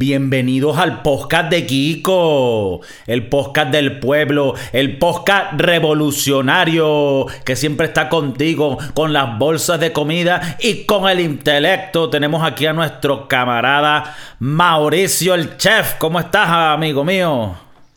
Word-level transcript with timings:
Bienvenidos 0.00 0.78
al 0.78 1.02
podcast 1.02 1.50
de 1.50 1.66
Kiko, 1.66 2.82
el 3.08 3.28
podcast 3.28 3.72
del 3.72 3.98
pueblo, 3.98 4.54
el 4.72 4.96
podcast 4.96 5.54
revolucionario 5.60 7.26
que 7.44 7.56
siempre 7.56 7.88
está 7.88 8.08
contigo 8.08 8.78
con 8.94 9.12
las 9.12 9.36
bolsas 9.40 9.80
de 9.80 9.92
comida 9.92 10.56
y 10.60 10.84
con 10.84 11.08
el 11.08 11.18
intelecto. 11.18 12.10
Tenemos 12.10 12.46
aquí 12.46 12.66
a 12.66 12.72
nuestro 12.72 13.26
camarada 13.26 14.16
Mauricio 14.38 15.34
el 15.34 15.56
chef. 15.56 15.94
¿Cómo 15.96 16.20
estás, 16.20 16.48
amigo 16.48 17.04
mío? 17.04 17.56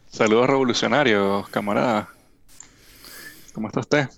Saludos 0.09 0.47
revolucionarios, 0.47 1.47
camarada. 1.49 2.09
¿Cómo 3.53 3.67
está 3.67 3.81
usted? 3.81 4.09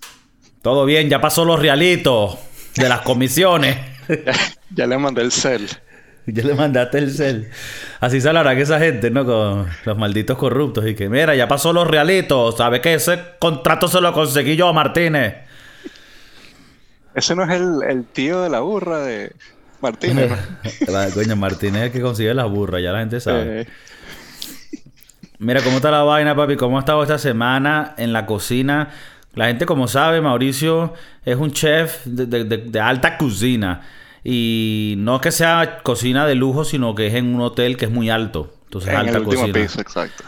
Todo 0.62 0.86
bien, 0.86 1.10
ya 1.10 1.20
pasó 1.20 1.44
los 1.44 1.60
realitos 1.60 2.38
de 2.76 2.88
las 2.88 3.02
comisiones. 3.02 3.76
ya, 4.74 4.86
le 4.86 4.96
mandé 4.96 5.20
el 5.20 5.32
cel. 5.32 5.68
Ya 6.26 6.42
le 6.42 6.54
mandaste 6.54 6.98
el 6.98 7.10
cel. 7.10 7.50
Así 8.00 8.20
se 8.20 8.30
que 8.30 8.60
esa 8.60 8.78
gente, 8.78 9.10
¿no? 9.10 9.24
Con 9.24 9.66
los 9.84 9.98
malditos 9.98 10.38
corruptos. 10.38 10.86
Y 10.86 10.94
que, 10.94 11.08
mira, 11.08 11.34
ya 11.34 11.48
pasó 11.48 11.72
los 11.72 11.86
realitos. 11.86 12.56
¿Sabe 12.56 12.80
que 12.80 12.94
ese 12.94 13.18
contrato 13.38 13.88
se 13.88 14.00
lo 14.00 14.12
conseguí 14.12 14.56
yo 14.56 14.68
a 14.68 14.72
Martínez? 14.72 15.34
Ese 17.14 17.36
no 17.36 17.44
es 17.44 17.50
el, 17.50 18.04
tío 18.12 18.42
de 18.42 18.50
la 18.50 18.60
burra 18.60 19.00
de 19.00 19.32
Martínez. 19.80 20.32
la, 20.88 21.10
coño, 21.10 21.36
Martínez 21.36 21.76
es 21.76 21.86
el 21.86 21.92
que 21.92 22.00
consigue 22.00 22.34
la 22.34 22.44
burra, 22.46 22.80
ya 22.80 22.92
la 22.92 23.00
gente 23.00 23.20
sabe. 23.20 23.60
Eh. 23.62 23.66
Mira, 25.38 25.60
¿cómo 25.62 25.76
está 25.76 25.90
la 25.90 26.02
vaina, 26.02 26.34
papi? 26.34 26.56
¿Cómo 26.56 26.78
ha 26.78 26.80
estado 26.80 27.02
esta 27.02 27.18
semana 27.18 27.94
en 27.98 28.12
la 28.12 28.24
cocina? 28.24 28.90
La 29.34 29.46
gente, 29.46 29.66
como 29.66 29.88
sabe, 29.88 30.20
Mauricio 30.20 30.94
es 31.24 31.36
un 31.36 31.52
chef 31.52 32.04
de, 32.06 32.80
alta 32.80 33.18
cocina. 33.18 33.82
Y 34.24 34.94
no 34.98 35.20
que 35.20 35.30
sea 35.30 35.80
cocina 35.82 36.26
de 36.26 36.34
lujo, 36.34 36.64
sino 36.64 36.94
que 36.94 37.08
es 37.08 37.14
en 37.14 37.34
un 37.34 37.42
hotel 37.42 37.76
que 37.76 37.84
es 37.84 37.90
muy 37.90 38.08
alto. 38.08 38.54
Entonces, 38.64 38.90
en 38.90 38.96
alta 38.96 39.18
el 39.18 39.24
último 39.24 39.52
piso, 39.52 39.80
exacto. 39.80 40.24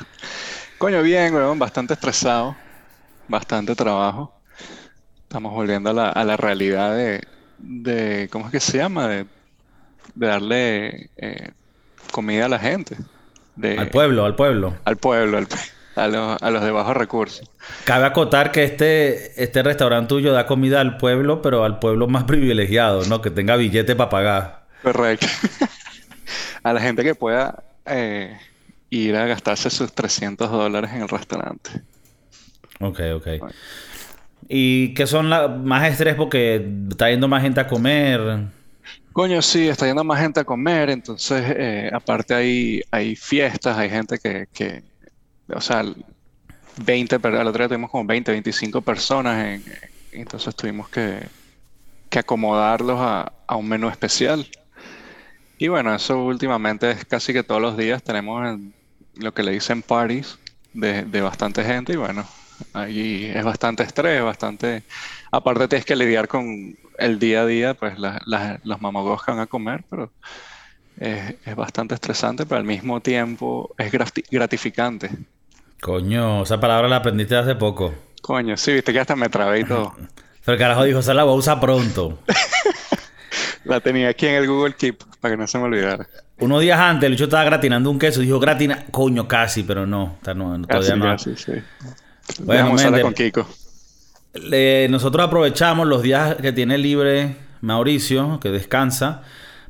Coño, 0.79 1.03
bien, 1.03 1.35
weón, 1.35 1.59
bastante 1.59 1.95
estresado. 1.95 2.55
Bastante 3.27 3.75
trabajo. 3.75 4.39
Estamos 5.23 5.53
volviendo 5.53 5.91
a 5.91 5.93
la, 5.93 6.11
a 6.11 6.25
la 6.25 6.37
realidad 6.37 6.95
de, 6.95 7.23
de, 7.59 8.29
¿Cómo 8.31 8.47
es 8.47 8.53
que 8.53 8.61
se 8.61 8.79
llama? 8.79 9.09
De, 9.09 9.27
darle 10.15 11.11
eh, 11.17 11.51
comida 12.13 12.47
a 12.47 12.49
la 12.49 12.59
gente. 12.59 12.97
al 13.63 13.89
pueblo, 13.89 14.25
al 14.25 14.37
pueblo. 14.37 14.77
Al 14.85 14.97
pueblo, 14.97 15.39
al 15.39 15.47
pueblo 15.47 15.76
a, 15.97 16.09
los, 16.09 16.63
de 16.63 16.71
bajos 16.71 16.97
recursos. 16.97 17.51
Cabe 17.85 18.05
acotar 18.05 18.53
que 18.53 18.65
este, 18.65 19.43
este 19.43 19.63
restaurante 19.63 20.09
tuyo 20.09 20.33
da 20.33 20.47
comida 20.47 20.81
al 20.81 20.99
pueblo, 20.99 21.43
pero 21.43 21.65
al 21.65 21.79
pueblo 21.79 22.07
más 22.07 22.25
privilegiado, 22.29 23.05
¿no? 23.07 23.21
Que 23.21 23.31
tenga 23.31 23.57
billete 23.57 23.97
para 23.97 24.11
pagar. 24.11 24.67
Correcto. 24.83 25.27
a 26.63 26.73
la 26.73 26.81
gente 26.81 27.03
que 27.03 27.15
pueda 27.15 27.65
eh, 27.87 28.39
ir 28.91 29.17
a 29.17 29.27
gastarse 29.27 29.71
sus 29.71 29.93
300 29.93 30.51
dólares 30.51 30.91
en 30.93 31.03
el 31.03 31.09
restaurante. 31.09 31.71
Ok, 32.81 33.01
ok. 33.15 33.27
¿Y 34.49 34.95
qué 34.95 35.07
son 35.07 35.31
las 35.31 35.51
más 35.51 35.91
estrés 35.91 36.15
porque 36.15 36.69
está 36.91 37.11
yendo 37.11 37.27
más 37.27 37.43
gente 37.43 37.61
a 37.61 37.67
comer? 37.67 38.47
Coño, 39.13 39.41
sí, 39.41 39.67
está 39.67 39.87
yendo 39.87 40.05
más 40.05 40.21
gente 40.21 40.41
a 40.41 40.45
comer, 40.45 40.91
entonces 40.91 41.43
eh, 41.57 41.91
aparte 41.93 42.35
hay, 42.35 42.83
hay 42.91 43.17
fiestas, 43.17 43.77
hay 43.77 43.89
gente 43.89 44.19
que, 44.19 44.47
que 44.53 44.85
o 45.55 45.61
sea, 45.61 45.85
20, 46.85 47.21
pero 47.21 47.41
al 47.41 47.47
otro 47.47 47.63
día 47.63 47.69
tuvimos 47.69 47.91
como 47.91 48.05
20, 48.05 48.33
25 48.33 48.81
personas, 48.83 49.45
en, 49.45 49.65
entonces 50.13 50.55
tuvimos 50.55 50.89
que, 50.89 51.21
que 52.11 52.19
acomodarlos 52.19 52.99
a, 53.01 53.33
a, 53.47 53.57
un 53.57 53.69
menú 53.69 53.89
especial. 53.89 54.47
Y 55.59 55.69
bueno, 55.69 55.95
eso 55.95 56.23
últimamente 56.25 56.91
es 56.91 57.05
casi 57.05 57.33
que 57.33 57.43
todos 57.43 57.61
los 57.63 57.77
días 57.77 58.03
tenemos 58.03 58.59
lo 59.15 59.33
que 59.33 59.43
le 59.43 59.53
dicen 59.53 59.83
parties 59.83 60.39
de, 60.75 61.05
de 61.05 61.21
bastante 61.23 61.65
gente 61.65 61.95
y 61.95 61.97
bueno, 61.97 62.27
ahí 62.73 63.31
es 63.35 63.45
bastante 63.45 63.83
estrés, 63.83 64.23
bastante... 64.23 64.83
Aparte 65.31 65.69
tienes 65.69 65.87
que 65.87 65.97
lidiar 65.97 66.29
con 66.29 66.77
el 66.99 67.19
día 67.19 67.43
a 67.43 67.47
día, 67.47 67.75
pues 67.75 67.95
los 67.99 68.81
mamagos 68.81 69.25
que 69.25 69.31
van 69.31 69.41
a 69.41 69.47
comer, 69.47 69.85
pero 69.89 70.13
es, 70.99 71.35
es, 71.45 71.57
bastante 71.57 71.95
estresante, 71.95 72.47
pero 72.47 72.59
al 72.59 72.65
mismo 72.65 73.01
tiempo 73.01 73.75
es 73.79 73.93
gratificante. 74.31 75.11
Coño, 75.81 76.43
esa 76.43 76.59
palabra 76.59 76.89
la 76.89 76.97
aprendiste 76.97 77.37
hace 77.37 77.55
poco. 77.55 77.95
Coño, 78.23 78.57
sí, 78.57 78.73
viste 78.73 78.93
que 78.93 79.01
hasta 79.01 79.17
me 79.17 79.29
trabé 79.29 79.61
y 79.61 79.65
todo. 79.65 79.95
Pero 80.45 80.55
el 80.55 80.59
carajo 80.59 80.85
dijo, 80.85 81.03
se 81.03 81.13
la 81.15 81.25
voy 81.25 81.35
a 81.35 81.37
usar 81.37 81.61
pronto. 81.61 82.19
la 83.65 83.81
tenía 83.81 84.09
aquí 84.09 84.27
en 84.27 84.35
el 84.35 84.47
Google 84.47 84.75
Keep, 84.75 85.03
para 85.21 85.35
que 85.35 85.39
no 85.39 85.47
se 85.47 85.59
me 85.59 85.65
olvidara. 85.65 86.07
Unos 86.39 86.61
días 86.61 86.79
antes, 86.79 87.07
el 87.07 87.13
Lucho 87.13 87.25
estaba 87.25 87.45
gratinando 87.45 87.91
un 87.91 87.99
queso. 87.99 88.21
Dijo, 88.21 88.39
gratina... 88.39 88.85
Coño, 88.91 89.27
casi, 89.27 89.63
pero 89.63 89.87
no. 89.87 90.19
todavía 90.23 90.97
no. 90.97 91.19
sí. 91.19 91.35
Bueno, 92.41 92.65
Vamos 92.65 92.85
a 92.85 93.01
con 93.01 93.15
Kiko. 93.15 93.49
nosotros 94.91 95.27
aprovechamos 95.27 95.87
los 95.87 96.03
días 96.03 96.37
que 96.37 96.53
tiene 96.53 96.79
libre 96.79 97.37
Mauricio, 97.61 98.39
que 98.41 98.51
descansa, 98.51 99.23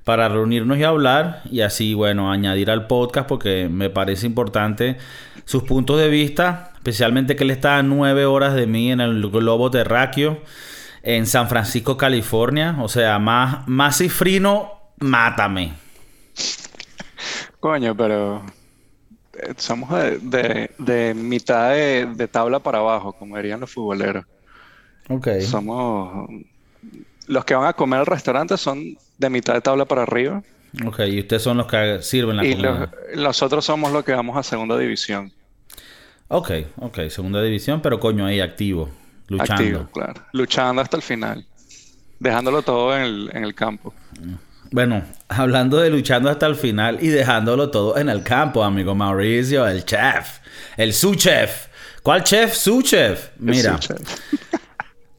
para 0.07 0.29
reunirnos 0.29 0.79
y 0.79 0.85
hablar. 0.85 1.43
Y 1.51 1.63
así, 1.63 1.93
bueno, 1.93 2.31
añadir 2.31 2.71
al 2.71 2.87
podcast, 2.87 3.29
porque 3.29 3.69
me 3.69 3.91
parece 3.91 4.25
importante 4.25 4.99
sus 5.45 5.65
puntos 5.65 5.99
de 5.99 6.09
vista, 6.09 6.71
especialmente 6.77 7.35
que 7.35 7.43
él 7.43 7.51
está 7.51 7.79
a 7.79 7.83
nueve 7.83 8.25
horas 8.25 8.55
de 8.55 8.69
mí 8.69 8.93
en 8.93 9.01
el 9.01 9.29
globo 9.29 9.69
terráqueo 9.69 10.41
en 11.03 11.27
San 11.27 11.49
Francisco, 11.49 11.97
California. 11.97 12.77
O 12.81 12.89
sea, 12.89 13.19
más, 13.19 13.67
más 13.67 13.99
cifrino, 13.99 14.75
mátame. 15.01 15.73
Coño, 17.59 17.97
pero 17.97 18.47
eh, 19.33 19.55
somos 19.57 19.91
de, 19.91 21.15
mitad 21.17 21.71
de, 21.73 22.29
tabla 22.29 22.61
para 22.61 22.79
abajo, 22.79 23.13
como 23.13 23.37
dirían 23.39 23.59
los 23.59 23.73
futboleros. 23.73 24.25
Ok. 25.09 25.41
Somos. 25.41 26.29
Los 27.27 27.45
que 27.45 27.57
van 27.57 27.67
a 27.67 27.73
comer 27.73 27.99
al 27.99 28.07
restaurante 28.07 28.57
son 28.57 28.97
de 29.19 29.31
mitad 29.31 29.55
de 29.55 29.61
tabla 29.61 29.85
para 29.85 30.03
arriba. 30.03 30.43
Ok, 30.85 31.01
y 31.09 31.21
ustedes 31.21 31.43
son 31.43 31.57
los 31.57 31.67
que 31.67 32.03
sirven 32.03 32.37
la 32.37 32.43
comida. 32.43 32.91
Y 33.15 33.17
nosotros 33.17 33.65
somos 33.65 33.93
los 33.93 34.05
que 34.05 34.13
vamos 34.13 34.37
a 34.37 34.43
segunda 34.43 34.77
división. 34.77 35.33
Ok, 36.29 36.51
ok, 36.77 37.09
segunda 37.09 37.41
división, 37.41 37.81
pero 37.81 38.01
coño 38.01 38.27
ahí 38.27 38.41
activo, 38.41 38.91
luchando. 39.29 39.55
Activo, 39.55 39.89
claro. 39.93 40.15
Luchando 40.33 40.83
hasta 40.83 40.97
el 40.97 41.03
final. 41.03 41.47
Dejándolo 42.19 42.63
todo 42.63 42.97
en 42.97 43.03
el, 43.03 43.31
en 43.33 43.45
el 43.45 43.55
campo. 43.55 43.95
Bueno, 44.71 45.05
hablando 45.29 45.79
de 45.79 45.91
luchando 45.91 46.29
hasta 46.29 46.47
el 46.47 46.57
final 46.57 46.99
y 47.01 47.09
dejándolo 47.09 47.71
todo 47.71 47.97
en 47.97 48.09
el 48.09 48.23
campo, 48.23 48.65
amigo 48.65 48.95
Mauricio, 48.95 49.67
el 49.67 49.85
chef, 49.85 50.41
el 50.77 50.93
su 50.93 51.15
chef. 51.15 51.69
¿Cuál 52.03 52.23
chef? 52.23 52.55
Su 52.55 52.83
chef. 52.83 53.31
Mira. 53.39 53.79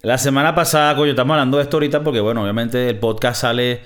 La 0.02 0.18
semana 0.18 0.56
pasada, 0.56 0.96
coño, 0.96 1.12
estamos 1.12 1.34
hablando 1.34 1.58
de 1.58 1.64
esto 1.64 1.78
ahorita 1.78 2.04
porque, 2.04 2.20
bueno, 2.20 2.44
obviamente 2.44 2.90
el 2.90 3.00
podcast 3.00 3.42
sale. 3.42 3.82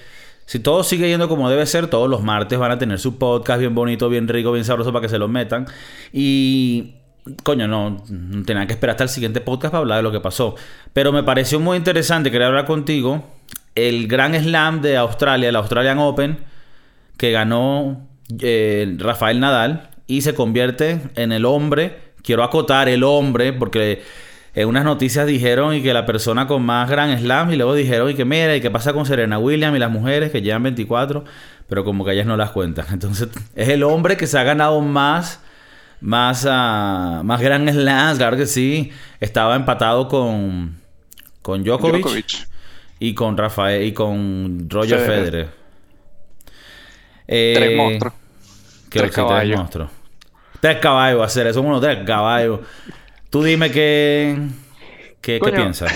Si 0.46 0.60
todo 0.60 0.84
sigue 0.84 1.08
yendo 1.08 1.30
como 1.30 1.50
debe 1.50 1.66
ser, 1.66 1.88
todos 1.88 2.10
los 2.10 2.22
martes 2.24 2.60
van 2.60 2.72
a 2.72 2.78
tener 2.78 3.00
su 3.00 3.18
podcast 3.18 3.60
bien 3.60 3.74
bonito, 3.74 4.10
bien 4.10 4.28
rico, 4.28 4.52
bien 4.52 4.66
sabroso 4.66 4.92
para 4.92 5.04
que 5.04 5.10
se 5.10 5.18
lo 5.18 5.28
metan. 5.28 5.66
Y 6.12 6.96
coño, 7.44 7.68
no, 7.68 8.04
no 8.10 8.44
que 8.44 8.74
esperar 8.74 8.96
hasta 8.96 9.04
el 9.04 9.10
siguiente 9.10 9.42
podcast 9.42 9.72
para 9.72 9.80
hablar 9.80 9.98
de 9.98 10.04
lo 10.04 10.12
que 10.12 10.20
pasó. 10.20 10.56
Pero 10.94 11.12
me 11.12 11.24
pareció 11.24 11.60
muy 11.60 11.78
interesante, 11.78 12.32
quería 12.32 12.48
hablar 12.48 12.66
contigo, 12.66 13.24
el 13.76 14.08
gran 14.08 14.34
slam 14.36 14.82
de 14.82 14.98
Australia, 14.98 15.50
el 15.50 15.56
Australian 15.56 16.00
Open, 16.00 16.40
que 17.18 17.32
ganó 17.32 18.08
eh, 18.40 18.96
Rafael 18.98 19.40
Nadal 19.40 19.90
y 20.08 20.22
se 20.22 20.34
convierte 20.34 21.02
en 21.16 21.32
el 21.32 21.46
hombre, 21.46 22.14
quiero 22.24 22.44
acotar 22.44 22.90
el 22.90 23.04
hombre, 23.04 23.54
porque 23.54 24.04
en 24.54 24.68
unas 24.68 24.84
noticias 24.84 25.26
dijeron 25.28 25.74
y 25.74 25.82
que 25.82 25.94
la 25.94 26.06
persona 26.06 26.48
con 26.48 26.64
más 26.64 26.90
gran 26.90 27.18
slam 27.18 27.52
y 27.52 27.56
luego 27.56 27.74
dijeron 27.74 28.10
y 28.10 28.16
que 28.16 28.26
mira 28.26 28.56
y 28.56 28.62
qué 28.62 28.70
pasa 28.70 28.94
con 28.94 29.06
Serena 29.06 29.40
Williams 29.40 29.76
y 29.76 29.80
las 29.80 29.92
mujeres 29.92 30.32
que 30.32 30.42
llevan 30.42 30.64
24, 30.64 31.24
pero 31.68 31.84
como 31.86 32.04
que 32.04 32.12
ellas 32.12 32.26
no 32.26 32.36
las 32.38 32.52
cuentan. 32.52 32.86
Entonces 32.92 33.30
es 33.56 33.70
el 33.70 33.84
hombre 33.84 34.18
que 34.18 34.28
se 34.28 34.38
ha 34.38 34.44
ganado 34.44 34.82
más 34.82 35.40
más, 36.02 36.46
uh, 36.46 37.24
más 37.24 37.40
gran 37.40 37.70
slam, 37.70 38.18
claro 38.18 38.36
que 38.36 38.48
sí. 38.48 38.92
Estaba 39.20 39.56
empatado 39.56 40.08
con, 40.08 40.80
con 41.44 41.64
Djokovic, 41.64 42.48
y 43.00 43.14
con 43.14 43.38
Rafael 43.38 43.84
y 43.84 43.94
con 43.94 44.68
Roger 44.70 45.00
Federer. 45.00 45.50
Eh, 47.28 47.54
tres 47.56 47.78
monstruos. 47.78 48.14
tres 48.90 49.12
caballos. 49.12 49.48
Tres 49.48 49.58
monstruos. 49.58 49.90
Tres 50.60 50.78
caballos, 50.78 51.24
hacer 51.24 51.48
eso, 51.48 51.62
uno 51.62 51.80
tres 51.80 52.06
caballos. 52.06 52.60
Tú 53.32 53.42
dime 53.42 53.72
qué, 53.72 54.38
qué, 55.22 55.40
qué 55.44 55.52
piensas. 55.52 55.92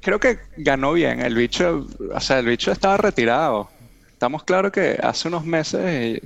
Creo 0.00 0.18
que 0.18 0.38
ganó 0.56 0.92
bien. 0.94 1.20
El 1.20 1.34
bicho, 1.34 1.86
o 2.12 2.20
sea, 2.20 2.38
el 2.38 2.46
bicho 2.46 2.72
estaba 2.72 2.96
retirado. 2.96 3.68
Estamos 4.10 4.44
claros 4.44 4.72
que 4.72 4.98
hace 5.00 5.28
unos 5.28 5.44
meses 5.44 6.22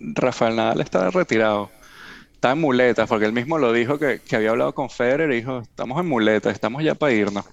Rafael 0.00 0.56
Nadal 0.56 0.80
está 0.80 1.08
retirado. 1.10 1.70
Está 2.34 2.50
en 2.50 2.60
muletas, 2.60 3.08
porque 3.08 3.26
él 3.26 3.32
mismo 3.32 3.58
lo 3.58 3.72
dijo 3.72 3.96
que, 3.96 4.20
había 4.32 4.50
hablado 4.50 4.74
con 4.74 4.90
Federer 4.90 5.30
y 5.30 5.36
dijo, 5.36 5.60
estamos 5.60 6.00
en 6.00 6.08
muletas, 6.08 6.52
estamos 6.52 6.82
ya 6.82 6.96
para 6.96 7.12
irnos. 7.12 7.44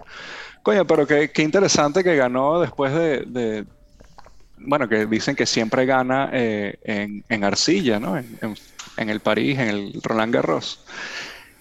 Coño, 0.64 0.88
pero 0.88 1.06
qué, 1.06 1.32
interesante 1.38 2.04
que 2.04 2.16
ganó 2.16 2.60
después 2.60 2.92
de, 2.94 3.64
bueno, 4.58 4.90
que 4.90 5.06
dicen 5.06 5.36
que 5.36 5.46
siempre 5.46 5.86
gana 5.86 6.32
eh, 6.34 7.22
en, 7.30 7.44
arcilla, 7.44 8.00
¿no? 8.00 8.18
En, 8.18 8.56
el 9.08 9.22
París, 9.22 9.58
en 9.58 9.70
el 9.70 10.02
Roland 10.04 10.34
Garros. 10.34 10.84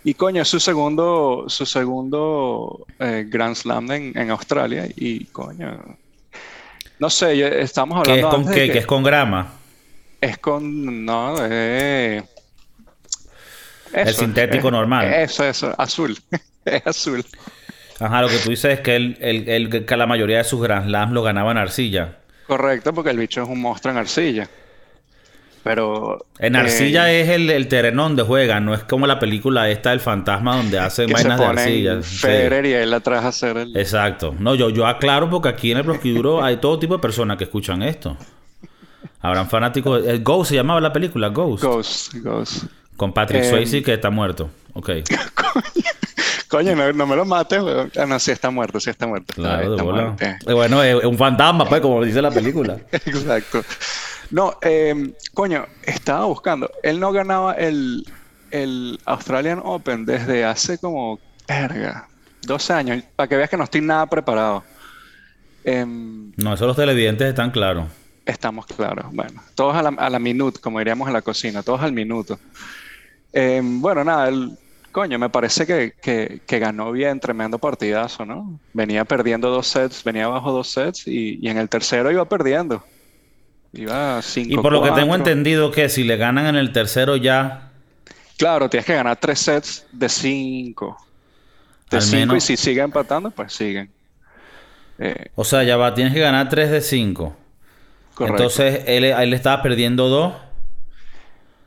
Y 0.02 0.14
coño, 0.14 0.43
es 0.43 0.49
su 0.49 0.58
segundo, 0.58 1.44
su 1.46 1.64
segundo 1.67 2.87
eh, 2.99 3.25
Grand 3.29 3.55
Slam 3.55 3.90
en, 3.93 4.31
Australia. 4.31 4.88
Y 4.96 5.26
coño, 5.26 5.96
no 6.99 7.11
sé, 7.11 7.62
estamos 7.62 7.99
hablando. 7.99 8.12
¿Qué 8.12 8.37
es 8.37 8.44
con 8.44 8.55
qué? 8.55 8.73
Que, 8.73 8.79
es 8.79 8.87
con 8.87 9.02
grama? 9.05 9.52
Es 10.20 10.38
con. 10.38 11.05
No, 11.05 11.37
eh, 11.40 12.23
el 13.93 14.14
sintético 14.14 14.70
normal. 14.70 15.12
Eso, 15.12 15.44
eso, 15.44 15.75
azul. 15.79 16.17
es 16.64 16.87
azul. 16.87 17.25
Ajá, 18.00 18.23
lo 18.23 18.29
que 18.29 18.38
tú 18.38 18.50
dices 18.50 18.79
es 18.79 18.81
que, 18.81 18.96
él, 18.96 19.84
que 19.87 19.96
la 19.96 20.06
mayoría 20.06 20.38
de 20.38 20.44
sus 20.44 20.62
Grand 20.62 20.87
Slams 20.87 21.12
lo 21.12 21.23
ganaba 21.23 21.50
en 21.50 21.58
arcilla. 21.58 22.19
Correcto, 22.46 22.94
porque 22.94 23.11
el 23.11 23.19
bicho 23.19 23.43
es 23.43 23.49
un 23.49 23.61
monstruo 23.61 23.93
en 23.93 23.99
arcilla. 23.99 24.49
Pero. 25.62 26.25
En 26.38 26.56
arcilla 26.56 27.10
eh, 27.12 27.22
es 27.22 27.28
el, 27.31 27.50
el, 27.50 27.69
terreno 27.69 28.05
donde 28.05 28.22
juegan, 28.22 28.64
no 28.64 28.75
es 28.75 28.84
como 28.84 29.06
la 29.06 29.19
película 29.19 29.69
esta 29.69 29.90
del 29.90 30.00
fantasma 30.00 30.56
donde 30.56 30.78
hacen 30.78 31.10
vainas 31.10 31.38
de 31.38 31.46
arcilla. 31.46 32.02
Federer 32.02 32.66
y 32.66 32.72
él 32.72 32.94
atrás 32.94 33.25
a 33.25 33.28
hacer 33.28 33.56
el. 33.56 33.76
Exacto. 33.76 34.34
No, 34.38 34.55
yo, 34.55 34.70
yo 34.70 34.87
aclaro 34.87 35.28
porque 35.28 35.49
aquí 35.49 35.72
en 35.72 35.78
el 35.78 35.84
prostíbulo 35.84 36.43
hay 36.43 36.58
todo 36.58 36.78
tipo 36.78 36.94
de 36.94 37.00
personas 37.00 37.37
que 37.37 37.44
escuchan 37.44 37.82
esto. 37.82 38.16
Habrán 39.20 39.49
fanáticos. 39.49 40.05
El 40.06 40.22
Ghost 40.22 40.50
se 40.50 40.56
llamaba 40.56 40.81
la 40.81 40.93
película, 40.93 41.28
Ghost. 41.28 41.64
Ghost, 41.64 42.14
Ghost. 42.14 42.64
Con 42.96 43.12
Patrick 43.12 43.44
em, 43.44 43.50
Swayze 43.50 43.82
que 43.82 43.94
está 43.94 44.10
muerto. 44.10 44.50
Ok. 44.75 44.90
Coño, 46.49 46.75
no, 46.75 47.06
me 47.06 47.14
lo 47.14 47.26
mates, 47.26 47.60
Ah, 47.99 48.06
no, 48.06 48.19
sí 48.19 48.31
está 48.31 48.50
muerto, 48.50 48.81
sí 48.81 48.88
está 48.88 49.06
muerto. 49.06 49.34
Claro, 49.34 50.16
de 50.16 50.25
eh, 50.25 50.52
Bueno, 50.55 50.82
es 50.82 51.05
un 51.05 51.19
fantasma, 51.19 51.66
pues, 51.66 51.82
como 51.82 52.02
dice 52.02 52.22
la 52.22 52.31
película. 52.31 52.78
Exacto. 52.93 53.62
No, 54.30 54.58
eh, 54.62 55.14
coño, 55.34 55.66
estaba 55.84 56.25
buscando. 56.26 56.70
Él 56.82 57.00
no 57.00 57.12
ganaba 57.12 57.54
el, 57.54 58.06
el 58.50 58.98
Australian 59.04 59.60
Open 59.64 60.04
desde 60.04 60.44
hace 60.44 60.78
como, 60.78 61.19
verga, 61.46 62.08
12 62.42 62.72
años. 62.72 63.04
Para 63.16 63.28
que 63.28 63.36
veas 63.36 63.50
que 63.50 63.56
no 63.56 63.64
estoy 63.64 63.80
nada 63.80 64.06
preparado. 64.06 64.64
Em, 65.64 66.32
no, 66.36 66.54
eso 66.54 66.66
los 66.66 66.76
televidentes 66.76 67.28
están 67.28 67.50
claros. 67.50 67.86
Estamos 68.26 68.66
claros. 68.66 69.06
Bueno, 69.12 69.42
todos 69.54 69.75
a 69.75 69.82
la, 69.82 69.88
a 69.90 70.10
la 70.10 70.19
minute, 70.19 70.60
como 70.60 70.78
diríamos 70.78 71.08
en 71.08 71.14
la 71.14 71.22
cocina, 71.22 71.62
todos 71.62 71.81
al 71.81 71.92
minuto. 71.92 72.38
Em, 73.32 73.81
bueno, 73.81 74.04
nada, 74.04 74.28
el, 74.28 74.56
coño, 74.92 75.19
me 75.19 75.31
parece 75.31 75.66
que, 75.66 76.58
ganó 76.58 76.92
bien, 76.92 77.20
tremendo 77.20 77.58
partidazo, 77.58 78.24
¿no? 78.24 78.58
Venía 78.72 79.04
perdiendo 79.04 79.50
dos 79.50 79.69
sets, 79.69 80.02
venía 80.02 80.24
abajo 80.24 80.52
dos 80.52 80.69
sets 80.69 81.06
y, 81.06 81.46
en 81.46 81.58
el 81.58 81.69
tercero 81.69 82.10
iba 82.10 82.24
perdiendo. 82.24 82.82
Iba 83.78 84.20
5 84.20 84.52
Y 84.52 84.56
por 84.56 84.72
lo 84.72 84.82
que 84.82 84.90
tengo 84.90 85.14
entendido 85.14 85.70
que 85.70 85.88
si 85.88 86.04
le 86.04 86.16
ganan 86.16 86.46
en 86.46 86.56
el 86.56 86.72
tercero 86.72 87.16
ya... 87.16 87.70
Claro, 88.36 88.69
tienes 88.69 88.86
que 88.86 88.94
ganar 88.94 89.16
tres 89.16 89.40
sets 89.40 89.86
de 89.92 90.08
cinco. 90.08 90.96
De 91.90 92.00
cinco 92.00 92.36
y 92.36 92.40
si 92.40 92.56
sigue 92.56 92.80
empatando, 92.82 93.30
pues 93.30 93.52
siguen. 93.52 93.90
Eh, 94.98 95.30
o 95.34 95.44
sea, 95.44 95.62
ya 95.64 95.76
va, 95.76 95.94
tienes 95.94 96.12
que 96.12 96.20
ganar 96.20 96.48
tres 96.48 96.70
de 96.70 96.80
cinco. 96.80 97.36
Correcto. 98.14 98.42
Entonces, 98.42 98.82
él, 98.86 99.04
él 99.04 99.32
estaba 99.32 99.62
perdiendo 99.62 100.08
dos 100.08 100.34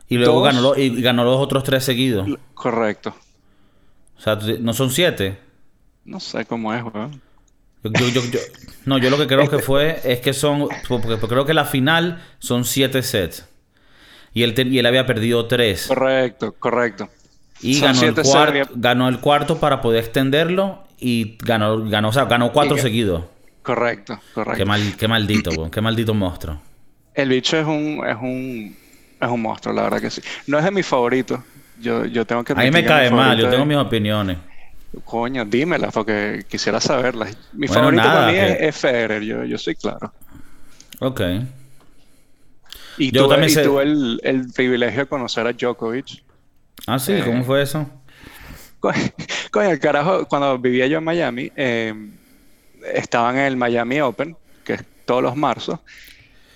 y 0.08 0.18
luego 0.18 0.42
ganó, 0.42 0.76
y 0.76 1.02
ganó 1.02 1.24
los 1.24 1.38
otros 1.38 1.64
tres 1.64 1.86
seguidos. 1.86 2.28
Correcto. 2.54 3.16
O 4.18 4.22
sea, 4.22 4.38
¿no 4.60 4.74
son 4.74 4.90
siete? 4.92 5.40
No 6.04 6.20
sé 6.20 6.46
cómo 6.46 6.74
es, 6.74 6.84
weón. 6.84 7.22
No, 8.86 8.98
yo 8.98 9.10
lo 9.10 9.18
que 9.18 9.28
creo 9.28 9.50
que 9.50 9.60
fue 9.60 10.00
es 10.04 10.20
que 10.20 10.34
son. 10.34 10.68
Porque, 10.88 11.18
creo 11.28 11.46
que 11.46 11.54
la 11.54 11.66
final 11.66 12.24
son 12.40 12.66
siete 12.66 13.02
sets. 13.04 13.48
Y 14.34 14.44
él, 14.44 14.56
y 14.72 14.80
él 14.80 14.86
había 14.86 15.06
perdido 15.06 15.46
tres. 15.48 15.88
Correcto, 15.88 16.54
correcto. 16.54 17.10
Y 17.62 17.80
ganó 17.80 18.02
el, 18.02 18.16
cuarto, 18.16 18.74
ganó 18.76 19.08
el 19.08 19.20
cuarto 19.20 19.60
para 19.60 19.82
poder 19.82 20.04
extenderlo 20.04 20.84
y 21.00 21.38
ganó, 21.44 21.88
ganó, 21.88 22.10
o 22.10 22.14
sea, 22.14 22.26
ganó 22.26 22.52
cuatro 22.52 22.78
seguidos. 22.78 23.26
Correcto, 23.62 24.20
correcto. 24.34 24.58
Qué, 24.58 24.66
mal, 24.66 24.96
qué 24.98 25.08
maldito, 25.08 25.70
qué 25.70 25.82
maldito 25.82 26.14
monstruo. 26.14 26.60
El 27.14 27.30
bicho 27.30 27.58
es 27.58 27.68
un, 27.68 28.04
es 28.08 28.16
un 28.16 28.76
es 29.22 29.30
un 29.30 29.42
monstruo, 29.42 29.74
la 29.74 29.84
verdad 29.84 30.02
que 30.02 30.10
sí. 30.10 30.22
No 30.48 30.58
es 30.58 30.64
de 30.66 30.72
mis 30.72 30.86
favoritos. 30.86 31.40
Yo, 31.80 32.06
yo 32.06 32.26
tengo 32.26 32.44
que... 32.44 32.54
A 32.54 32.58
mí 32.58 32.72
me 32.72 32.84
cae 32.84 33.12
mal, 33.12 33.38
yo 33.38 33.50
tengo 33.50 33.66
mis 33.66 33.78
opiniones. 33.78 34.38
Coño, 35.06 35.46
dímelas 35.46 35.94
porque 35.94 36.46
quisiera 36.50 36.82
saberlas. 36.82 37.38
Mi 37.54 37.68
favorito 37.68 38.04
para 38.04 38.28
mí 38.28 38.38
es, 38.38 38.76
Federer, 38.76 39.24
yo, 39.24 39.44
yo 39.46 39.58
soy 39.58 39.76
claro. 39.76 40.14
Ok. 41.00 41.22
Y 42.98 43.12
yo 43.12 43.28
también 43.28 43.52
y 43.52 43.64
tuve 43.64 43.84
el, 43.84 44.20
el, 44.24 44.52
privilegio 44.52 45.02
de 45.02 45.08
conocer 45.08 45.48
a 45.48 45.54
Djokovic. 45.54 46.24
Ah, 46.88 47.00
sí, 47.00 47.20
¿cómo 47.24 47.40
eh, 47.40 47.44
fue 47.44 47.62
eso? 47.62 47.90
Coño, 49.52 49.70
el 49.70 49.80
carajo, 49.80 50.28
cuando 50.28 50.58
vivía 50.58 50.88
yo 50.88 50.98
en 50.98 51.04
Miami, 51.04 51.52
eh, 51.56 51.94
estaban 52.94 53.38
en 53.38 53.46
el 53.46 53.58
Miami 53.58 54.02
Open, 54.02 54.36
que 54.64 54.74
es 54.74 54.84
todos 55.06 55.22
los 55.22 55.36
marzos, 55.36 55.80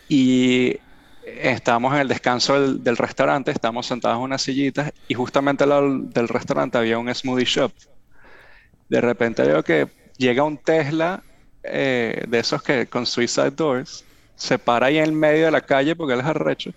y 0.10 0.78
estábamos 1.26 1.94
en 1.94 2.02
el 2.02 2.08
descanso 2.08 2.74
del, 2.78 2.98
restaurante, 2.98 3.52
estábamos 3.52 3.86
sentados 3.86 4.18
en 4.18 4.24
unas 4.24 4.42
sillitas 4.42 4.92
y 5.08 5.14
justamente 5.14 5.64
al 5.64 5.70
lado 5.70 6.00
del 6.00 6.28
restaurante 6.28 6.78
había 6.78 6.98
un 6.98 7.14
smoothie 7.14 7.46
shop. 7.46 7.72
De 8.90 9.02
repente 9.02 9.44
veo 9.44 9.64
que 9.64 9.88
llega 10.18 10.44
un 10.44 10.58
Tesla 10.58 11.24
eh, 11.64 12.24
de 12.28 12.40
esos 12.40 12.62
que 12.62 12.88
con 12.88 13.06
Suicide 13.06 13.52
Doors, 13.52 14.06
se 14.36 14.60
para 14.60 14.88
ahí 14.88 14.98
en 14.98 15.06
el 15.06 15.12
medio 15.12 15.46
de 15.46 15.52
la 15.52 15.62
calle 15.62 15.96
porque 15.96 16.14
él 16.14 16.20
es 16.20 16.26
arrecho, 16.26 16.72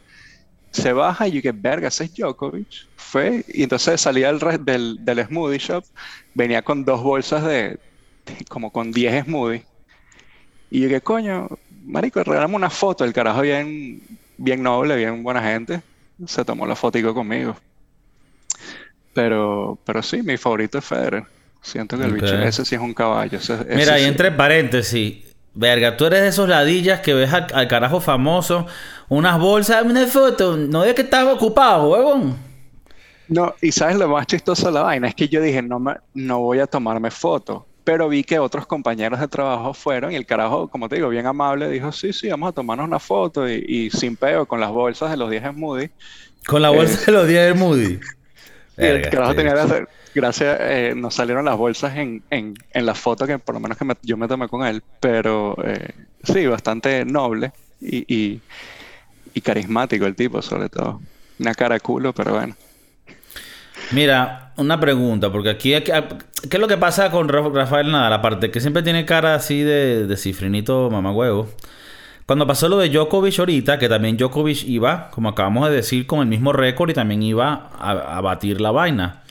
se 0.71 0.93
baja 0.93 1.29
y 1.29 1.33
yo 1.33 1.43
que 1.43 1.53
verga, 1.53 1.89
ese 1.89 2.05
es 2.05 2.15
Djokovic. 2.15 2.87
Fue, 2.97 3.45
y 3.49 3.63
entonces 3.63 4.01
salía 4.01 4.33
del, 4.33 5.05
del, 5.05 5.27
smoothie 5.27 5.59
shop, 5.59 5.85
venía 6.35 6.63
con 6.63 6.85
dos 6.85 7.03
bolsas 7.03 7.45
de, 7.45 7.79
como 8.49 8.71
con 8.71 8.93
10 8.93 9.25
smoothies. 9.25 9.65
Y 10.71 10.81
yo 10.83 10.89
que 10.89 11.01
coño, 11.01 11.49
marico, 11.85 12.23
regalamos 12.23 12.57
una 12.57 12.71
foto, 12.71 13.05
el 13.05 13.15
carajo 13.15 13.41
bien 13.41 14.03
bien 14.39 14.63
noble, 14.63 14.97
bien 14.97 15.23
buena 15.23 15.43
gente. 15.43 15.83
Se 16.27 16.45
tomó 16.45 16.67
la 16.67 16.75
fotico 16.75 17.13
conmigo. 17.13 17.57
Pero, 19.13 19.79
pero 19.85 20.03
sí, 20.03 20.23
mi 20.23 20.37
favorito 20.37 20.79
es 20.79 20.85
Federer. 20.85 21.25
Siento 21.69 21.99
que 21.99 22.05
el 22.05 22.13
bicho 22.13 22.39
ese 22.39 22.65
sí 22.65 22.75
es 22.75 22.81
un 22.81 22.95
caballo. 22.95 23.39
Mira, 23.69 24.01
y 24.01 24.05
entre 24.05 24.33
paréntesis, 24.33 25.19
verga, 25.55 25.97
tú 25.97 26.07
eres 26.07 26.23
de 26.23 26.29
esos 26.29 26.49
ladillas 26.49 27.01
que 27.01 27.13
ves 27.13 27.31
al, 27.33 27.69
carajo 27.69 28.01
famoso, 28.01 28.67
unas 29.09 29.39
bolsas, 29.39 29.85
una 29.85 30.07
foto, 30.07 30.57
no 30.57 30.85
es 30.85 30.95
que 30.95 31.03
estaba 31.03 31.33
ocupado, 31.33 31.91
huevón. 31.91 32.37
No, 33.29 33.55
y 33.61 33.73
sabes 33.73 33.97
lo 33.97 34.09
más 34.09 34.27
chistoso 34.27 34.69
de 34.69 34.73
la 34.73 34.83
vaina, 34.83 35.09
es 35.09 35.15
que 35.15 35.29
yo 35.29 35.43
dije, 35.43 35.61
no, 35.61 35.79
me, 35.79 35.97
no 36.15 36.39
voy 36.41 36.61
a 36.61 36.67
tomarme 36.67 37.11
foto 37.11 37.67
pero 37.89 38.07
vi 38.07 38.23
que 38.23 38.39
otros 38.39 38.67
compañeros 38.67 39.19
de 39.19 39.29
trabajo 39.29 39.73
fueron 39.73 40.13
y 40.13 40.15
el 40.15 40.27
carajo, 40.27 40.69
como 40.69 40.91
te 40.91 40.97
digo, 40.97 41.09
bien 41.09 41.25
amable, 41.25 41.71
dijo, 41.71 41.91
sí, 41.91 42.13
sí, 42.13 42.29
vamos 42.29 42.51
a 42.51 42.53
tomarnos 42.53 42.87
una 42.87 42.99
foto 42.99 43.49
y, 43.49 43.89
sin 43.89 44.15
peo, 44.15 44.45
con 44.45 44.61
las 44.61 44.71
bolsas 44.71 45.11
de 45.11 45.17
los 45.17 45.31
10 45.31 45.55
Moody. 45.55 45.89
Con 46.47 46.61
la 46.61 46.69
bolsa 46.69 47.01
eh, 47.01 47.07
de 47.07 47.13
los 47.13 47.27
10 47.27 47.57
Moody. 47.57 47.99
El 48.79 49.03
carajo 49.11 49.35
tenía 49.35 49.55
que 49.55 49.61
hacer, 49.61 49.89
gracias, 50.15 50.59
eh, 50.61 50.95
nos 50.97 51.15
salieron 51.15 51.45
las 51.45 51.57
bolsas 51.57 51.97
en, 51.97 52.23
en, 52.31 52.55
en, 52.73 52.87
la 52.87 52.95
foto 52.95 53.27
que 53.27 53.39
por 53.39 53.55
lo 53.55 53.61
menos 53.61 53.77
que 53.77 53.87
yo 54.03 54.17
me 54.17 54.29
tomé 54.29 54.49
con 54.49 54.65
él, 54.65 54.83
pero 55.01 55.57
eh, 55.65 55.91
sí, 56.23 56.47
bastante 56.47 57.05
noble 57.05 57.53
y, 57.81 58.15
y, 58.15 58.41
y 59.35 59.41
carismático 59.41 60.07
el 60.07 60.15
tipo, 60.15 60.41
sobre 60.43 60.69
todo. 60.69 61.01
Una 61.39 61.55
cara 61.55 61.79
culo, 61.81 62.13
pero 62.13 62.35
bueno. 62.35 62.57
Mira, 63.93 64.53
una 64.57 64.79
pregunta, 64.79 65.31
porque 65.33 65.51
aquí, 65.51 65.71
¿qué 65.81 66.05
es 66.51 66.59
lo 66.59 66.69
que 66.69 66.77
pasa 66.77 67.11
con 67.11 67.29
Rafael 67.29 67.91
Nadal? 67.91 68.13
Aparte, 68.13 68.51
que 68.51 68.61
siempre 68.61 68.83
tiene 68.83 69.05
cara 69.05 69.35
así 69.35 69.61
de, 69.61 70.07
de 70.07 70.17
cifrinito 70.17 70.91
mamagüevo. 70.91 71.49
Cuando 72.29 72.47
pasó 72.47 72.69
lo 72.69 72.77
de 72.77 72.91
Djokovic 72.91 73.39
ahorita, 73.39 73.79
que 73.79 73.89
también 73.89 74.19
Djokovic 74.19 74.65
iba, 74.65 75.09
como 75.13 75.31
acabamos 75.31 75.71
de 75.71 75.77
decir, 75.77 76.07
con 76.07 76.21
el 76.21 76.27
mismo 76.27 76.53
récord 76.53 76.91
y 76.91 76.93
también 76.93 77.23
iba 77.23 77.71
a, 77.79 78.21
batir 78.21 78.61
la 78.61 78.71
vaina. 78.71 79.23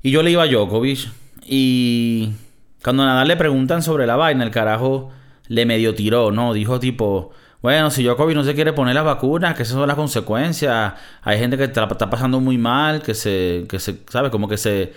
Y 0.00 0.12
yo 0.12 0.22
le 0.22 0.30
iba 0.30 0.44
a 0.44 0.46
Djokovic. 0.46 1.10
Y 1.44 2.34
cuando 2.84 3.04
Nadal 3.04 3.26
le 3.26 3.36
preguntan 3.36 3.82
sobre 3.82 4.06
la 4.06 4.14
vaina, 4.14 4.44
el 4.44 4.52
carajo 4.52 5.10
le 5.48 5.66
medio 5.66 5.92
tiró, 5.92 6.30
¿no? 6.30 6.54
Dijo 6.54 6.78
tipo, 6.78 7.32
bueno, 7.62 7.90
si 7.90 8.04
Djokovic 8.04 8.36
no 8.36 8.44
se 8.44 8.54
quiere 8.54 8.72
poner 8.72 8.94
las 8.94 9.04
vacunas, 9.04 9.56
que 9.56 9.64
esas 9.64 9.74
son 9.74 9.88
las 9.88 9.96
consecuencias. 9.96 10.94
Hay 11.22 11.38
gente 11.40 11.56
que 11.56 11.64
está 11.64 11.88
pasando 11.88 12.38
muy 12.38 12.58
mal, 12.58 13.02
que 13.02 13.14
se, 13.14 13.66
que 13.68 13.80
se, 13.80 14.04
¿sabes? 14.08 14.30
Como 14.30 14.46
que 14.46 14.56
se, 14.56 14.92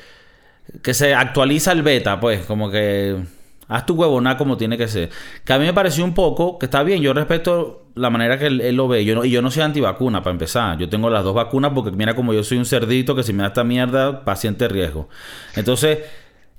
que 0.83 0.93
se 0.93 1.15
actualiza 1.15 1.71
el 1.71 1.81
beta, 1.81 2.19
pues, 2.19 2.45
como 2.45 2.69
que 2.69 3.23
haz 3.67 3.85
tu 3.85 3.95
huevona 3.95 4.37
como 4.37 4.57
tiene 4.57 4.77
que 4.77 4.87
ser. 4.87 5.09
Que 5.43 5.53
a 5.53 5.59
mí 5.59 5.65
me 5.65 5.73
pareció 5.73 6.03
un 6.03 6.13
poco, 6.13 6.57
que 6.59 6.65
está 6.65 6.83
bien, 6.83 7.01
yo 7.01 7.13
respeto 7.13 7.85
la 7.95 8.09
manera 8.09 8.37
que 8.37 8.47
él, 8.47 8.75
lo 8.75 8.87
ve. 8.87 9.05
Yo 9.05 9.15
no, 9.15 9.25
y 9.25 9.31
yo 9.31 9.41
no 9.41 9.51
soy 9.51 9.63
antivacuna, 9.63 10.21
para 10.21 10.31
empezar. 10.31 10.77
Yo 10.77 10.89
tengo 10.89 11.09
las 11.09 11.23
dos 11.23 11.33
vacunas 11.33 11.71
porque 11.73 11.91
mira 11.91 12.15
como 12.15 12.33
yo 12.33 12.43
soy 12.43 12.57
un 12.57 12.65
cerdito 12.65 13.15
que 13.15 13.23
si 13.23 13.33
me 13.33 13.43
da 13.43 13.47
esta 13.47 13.63
mierda, 13.63 14.23
paciente 14.23 14.67
riesgo. 14.67 15.09
Entonces... 15.55 15.99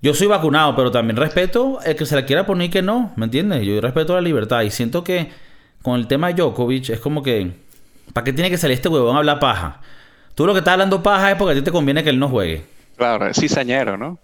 Yo 0.03 0.13
soy 0.13 0.27
vacunado, 0.27 0.77
pero 0.77 0.91
también 0.91 1.17
respeto 1.17 1.81
el 1.85 1.97
que 1.97 2.05
se 2.05 2.15
le 2.15 2.27
quiera 2.27 2.45
poner 2.45 2.69
y 2.69 2.71
que 2.71 2.83
no, 2.83 3.13
¿me 3.17 3.25
entiendes? 3.25 3.65
Yo 3.65 3.81
respeto 3.81 4.15
la 4.15 4.21
libertad 4.21 4.61
y 4.61 4.71
siento 4.71 5.03
que 5.03 5.31
con 5.83 5.99
el 5.99 6.07
tema 6.07 6.29
de 6.29 6.35
Djokovic 6.35 6.91
es 6.91 7.01
como 7.01 7.23
que, 7.23 7.53
¿para 8.13 8.23
qué 8.23 8.33
tiene 8.33 8.51
que 8.51 8.59
salir 8.59 8.75
este 8.75 8.89
huevón 8.89 9.17
a 9.17 9.21
hablar 9.21 9.41
paja? 9.41 9.81
Tú 10.35 10.45
lo 10.45 10.53
que 10.53 10.59
estás 10.59 10.73
hablando 10.73 11.03
paja 11.03 11.31
es 11.31 11.37
porque 11.39 11.53
a 11.53 11.55
ti 11.55 11.63
te 11.63 11.73
conviene 11.73 12.05
que 12.05 12.11
él 12.11 12.19
no 12.19 12.29
juegue. 12.29 12.65
Claro, 12.97 13.27
es 13.27 13.41
cizañero, 13.41 13.97
¿no? 13.97 14.19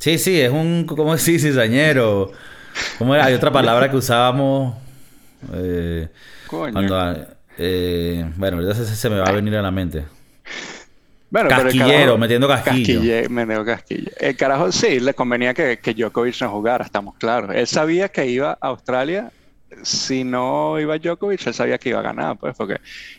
Sí, 0.00 0.18
sí, 0.18 0.40
es 0.40 0.50
un, 0.50 0.84
¿cómo 0.86 1.12
decir 1.12 1.38
cizañero? 1.40 2.32
¿Cómo 2.98 3.14
era? 3.14 3.26
Hay 3.26 3.34
otra 3.34 3.52
palabra 3.52 3.90
que 3.90 3.96
usábamos 3.96 4.74
eh, 5.52 6.08
Coño. 6.46 6.72
cuando, 6.72 7.26
eh, 7.58 8.24
bueno, 8.36 8.56
ahorita 8.56 8.74
se, 8.74 8.86
se 8.96 9.10
me 9.10 9.18
va 9.20 9.26
a 9.28 9.32
venir 9.32 9.54
a 9.56 9.62
la 9.62 9.70
mente. 9.70 10.04
Bueno, 11.28 11.48
pero 11.48 11.62
Casquillero, 11.64 11.90
carajo- 12.14 12.18
metiendo 12.18 12.48
casquillo. 12.48 13.00
Casquille- 13.02 13.28
metiendo 13.28 13.64
casquillo. 13.64 14.10
El 14.18 14.36
carajo 14.36 14.72
sí, 14.72 14.98
le 15.00 15.14
convenía 15.14 15.52
que, 15.54 15.78
que 15.78 15.94
Djokovic 15.94 16.40
no 16.40 16.50
jugara, 16.50 16.84
estamos 16.84 17.14
claros. 17.16 17.54
Él 17.54 17.66
sabía 17.66 18.08
que 18.08 18.26
iba 18.26 18.52
a 18.60 18.66
Australia. 18.68 19.30
Si 19.84 20.24
no 20.24 20.80
iba 20.80 20.98
Djokovic, 20.98 21.46
él 21.46 21.54
sabía 21.54 21.78
que 21.78 21.90
iba 21.90 22.00
a 22.00 22.02
ganar, 22.02 22.36
pues, 22.38 22.56
porque 22.56 22.78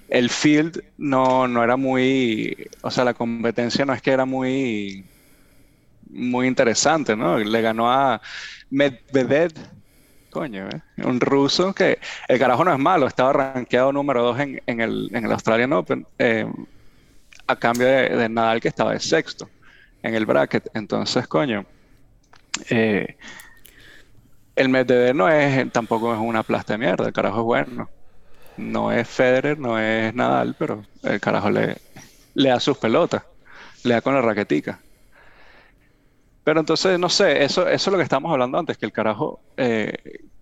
el 0.09 0.29
field 0.29 0.81
no, 0.97 1.47
no 1.47 1.63
era 1.63 1.77
muy. 1.77 2.67
O 2.81 2.91
sea, 2.91 3.05
la 3.05 3.13
competencia 3.13 3.85
no 3.85 3.93
es 3.93 4.01
que 4.01 4.11
era 4.11 4.25
muy. 4.25 5.05
Muy 6.13 6.47
interesante, 6.47 7.15
¿no? 7.15 7.37
Le 7.37 7.61
ganó 7.61 7.91
a 7.91 8.21
Medvedev, 8.69 9.53
coño, 10.29 10.67
¿eh? 10.69 10.81
un 11.05 11.19
ruso 11.21 11.73
que 11.73 11.99
el 12.27 12.39
carajo 12.39 12.65
no 12.65 12.73
es 12.73 12.79
malo, 12.79 13.07
estaba 13.07 13.33
rankeado 13.33 13.91
número 13.93 14.23
2 14.23 14.39
en, 14.39 14.81
el, 14.81 15.09
en 15.13 15.25
el 15.25 15.31
Australian 15.31 15.73
Open. 15.73 16.05
eh, 16.19 16.45
a 17.47 17.55
cambio 17.57 17.87
de, 17.87 18.09
de 18.09 18.29
Nadal 18.29 18.61
que 18.61 18.67
estaba 18.69 18.93
de 18.93 18.99
sexto 18.99 19.49
en 20.03 20.15
el 20.15 20.25
bracket. 20.25 20.69
Entonces, 20.73 21.27
coño, 21.27 21.65
eh, 22.69 23.17
el 24.55 24.69
Medvedev 24.69 25.15
no 25.15 25.29
es, 25.29 25.71
tampoco 25.71 26.13
es 26.13 26.19
una 26.19 26.43
plasta 26.43 26.73
de 26.73 26.79
mierda, 26.79 27.07
el 27.07 27.13
carajo 27.13 27.39
es 27.39 27.45
bueno. 27.45 27.89
No 28.57 28.91
es 28.91 29.07
Federer, 29.07 29.57
no 29.59 29.79
es 29.79 30.13
Nadal, 30.13 30.55
pero 30.59 30.85
el 31.03 31.19
carajo 31.19 31.49
le, 31.49 31.77
le 32.35 32.49
da 32.49 32.59
sus 32.59 32.77
pelotas, 32.77 33.23
le 33.83 33.95
da 33.95 34.01
con 34.01 34.13
la 34.15 34.21
raquetica. 34.21 34.79
Pero 36.51 36.59
entonces, 36.61 36.99
no 36.99 37.09
sé, 37.09 37.43
eso, 37.43 37.67
eso 37.67 37.89
es 37.89 37.93
lo 37.93 37.97
que 37.97 38.03
estábamos 38.03 38.31
hablando 38.33 38.59
antes, 38.59 38.77
que 38.77 38.85
el 38.85 38.91
carajo, 38.91 39.41
eh, 39.57 39.93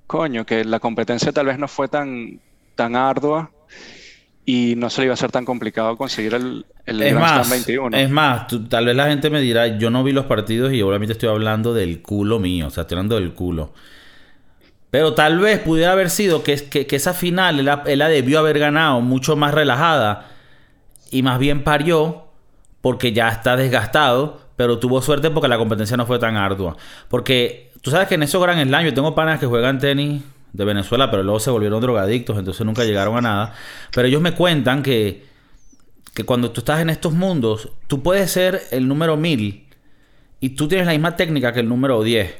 coño, 0.08 0.46
que 0.46 0.66
la 0.66 0.80
competencia 0.80 1.32
tal 1.32 1.46
vez 1.48 1.60
no 1.60 1.68
fue 1.68 1.88
tan, 1.88 2.42
tan 2.76 2.96
ardua 2.96 3.52
y 4.46 4.76
no 4.78 4.90
se 4.90 5.02
le 5.02 5.06
iba 5.08 5.14
a 5.16 5.18
ser 5.18 5.32
tan 5.32 5.46
complicado 5.46 5.98
conseguir 5.98 6.34
el, 6.36 6.66
el 6.86 7.00
Es 7.00 7.16
más, 7.18 7.48
21. 7.50 8.06
es 8.06 8.10
más, 8.10 8.48
tú- 8.48 8.68
tal 8.68 8.86
vez 8.86 8.96
la 8.96 9.08
gente 9.08 9.30
me 9.30 9.40
dirá, 9.42 9.68
yo 9.78 9.90
no 9.90 10.04
vi 10.04 10.12
los 10.12 10.26
partidos 10.26 10.74
y 10.74 10.82
obviamente 10.82 11.14
estoy 11.14 11.30
hablando 11.30 11.74
del 11.74 12.02
culo 12.02 12.40
mío, 12.40 12.68
o 12.68 12.70
sea, 12.70 12.82
estoy 12.82 12.96
hablando 12.98 13.16
del 13.16 13.34
culo. 13.34 13.74
Pero 14.92 15.14
tal 15.14 15.40
vez 15.40 15.60
pudiera 15.60 15.92
haber 15.92 16.10
sido 16.10 16.44
que, 16.44 16.56
que, 16.70 16.88
que 16.88 16.96
esa 16.96 17.14
final 17.14 17.60
él 17.60 17.66
la, 17.66 17.84
él 17.86 18.00
la 18.00 18.08
debió 18.10 18.40
haber 18.40 18.58
ganado 18.58 19.02
mucho 19.02 19.36
más 19.36 19.54
relajada 19.54 20.32
y 21.12 21.24
más 21.24 21.40
bien 21.40 21.64
parió 21.64 22.26
porque 22.82 23.14
ya 23.14 23.30
está 23.30 23.58
desgastado, 23.58 24.42
pero 24.60 24.78
tuvo 24.78 25.02
suerte 25.02 25.30
porque 25.30 25.48
la 25.48 25.58
competencia 25.58 25.96
no 25.96 26.06
fue 26.06 26.20
tan 26.20 26.36
ardua. 26.36 26.76
Porque 27.08 27.72
tú 27.80 27.92
sabes 27.92 28.10
que 28.10 28.16
en 28.16 28.24
esos 28.24 28.44
Grand 28.44 28.62
Slam 28.62 28.84
yo 28.84 28.94
tengo 28.94 29.16
panas 29.16 29.40
que 29.40 29.46
juegan 29.46 29.80
tenis 29.80 30.22
de 30.52 30.66
Venezuela, 30.66 31.10
pero 31.10 31.24
luego 31.24 31.40
se 31.40 31.50
volvieron 31.50 31.80
drogadictos, 31.80 32.38
entonces 32.38 32.66
nunca 32.66 32.84
llegaron 32.84 33.16
a 33.16 33.22
nada. 33.22 33.54
Pero 33.96 34.10
ellos 34.10 34.22
me 34.22 34.34
cuentan 34.34 34.84
que, 34.84 35.26
que 36.14 36.26
cuando 36.26 36.52
tú 36.52 36.60
estás 36.60 36.82
en 36.82 36.90
estos 36.90 37.14
mundos, 37.14 37.70
tú 37.88 38.04
puedes 38.04 38.32
ser 38.32 38.62
el 38.72 38.86
número 38.90 39.16
1000 39.16 39.66
y 40.42 40.50
tú 40.50 40.68
tienes 40.68 40.88
la 40.88 40.92
misma 40.92 41.16
técnica 41.16 41.54
que 41.54 41.62
el 41.62 41.70
número 41.70 42.04
10. 42.04 42.36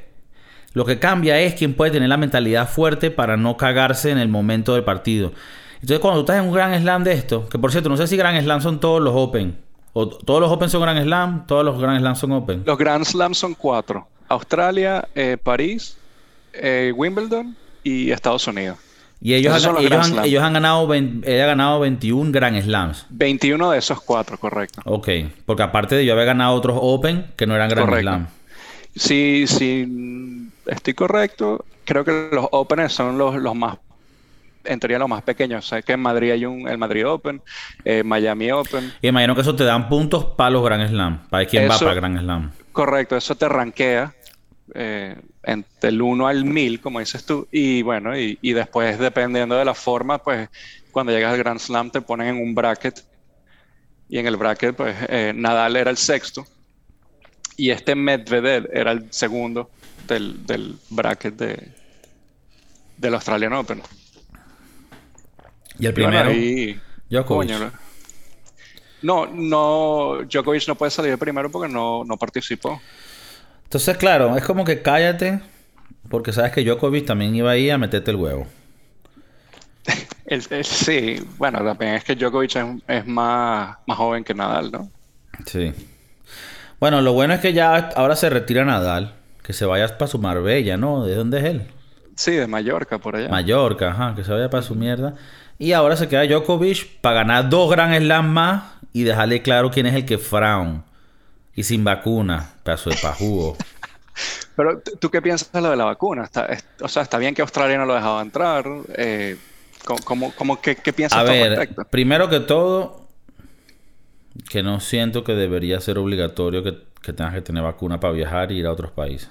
Lo 0.74 0.84
que 0.84 1.00
cambia 1.00 1.40
es 1.40 1.54
quién 1.54 1.74
puede 1.74 1.92
tener 1.92 2.10
la 2.10 2.18
mentalidad 2.18 2.68
fuerte 2.68 3.12
para 3.12 3.38
no 3.38 3.56
cagarse 3.56 4.12
en 4.12 4.18
el 4.18 4.28
momento 4.28 4.74
del 4.74 4.84
partido. 4.84 5.32
Entonces, 5.76 6.00
cuando 6.00 6.20
tú 6.20 6.24
estás 6.34 6.44
en 6.44 6.50
un 6.50 6.54
Grand 6.54 6.78
Slam 6.82 7.06
de 7.06 7.14
esto, 7.14 7.48
que 7.48 7.58
por 7.58 7.72
cierto, 7.72 7.88
no 7.88 7.96
sé 7.96 8.08
si 8.08 8.18
Grand 8.18 8.44
Slam 8.44 8.60
son 8.60 8.82
todos 8.82 9.02
los 9.02 9.14
Open, 9.16 9.69
o 9.94 10.08
todos 10.08 10.42
los 10.42 10.52
Open 10.52 10.70
son 10.70 10.82
Grand 10.82 11.02
Slam, 11.04 11.46
todos 11.48 11.64
los 11.66 11.80
Grand 11.80 12.00
Slam 12.00 12.16
son 12.16 12.32
Open. 12.34 12.64
Los 12.66 12.78
Grand 12.78 13.06
Slams 13.06 13.38
son 13.38 13.54
cuatro. 13.56 14.08
Australia, 14.28 15.08
eh, 15.16 15.38
París, 15.42 15.98
eh, 16.54 16.94
Wimbledon 16.96 17.56
y 17.84 18.12
Estados 18.12 18.48
Unidos. 18.48 18.78
Y 19.22 19.34
ellos, 19.34 19.54
han, 19.54 19.60
son 19.60 19.74
los 19.74 19.82
ellos, 19.82 19.90
Grand 19.92 20.06
han, 20.06 20.12
Slam. 20.12 20.26
ellos 20.26 20.44
han 20.44 20.54
ganado, 20.54 20.88
vein- 20.88 21.24
él 21.26 21.42
ha 21.42 21.46
ganado 21.48 21.80
21 21.82 22.32
Grand 22.32 22.62
Slams. 22.62 23.06
21 23.10 23.72
de 23.72 23.78
esos 23.80 24.00
cuatro, 24.02 24.38
correcto. 24.38 24.82
Ok, 24.86 25.10
porque 25.46 25.64
aparte 25.64 25.96
de 25.96 26.06
yo 26.06 26.14
haber 26.14 26.26
ganado 26.26 26.54
otros 26.54 26.78
Open 26.80 27.32
que 27.36 27.46
no 27.46 27.56
eran 27.56 27.70
Grand. 27.70 28.00
Slam. 28.00 28.28
Si 28.96 29.46
mm, 29.88 30.48
estoy 30.68 30.94
correcto, 30.94 31.66
creo 31.86 32.04
que 32.06 32.30
los 32.32 32.48
Openers 32.52 32.94
son 32.94 33.18
los, 33.18 33.36
los 33.36 33.56
más, 33.56 33.78
en 34.64 34.80
teoría 34.80 35.00
los 35.00 35.10
más 35.10 35.24
pequeños. 35.24 35.68
Sé 35.68 35.84
que 35.84 35.94
en 35.94 36.00
Madrid 36.00 36.32
hay 36.32 36.46
un, 36.46 36.68
el 36.68 36.78
Madrid 36.78 37.08
Open, 37.08 37.42
eh, 37.84 38.04
Miami 38.04 38.52
Open. 38.52 38.94
Y 39.02 39.08
imagino 39.08 39.36
que 39.36 39.42
eso 39.42 39.56
te 39.56 39.64
dan 39.64 39.90
puntos 39.90 40.26
para 40.26 40.50
los 40.50 40.64
Grand 40.64 40.88
Slam, 40.88 41.28
para 41.30 41.46
quién 41.46 41.70
va 41.70 41.78
para 41.78 41.94
Grand 41.94 42.20
Slam. 42.20 42.52
Correcto, 42.72 43.18
eso 43.18 43.36
te 43.36 43.50
rankea 43.50 44.14
eh, 44.76 45.16
entre 45.44 45.90
el 45.90 46.02
1 46.02 46.28
al 46.28 46.46
1000, 46.46 46.82
como 46.82 47.00
dices 47.00 47.26
tú. 47.26 47.48
Y 47.52 47.82
bueno, 47.82 48.18
y, 48.18 48.38
y 48.42 48.54
después, 48.54 49.00
dependiendo 49.00 49.56
de 49.56 49.66
la 49.66 49.74
forma, 49.74 50.18
pues 50.20 50.50
cuando 50.92 51.12
llegas 51.12 51.34
al 51.34 51.40
Grand 51.40 51.60
Slam 51.60 51.92
te 51.92 52.02
ponen 52.02 52.36
en 52.36 52.42
un 52.42 52.56
bracket. 52.56 53.04
Y 54.08 54.18
en 54.18 54.26
el 54.26 54.38
bracket, 54.38 54.76
pues 54.76 54.96
eh, 55.08 55.34
Nadal 55.36 55.76
era 55.76 55.92
el 55.92 55.98
sexto. 55.98 56.46
Y 57.58 57.72
este 57.72 57.94
Medvedev 57.94 58.70
era 58.74 58.92
el 58.92 59.12
segundo 59.12 59.70
del, 60.08 60.46
del 60.46 60.78
bracket 60.90 61.36
de, 61.36 61.70
del 62.98 63.14
Australian 63.14 63.54
Open. 63.54 63.82
Y 65.80 65.86
el 65.86 65.92
Y 65.92 65.96
primero, 65.96 66.30
ahí- 66.30 66.80
Djokovic. 67.10 67.50
coño, 67.50 67.72
no, 69.02 69.26
no, 69.28 70.20
Djokovic 70.30 70.68
no 70.68 70.76
puede 70.76 70.92
salir 70.92 71.12
de 71.12 71.18
primero 71.18 71.50
porque 71.50 71.72
no, 71.72 72.04
no 72.04 72.18
participó. 72.18 72.82
Entonces, 73.64 73.98
claro, 73.98 74.36
es 74.36 74.44
como 74.44 74.66
que 74.66 74.82
cállate, 74.82 75.42
porque 76.10 76.34
sabes 76.34 76.52
que 76.52 76.64
Djokovic 76.64 77.06
también 77.06 77.36
iba 77.36 77.52
ahí 77.52 77.70
a 77.70 77.78
meterte 77.78 78.12
el 78.12 78.18
huevo. 78.18 78.48
El- 80.26 80.44
el- 80.52 80.66
sí, 80.66 81.26
bueno, 81.38 81.64
también 81.64 81.96
es 81.96 82.04
que 82.04 82.16
Djokovic 82.16 82.56
es, 82.56 82.66
es 82.88 83.06
más, 83.08 83.78
más 83.88 83.98
joven 83.98 84.24
que 84.24 84.34
Nadal, 84.36 84.72
¿no? 84.72 84.92
Sí. 85.46 85.74
Bueno, 86.80 87.02
lo 87.02 87.14
bueno 87.14 87.34
es 87.34 87.40
que 87.40 87.54
ya 87.54 87.76
ahora 87.96 88.16
se 88.16 88.30
retira 88.30 88.64
Nadal, 88.64 89.16
que 89.44 89.54
se 89.54 89.66
vaya 89.66 89.98
para 89.98 90.08
su 90.12 90.20
Marbella, 90.20 90.78
¿no? 90.78 91.04
¿De 91.06 91.16
dónde 91.16 91.40
es 91.40 91.46
él? 91.46 91.68
Sí, 92.16 92.32
de 92.32 92.46
Mallorca, 92.48 93.00
por 93.00 93.16
allá. 93.16 93.30
Mallorca, 93.30 93.90
ajá, 93.92 94.14
que 94.16 94.24
se 94.24 94.32
vaya 94.32 94.50
para 94.50 94.62
su 94.62 94.76
mierda. 94.76 95.16
Y 95.60 95.74
ahora 95.74 95.96
se 95.98 96.08
queda 96.08 96.26
Djokovic 96.26 97.00
para 97.02 97.16
ganar 97.18 97.50
dos 97.50 97.70
Grand 97.70 97.96
Slam 97.96 98.30
más 98.32 98.64
y 98.94 99.04
dejarle 99.04 99.42
claro 99.42 99.70
quién 99.70 99.86
es 99.86 99.94
el 99.94 100.06
que 100.06 100.18
frown. 100.18 100.84
Y 101.56 101.64
sin 101.64 101.84
vacuna, 101.84 102.54
pedazo 102.64 102.90
de 102.90 102.96
pajugo. 103.02 103.58
Pero 104.56 104.80
¿tú- 104.80 104.92
¿tú 105.00 105.10
qué 105.12 105.22
piensas 105.22 105.52
de 105.52 105.62
lo 105.62 105.70
de 105.70 105.76
la 105.76 105.86
vacuna? 105.86 106.24
Está, 106.24 106.46
es- 106.46 106.66
o 106.82 106.88
sea, 106.88 107.04
está 107.04 107.18
bien 107.18 107.36
que 107.36 107.42
Australia 107.42 107.78
no 107.78 107.86
lo 107.86 107.94
dejaba 107.94 108.22
entrar. 108.22 108.66
Eh, 108.98 109.38
¿cómo, 109.86 110.00
cómo- 110.04 110.34
cómo- 110.36 110.62
qué, 110.62 110.76
qué 110.78 110.94
piensas 110.94 111.20
A 111.20 111.24
ver, 111.24 111.50
respecto? 111.50 111.84
primero 111.90 112.30
que 112.30 112.40
todo, 112.40 113.08
que 114.50 114.64
no 114.64 114.80
siento 114.80 115.24
que 115.26 115.34
debería 115.34 115.80
ser 115.82 115.98
obligatorio 115.98 116.64
que, 116.64 116.78
que 117.02 117.12
tengas 117.14 117.34
que 117.34 117.42
tener 117.42 117.64
vacuna 117.64 118.00
para 118.00 118.14
viajar 118.14 118.52
y 118.54 118.60
ir 118.60 118.66
a 118.66 118.72
otros 118.72 118.92
países. 118.92 119.30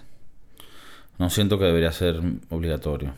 No 1.19 1.31
siento 1.31 1.59
que 1.59 1.65
debería 1.65 1.93
ser 1.93 2.21
obligatorio. 2.51 3.13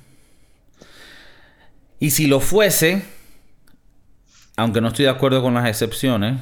Y 2.00 2.11
si 2.11 2.26
lo 2.26 2.40
fuese, 2.40 3.02
aunque 4.57 4.80
no 4.80 4.88
estoy 4.88 5.07
de 5.07 5.11
acuerdo 5.11 5.42
con 5.42 5.54
las 5.54 5.66
excepciones, 5.69 6.38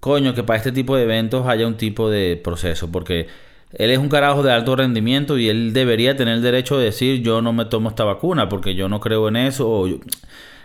coño, 0.00 0.34
que 0.34 0.42
para 0.42 0.58
este 0.58 0.72
tipo 0.72 0.96
de 0.96 1.04
eventos 1.04 1.46
haya 1.46 1.66
un 1.66 1.76
tipo 1.76 2.08
de 2.10 2.36
proceso, 2.42 2.90
porque 2.90 3.26
él 3.72 3.90
es 3.90 3.98
un 3.98 4.08
carajo 4.08 4.42
de 4.42 4.52
alto 4.52 4.76
rendimiento 4.76 5.38
y 5.38 5.48
él 5.48 5.72
debería 5.72 6.16
tener 6.16 6.34
el 6.34 6.42
derecho 6.42 6.78
de 6.78 6.86
decir 6.86 7.20
yo 7.22 7.42
no 7.42 7.52
me 7.52 7.66
tomo 7.66 7.90
esta 7.90 8.04
vacuna 8.04 8.48
porque 8.48 8.74
yo 8.74 8.88
no 8.88 8.98
creo 9.00 9.28
en 9.28 9.36
eso 9.36 9.68
o 9.68 9.86
yo- 9.86 9.98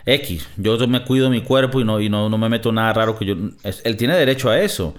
X, 0.05 0.48
yo 0.58 0.77
me 0.88 1.03
cuido 1.05 1.29
mi 1.29 1.41
cuerpo 1.41 1.79
y 1.82 1.86
no, 1.86 2.00
y 2.01 2.10
no, 2.10 2.29
no 2.29 2.38
me 2.38 2.50
meto 2.50 2.72
nada 2.74 2.91
raro 2.93 3.17
que 3.17 3.25
yo... 3.25 3.36
él 3.86 3.98
tiene 3.98 4.15
derecho 4.17 4.50
a 4.50 4.60
eso. 4.60 4.93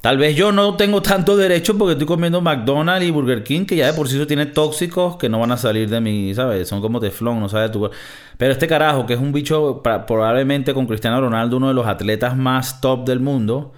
Tal 0.00 0.18
vez 0.18 0.36
yo 0.36 0.52
no 0.52 0.76
tengo 0.76 1.02
tanto 1.02 1.36
derecho 1.36 1.76
porque 1.76 1.92
estoy 1.92 2.06
comiendo 2.06 2.40
McDonald's 2.40 3.06
y 3.06 3.10
Burger 3.10 3.42
King, 3.42 3.64
que 3.64 3.76
ya 3.76 3.86
de 3.86 3.92
por 3.92 4.08
sí 4.08 4.24
tiene 4.26 4.46
tóxicos 4.46 5.16
que 5.16 5.28
no 5.28 5.40
van 5.40 5.50
a 5.52 5.56
salir 5.56 5.88
de 5.88 6.00
mi, 6.00 6.34
¿sabes? 6.34 6.68
Son 6.68 6.80
como 6.80 7.00
teflón, 7.00 7.40
no 7.40 7.48
sabes 7.48 7.72
tu 7.72 7.90
Pero 8.36 8.52
este 8.52 8.68
carajo, 8.68 9.06
que 9.06 9.14
es 9.14 9.20
un 9.20 9.32
bicho 9.32 9.82
probablemente 9.82 10.74
con 10.74 10.86
Cristiano 10.86 11.20
Ronaldo, 11.20 11.56
uno 11.56 11.68
de 11.68 11.74
los 11.74 11.86
atletas 11.86 12.36
más 12.36 12.80
top 12.80 13.04
del 13.06 13.20
mundo, 13.20 13.72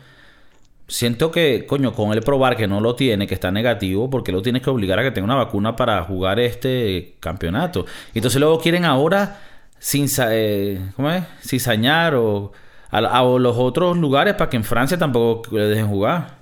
siento 0.88 1.30
que, 1.30 1.66
coño, 1.66 1.92
con 1.92 2.12
él 2.12 2.20
probar 2.20 2.56
que 2.56 2.66
no 2.66 2.80
lo 2.80 2.94
tiene, 2.94 3.26
que 3.26 3.34
está 3.34 3.50
negativo, 3.50 4.10
porque 4.10 4.32
lo 4.32 4.42
tienes 4.42 4.62
que 4.62 4.70
obligar 4.70 4.98
a 4.98 5.02
que 5.04 5.10
tenga 5.12 5.26
una 5.26 5.36
vacuna 5.36 5.76
para 5.76 6.02
jugar 6.02 6.40
este 6.40 7.14
campeonato. 7.20 7.86
Entonces 8.14 8.40
luego 8.40 8.58
quieren 8.60 8.84
ahora, 8.84 9.40
sin, 9.78 10.06
eh, 10.30 10.90
¿cómo 10.96 11.10
es? 11.10 11.22
Cizañar 11.42 12.14
o 12.16 12.52
a, 12.90 13.22
los 13.22 13.56
otros 13.56 13.96
lugares 13.96 14.34
para 14.34 14.50
que 14.50 14.56
en 14.56 14.64
Francia 14.64 14.98
tampoco 14.98 15.56
le 15.56 15.64
dejen 15.64 15.88
jugar. 15.88 16.38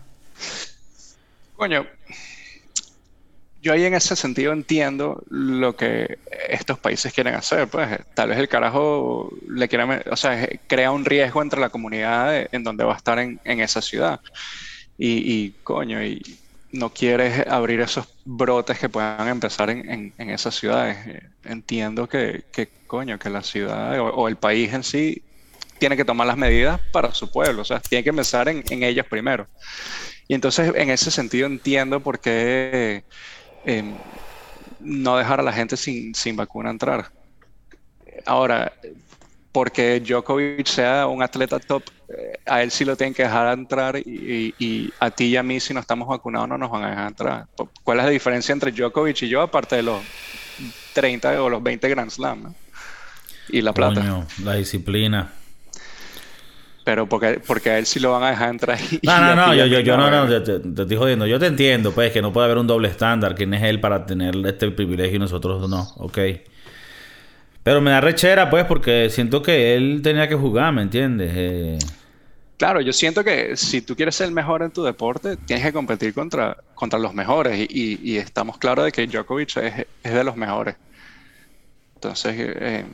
Coño, 1.57 1.87
yo 3.67 3.73
ahí 3.73 3.85
en 3.85 3.95
ese 3.95 4.15
sentido 4.15 4.53
entiendo 4.53 5.25
lo 5.29 5.75
que 5.75 6.19
estos 6.49 6.79
países 6.79 7.13
quieren 7.13 7.35
hacer. 7.35 7.67
Pues 7.67 7.99
tal 8.15 8.29
vez 8.29 8.39
el 8.39 8.49
carajo 8.49 9.33
le 9.49 9.69
quiera, 9.69 10.05
o 10.09 10.17
sea, 10.17 10.49
crea 10.69 10.93
un 10.93 11.05
riesgo 11.05 11.43
entre 11.43 11.61
la 11.61 11.71
comunidad 11.71 12.49
en 12.53 12.63
donde 12.63 12.85
va 12.85 12.95
a 12.95 12.97
estar 12.97 13.19
en, 13.19 13.41
esa 13.45 13.83
ciudad. 13.83 14.21
Y, 14.99 15.51
coño, 15.65 16.03
y 16.03 16.23
no 16.71 16.91
quieres 16.91 17.47
abrir 17.49 17.81
esos 17.81 18.07
brotes 18.25 18.79
que 18.79 18.89
puedan 18.89 19.27
empezar 19.27 19.71
en, 19.71 20.13
esas 20.17 20.55
ciudades. 20.55 21.25
Entiendo 21.45 22.09
que, 22.09 22.45
coño, 22.87 23.19
que 23.19 23.31
la 23.31 23.43
ciudad 23.43 23.99
o, 23.99 24.29
el 24.29 24.37
país 24.37 24.73
en 24.73 24.85
sí 24.85 25.23
tiene 25.79 25.97
que 25.97 26.05
tomar 26.05 26.27
las 26.27 26.37
medidas 26.37 26.81
para 26.93 27.13
su 27.15 27.31
pueblo, 27.31 27.63
o 27.63 27.65
sea, 27.65 27.81
tiene 27.81 28.03
que 28.03 28.11
empezar 28.11 28.49
en, 28.49 28.65
ellos 28.83 29.07
primero. 29.07 29.47
Y 30.29 30.35
entonces, 30.35 30.73
en 30.75 30.91
ese 30.91 31.11
sentido, 31.11 31.47
entiendo 31.47 32.01
por 32.01 32.19
qué 32.19 33.05
em, 33.65 33.95
no 34.81 35.17
dejar 35.17 35.41
a 35.41 35.43
la 35.43 35.53
gente 35.53 35.77
sin, 35.77 36.15
sin 36.15 36.37
vacuna 36.37 36.71
entrar. 36.71 37.11
Ahora, 38.25 38.73
porque 39.57 40.01
Djokovic 40.01 40.67
sea 40.67 41.07
un 41.07 41.23
atleta 41.23 41.59
top, 41.59 41.83
eh, 42.09 42.39
a 42.45 42.63
él 42.63 42.71
sí 42.71 42.85
lo 42.85 42.95
tienen 42.95 43.15
que 43.15 43.23
dejar 43.23 43.57
entrar 43.57 43.97
y, 43.97 44.93
a 45.01 45.11
ti 45.11 45.29
y 45.29 45.37
a 45.39 45.43
mí 45.43 45.61
si 45.61 45.73
no 45.73 45.81
estamos 45.81 46.07
vacunados 46.07 46.47
no 46.47 46.59
nos 46.59 46.71
van 46.71 46.85
a 46.85 46.91
dejar 46.91 47.09
entrar. 47.09 47.47
¿Cuál 47.83 48.01
es 48.01 48.05
la 48.05 48.11
diferencia 48.11 48.53
entre 48.53 48.71
Djokovic 48.71 49.23
y 49.23 49.29
yo 49.29 49.41
aparte 49.41 49.77
de 49.77 49.83
los 49.83 50.03
30 50.93 51.43
o 51.43 51.49
los 51.49 51.63
20 51.63 51.89
Grand 51.89 52.11
Slam? 52.11 52.53
Y 53.49 53.63
la 53.63 53.73
plata. 53.73 54.27
la 54.45 54.55
disciplina. 54.57 55.33
Pero 56.87 57.09
porque, 57.09 57.41
porque 57.45 57.71
a 57.71 57.79
él 57.79 57.85
sí 57.85 57.99
lo 57.99 58.13
van 58.13 58.23
a 58.23 58.31
dejar 58.31 58.49
entrar. 58.49 58.79
no, 59.03 59.21
no, 59.21 59.35
no, 59.49 59.55
yo, 59.57 59.67
yo, 59.67 59.81
yo 59.81 59.97
no, 59.97 60.09
no, 60.09 60.29
te, 60.29 60.61
te, 60.61 60.83
estoy 60.83 60.97
jodiendo. 60.97 61.27
Yo 61.27 61.37
te 61.37 61.47
entiendo, 61.47 61.91
pues, 61.91 62.13
que 62.13 62.23
no 62.23 62.33
puede 62.33 62.45
haber 62.45 62.59
un 62.59 62.69
doble 62.69 62.87
estándar. 62.87 63.35
¿Quién 63.35 63.53
es 63.55 63.65
él 63.65 63.81
para 63.81 64.07
tener 64.07 64.37
este 64.47 64.71
privilegio 64.71 65.17
y 65.17 65.19
nosotros 65.19 65.69
no? 65.69 65.83
Ok. 65.97 66.19
Pero 67.65 67.81
me 67.81 67.91
da 67.91 68.01
rechera, 68.01 68.49
pues, 68.49 68.67
porque 68.67 69.11
siento 69.11 69.43
que 69.43 69.75
él 69.75 69.99
tenía 70.01 70.29
que 70.29 70.37
jugar, 70.37 70.73
¿me 70.73 70.83
entiendes? 70.83 71.33
Eh... 71.35 71.79
Claro, 72.57 72.81
yo 72.81 72.93
siento 72.93 73.25
que 73.25 73.57
si 73.57 73.83
tú 73.83 73.97
quieres 73.97 74.15
ser 74.15 74.29
el 74.29 74.33
mejor 74.33 74.63
en 74.63 74.71
tu 74.71 74.85
deporte, 74.85 75.37
tienes 75.39 75.67
que 75.67 75.73
competir 75.73 76.15
contra, 76.15 76.57
contra 76.77 77.01
los 77.01 77.13
mejores. 77.15 77.69
Y, 77.69 77.99
y, 78.01 78.17
estamos 78.19 78.59
claros 78.59 78.85
de 78.85 78.93
que 78.93 79.09
Djokovic 79.09 79.57
es, 79.57 79.87
es 80.05 80.15
de 80.15 80.23
los 80.23 80.37
mejores. 80.37 80.77
Entonces, 81.97 82.37
eh, 82.39 82.85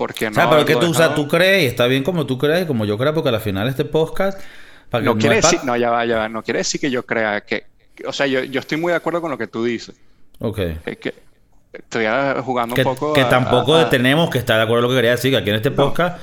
¿por 0.00 0.14
qué 0.14 0.24
no? 0.24 0.30
O 0.30 0.34
sea, 0.34 0.48
pero 0.48 0.64
que 0.64 0.76
tú, 0.76 0.90
o 0.90 0.94
sea, 0.94 1.14
tú 1.14 1.28
crees, 1.28 1.64
y 1.64 1.66
está 1.66 1.86
bien 1.86 2.02
como 2.02 2.24
tú 2.24 2.38
crees, 2.38 2.64
como 2.64 2.86
yo 2.86 2.96
creo, 2.96 3.12
porque 3.12 3.28
al 3.28 3.38
final 3.38 3.68
este 3.68 3.84
podcast. 3.84 4.40
Para 4.88 5.04
no, 5.04 5.18
quiere 5.18 5.36
decir, 5.36 5.60
no, 5.62 5.76
ya 5.76 5.90
va, 5.90 6.06
ya 6.06 6.16
va. 6.16 6.28
No 6.30 6.42
quiere 6.42 6.60
decir 6.60 6.80
que 6.80 6.90
yo 6.90 7.04
crea 7.04 7.42
que. 7.42 7.66
O 8.06 8.12
sea, 8.12 8.26
yo, 8.26 8.42
yo 8.44 8.60
estoy 8.60 8.78
muy 8.78 8.92
de 8.92 8.96
acuerdo 8.96 9.20
con 9.20 9.30
lo 9.30 9.36
que 9.36 9.46
tú 9.46 9.62
dices. 9.62 9.94
Ok. 10.38 10.58
Es 10.86 10.96
que 10.96 11.14
estoy 11.70 12.06
jugando 12.42 12.74
un 12.74 12.82
poco. 12.82 13.12
Que 13.12 13.24
tampoco 13.24 13.86
tenemos 13.86 14.30
que 14.30 14.38
estar 14.38 14.56
de 14.56 14.62
acuerdo 14.62 14.86
con 14.86 14.94
lo 14.94 14.96
que 14.96 15.02
quería 15.02 15.10
decir, 15.12 15.32
que 15.32 15.36
aquí 15.36 15.50
en 15.50 15.56
este 15.56 15.70
podcast. 15.70 16.18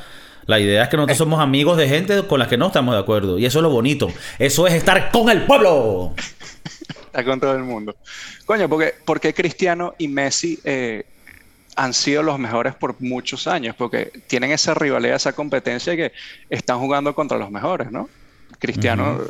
La 0.47 0.59
idea 0.59 0.83
es 0.83 0.89
que 0.89 0.97
nosotros 0.97 1.17
somos 1.17 1.39
amigos 1.39 1.77
de 1.77 1.87
gente 1.87 2.25
con 2.25 2.39
la 2.39 2.47
que 2.47 2.57
no 2.57 2.67
estamos 2.67 2.95
de 2.95 3.01
acuerdo. 3.01 3.37
Y 3.37 3.45
eso 3.45 3.59
es 3.59 3.63
lo 3.63 3.69
bonito. 3.69 4.07
Eso 4.39 4.65
es 4.65 4.73
estar 4.73 5.11
con 5.11 5.29
el 5.29 5.43
pueblo. 5.43 6.13
Está 7.05 7.23
con 7.23 7.39
todo 7.39 7.53
el 7.53 7.63
mundo. 7.63 7.95
Coño, 8.45 8.67
porque, 8.67 8.95
porque 9.05 9.33
Cristiano 9.33 9.93
y 9.97 10.07
Messi 10.07 10.57
eh, 10.63 11.05
han 11.77 11.93
sido 11.93 12.23
los 12.23 12.37
mejores 12.37 12.75
por 12.75 12.99
muchos 12.99 13.47
años, 13.47 13.75
porque 13.77 14.11
tienen 14.27 14.51
esa 14.51 14.73
rivalidad, 14.73 15.15
esa 15.15 15.33
competencia 15.33 15.95
que 15.95 16.11
están 16.49 16.79
jugando 16.79 17.15
contra 17.15 17.37
los 17.37 17.49
mejores, 17.49 17.91
¿no? 17.91 18.09
Cristiano 18.59 19.21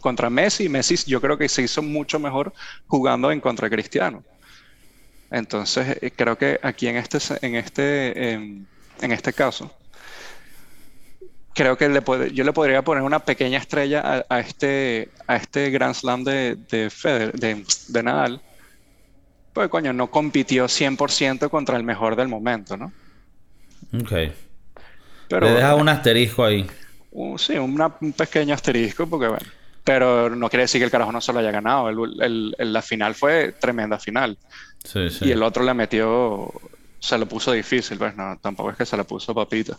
contra 0.00 0.30
Messi, 0.30 0.68
Messi 0.68 0.96
yo 1.06 1.20
creo 1.20 1.36
que 1.36 1.48
se 1.48 1.62
hizo 1.62 1.82
mucho 1.82 2.18
mejor 2.18 2.52
jugando 2.86 3.30
en 3.30 3.40
contra 3.40 3.68
de 3.68 3.76
Cristiano. 3.76 4.22
Entonces, 5.30 5.98
eh, 6.00 6.10
creo 6.14 6.36
que 6.38 6.58
aquí 6.62 6.86
en 6.88 6.96
este, 6.96 7.18
en 7.42 7.54
este, 7.56 8.32
em, 8.32 8.64
en 9.00 9.12
este 9.12 9.32
caso, 9.32 9.70
creo 11.54 11.76
que 11.76 11.88
le 11.88 12.02
puede, 12.02 12.32
yo 12.32 12.44
le 12.44 12.52
podría 12.52 12.82
poner 12.82 13.02
una 13.02 13.20
pequeña 13.20 13.58
estrella 13.58 14.24
a, 14.28 14.40
este, 14.40 15.08
a 15.26 15.36
este 15.36 15.70
Grand 15.70 15.94
Slam 15.94 16.24
de, 16.24 16.56
de, 16.70 17.64
de, 17.88 18.02
Nadal. 18.02 18.40
Pues, 19.54 19.68
coño, 19.68 19.92
no 19.92 20.10
compitió 20.10 20.66
100% 20.66 21.48
contra 21.48 21.76
el 21.76 21.84
mejor 21.84 22.16
del 22.16 22.28
momento, 22.28 22.76
¿no? 22.76 22.92
Ok. 23.98 24.12
Pero, 25.28 25.46
le 25.46 25.52
deja 25.54 25.76
un 25.76 25.88
asterisco 25.88 26.44
ahí. 26.44 26.66
sí, 27.38 27.56
un 27.56 28.12
pequeño 28.16 28.52
asterisco, 28.52 29.06
porque 29.06 29.28
bueno. 29.28 29.46
Pero 29.84 30.34
no 30.34 30.48
quiere 30.48 30.62
decir 30.62 30.80
que 30.80 30.86
el 30.86 30.90
carajo 30.90 31.12
no 31.12 31.20
se 31.20 31.32
lo 31.32 31.38
haya 31.38 31.50
ganado. 31.50 31.90
la 31.90 32.82
final 32.82 33.14
fue 33.14 33.52
tremenda 33.52 33.98
final. 33.98 34.36
Y 35.20 35.30
el 35.30 35.42
otro 35.42 35.62
le 35.62 35.72
metió, 35.72 36.50
se 36.98 37.16
lo 37.16 37.26
puso 37.26 37.52
difícil, 37.52 37.96
pues 37.96 38.16
no, 38.16 38.36
tampoco 38.40 38.70
es 38.70 38.76
que 38.76 38.86
se 38.86 38.96
le 38.96 39.04
puso 39.04 39.34
papita. 39.34 39.76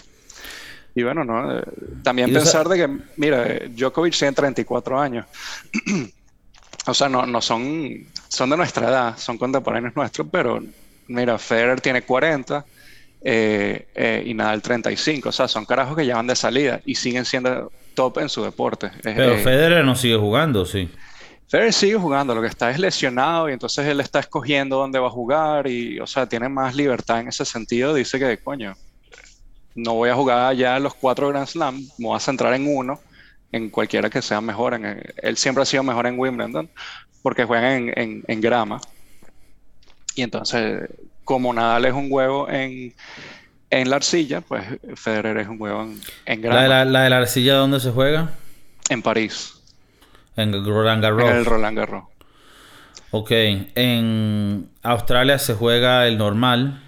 Y 0.94 1.04
bueno, 1.04 1.26
no, 1.26 1.58
eh, 1.58 1.64
también 2.04 2.32
pensar 2.32 2.70
de 2.70 2.78
que, 2.78 3.00
mira, 3.18 3.60
Djokovic 3.70 4.18
tiene 4.18 4.34
34 4.34 5.00
años. 5.00 5.26
o 6.86 6.94
sea, 6.94 7.10
no, 7.10 7.26
no 7.26 7.42
son, 7.42 8.06
son 8.28 8.50
de 8.50 8.58
nuestra 8.58 8.90
edad, 8.90 9.18
son 9.18 9.38
contemporáneos 9.38 9.96
nuestros, 9.96 10.28
pero 10.32 10.62
mira, 11.08 11.38
Federer 11.38 11.82
tiene 11.82 12.04
40 12.04 12.66
eh, 13.28 13.88
eh, 13.96 14.24
y 14.26 14.34
Nadal 14.34 14.62
35. 14.62 15.30
O 15.30 15.32
sea, 15.32 15.48
son 15.48 15.66
carajos 15.66 15.96
que 15.96 16.06
llevan 16.06 16.28
de 16.28 16.36
salida 16.36 16.82
y 16.86 16.96
siguen 16.96 17.26
siendo 17.26 17.72
top 17.96 18.20
en 18.20 18.30
su 18.30 18.44
deporte. 18.44 18.92
Pero 19.02 19.38
Federer 19.38 19.84
no 19.84 19.96
sigue 19.96 20.18
jugando, 20.18 20.66
sí. 20.66 20.90
Federer 21.48 21.74
sigue 21.74 21.96
jugando, 21.96 22.36
lo 22.36 22.42
que 22.42 22.48
está 22.48 22.70
es 22.70 22.80
lesionado 22.80 23.50
y 23.50 23.54
entonces 23.54 23.86
él 23.88 24.00
está 24.00 24.20
escogiendo 24.20 24.78
dónde 24.78 25.00
va 25.00 25.08
a 25.08 25.12
jugar 25.12 25.68
y, 25.68 26.00
o 26.00 26.08
sea, 26.08 26.28
tiene 26.28 26.50
más 26.50 26.76
libertad 26.76 27.20
en 27.20 27.30
ese 27.30 27.46
sentido. 27.46 27.94
Dice 27.94 28.20
que, 28.20 28.38
coño, 28.38 28.76
no 29.76 29.94
voy 29.96 30.10
a 30.10 30.16
jugar 30.16 30.56
ya 30.56 30.80
los 30.80 30.94
cuatro 30.96 31.30
Grand 31.30 31.48
Slam, 31.48 31.82
me 31.98 32.08
voy 32.08 32.18
a 32.18 32.20
centrar 32.20 32.54
en 32.54 32.68
uno, 32.68 33.00
en 33.52 33.70
cualquiera 33.70 34.10
que 34.10 34.22
sea 34.22 34.42
mejor. 34.42 34.74
En, 34.74 35.04
él 35.18 35.38
siempre 35.38 35.64
ha 35.64 35.66
sido 35.66 35.84
mejor 35.84 36.08
en 36.08 36.20
Wimbledon 36.20 36.70
porque 37.22 37.46
juega 37.46 37.76
en, 37.76 38.24
en, 38.28 38.42
grama. 38.42 38.80
Y 40.16 40.22
entonces, 40.22 40.90
como 41.24 41.54
Nadal 41.54 41.86
es 41.86 41.94
un 41.94 42.08
huevo 42.10 42.50
en, 42.50 42.94
en 43.70 43.90
la 43.90 43.96
arcilla, 43.96 44.42
pues 44.42 44.64
Federer 44.96 45.38
es 45.38 45.48
un 45.48 45.60
huevo 45.60 45.88
en, 46.26 46.42
grama. 46.42 46.68
¿La 46.68 46.86
la 46.86 47.04
de 47.04 47.10
la 47.10 47.18
arcilla 47.18 47.56
dónde 47.56 47.80
se 47.80 47.92
juega? 47.92 48.32
En 48.90 49.02
París. 49.02 49.56
En 50.36 50.54
Roland 50.66 51.02
Garros. 51.02 51.30
En 51.30 51.38
el 51.38 51.46
Roland 51.46 51.78
Garros. 51.78 52.04
Ok. 53.12 53.32
En 53.32 54.70
Australia 54.84 55.40
se 55.40 55.54
juega 55.54 56.08
el 56.08 56.18
normal. 56.18 56.82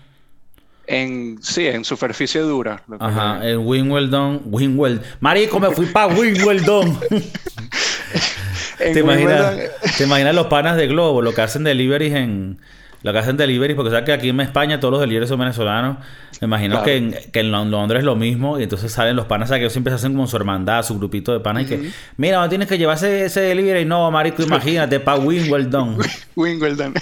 En, 0.87 1.37
sí, 1.41 1.67
en 1.67 1.83
superficie 1.83 2.39
dura. 2.41 2.81
Ajá, 2.99 3.47
en 3.47 3.59
Wimbledon. 3.59 4.41
Wimbledon. 4.45 5.03
Marico, 5.19 5.59
me 5.59 5.71
fui 5.71 5.85
para 5.87 6.13
Wimbledon. 6.13 6.97
¿Te, 8.77 8.99
imaginas, 8.99 9.57
¿Te 9.97 10.05
imaginas 10.05 10.33
los 10.33 10.47
panas 10.47 10.77
de 10.77 10.87
Globo, 10.87 11.21
lo 11.21 11.33
que 11.33 11.41
hacen 11.41 11.63
deliveries 11.63 12.13
en 12.13 12.59
lo 13.03 13.13
que 13.13 13.19
hacen 13.19 13.37
delivery, 13.37 13.75
porque 13.75 13.91
sabes 13.91 14.05
que 14.05 14.13
aquí 14.13 14.29
en 14.29 14.39
España 14.39 14.79
todos 14.79 14.93
los 14.93 15.01
deliveries 15.01 15.29
son 15.29 15.39
venezolanos. 15.39 15.97
Me 16.41 16.45
imagino 16.45 16.83
que, 16.83 16.97
en, 16.97 17.15
que, 17.31 17.39
en, 17.39 17.51
Londres 17.51 17.99
es 17.99 18.05
lo 18.05 18.15
mismo. 18.15 18.59
Y 18.59 18.63
entonces 18.63 18.91
salen 18.91 19.15
los 19.15 19.25
panas, 19.25 19.49
que 19.49 19.57
ellos 19.57 19.71
siempre 19.71 19.91
se 19.91 19.95
hacen 19.95 20.13
como 20.13 20.27
su 20.27 20.35
hermandad, 20.35 20.83
su 20.83 20.97
grupito 20.97 21.31
de 21.31 21.39
panas. 21.39 21.63
Y 21.63 21.65
que, 21.67 21.91
mira, 22.17 22.39
no 22.39 22.49
tienes 22.49 22.67
que 22.67 22.77
llevarse 22.77 23.25
ese 23.25 23.41
delivery. 23.41 23.85
No, 23.85 24.09
marico, 24.11 24.41
imagínate, 24.43 24.99
para 24.99 25.19
Wimbledon. 25.19 25.97
Wimbledon. 26.35 26.93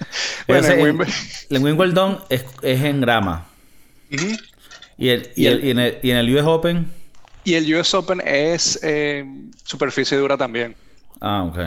bueno, 0.48 0.68
en, 0.68 1.64
Wimbledon 1.64 2.18
es, 2.28 2.44
es, 2.62 2.82
en 2.82 3.00
grama. 3.00 3.46
¿Y, 4.10 5.08
el, 5.08 5.30
y, 5.36 5.46
el, 5.46 5.64
y, 5.64 5.70
en 5.70 5.78
el, 5.78 5.98
¿Y 6.02 6.10
en 6.10 6.16
el 6.18 6.36
US 6.36 6.44
Open? 6.44 6.86
Y 7.44 7.54
el 7.54 7.74
US 7.74 7.94
Open 7.94 8.22
es 8.24 8.80
eh, 8.82 9.24
superficie 9.64 10.16
dura 10.16 10.36
también. 10.36 10.74
Ah, 11.20 11.44
ok. 11.44 11.58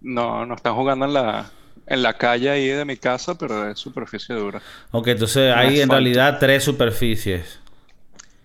No, 0.00 0.46
no 0.46 0.54
están 0.54 0.74
jugando 0.74 1.06
en 1.06 1.14
la 1.14 1.50
en 1.88 2.02
la 2.02 2.14
calle 2.14 2.50
ahí 2.50 2.68
de 2.68 2.84
mi 2.84 2.96
casa, 2.96 3.36
pero 3.36 3.68
es 3.70 3.78
superficie 3.78 4.34
dura. 4.34 4.60
Ok, 4.90 5.08
entonces 5.08 5.54
hay 5.54 5.80
en 5.80 5.88
realidad 5.88 6.38
tres 6.38 6.64
superficies. 6.64 7.58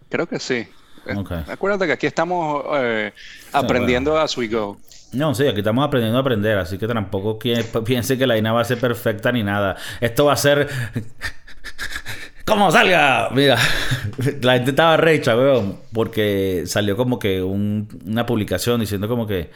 Creo 0.09 0.27
que 0.27 0.39
sí. 0.39 0.67
Okay. 1.05 1.43
Acuérdate 1.49 1.85
que 1.85 1.91
aquí 1.91 2.07
estamos 2.07 2.63
eh, 2.75 3.11
aprendiendo 3.51 4.17
as 4.17 4.37
we 4.37 4.47
go. 4.47 4.77
No, 5.11 5.35
sí, 5.35 5.45
aquí 5.47 5.59
estamos 5.59 5.85
aprendiendo 5.85 6.17
a 6.17 6.21
aprender, 6.21 6.57
así 6.57 6.77
que 6.77 6.87
tampoco 6.87 7.37
piense 7.85 8.17
que 8.17 8.25
la 8.25 8.37
INA 8.37 8.53
va 8.53 8.61
a 8.61 8.65
ser 8.65 8.79
perfecta 8.79 9.31
ni 9.31 9.43
nada. 9.43 9.75
Esto 9.99 10.25
va 10.25 10.33
a 10.33 10.37
ser... 10.37 10.69
¡Como 12.45 12.71
salga! 12.71 13.29
Mira, 13.31 13.57
la 14.41 14.53
gente 14.53 14.71
estaba 14.71 14.97
recha, 14.97 15.35
weón, 15.35 15.79
porque 15.93 16.63
salió 16.65 16.97
como 16.97 17.17
que 17.17 17.41
una 17.41 18.25
publicación 18.25 18.81
diciendo 18.81 19.07
como 19.07 19.25
que 19.25 19.49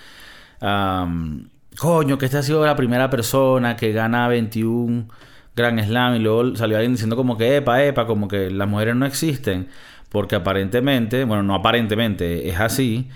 coño, 1.80 2.18
que 2.18 2.26
esta 2.26 2.40
ha 2.40 2.44
sido 2.44 2.66
la 2.66 2.76
primera 2.76 3.10
persona 3.10 3.76
que 3.76 3.92
gana 3.92 4.28
21 4.28 5.08
Grand 5.56 5.80
Slam 5.84 6.16
y 6.16 6.20
luego 6.20 6.56
salió 6.56 6.78
alguien 6.78 6.94
diciendo 6.94 7.16
como 7.16 7.38
que, 7.38 7.58
epa, 7.58 7.84
epa, 7.84 8.06
como 8.08 8.28
que 8.28 8.50
las 8.52 8.68
mujeres 8.68 8.96
no 8.96 9.06
existen, 9.06 9.68
porque 10.10 10.36
aparentemente, 10.36 11.24
bueno, 11.26 11.44
no 11.44 11.56
aparentemente, 11.56 12.50
es 12.50 12.60
así, 12.60 13.10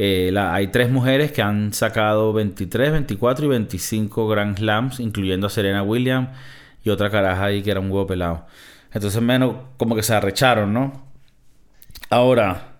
Eh, 0.00 0.32
hay 0.38 0.68
tres 0.68 0.90
mujeres 0.92 1.32
que 1.32 1.42
han 1.42 1.72
sacado 1.72 2.32
23, 2.32 2.92
24 2.92 3.46
y 3.46 3.48
25 3.48 4.28
Grand 4.28 4.56
Slams, 4.56 5.00
incluyendo 5.00 5.48
a 5.48 5.50
Serena 5.50 5.82
Williams 5.82 6.28
y 6.84 6.90
otra 6.90 7.10
caraja 7.10 7.46
ahí 7.46 7.62
que 7.62 7.72
era 7.72 7.80
un 7.80 7.90
huevo 7.90 8.06
pelado. 8.06 8.46
Entonces, 8.92 9.20
menos 9.20 9.56
como 9.76 9.96
que 9.96 10.04
se 10.04 10.14
arrecharon, 10.14 10.72
¿no? 10.72 11.02
Ahora. 12.10 12.77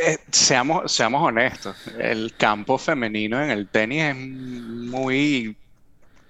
Eh, 0.00 0.18
seamos, 0.30 0.92
seamos 0.92 1.22
honestos. 1.22 1.76
El 1.98 2.34
campo 2.36 2.78
femenino 2.78 3.42
en 3.42 3.50
el 3.50 3.68
tenis 3.68 4.04
es 4.04 4.16
muy 4.16 5.56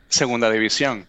segunda 0.08 0.50
división. 0.50 1.04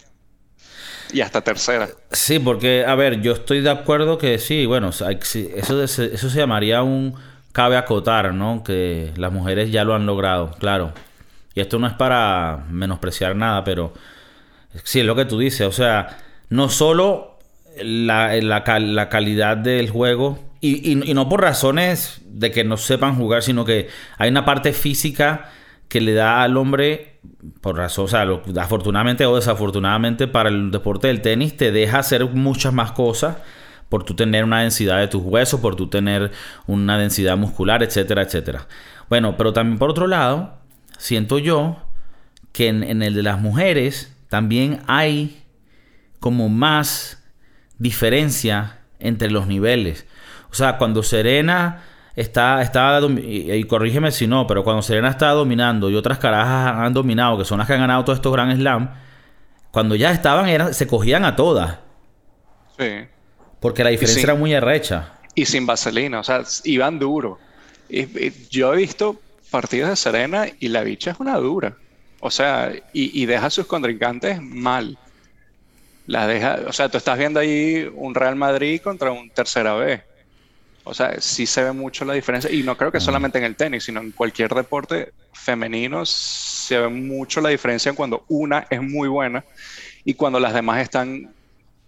Y 1.11 1.21
hasta 1.21 1.41
tercera. 1.41 1.89
Sí, 2.11 2.37
porque, 2.37 2.85
a 2.85 2.93
ver, 2.95 3.21
yo 3.21 3.33
estoy 3.33 3.61
de 3.61 3.71
acuerdo 3.71 4.17
que 4.17 4.37
sí, 4.37 4.65
bueno, 4.65 4.89
eso, 4.89 5.09
eso 5.09 6.29
se 6.29 6.37
llamaría 6.37 6.83
un 6.83 7.15
cabe 7.51 7.77
acotar, 7.77 8.33
¿no? 8.33 8.63
Que 8.63 9.11
las 9.15 9.31
mujeres 9.31 9.71
ya 9.71 9.83
lo 9.83 9.95
han 9.95 10.05
logrado, 10.05 10.51
claro. 10.59 10.93
Y 11.55 11.61
esto 11.61 11.79
no 11.79 11.87
es 11.87 11.93
para 11.93 12.65
menospreciar 12.69 13.35
nada, 13.35 13.63
pero 13.63 13.93
sí 14.83 14.99
es 14.99 15.05
lo 15.05 15.15
que 15.15 15.25
tú 15.25 15.39
dices. 15.39 15.67
O 15.67 15.71
sea, 15.71 16.17
no 16.49 16.69
solo 16.69 17.37
la, 17.81 18.35
la, 18.35 19.09
calidad 19.09 19.57
del 19.57 19.89
juego, 19.89 20.39
y, 20.61 20.95
no 20.95 21.29
por 21.29 21.41
razones 21.41 22.21
de 22.25 22.51
que 22.51 22.63
no 22.63 22.77
sepan 22.77 23.15
jugar, 23.15 23.43
sino 23.43 23.65
que 23.65 23.87
hay 24.17 24.29
una 24.29 24.45
parte 24.45 24.73
física 24.73 25.49
que 25.87 26.01
le 26.01 26.13
da 26.13 26.43
al 26.43 26.57
hombre, 26.57 27.19
por 27.61 27.77
razón, 27.77 28.05
o 28.05 28.07
sea, 28.07 28.27
afortunadamente 28.61 29.25
o 29.25 29.35
desafortunadamente 29.35 30.27
para 30.27 30.49
el 30.49 30.71
deporte 30.71 31.07
del 31.07 31.21
tenis, 31.21 31.57
te 31.57 31.71
deja 31.71 31.99
hacer 31.99 32.25
muchas 32.25 32.73
más 32.73 32.91
cosas 32.91 33.37
por 33.89 34.03
tú 34.03 34.15
tener 34.15 34.43
una 34.43 34.61
densidad 34.61 34.99
de 34.99 35.07
tus 35.07 35.23
huesos, 35.23 35.59
por 35.59 35.75
tú 35.75 35.87
tener 35.87 36.31
una 36.67 36.97
densidad 36.97 37.35
muscular, 37.37 37.81
etcétera, 37.81 38.21
etcétera. 38.21 38.67
Bueno, 39.09 39.35
pero 39.35 39.51
también 39.51 39.79
por 39.79 39.89
otro 39.89 40.05
lado, 40.05 40.59
siento 40.99 41.39
yo 41.39 41.77
que 42.51 42.67
en, 42.67 43.01
el 43.01 43.13
de 43.15 43.23
las 43.23 43.41
mujeres 43.41 44.15
también 44.29 44.81
hay 44.85 45.43
como 46.19 46.49
más 46.49 47.23
diferencia 47.79 48.81
entre 48.99 49.31
los 49.31 49.47
niveles. 49.47 50.05
O 50.51 50.53
sea, 50.53 50.77
cuando 50.77 51.03
Serena 51.03 51.83
está, 52.15 52.61
está 52.61 52.99
y, 53.01 53.63
corrígeme 53.65 54.11
si 54.11 54.27
no, 54.27 54.47
pero 54.47 54.63
cuando 54.63 54.81
Serena 54.81 55.09
está 55.09 55.29
dominando 55.29 55.89
y 55.89 55.95
otras 55.95 56.17
carajas 56.17 56.75
han 56.77 56.93
dominado, 56.93 57.37
que 57.37 57.45
son 57.45 57.59
las 57.59 57.67
que 57.67 57.73
han 57.73 57.81
ganado 57.81 58.03
todos 58.03 58.17
estos 58.17 58.33
Grand 58.33 58.55
Slam, 58.55 58.89
cuando 59.71 59.95
ya 59.95 60.11
estaban, 60.11 60.49
eran, 60.49 60.73
se 60.73 60.87
cogían 60.87 61.25
a 61.25 61.35
todas. 61.35 61.77
Sí. 62.77 63.07
Porque 63.59 63.83
la 63.83 63.89
diferencia 63.91 64.23
era 64.23 64.35
muy 64.35 64.53
arrecha. 64.53 65.13
Y 65.35 65.45
sin 65.45 65.65
vaselina, 65.65 66.19
o 66.19 66.23
sea, 66.23 66.43
iban 66.63 66.99
duro. 66.99 67.39
yo 68.49 68.73
he 68.73 68.77
visto 68.77 69.19
partidos 69.49 69.89
de 69.89 69.95
Serena 69.95 70.47
y 70.59 70.69
la 70.69 70.83
bicha 70.83 71.11
es 71.11 71.19
una 71.19 71.37
dura. 71.37 71.75
O 72.21 72.31
sea, 72.31 72.73
y, 72.91 73.25
deja 73.25 73.45
a 73.45 73.49
sus 73.49 73.65
contrincantes 73.65 74.41
mal. 74.41 74.97
La 76.05 76.27
deja, 76.27 76.59
o 76.67 76.73
sea, 76.73 76.89
tú 76.89 76.97
estás 76.97 77.17
viendo 77.17 77.39
ahí 77.39 77.89
un 77.95 78.15
Real 78.15 78.35
Madrid 78.35 78.81
contra 78.81 79.11
un 79.11 79.29
tercera 79.29 79.75
B. 79.75 80.03
O 80.89 80.93
sea, 80.93 81.21
sí 81.21 81.45
se 81.45 81.63
ve 81.63 81.71
mucho 81.71 82.03
la 82.03 82.13
diferencia. 82.13 82.51
Y 82.51 82.63
no 82.63 82.75
creo 82.75 82.91
que 82.91 82.99
solamente 82.99 83.37
en 83.37 83.43
el 83.43 83.55
tenis, 83.55 83.83
sino 83.83 84.01
en 84.01 84.11
cualquier 84.11 84.53
deporte 84.53 85.13
femenino 85.33 86.03
se 86.05 86.79
ve 86.79 86.89
mucho 86.89 87.41
la 87.41 87.49
diferencia 87.49 87.93
cuando 87.93 88.25
una 88.27 88.65
es 88.69 88.81
muy 88.81 89.07
buena 89.07 89.45
y 90.03 90.15
cuando 90.15 90.39
las 90.39 90.53
demás 90.53 90.81
están 90.81 91.29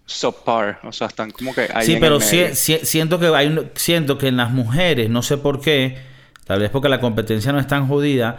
subpar, 0.05 0.79
o 0.83 0.91
sea, 0.91 1.07
están 1.07 1.31
como 1.31 1.55
que 1.55 1.67
Sí, 1.81 1.97
pero 1.99 2.19
siento 2.19 3.19
que 3.19 3.27
hay 3.27 3.71
siento 3.75 4.17
que 4.17 4.27
en 4.27 4.37
las 4.37 4.51
mujeres, 4.51 5.09
no 5.09 5.23
sé 5.23 5.37
por 5.37 5.61
qué, 5.61 5.97
tal 6.45 6.59
vez 6.59 6.69
porque 6.69 6.89
la 6.89 6.99
competencia 6.99 7.51
no 7.51 7.59
es 7.59 7.67
tan 7.67 7.87
jodida, 7.87 8.37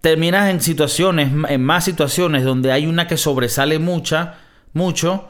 terminas 0.00 0.50
en 0.50 0.60
situaciones, 0.60 1.30
en 1.48 1.62
más 1.62 1.84
situaciones 1.84 2.44
donde 2.44 2.72
hay 2.72 2.86
una 2.86 3.08
que 3.08 3.16
sobresale 3.16 3.78
mucha, 3.78 4.36
mucho 4.72 5.28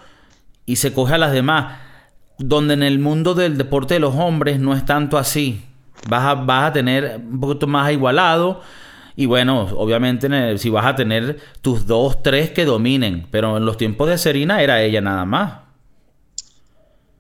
y 0.67 0.77
se 0.77 0.93
coge 0.93 1.15
a 1.15 1.19
las 1.19 1.33
demás, 1.33 1.79
donde 2.39 2.75
en 2.75 2.83
el 2.83 2.99
mundo 2.99 3.35
del 3.35 3.57
deporte 3.57 3.95
de 3.95 4.01
los 4.01 4.15
hombres 4.15 4.59
no 4.59 4.75
es 4.75 4.85
tanto 4.85 5.19
así. 5.19 5.65
Vas 6.09 6.25
a, 6.25 6.35
vas 6.35 6.71
a 6.71 6.73
tener 6.73 7.21
un 7.23 7.41
poquito 7.41 7.67
más 7.67 7.93
igualado 7.93 8.61
y 9.17 9.27
bueno, 9.27 9.69
obviamente 9.77 10.59
si 10.59 10.71
vas 10.71 10.87
a 10.87 10.97
tener 10.97 11.39
tus 11.61 11.87
dos, 11.87 12.23
tres 12.23 12.51
que 12.51 12.65
dominen, 12.65 13.27
pero 13.31 13.57
en 13.57 13.65
los 13.65 13.77
tiempos 13.77 14.09
de 14.09 14.19
Serena 14.19 14.61
era 14.61 14.83
ella 14.83 15.01
nada 15.01 15.25
más. 15.25 15.61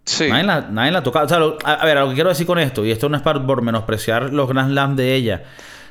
Sí. 0.04 0.28
Nadie 0.28 0.44
la, 0.44 0.60
nadie 0.62 0.90
la 0.90 1.02
tocaba. 1.02 1.26
a, 1.64 1.84
ver, 1.86 1.96
lo 1.96 2.08
que 2.08 2.14
quiero 2.14 2.28
decir 2.28 2.46
con 2.46 2.58
esto, 2.58 2.84
y 2.84 2.90
esto 2.90 3.08
no 3.08 3.16
es 3.16 3.22
para, 3.22 3.46
por 3.46 3.62
menospreciar 3.62 4.32
los 4.32 4.48
Grand 4.48 4.72
Slam 4.72 4.96
de 4.96 5.14
ella, 5.14 5.44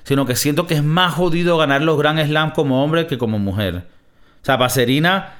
sino 0.04 0.26
que 0.26 0.36
siento 0.36 0.68
que 0.68 0.76
es 0.76 0.84
más 0.84 1.14
jodido 1.14 1.58
ganar 1.58 1.82
los 1.82 1.98
Grand 1.98 2.24
Slam 2.24 2.52
como 2.52 2.84
hombre 2.84 3.08
que 3.08 3.18
como 3.18 3.40
mujer. 3.40 3.88
O 4.42 4.46
sea, 4.46 4.58
para 4.58 4.70
Serena, 4.70 5.36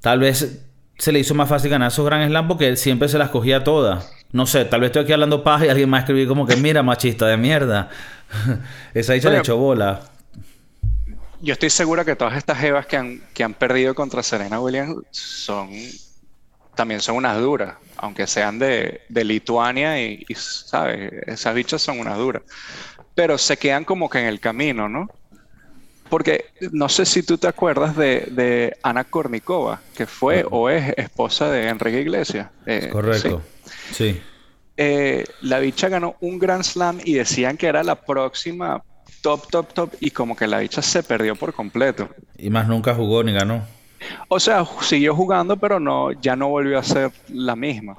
tal 0.00 0.18
vez 0.18 0.67
se 0.98 1.12
le 1.12 1.20
hizo 1.20 1.34
más 1.34 1.48
fácil 1.48 1.70
ganar 1.70 1.88
esos 1.88 2.04
Grand 2.04 2.28
Slam 2.28 2.48
porque 2.48 2.66
él 2.68 2.76
siempre 2.76 3.08
se 3.08 3.18
las 3.18 3.30
cogía 3.30 3.64
todas. 3.64 4.12
No 4.32 4.46
sé, 4.46 4.64
tal 4.64 4.80
vez 4.80 4.88
estoy 4.88 5.04
aquí 5.04 5.12
hablando 5.12 5.42
paja 5.42 5.66
y 5.66 5.68
alguien 5.68 5.88
más 5.88 6.00
escribir 6.00 6.28
como 6.28 6.46
que, 6.46 6.56
mira, 6.56 6.82
machista 6.82 7.26
de 7.26 7.36
mierda. 7.36 7.88
Esa 8.94 9.14
dicha 9.14 9.30
le 9.30 9.38
echó 9.38 9.56
bola. 9.56 10.00
Yo 11.40 11.52
estoy 11.52 11.70
segura 11.70 12.04
que 12.04 12.16
todas 12.16 12.36
estas 12.36 12.58
jevas 12.58 12.86
que 12.86 12.96
han, 12.96 13.22
que 13.32 13.44
han 13.44 13.54
perdido 13.54 13.94
contra 13.94 14.22
Serena 14.22 14.60
Williams 14.60 14.96
son 15.12 15.70
también 16.78 17.00
son 17.00 17.16
unas 17.16 17.36
duras, 17.40 17.74
aunque 17.96 18.28
sean 18.28 18.60
de, 18.60 19.02
Lituania 19.08 20.00
y, 20.00 20.24
¿sabes? 20.36 21.12
Esas 21.26 21.52
bichas 21.52 21.82
son 21.82 21.98
unas 21.98 22.16
duras. 22.16 22.42
Pero 23.16 23.36
se 23.36 23.56
quedan 23.56 23.84
como 23.84 24.08
que 24.08 24.20
en 24.20 24.26
el 24.26 24.38
camino, 24.38 24.88
¿no? 24.88 25.08
Porque 26.08 26.46
no 26.72 26.88
sé 26.88 27.04
si 27.04 27.22
tú 27.22 27.38
te 27.38 27.48
acuerdas 27.48 27.96
de, 27.96 28.76
Ana 28.82 29.04
Kornikova, 29.04 29.80
que 29.94 30.06
fue 30.06 30.44
o 30.50 30.68
es 30.70 30.94
esposa 30.96 31.50
de 31.50 31.68
Enrique 31.68 32.00
Iglesias. 32.00 32.48
Eh, 32.66 32.88
Correcto. 32.90 33.42
Sí. 33.92 34.20
Eh, 34.76 35.24
la 35.42 35.58
bicha 35.58 35.88
ganó 35.88 36.16
un 36.20 36.38
Grand 36.38 36.62
Slam 36.62 37.00
y 37.04 37.14
decían 37.14 37.56
que 37.56 37.66
era 37.66 37.82
la 37.82 37.96
próxima 37.96 38.82
top, 39.22 39.48
top, 39.50 39.72
top, 39.74 39.94
y 40.00 40.10
como 40.10 40.36
que 40.36 40.46
la 40.46 40.60
bicha 40.60 40.82
se 40.82 41.02
perdió 41.02 41.34
por 41.36 41.52
completo. 41.52 42.08
Y 42.36 42.50
más 42.50 42.68
nunca 42.68 42.94
jugó 42.94 43.22
ni 43.22 43.32
ganó. 43.32 43.64
O 44.28 44.38
sea, 44.38 44.64
siguió 44.82 45.14
jugando, 45.14 45.56
pero 45.56 45.80
no, 45.80 46.12
ya 46.12 46.36
no 46.36 46.48
volvió 46.48 46.78
a 46.78 46.82
ser 46.82 47.10
la 47.28 47.56
misma. 47.56 47.96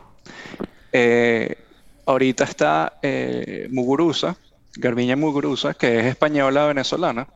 Eh, 0.92 1.58
ahorita 2.06 2.44
está 2.46 2.94
eh, 3.02 3.68
Muguruza, 3.72 4.38
Garbiña 4.76 5.16
Muguruza, 5.16 5.74
que 5.74 6.00
es 6.00 6.06
española 6.06 6.66
venezolana, 6.66 7.28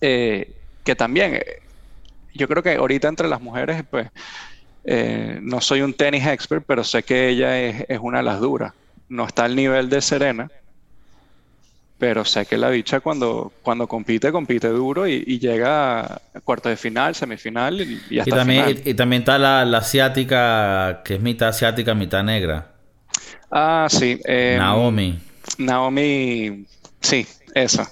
eh, 0.00 0.52
que 0.84 0.94
también, 0.94 1.40
yo 2.34 2.48
creo 2.48 2.62
que 2.62 2.74
ahorita 2.74 3.08
entre 3.08 3.28
las 3.28 3.40
mujeres, 3.40 3.84
pues, 3.90 4.08
no 5.40 5.60
soy 5.60 5.82
un 5.82 5.94
tenis 5.94 6.26
expert, 6.26 6.64
pero 6.66 6.84
sé 6.84 7.02
que 7.02 7.28
ella 7.28 7.60
es, 7.60 7.84
es 7.88 7.98
una 8.00 8.18
de 8.18 8.24
las 8.24 8.40
duras. 8.40 8.72
No 9.08 9.26
está 9.26 9.44
al 9.44 9.56
nivel 9.56 9.88
de 9.88 10.00
Serena, 10.00 10.48
pero 11.98 12.24
sé 12.24 12.44
que 12.44 12.58
la 12.58 12.68
bicha 12.68 13.00
cuando, 13.00 13.52
cuando 13.62 13.86
compite, 13.86 14.30
compite 14.30 14.68
duro 14.68 15.06
y, 15.06 15.38
llega 15.38 16.00
a 16.00 16.20
cuarto 16.44 16.68
de 16.68 16.76
final, 16.76 17.14
semifinal 17.14 17.80
y, 17.80 18.18
hasta 18.18 18.30
y 18.30 18.32
también, 18.32 18.64
final. 18.66 18.82
Y, 18.84 18.94
también 18.94 19.22
está 19.22 19.38
la, 19.38 19.78
asiática, 19.78 21.02
que 21.04 21.14
es 21.14 21.20
mitad 21.20 21.48
asiática, 21.48 21.94
mitad 21.94 22.22
negra. 22.22 22.72
Ah, 23.50 23.86
sí. 23.88 24.20
Em, 24.24 24.58
Naomi. 24.58 25.18
Naomi, 25.58 26.66
sí, 27.00 27.26
esa. 27.54 27.90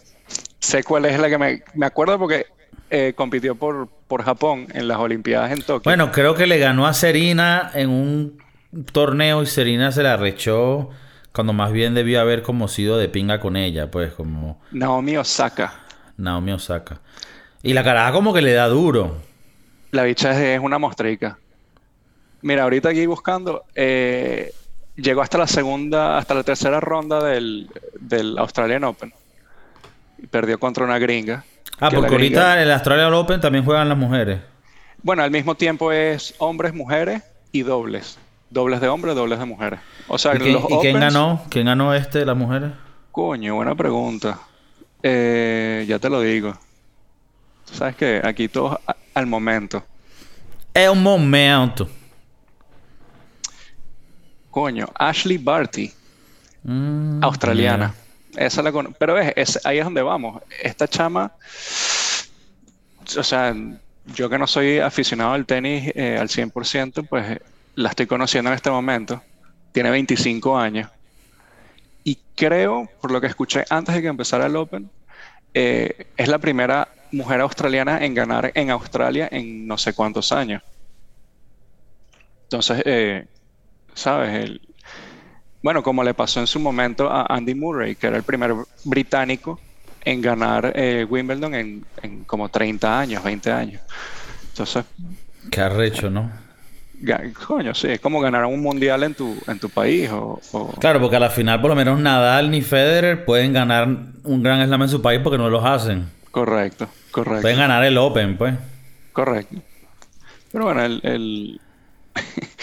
Sé 0.64 0.82
cuál 0.82 1.04
es 1.04 1.20
la 1.20 1.28
que 1.28 1.36
me, 1.36 1.62
me 1.74 1.84
acuerdo 1.84 2.18
porque 2.18 2.46
eh, 2.88 3.12
compitió 3.14 3.54
por, 3.54 3.86
por 4.08 4.22
Japón 4.22 4.66
en 4.72 4.88
las 4.88 4.96
Olimpiadas 4.96 5.52
en 5.52 5.60
Tokio. 5.60 5.82
Bueno, 5.84 6.10
creo 6.10 6.34
que 6.34 6.46
le 6.46 6.58
ganó 6.58 6.86
a 6.86 6.94
Serena 6.94 7.70
en 7.74 7.90
un 7.90 8.38
torneo 8.92 9.42
y 9.42 9.46
Serena 9.46 9.92
se 9.92 10.02
la 10.02 10.16
rechó 10.16 10.88
cuando 11.32 11.52
más 11.52 11.70
bien 11.70 11.92
debió 11.92 12.18
haber 12.18 12.40
como 12.42 12.66
sido 12.66 12.96
de 12.96 13.10
pinga 13.10 13.40
con 13.40 13.56
ella, 13.56 13.90
pues 13.90 14.14
como... 14.14 14.58
Naomi 14.70 15.18
Osaka. 15.18 15.74
Naomi 16.16 16.52
Osaka. 16.52 17.00
Y 17.62 17.74
la 17.74 17.84
caraja 17.84 18.12
como 18.12 18.32
que 18.32 18.40
le 18.40 18.54
da 18.54 18.68
duro. 18.68 19.16
La 19.90 20.04
bicha 20.04 20.54
es, 20.54 20.60
una 20.60 20.78
mostrica. 20.78 21.36
Mira, 22.40 22.62
ahorita 22.62 22.88
aquí 22.88 23.04
buscando, 23.04 23.64
eh, 23.74 24.54
llegó 24.96 25.20
hasta 25.20 25.36
la 25.36 25.46
segunda, 25.46 26.16
hasta 26.16 26.32
la 26.32 26.42
tercera 26.42 26.80
ronda 26.80 27.22
del, 27.22 27.68
del 28.00 28.38
Australian 28.38 28.84
Open. 28.84 29.12
Y 30.24 30.26
perdió 30.26 30.58
contra 30.58 30.84
una 30.84 30.98
gringa. 30.98 31.44
Ah, 31.78 31.90
porque 31.90 32.12
ahorita 32.12 32.54
en 32.54 32.62
el 32.62 32.72
Australian 32.72 33.12
Open 33.12 33.42
también 33.42 33.62
juegan 33.62 33.90
las 33.90 33.98
mujeres. 33.98 34.40
Bueno, 35.02 35.22
al 35.22 35.30
mismo 35.30 35.54
tiempo 35.54 35.92
es 35.92 36.34
hombres, 36.38 36.72
mujeres 36.72 37.22
y 37.52 37.60
dobles. 37.60 38.18
Dobles 38.48 38.80
de 38.80 38.88
hombres, 38.88 39.14
dobles 39.14 39.38
de 39.38 39.44
mujeres. 39.44 39.80
O 40.08 40.16
sea, 40.16 40.34
¿Y, 40.34 40.38
quién, 40.80 40.98
ganó? 40.98 41.42
¿Quién 41.50 41.66
ganó 41.66 41.92
este, 41.92 42.24
las 42.24 42.36
mujeres? 42.36 42.70
Coño, 43.12 43.56
buena 43.56 43.74
pregunta. 43.74 44.38
Eh, 45.02 45.84
ya 45.86 45.98
te 45.98 46.08
lo 46.08 46.22
digo. 46.22 46.56
Sabes 47.64 47.96
que 47.96 48.22
aquí 48.24 48.48
todos 48.48 48.78
al 49.12 49.26
momento. 49.26 49.84
Es 50.72 50.88
un 50.88 51.02
momento. 51.02 51.86
Coño, 54.50 54.86
Ashley 54.94 55.36
Barty 55.36 55.92
Mm, 56.64 57.22
australiana. 57.22 57.94
Esa 58.36 58.62
la 58.62 58.72
Pero 58.98 59.14
ves, 59.14 59.60
ahí 59.64 59.78
es 59.78 59.84
donde 59.84 60.02
vamos. 60.02 60.42
Esta 60.62 60.88
chama, 60.88 61.32
o 63.16 63.22
sea, 63.22 63.54
yo 64.06 64.28
que 64.28 64.38
no 64.38 64.46
soy 64.46 64.78
aficionado 64.78 65.32
al 65.32 65.46
tenis 65.46 65.92
eh, 65.94 66.18
al 66.18 66.28
100%, 66.28 67.06
pues 67.08 67.38
la 67.74 67.88
estoy 67.90 68.06
conociendo 68.06 68.50
en 68.50 68.56
este 68.56 68.70
momento. 68.70 69.22
Tiene 69.72 69.90
25 69.90 70.58
años. 70.58 70.88
Y 72.04 72.18
creo, 72.34 72.88
por 73.00 73.10
lo 73.10 73.20
que 73.20 73.28
escuché 73.28 73.64
antes 73.70 73.94
de 73.94 74.02
que 74.02 74.08
empezara 74.08 74.46
el 74.46 74.56
Open, 74.56 74.90
eh, 75.54 76.08
es 76.16 76.28
la 76.28 76.38
primera 76.38 76.88
mujer 77.12 77.40
australiana 77.40 78.04
en 78.04 78.14
ganar 78.14 78.50
en 78.54 78.70
Australia 78.70 79.28
en 79.30 79.66
no 79.66 79.78
sé 79.78 79.94
cuántos 79.94 80.32
años. 80.32 80.62
Entonces, 82.44 82.82
eh, 82.84 83.26
¿sabes? 83.94 84.34
El, 84.34 84.73
bueno, 85.64 85.82
como 85.82 86.04
le 86.04 86.12
pasó 86.12 86.40
en 86.40 86.46
su 86.46 86.60
momento 86.60 87.10
a 87.10 87.24
Andy 87.34 87.54
Murray, 87.54 87.96
que 87.96 88.08
era 88.08 88.18
el 88.18 88.22
primer 88.22 88.52
británico 88.84 89.58
en 90.04 90.20
ganar 90.20 90.70
eh, 90.76 91.06
Wimbledon 91.08 91.54
en, 91.54 91.84
como 92.26 92.50
30 92.50 93.00
años, 93.00 93.24
20 93.24 93.50
años. 93.50 93.80
Entonces... 94.50 94.84
Qué 95.50 95.62
arrecho, 95.62 96.10
¿no? 96.10 96.30
Coño, 97.46 97.74
sí, 97.74 97.88
es 97.88 98.00
como 98.00 98.20
ganar 98.20 98.44
un 98.44 98.60
mundial 98.60 99.04
en 99.04 99.14
tu, 99.14 99.42
en 99.46 99.58
tu 99.58 99.70
país. 99.70 100.10
O, 100.12 100.38
Claro, 100.78 101.00
porque 101.00 101.16
a 101.16 101.20
la 101.20 101.30
final 101.30 101.62
por 101.62 101.70
lo 101.70 101.76
menos 101.76 101.98
Nadal 101.98 102.50
ni 102.50 102.60
Federer 102.60 103.24
pueden 103.24 103.54
ganar 103.54 103.88
un 104.22 104.42
gran 104.42 104.62
slam 104.66 104.82
en 104.82 104.88
su 104.90 105.00
país 105.00 105.22
porque 105.24 105.38
no 105.38 105.48
los 105.48 105.64
hacen. 105.64 106.10
Correcto, 106.30 106.88
correcto. 107.10 107.40
Pueden 107.40 107.56
ganar 107.56 107.82
el 107.84 107.96
Open, 107.96 108.36
pues. 108.36 108.54
Correcto. 109.14 109.56
Pero 110.52 110.66
bueno, 110.66 110.82
el... 110.84 111.58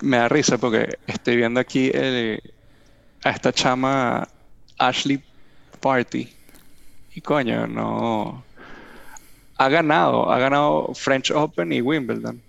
me 0.00 0.16
da 0.16 0.28
risa 0.28 0.58
porque 0.58 0.98
estoy 1.06 1.36
viendo 1.36 1.60
aquí 1.60 1.90
a 3.24 3.30
esta 3.30 3.52
chama 3.52 4.28
Ashley 4.78 5.22
Party. 5.80 6.32
Y 7.14 7.20
coño, 7.20 7.66
no. 7.66 8.42
Ha 9.58 9.68
ganado, 9.68 10.32
ha 10.32 10.38
ganado 10.38 10.92
French 10.94 11.30
Open 11.30 11.72
y 11.72 11.80
Wimbledon. 11.80 12.40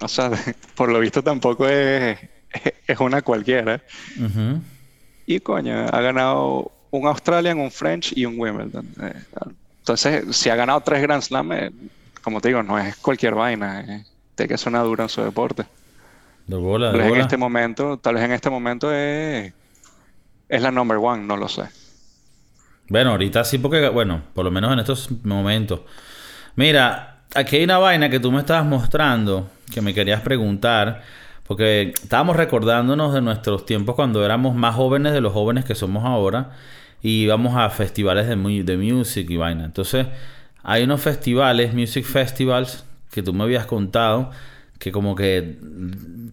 O 0.00 0.08
sea, 0.08 0.30
por 0.74 0.90
lo 0.90 1.00
visto 1.00 1.22
tampoco 1.22 1.66
es, 1.68 2.18
es 2.86 3.00
una 3.00 3.22
cualquiera. 3.22 3.82
Y 5.26 5.40
coño, 5.40 5.86
ha 5.90 6.00
ganado 6.00 6.72
un 6.90 7.06
Australian, 7.06 7.58
un 7.58 7.70
French 7.70 8.12
y 8.14 8.26
un 8.26 8.38
Wimbledon. 8.38 8.86
Eh, 9.00 9.14
entonces, 9.78 10.36
si 10.36 10.50
ha 10.50 10.56
ganado 10.56 10.80
tres 10.82 11.02
Grand 11.02 11.22
Slam, 11.22 11.52
eh, 11.52 11.70
como 12.22 12.40
te 12.40 12.48
digo, 12.48 12.62
no 12.62 12.78
es 12.78 12.96
cualquier 12.96 13.34
vaina. 13.34 13.80
Eh, 13.80 14.04
tiene 14.34 14.48
que 14.48 14.58
ser 14.58 14.68
una 14.68 14.82
dura 14.82 15.04
en 15.04 15.08
su 15.08 15.22
deporte. 15.22 15.64
De 16.46 16.56
bola, 16.56 16.90
tal 16.90 17.00
vez 17.00 17.12
en 17.12 17.20
este 17.20 17.36
momento, 17.36 17.98
tal 17.98 18.14
vez 18.14 18.24
en 18.24 18.32
este 18.32 18.50
momento 18.50 18.92
es, 18.92 19.52
es 20.48 20.62
la 20.62 20.70
number 20.70 20.98
one, 20.98 21.24
no 21.24 21.36
lo 21.36 21.48
sé. 21.48 21.64
Bueno, 22.88 23.10
ahorita 23.10 23.44
sí, 23.44 23.58
porque, 23.58 23.88
bueno, 23.88 24.22
por 24.34 24.44
lo 24.44 24.50
menos 24.50 24.72
en 24.72 24.80
estos 24.80 25.08
momentos. 25.24 25.80
Mira, 26.56 27.22
aquí 27.34 27.56
hay 27.56 27.64
una 27.64 27.78
vaina 27.78 28.10
que 28.10 28.20
tú 28.20 28.30
me 28.30 28.40
estabas 28.40 28.66
mostrando, 28.66 29.48
que 29.72 29.80
me 29.80 29.94
querías 29.94 30.20
preguntar, 30.20 31.02
porque 31.46 31.94
estábamos 31.94 32.36
recordándonos 32.36 33.14
de 33.14 33.22
nuestros 33.22 33.64
tiempos 33.64 33.94
cuando 33.94 34.24
éramos 34.24 34.54
más 34.54 34.74
jóvenes 34.74 35.12
de 35.12 35.20
los 35.20 35.32
jóvenes 35.32 35.64
que 35.64 35.74
somos 35.74 36.04
ahora, 36.04 36.50
y 37.00 37.22
íbamos 37.22 37.56
a 37.56 37.70
festivales 37.70 38.26
de, 38.28 38.36
de 38.36 38.76
music 38.76 39.30
y 39.30 39.36
vaina. 39.36 39.64
Entonces, 39.64 40.06
hay 40.62 40.84
unos 40.84 41.00
festivales, 41.00 41.72
music 41.74 42.04
festivals, 42.04 42.84
que 43.10 43.22
tú 43.22 43.32
me 43.32 43.44
habías 43.44 43.66
contado, 43.66 44.30
que 44.82 44.90
como 44.90 45.14
que 45.14 45.58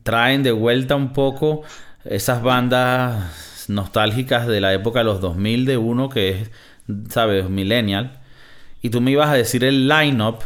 traen 0.01 0.41
de 0.41 0.51
vuelta 0.51 0.95
un 0.95 1.13
poco 1.13 1.61
esas 2.03 2.41
bandas 2.41 3.67
nostálgicas 3.67 4.47
de 4.47 4.59
la 4.59 4.73
época 4.73 4.99
de 4.99 5.05
los 5.05 5.21
2000 5.21 5.65
de 5.67 5.77
uno 5.77 6.09
que 6.09 6.29
es, 6.29 6.51
¿sabes? 7.09 7.47
Millennial. 7.47 8.19
Y 8.81 8.89
tú 8.89 9.01
me 9.01 9.11
ibas 9.11 9.29
a 9.29 9.33
decir 9.33 9.63
el 9.63 9.87
line-up, 9.87 10.39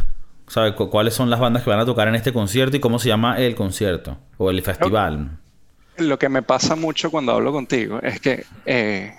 ¿sabes? 0.47 0.73
¿Cuáles 0.73 1.13
son 1.13 1.29
las 1.29 1.39
bandas 1.39 1.63
que 1.63 1.69
van 1.69 1.79
a 1.79 1.85
tocar 1.85 2.09
en 2.09 2.15
este 2.15 2.33
concierto 2.33 2.75
y 2.75 2.81
cómo 2.81 2.99
se 2.99 3.07
llama 3.07 3.37
el 3.37 3.55
concierto 3.55 4.17
o 4.37 4.49
el 4.49 4.61
festival? 4.61 5.39
Lo 5.95 6.19
que 6.19 6.27
me 6.27 6.41
pasa 6.41 6.75
mucho 6.75 7.09
cuando 7.09 7.31
hablo 7.31 7.53
contigo 7.53 8.01
es 8.01 8.19
que 8.19 8.45
eh, 8.65 9.13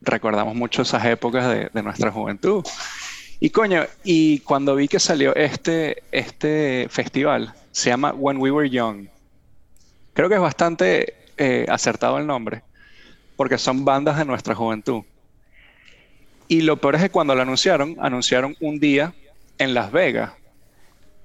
recordamos 0.00 0.54
mucho 0.54 0.82
esas 0.82 1.04
épocas 1.06 1.48
de, 1.48 1.70
de, 1.74 1.82
nuestra 1.82 2.12
juventud. 2.12 2.64
Y 3.40 3.50
coño, 3.50 3.84
y 4.02 4.40
cuando 4.40 4.74
vi 4.74 4.88
que 4.88 4.98
salió 4.98 5.34
este, 5.36 6.02
este 6.10 6.88
festival, 6.90 7.54
se 7.70 7.90
llama 7.90 8.12
When 8.12 8.38
We 8.38 8.50
Were 8.50 8.68
Young. 8.68 9.06
Creo 10.12 10.28
que 10.28 10.34
es 10.34 10.40
bastante 10.40 11.14
eh, 11.36 11.64
acertado 11.68 12.18
el 12.18 12.26
nombre, 12.26 12.62
porque 13.36 13.56
son 13.56 13.84
bandas 13.84 14.18
de 14.18 14.24
nuestra 14.24 14.56
juventud. 14.56 15.04
Y 16.48 16.62
lo 16.62 16.78
peor 16.78 16.96
es 16.96 17.02
que 17.02 17.10
cuando 17.10 17.36
lo 17.36 17.42
anunciaron, 17.42 17.96
anunciaron 18.00 18.56
un 18.58 18.80
día 18.80 19.14
en 19.58 19.74
Las 19.74 19.92
Vegas. 19.92 20.32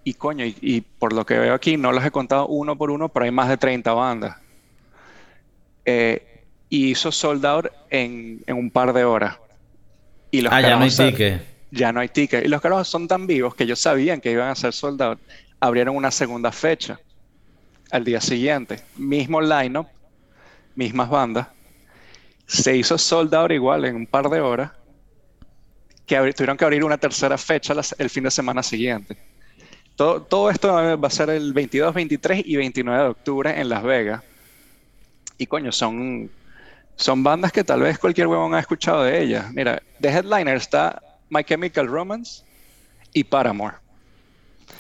Y 0.04 0.14
coño, 0.14 0.46
y, 0.46 0.82
por 0.82 1.14
lo 1.14 1.26
que 1.26 1.40
veo 1.40 1.56
aquí, 1.56 1.78
no 1.78 1.92
los 1.92 2.06
he 2.06 2.12
contado 2.12 2.46
uno 2.48 2.78
por 2.78 2.92
uno, 2.92 3.10
pero 3.10 3.26
hay 3.26 3.32
más 3.32 3.50
de 3.50 3.58
30 3.58 3.92
bandas. 3.94 4.38
Eh, 5.86 6.44
y 6.70 6.92
hizo 6.92 7.12
sold 7.12 7.46
out 7.46 7.68
en, 7.90 8.44
un 8.48 8.70
par 8.70 8.94
de 8.94 9.04
horas. 9.06 9.38
Y 10.30 10.42
los 10.42 10.54
ah, 10.54 10.62
ya 10.62 10.76
no 10.76 10.84
hay 10.84 10.92
ticket. 10.92 11.53
Ya 11.74 11.92
no 11.92 12.00
hay 12.00 12.10
ticket. 12.10 12.46
Y 12.46 12.50
los 12.50 12.62
carajos 12.62 12.88
son 12.88 13.08
tan 13.08 13.26
vivos 13.26 13.56
que 13.56 13.64
ellos 13.64 13.80
sabían 13.80 14.22
que 14.22 14.32
iban 14.32 14.50
a 14.50 14.56
ser 14.56 14.74
sold 14.74 15.02
out 15.02 15.20
abrieron 15.60 15.96
una 15.96 16.12
segunda 16.12 16.52
fecha 16.52 17.00
al 17.90 18.04
día 18.04 18.22
siguiente. 18.22 18.82
Mismo 18.96 19.42
lineup, 19.42 19.88
mismas 20.76 21.10
bandas. 21.10 21.48
Se 22.46 22.76
hizo 22.76 22.98
sold 22.98 23.34
out 23.34 23.52
igual 23.52 23.86
en 23.86 23.96
un 23.96 24.06
par 24.06 24.30
de 24.30 24.40
horas. 24.40 24.72
Que 26.06 26.34
tuvieron 26.34 26.58
que 26.58 26.66
abrir 26.66 26.84
una 26.84 26.98
tercera 26.98 27.38
fecha 27.38 27.74
el 27.98 28.10
fin 28.10 28.26
de 28.26 28.32
semana 28.32 28.62
siguiente. 28.62 29.18
Todo, 29.96 30.22
todo 30.22 30.52
esto 30.52 30.72
va 30.74 31.08
a 31.08 31.12
ser 31.12 31.30
el 31.32 31.54
22, 31.54 31.94
23 31.94 32.44
y 32.46 32.56
29 32.58 33.04
de 33.04 33.10
octubre 33.10 33.60
en 33.60 33.70
Las 33.70 33.82
Vegas. 33.82 34.22
Y 35.40 35.48
coño, 35.48 35.72
son, 35.72 36.30
son 36.98 37.24
bandas 37.24 37.52
que 37.52 37.64
tal 37.64 37.82
vez 37.82 37.98
cualquier 37.98 38.28
huevón 38.28 38.54
ha 38.54 38.60
escuchado 38.60 39.04
de 39.04 39.24
ellas. 39.24 39.52
Mira, 39.54 39.82
de 39.98 40.10
headliner 40.10 40.58
está 40.58 41.02
My 41.34 41.44
Chemical 41.44 41.88
Romance 41.88 42.44
y 43.12 43.24
Paramore. 43.24 43.78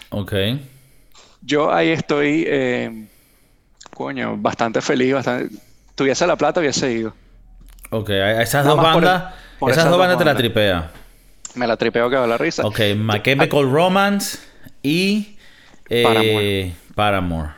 Ok. 0.09 0.33
Yo 1.41 1.73
ahí 1.73 1.89
estoy, 1.89 2.45
eh, 2.47 3.07
coño, 3.95 4.37
bastante 4.37 4.79
feliz, 4.81 5.15
bastante... 5.15 5.55
Tuviese 5.95 6.27
la 6.27 6.35
plata, 6.35 6.59
hubiese 6.59 6.91
ido. 6.91 7.13
Ok, 7.89 8.09
esas 8.09 8.65
dos 8.65 8.77
bandas, 8.77 9.33
esas, 9.67 9.89
dos 9.89 9.99
bandas 9.99 10.17
te 10.17 10.25
la 10.25 10.35
tripea. 10.35 10.91
Me 11.55 11.67
la 11.67 11.77
tripeo 11.77 12.09
que 12.09 12.15
va 12.15 12.25
la 12.25 12.37
risa. 12.37 12.65
Ok, 12.65 12.79
My 12.97 13.21
Chemical 13.21 13.69
Romance 13.71 14.39
y 14.81 15.37
eh, 15.89 16.73
Paramore. 16.95 17.51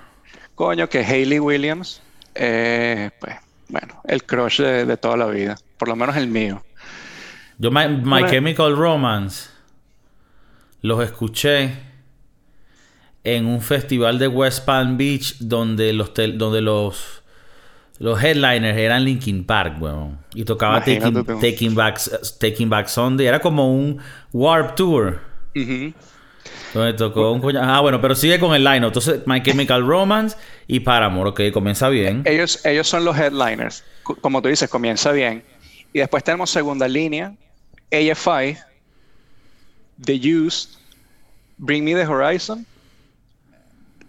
Coño, 0.55 0.89
que 0.89 0.99
Hayley 0.99 1.39
Williams, 1.39 2.01
eh, 2.33 3.11
pues, 3.19 3.35
bueno, 3.69 4.01
el 4.05 4.23
crush 4.23 4.61
de, 4.61 4.97
toda 4.97 5.15
la 5.17 5.27
vida. 5.27 5.55
Por 5.77 5.87
lo 5.87 5.95
menos 5.95 6.15
el 6.17 6.27
mío. 6.27 6.61
Yo, 7.57 7.71
My 7.71 8.25
Chemical 8.29 8.75
Romance, 8.75 9.49
los 10.81 11.03
escuché 11.03 11.71
en 13.23 13.45
un 13.45 13.61
festival 13.61 14.19
de 14.19 14.27
West 14.27 14.65
Palm 14.65 14.97
Beach 14.97 15.37
donde 15.39 15.93
los 15.93 16.11
donde 16.13 16.61
los 16.61 17.23
los 17.97 18.21
headliners 18.21 18.77
eran 18.77 19.05
Linkin 19.05 19.45
Park, 19.45 19.81
weón. 19.81 20.19
Y 20.33 20.43
tocaba 20.43 20.79
Taking, 20.83 21.75
Back, 21.75 21.99
Taking 22.39 22.69
Back 22.69 22.87
Sunday. 22.87 23.25
Era 23.25 23.39
como 23.39 23.73
un 23.73 23.99
Warp 24.33 24.75
Tour. 24.75 25.21
Donde 26.73 26.93
tocó 26.93 27.31
un 27.31 27.57
Ah, 27.57 27.79
bueno, 27.79 28.01
pero 28.01 28.13
sigue 28.15 28.37
con 28.37 28.53
el 28.53 28.65
line. 28.65 28.85
Entonces, 28.85 29.21
My 29.25 29.41
Chemical 29.41 29.87
Romance 29.87 30.35
y 30.67 30.81
Paramore, 30.81 31.29
ok, 31.29 31.41
comienza 31.53 31.87
bien. 31.87 32.23
Ellos, 32.25 32.65
ellos 32.65 32.87
son 32.87 33.05
los 33.05 33.17
headliners. 33.17 33.83
Como 34.03 34.41
tú 34.41 34.49
dices, 34.49 34.69
comienza 34.69 35.13
bien. 35.13 35.43
Y 35.93 35.99
después 35.99 36.21
tenemos 36.21 36.49
segunda 36.49 36.89
línea, 36.89 37.33
AFI, 37.91 38.57
The 40.03 40.13
Used, 40.13 40.77
Bring 41.57 41.83
Me 41.85 41.93
the 41.93 42.05
Horizon 42.05 42.65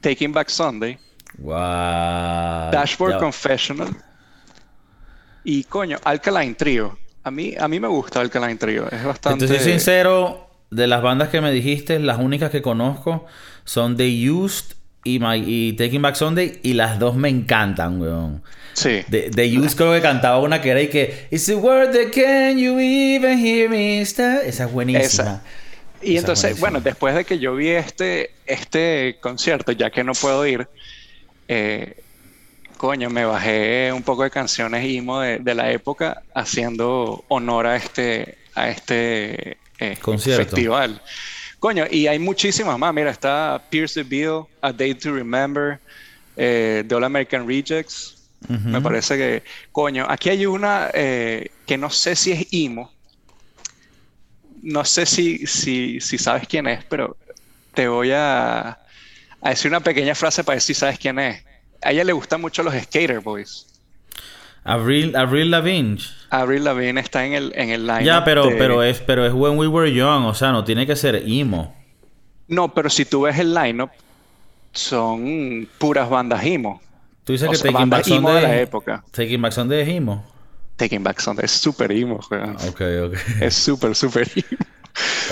Taking 0.01 0.33
Back 0.33 0.51
Sunday. 0.51 0.99
Wow. 1.39 2.71
Dashboard 2.73 3.19
Confessional. 3.19 3.95
Y 5.45 5.65
coño, 5.65 5.99
Alkaline 6.05 6.55
Trio. 6.55 6.99
A 7.23 7.31
mí, 7.31 7.55
a 7.59 7.69
mí 7.69 7.81
me 7.81 7.89
gusta 7.89 8.21
Alkaline 8.21 8.59
Trio. 8.59 8.89
Es 8.91 9.05
bastante. 9.05 9.45
Entonces, 9.45 9.62
soy 9.62 9.73
sincero, 9.73 10.49
de 10.71 10.87
las 10.87 11.03
bandas 11.03 11.29
que 11.29 11.41
me 11.41 11.53
dijiste, 11.53 11.99
las 11.99 12.19
únicas 12.19 12.51
que 12.51 12.62
conozco 12.62 13.27
son 13.65 13.97
The 13.97 14.31
Used 14.31 14.77
y, 15.07 15.19
My, 15.19 15.42
y 15.47 15.73
Taking 15.75 16.03
Back 16.03 16.16
Sunday. 16.16 16.59
Y 16.62 16.75
las 16.75 16.99
dos 16.99 17.16
me 17.16 17.29
encantan, 17.29 18.01
weón. 18.01 18.42
Sí. 18.73 19.03
The, 19.09 19.59
Used 19.59 19.77
creo 19.77 19.92
que 19.92 20.03
cantaba 20.03 20.40
una 20.40 20.61
que 20.61 20.71
era 20.71 20.83
y 20.83 20.88
que. 20.88 21.29
It's 21.31 21.49
a 21.49 21.57
word 21.57 21.92
that 21.92 22.12
can 22.12 22.59
you 22.59 22.79
even 22.79 23.38
hear 23.38 23.71
me? 23.71 24.01
Esa 24.01 24.42
es 24.45 24.73
buenísima. 24.73 25.42
Y 26.03 26.19
entonces, 26.19 26.61
bueno, 26.61 26.81
después 26.81 27.14
de 27.14 27.25
que 27.25 27.38
yo 27.38 27.55
vi 27.57 27.71
este, 27.71 28.31
este 28.45 29.16
concierto, 29.21 29.73
ya 29.73 29.90
que 29.90 30.05
no 30.05 30.12
puedo 30.12 30.47
ir, 30.47 30.69
eh, 31.49 31.97
Coño, 32.77 33.09
me 33.09 33.25
bajé 33.25 33.90
un 33.92 34.03
poco 34.03 34.23
de 34.23 34.31
canciones 34.31 34.85
emo 34.85 35.21
de, 35.21 35.38
de 35.38 35.55
la 35.55 35.71
época 35.71 36.23
haciendo 36.35 37.25
honor 37.29 37.66
a 37.66 37.77
este, 37.77 38.37
a 38.55 38.69
este 38.69 39.57
eh, 39.79 39.97
festival. 39.97 41.01
Coño, 41.59 41.85
y 41.90 42.07
hay 42.07 42.19
muchísimas 42.19 42.79
más. 42.79 42.92
Mira, 42.92 43.11
está 43.11 43.62
Pierce 43.71 44.03
the 44.03 44.09
Bill, 44.09 44.45
A 44.61 44.73
Day 44.73 44.95
to 44.95 45.12
Remember, 45.12 45.81
eh, 46.37 46.85
The 46.87 46.95
All 46.95 47.05
American 47.05 47.47
Rejects. 47.47 48.14
Me 48.49 48.81
parece 48.81 49.16
que, 49.16 49.42
coño, 49.73 50.07
aquí 50.09 50.29
hay 50.29 50.47
una 50.47 50.90
eh, 50.95 51.51
que 51.66 51.77
no 51.77 51.90
sé 51.90 52.14
si 52.14 52.33
es 52.33 52.47
emo. 52.53 52.92
No 54.62 54.85
sé 54.85 55.07
si, 55.07 55.47
si, 55.47 56.01
si 56.01 56.19
sabes 56.19 56.47
quién 56.47 56.66
es, 56.69 56.85
pero 56.85 57.16
te 57.75 57.88
voy 57.88 58.12
a, 58.12 58.79
a 59.40 59.51
decir 59.51 59.71
una 59.71 59.81
pequeña 59.81 60.14
frase 60.14 60.45
para 60.45 60.57
ver 60.57 60.62
si 60.62 60.75
sabes 60.75 60.99
quién 60.99 61.19
es. 61.19 61.42
A 61.83 61.92
ella 61.92 62.05
le 62.05 62.12
gustan 62.12 62.40
mucho 62.40 62.62
los 62.62 62.75
Skater 62.75 63.21
Boys. 63.21 63.66
Avril, 64.66 65.14
Avril 65.16 65.50
Lavigne. 65.50 65.98
Avril 66.31 66.64
Lavigne 66.64 67.00
está 67.00 67.24
en 67.24 67.35
el, 67.35 67.52
en 67.55 67.70
el 67.70 67.87
line. 67.87 68.05
Ya, 68.05 68.24
pero, 68.24 68.48
pero, 68.59 68.83
es, 68.83 69.00
pero 69.00 69.24
es 69.24 69.33
When 69.33 69.57
We 69.57 69.68
Were 69.68 69.92
Young, 69.92 70.24
o 70.24 70.35
sea, 70.35 70.50
no 70.50 70.64
tiene 70.64 70.87
que 70.87 70.96
ser 70.96 71.22
emo. 71.24 71.74
No, 72.48 72.74
pero 72.74 72.90
si 72.90 73.05
tú 73.05 73.22
ves 73.22 73.38
el 73.38 73.55
lineup, 73.55 73.90
son 74.72 75.68
puras 75.79 76.11
bandas 76.11 76.44
emo. 76.44 76.81
Tú 77.24 77.33
dices 77.33 77.48
que 77.48 77.59
Taking 77.59 77.90
Back 77.90 78.05
son 78.05 78.24
de, 78.24 78.42
la 78.42 78.61
época. 78.61 79.05
Taking 79.11 79.42
Back 79.42 79.52
son 79.52 79.68
de 79.68 79.83
emo. 79.83 80.24
Taking 80.76 81.02
Back 81.02 81.20
son 81.20 81.37
de 81.37 81.48
super 81.48 81.90
emo, 81.90 82.16
Ok, 82.16 82.81
ok. 83.05 83.14
Es 83.40 83.55
súper, 83.55 83.94
súper 83.94 84.31
emo. 84.35 84.64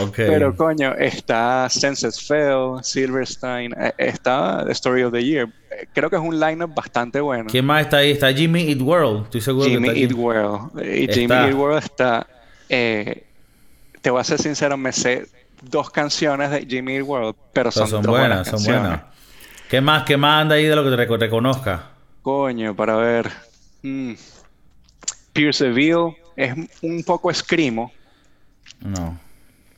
Okay. 0.01 0.27
Pero 0.29 0.55
coño, 0.57 0.95
está 0.95 1.69
Senses 1.71 2.21
Fail, 2.27 2.83
Silverstein, 2.83 3.73
eh, 3.79 3.95
está 3.99 4.65
The 4.65 4.73
Story 4.73 5.05
of 5.05 5.13
the 5.13 5.25
Year. 5.25 5.49
Creo 5.93 6.11
que 6.11 6.17
es 6.17 6.23
un 6.23 6.39
lineup 6.39 6.75
bastante 6.75 7.21
bueno. 7.21 7.47
¿Quién 7.51 7.65
más 7.65 7.83
está 7.83 7.99
ahí? 7.99 8.11
Está 8.11 8.33
Jimmy 8.33 8.71
Eat 8.71 8.81
World. 8.81 9.25
Estoy 9.25 9.41
seguro 9.41 9.69
Jimmy 9.69 9.93
que 9.93 10.03
Eat 10.03 10.13
World. 10.13 10.85
Y 10.85 11.09
Jimmy 11.13 11.35
Eat 11.35 11.55
World 11.55 11.83
está. 11.83 12.27
Eh, 12.69 13.25
te 14.01 14.11
voy 14.11 14.21
a 14.21 14.25
ser 14.25 14.41
sincero, 14.41 14.77
me 14.77 14.93
sé 14.93 15.27
dos 15.63 15.91
canciones 15.91 16.51
de 16.51 16.67
Jimmy 16.67 16.97
Eat 16.97 17.07
World, 17.07 17.37
pero 17.53 17.71
son, 17.71 17.89
son 17.89 18.03
buenas, 18.03 18.49
son 18.49 18.63
buenas. 18.65 19.03
¿Qué 19.69 19.81
más, 19.81 20.05
qué 20.05 20.17
más 20.17 20.43
anda 20.43 20.57
ahí 20.57 20.67
de 20.67 20.77
lo 20.77 20.85
que 20.85 20.91
te 20.91 20.97
reconozca? 20.97 21.91
Coño, 22.23 22.75
para 22.77 22.97
ver. 22.97 23.31
Mm. 23.83 24.13
Pierce 25.33 25.67
Evil 25.67 26.17
es 26.37 26.55
un 26.83 27.03
poco 27.03 27.31
escrimo. 27.31 27.93
No 28.81 29.24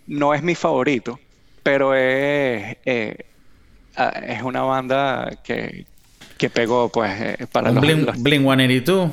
no 0.06 0.34
es 0.34 0.42
mi 0.42 0.54
favorito, 0.54 1.18
pero 1.62 1.94
es, 1.94 2.76
eh, 2.84 3.26
ah, 3.96 4.08
es 4.26 4.42
una 4.42 4.62
banda 4.62 5.38
que, 5.42 5.86
que 6.38 6.50
pegó 6.50 6.88
pues 6.88 7.12
eh, 7.20 7.46
para 7.50 7.70
los, 7.70 7.80
Blink, 7.80 8.10
Blink 8.18 8.42
182. 8.42 9.10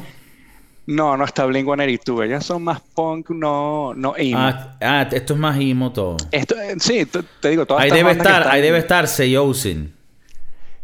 No, 0.85 1.15
no 1.15 1.23
está 1.23 1.45
Blink 1.45 1.65
182. 1.65 2.25
Ellas 2.25 2.45
son 2.45 2.63
más 2.63 2.81
punk, 2.81 3.29
no, 3.29 3.93
no 3.95 4.15
emo. 4.17 4.37
Ah, 4.37 4.77
ah 4.81 5.07
esto 5.11 5.33
es 5.33 5.39
más 5.39 5.57
emo 5.59 5.91
todo. 5.91 6.17
Esto, 6.31 6.59
eh, 6.59 6.75
sí, 6.79 7.07
te 7.39 7.49
digo, 7.49 7.65
todas 7.65 7.83
ahí 7.83 7.91
debe 7.91 8.11
estar, 8.11 8.47
ahí 8.47 8.61
debe 8.61 8.79
estar 8.79 9.07
Seyosin. 9.07 9.93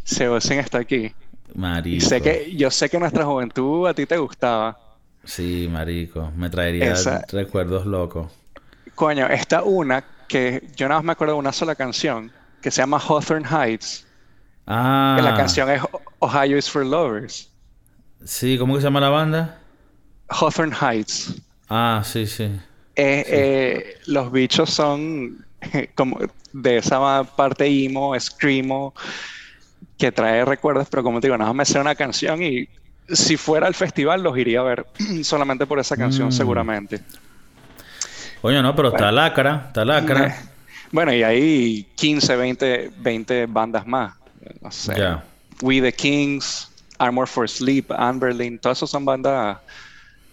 Seyosin 0.04 0.60
está 0.60 0.80
aquí. 0.80 1.12
Marico. 1.54 2.06
sé 2.06 2.22
que, 2.22 2.54
yo 2.56 2.72
sé 2.72 2.90
que 2.90 3.00
nuestra 3.00 3.26
juventud 3.26 3.88
a 3.88 3.94
ti 3.94 4.06
te 4.06 4.18
gustaba. 4.18 4.78
Sí, 5.24 5.68
marico. 5.70 6.32
Me 6.36 6.50
traería 6.50 6.96
recuerdos 7.32 7.86
locos. 7.86 8.32
Coño, 9.00 9.28
está 9.28 9.64
una 9.64 10.04
que 10.28 10.62
yo 10.76 10.90
nada 10.90 11.00
más 11.00 11.06
me 11.06 11.12
acuerdo 11.14 11.36
de 11.36 11.40
una 11.40 11.54
sola 11.54 11.74
canción 11.74 12.30
que 12.62 12.70
se 12.70 12.82
llama 12.82 13.00
Hawthorne 13.00 13.48
Heights. 13.48 14.06
Ah. 14.68 15.14
Que 15.16 15.24
la 15.24 15.38
canción 15.38 15.70
es 15.70 15.82
Ohio 16.20 16.58
is 16.58 16.70
for 16.70 16.86
Lovers. 16.86 17.50
Sí, 18.26 18.58
¿cómo 18.58 18.74
que 18.74 18.82
se 18.82 18.88
llama 18.88 19.00
la 19.00 19.08
banda? 19.08 19.58
Hawthorne 20.28 20.76
Heights. 20.76 21.34
Ah, 21.70 22.02
sí, 22.04 22.28
sí. 22.28 22.44
Eh, 22.98 23.24
eh, 23.26 23.98
los 24.08 24.34
bichos 24.34 24.70
son 24.70 25.46
como 25.96 26.20
de 26.52 26.80
esa 26.80 27.24
parte 27.24 27.68
emo, 27.68 28.20
screamo, 28.20 28.94
que 29.98 30.12
trae 30.12 30.44
recuerdos, 30.44 30.90
pero 30.92 31.04
como 31.04 31.22
te 31.22 31.28
digo, 31.28 31.38
nada 31.38 31.54
más 31.54 31.70
me 31.70 31.74
sé 31.74 31.80
una 31.80 31.96
canción 31.96 32.44
y 32.44 32.68
si 33.08 33.38
fuera 33.38 33.66
al 33.66 33.76
festival 33.76 34.24
los 34.24 34.38
iría 34.38 34.60
a 34.60 34.64
ver 34.64 34.88
solamente 35.24 35.66
por 35.66 35.80
esa 35.80 35.96
canción 35.96 36.28
mm. 36.28 36.32
seguramente. 36.34 37.02
Coño, 38.42 38.62
no, 38.62 38.76
pero 38.76 38.90
está 38.90 39.12
lacra, 39.12 39.66
está 39.68 39.86
lacra. 39.86 40.36
Bueno, 40.92 41.14
y 41.14 41.22
hay 41.22 41.88
15, 41.94 42.36
20, 42.36 42.92
20 42.98 43.46
bandas 43.46 43.86
más. 43.86 44.16
No 44.60 44.72
sé. 44.72 44.94
We 45.62 45.82
the 45.82 45.94
Kings, 45.94 46.68
Armor 46.98 47.28
for 47.28 47.48
Sleep, 47.48 47.92
Amberlin, 47.92 48.58
todas 48.58 48.80
esas 48.80 48.90
son 48.90 49.06
bandas, 49.06 49.58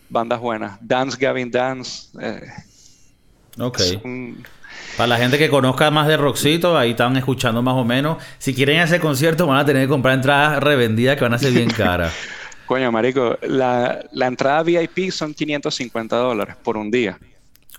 bandas 0.09 0.41
buenas. 0.41 0.79
Dance 0.81 1.17
Gavin 1.21 1.51
Dance. 1.51 2.09
Eh, 2.21 2.49
ok. 3.59 3.79
Para 4.97 5.09
la 5.09 5.17
gente 5.19 5.37
que 5.37 5.51
conozca 5.51 5.91
más 5.91 6.07
de 6.09 6.17
Roxito, 6.17 6.79
ahí 6.79 6.93
están 6.93 7.17
escuchando 7.17 7.61
más 7.61 7.75
o 7.75 7.85
menos. 7.85 8.23
Si 8.39 8.55
quieren 8.55 8.81
ese 8.81 8.99
concierto, 8.99 9.47
van 9.47 9.59
a 9.59 9.65
tener 9.67 9.83
que 9.83 9.89
comprar 9.89 10.15
entradas 10.15 10.63
revendidas 10.63 11.17
que 11.17 11.23
van 11.23 11.35
a 11.35 11.39
ser 11.39 11.53
bien 11.53 11.69
caras. 11.69 12.15
Coño, 12.67 12.91
marico, 12.91 13.39
la, 13.43 14.05
la 14.13 14.27
entrada 14.27 14.63
VIP 14.63 15.11
son 15.11 15.35
550 15.35 16.17
dólares 16.17 16.57
por 16.63 16.77
un 16.77 16.91
día. 16.91 17.19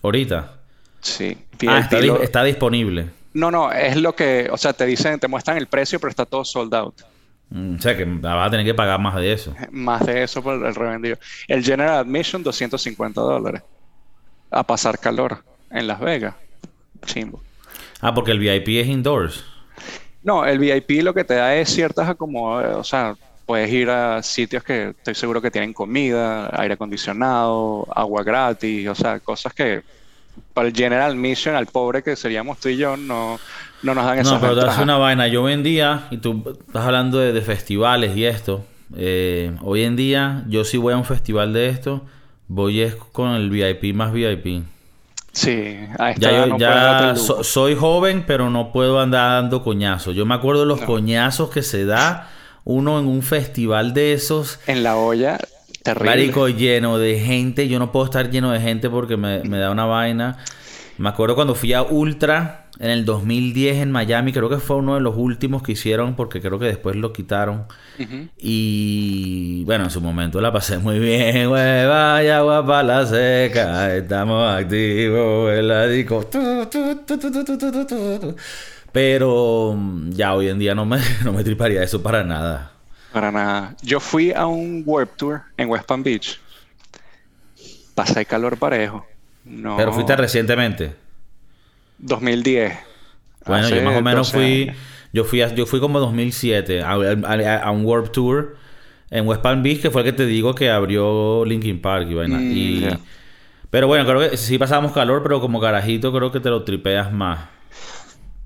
¿Ahorita? 0.02 0.54
Sí. 1.02 1.38
Ah, 1.68 1.80
está, 2.22 2.44
disponible. 2.44 3.10
No, 3.34 3.52
no, 3.52 3.72
es 3.72 3.96
lo 3.98 4.16
que, 4.16 4.48
o 4.52 4.58
sea, 4.58 4.74
te 4.74 4.86
dicen, 4.86 5.20
te 5.20 5.28
muestran 5.28 5.58
el 5.58 5.68
precio, 5.68 6.00
pero 6.00 6.10
está 6.10 6.26
todo 6.26 6.44
sold 6.44 6.74
out. 6.74 7.02
Mm, 7.50 7.76
o 7.76 7.82
sea, 7.82 7.96
que 7.96 8.04
vas 8.06 8.48
a 8.48 8.52
tener 8.52 8.66
que 8.66 8.74
pagar 8.74 9.00
más 9.00 9.16
de 9.16 9.32
eso. 9.32 9.56
Más 9.72 10.06
de 10.06 10.24
eso 10.24 10.42
por 10.42 10.66
el 10.66 10.76
revendido. 10.76 11.18
El 11.48 11.64
General 11.64 12.00
Admission, 12.00 12.44
250 12.44 13.22
dólares. 13.22 13.62
A 14.50 14.64
pasar 14.64 15.00
calor 15.00 15.44
en 15.72 15.88
Las 15.88 16.00
Vegas. 16.00 16.36
Chimbo. 17.06 17.42
Ah, 18.02 18.14
porque 18.14 18.32
el 18.32 18.40
VIP 18.40 18.70
es 18.80 18.88
indoors. 18.88 19.44
No, 20.24 20.46
el 20.46 20.60
VIP 20.60 21.04
lo 21.04 21.14
que 21.14 21.24
te 21.24 21.36
da 21.36 21.56
es 21.56 21.70
ciertas 21.70 22.16
como, 22.16 22.56
o 22.56 22.84
sea, 22.84 23.16
puedes 23.48 23.72
ir 23.72 23.90
a 23.90 24.22
sitios 24.22 24.62
que 24.62 24.90
estoy 24.90 25.16
seguro 25.16 25.42
que 25.42 25.50
tienen 25.50 25.74
comida, 25.74 26.52
aire 26.62 26.74
acondicionado, 26.74 27.88
agua 27.96 28.22
gratis, 28.22 28.90
o 28.90 28.94
sea, 28.94 29.22
cosas 29.22 29.54
que 29.54 29.84
para 30.54 30.68
el 30.68 30.76
General 30.76 31.16
Mission, 31.16 31.56
al 31.56 31.66
pobre 31.66 32.04
que 32.04 32.18
seríamos 32.18 32.60
tú 32.60 32.68
y 32.68 32.76
yo, 32.76 32.98
no, 32.98 33.40
no 33.84 33.96
nos 33.96 34.06
dan 34.06 34.20
esas 34.20 34.34
No, 34.34 34.42
pero 34.42 34.60
te 34.60 34.68
hace 34.68 34.84
una 34.84 34.98
vaina. 34.98 35.30
Yo 35.30 35.44
hoy 35.44 35.54
en 35.54 35.64
día, 35.64 36.08
y 36.12 36.18
tú 36.18 36.44
estás 36.68 36.86
hablando 36.86 37.20
de, 37.20 37.42
festivales 37.42 38.18
y 38.18 38.26
esto, 38.26 38.66
eh, 38.98 39.56
hoy 39.62 39.84
en 39.84 39.96
día 39.96 40.44
yo 40.50 40.66
si 40.66 40.78
voy 40.78 40.94
a 40.94 40.98
un 40.98 41.06
festival 41.06 41.54
de 41.54 41.70
esto, 41.70 42.06
voy 42.50 42.82
es 42.82 42.96
con 42.96 43.32
el 43.32 43.50
VIP 43.50 43.96
más 43.96 44.12
VIP. 44.12 44.64
Sí, 45.32 45.78
a 45.98 46.14
ya, 46.16 46.48
yo, 46.48 46.58
ya 46.58 47.16
soy 47.16 47.76
joven, 47.76 48.26
pero 48.28 48.50
no 48.50 48.74
puedo 48.74 49.00
andar 49.00 49.42
dando 49.42 49.64
coñazos. 49.64 50.14
Yo 50.16 50.26
me 50.26 50.36
acuerdo 50.36 50.62
de 50.62 50.68
los 50.68 50.82
coñazos 50.82 51.50
que 51.50 51.62
se 51.62 51.86
da 51.86 52.30
uno 52.68 53.00
en 53.00 53.08
un 53.08 53.24
festival 53.24 53.94
de 53.94 54.12
esos. 54.12 54.60
En 54.68 54.84
la 54.84 54.98
olla, 54.98 55.40
terrible. 55.84 56.10
Marico, 56.10 56.50
lleno 56.50 56.98
de 56.98 57.18
gente. 57.18 57.70
Yo 57.70 57.80
no 57.80 57.94
puedo 57.94 58.06
estar 58.06 58.30
lleno 58.30 58.52
de 58.52 58.60
gente 58.60 58.90
porque 58.90 59.16
me, 59.16 59.40
da 59.40 59.72
una 59.72 59.86
vaina. 59.86 60.38
Me 60.98 61.08
acuerdo 61.08 61.36
cuando 61.36 61.56
fui 61.56 61.72
a 61.72 61.84
Ultra 61.84 62.66
en 62.80 62.90
el 62.90 63.06
2010 63.06 63.78
en 63.78 63.92
Miami, 63.92 64.34
creo 64.34 64.50
que 64.50 64.58
fue 64.58 64.76
uno 64.76 64.96
de 64.96 65.02
los 65.02 65.16
últimos 65.16 65.64
que 65.64 65.72
hicieron 65.72 66.16
porque 66.16 66.42
creo 66.42 66.60
que 66.60 66.66
después 66.66 66.96
lo 66.96 67.14
quitaron. 67.14 67.68
Y 68.38 69.64
bueno, 69.64 69.86
en 69.86 69.90
su 69.90 70.02
momento 70.02 70.42
la 70.42 70.52
pasé 70.52 70.78
muy 70.78 71.00
bien, 71.00 71.48
güey, 71.50 71.88
vaya 71.88 72.42
guapa 72.42 72.84
la 72.84 73.06
seca, 73.06 73.96
estamos 73.96 74.52
activos 74.52 75.54
en 75.54 75.68
la 75.68 75.88
disco. 75.88 76.28
Pero 78.92 79.74
mm, 79.76 80.12
ya 80.12 80.34
hoy 80.34 80.50
en 80.50 80.60
día 80.60 80.76
no 80.76 80.86
me, 80.86 81.00
no 81.24 81.34
me 81.34 81.44
triparía 81.44 81.84
eso 81.84 82.02
para 82.02 82.24
nada. 82.24 82.72
Para 83.12 83.32
nada. 83.32 83.76
Yo 83.82 84.00
fui 84.00 84.32
a 84.32 84.46
un 84.48 84.84
Warp 84.86 85.16
Tour 85.18 85.42
en 85.58 85.70
West 85.70 85.86
Palm 85.86 86.04
Beach. 86.04 86.40
Pasé 87.96 88.26
calor 88.26 88.58
parejo. 88.58 89.06
No... 89.44 89.78
Pero 89.78 89.94
fuiste 89.94 90.16
recientemente. 90.16 90.94
2010. 92.00 92.78
Bueno, 93.46 93.70
yo 93.70 93.82
más 93.82 93.98
o 93.98 94.02
menos 94.02 94.32
fui. 94.32 94.72
Yo 95.14 95.24
fui, 95.24 95.42
yo 95.56 95.66
fui 95.66 95.80
como 95.80 96.00
2007 96.00 96.82
a, 96.82 96.92
a, 96.92 97.72
un 97.72 97.86
Warp 97.86 98.12
Tour 98.12 98.58
en 99.10 99.26
West 99.26 99.42
Palm 99.42 99.64
Beach, 99.64 99.82
que 99.82 99.90
fue 99.90 100.02
el 100.02 100.06
que 100.06 100.14
te 100.14 100.26
digo 100.26 100.54
que 100.54 100.70
abrió 100.70 101.46
Linkin 101.46 101.82
Park 101.82 102.08
y 102.10 102.14
vaina. 102.14 102.38
Mm, 102.38 102.52
y, 102.52 102.88
Pero 103.70 103.88
bueno, 103.88 104.06
creo 104.06 104.30
que 104.30 104.38
sí 104.38 104.58
pasábamos 104.58 104.92
calor, 104.92 105.24
pero 105.24 105.40
como 105.40 105.62
carajito 105.62 106.14
creo 106.14 106.32
que 106.32 106.40
te 106.40 106.50
lo 106.50 106.64
tripeas 106.64 107.12
más. 107.12 107.40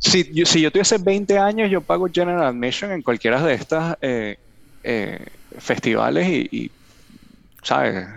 Si 0.04 0.30
yo, 0.34 0.46
si 0.46 0.62
yo 0.62 0.72
tuviese 0.72 0.98
20 0.98 1.38
años, 1.38 1.70
yo 1.70 1.80
pago 1.82 2.08
General 2.12 2.44
Admission 2.44 2.92
en 2.92 3.02
cualquiera 3.04 3.42
de 3.44 3.54
estas 3.54 3.98
eh, 4.02 4.38
eh, 4.84 5.26
festivales 5.60 6.28
y, 6.28 6.72
¿sabes? 7.62 8.08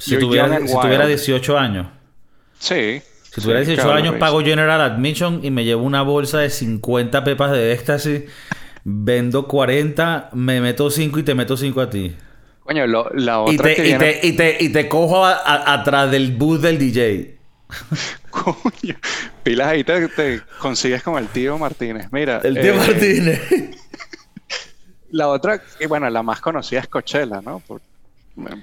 Si 0.00 0.18
tuviera, 0.18 0.58
si 0.66 0.74
tuviera 0.80 1.06
18 1.06 1.58
años. 1.58 1.86
Sí. 2.58 3.02
Si 3.30 3.40
tuviera 3.42 3.60
18 3.60 3.92
años, 3.92 4.14
pago 4.16 4.40
General 4.40 4.80
Admission 4.80 5.40
y 5.44 5.50
me 5.50 5.64
llevo 5.64 5.82
una 5.84 6.00
bolsa 6.02 6.38
de 6.38 6.48
50 6.50 7.22
pepas 7.24 7.52
de 7.52 7.72
éxtasis. 7.72 8.22
Vendo 8.84 9.46
40, 9.46 10.30
me 10.32 10.62
meto 10.62 10.90
5 10.90 11.18
y 11.18 11.22
te 11.24 11.34
meto 11.34 11.58
5 11.58 11.80
a 11.82 11.90
ti. 11.90 12.16
Coño, 12.62 12.86
lo- 12.86 13.10
la 13.10 13.44
Y 13.48 13.54
otra 13.54 13.68
te, 13.68 13.74
que 13.74 13.82
y, 13.82 13.84
viene... 13.84 13.98
te, 13.98 14.26
y, 14.26 14.32
te, 14.36 14.56
y 14.60 14.68
te 14.70 14.88
cojo 14.88 15.26
a- 15.26 15.32
a- 15.36 15.74
atrás 15.74 16.10
del 16.10 16.32
booth 16.32 16.60
del 16.62 16.78
DJ. 16.78 17.37
Coño, 18.30 18.96
pilas 19.42 19.68
ahí 19.68 19.84
te, 19.84 20.08
te 20.08 20.40
consigues 20.60 21.02
con 21.02 21.18
el 21.18 21.28
tío 21.28 21.58
Martínez. 21.58 22.08
Mira, 22.10 22.40
El 22.42 22.54
tío 22.54 22.74
eh, 22.74 22.76
Martínez. 22.76 23.40
La 25.10 25.28
otra, 25.28 25.62
y 25.80 25.86
bueno, 25.86 26.08
la 26.10 26.22
más 26.22 26.40
conocida 26.40 26.80
es 26.80 26.86
Coachella, 26.88 27.40
¿no? 27.40 27.60
Por, 27.60 27.80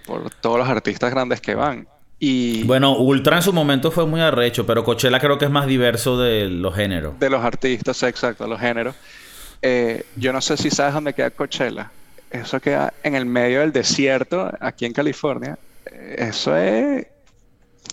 por 0.06 0.30
todos 0.30 0.60
los 0.60 0.70
artistas 0.70 1.10
grandes 1.10 1.42
que 1.42 1.56
van. 1.56 1.88
Y 2.20 2.64
Bueno, 2.64 2.98
Ultra 2.98 3.38
en 3.38 3.42
su 3.42 3.52
momento 3.52 3.90
fue 3.90 4.06
muy 4.06 4.22
arrecho, 4.22 4.64
pero 4.64 4.84
Coachella 4.84 5.20
creo 5.20 5.40
que 5.40 5.46
es 5.46 5.52
más 5.52 5.66
diverso 5.66 6.20
de 6.20 6.48
los 6.48 6.76
géneros. 6.76 7.20
de 7.20 7.30
los 7.32 7.44
artistas, 7.44 8.04
exacto, 8.04 8.46
los 8.48 8.60
géneros. 8.60 8.96
Eh, 9.62 10.06
yo 10.18 10.32
no 10.32 10.40
sé 10.40 10.56
si 10.58 10.70
sabes 10.70 10.94
dónde 10.94 11.14
queda 11.14 11.32
Coachella. 11.32 11.90
Eso 12.30 12.60
queda 12.60 12.94
en 13.02 13.16
el 13.16 13.26
medio 13.26 13.62
del 13.62 13.72
desierto, 13.72 14.52
aquí 14.60 14.86
en 14.86 14.94
California. 14.94 15.58
Eso 16.18 16.56
es 16.56 17.08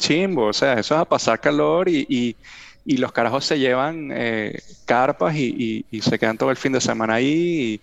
chimbo, 0.03 0.46
o 0.46 0.53
sea, 0.53 0.74
eso 0.74 0.94
es 0.94 1.00
a 1.00 1.05
pasar 1.05 1.40
calor 1.40 1.88
y, 1.88 2.07
y- 2.09 2.36
y 2.84 2.96
los 2.96 3.12
carajos 3.12 3.44
se 3.44 3.59
llevan 3.61 4.11
eh, 4.12 4.61
carpas 4.84 5.36
y, 5.36 5.86
y- 5.90 6.00
se 6.03 6.18
quedan 6.18 6.36
todo 6.36 6.50
el 6.50 6.57
fin 6.57 6.72
de 6.72 6.80
semana 6.80 7.14
ahí. 7.14 7.80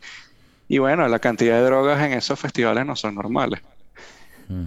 Y, 0.70 0.76
y 0.76 0.78
bueno, 0.78 1.07
la 1.07 1.20
cantidad 1.20 1.55
de 1.55 1.63
drogas 1.63 2.01
en 2.05 2.11
esos 2.13 2.38
festivales 2.38 2.86
no 2.86 2.95
son 2.97 3.15
normales. 3.15 3.61
Mm. 4.49 4.65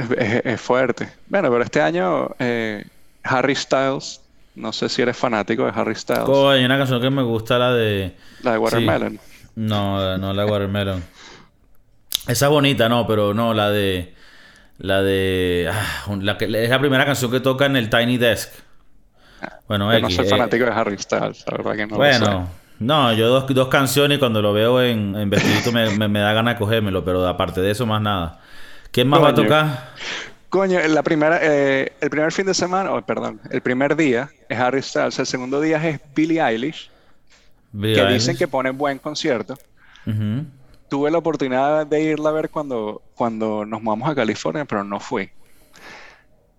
Es, 0.00 0.10
es- 0.18 0.46
es 0.46 0.60
fuerte. 0.60 1.08
Bueno, 1.28 1.50
pero 1.50 1.62
este 1.62 1.82
año 1.82 2.30
eh, 2.38 2.84
Harry 3.22 3.54
Styles, 3.54 4.20
no 4.54 4.72
sé 4.72 4.88
si 4.88 5.02
eres 5.02 5.16
fanático 5.16 5.64
de 5.66 5.72
Harry 5.74 5.94
Styles, 5.94 6.24
Coño, 6.24 6.48
hay 6.48 6.64
una 6.64 6.78
canción 6.78 7.00
que 7.02 7.10
me 7.10 7.22
gusta, 7.22 7.58
la 7.58 7.72
de... 7.74 8.12
la 8.42 8.52
de 8.52 8.58
Watermelon. 8.58 9.20
No, 9.56 10.16
no 10.16 10.32
la 10.32 10.44
de 10.44 10.50
Watermelon. 10.50 11.04
Esa 12.26 12.46
es 12.46 12.50
bonita, 12.50 12.88
no, 12.88 13.06
pero 13.06 13.34
no, 13.34 13.52
la 13.54 13.70
de... 13.70 14.15
La 14.78 15.02
de... 15.02 15.70
ah, 15.72 16.16
la 16.20 16.36
que, 16.38 16.44
es 16.46 16.70
la 16.70 16.78
primera 16.78 17.04
canción 17.06 17.30
que 17.30 17.40
toca 17.40 17.66
en 17.66 17.76
el 17.76 17.88
Tiny 17.90 18.18
Desk. 18.18 18.52
Bueno, 19.68 19.90
Yo 19.90 20.00
no 20.00 20.08
X, 20.08 20.14
soy 20.14 20.26
eh, 20.26 20.28
fanático 20.28 20.64
de 20.64 20.70
Harry 20.72 20.98
Styles, 20.98 21.44
la 21.46 21.56
verdad 21.56 21.76
que 21.76 21.86
no 21.86 21.98
lo 22.00 22.06
Bueno, 22.06 22.48
no, 22.78 23.12
yo 23.14 23.28
dos, 23.28 23.46
dos 23.48 23.68
canciones 23.68 24.16
y 24.16 24.18
cuando 24.18 24.42
lo 24.42 24.52
veo 24.52 24.82
en, 24.82 25.14
en 25.16 25.30
vestidito 25.30 25.72
me, 25.72 25.90
me, 25.90 26.08
me 26.08 26.20
da 26.20 26.32
ganas 26.32 26.54
de 26.54 26.58
cogérmelo, 26.58 27.04
pero 27.04 27.26
aparte 27.26 27.60
de 27.60 27.70
eso 27.70 27.86
más 27.86 28.00
nada. 28.02 28.40
¿Quién 28.90 29.08
más 29.08 29.22
va 29.22 29.30
a 29.30 29.34
tocar? 29.34 29.94
Coño, 30.48 30.78
la 30.88 31.02
primera, 31.02 31.38
eh, 31.42 31.92
el 32.00 32.10
primer 32.10 32.32
fin 32.32 32.46
de 32.46 32.54
semana, 32.54 32.92
oh, 32.92 33.02
perdón, 33.02 33.40
el 33.50 33.60
primer 33.62 33.96
día 33.96 34.30
es 34.48 34.58
Harry 34.58 34.82
Styles, 34.82 35.18
el 35.18 35.26
segundo 35.26 35.60
día 35.60 35.76
es 35.86 36.00
Billie 36.14 36.40
Eilish, 36.40 36.90
Billie 37.72 37.94
que 37.94 38.00
Eilish. 38.00 38.14
dicen 38.14 38.36
que 38.36 38.48
pone 38.48 38.70
buen 38.70 38.98
concierto. 38.98 39.58
Ujú. 40.06 40.46
Tuve 40.88 41.10
la 41.10 41.18
oportunidad 41.18 41.86
de 41.86 42.02
irla 42.02 42.30
a 42.30 42.32
ver 42.32 42.50
cuando, 42.50 43.02
cuando 43.14 43.64
nos 43.64 43.82
mudamos 43.82 44.08
a 44.08 44.14
California, 44.14 44.64
pero 44.64 44.84
no 44.84 45.00
fui. 45.00 45.30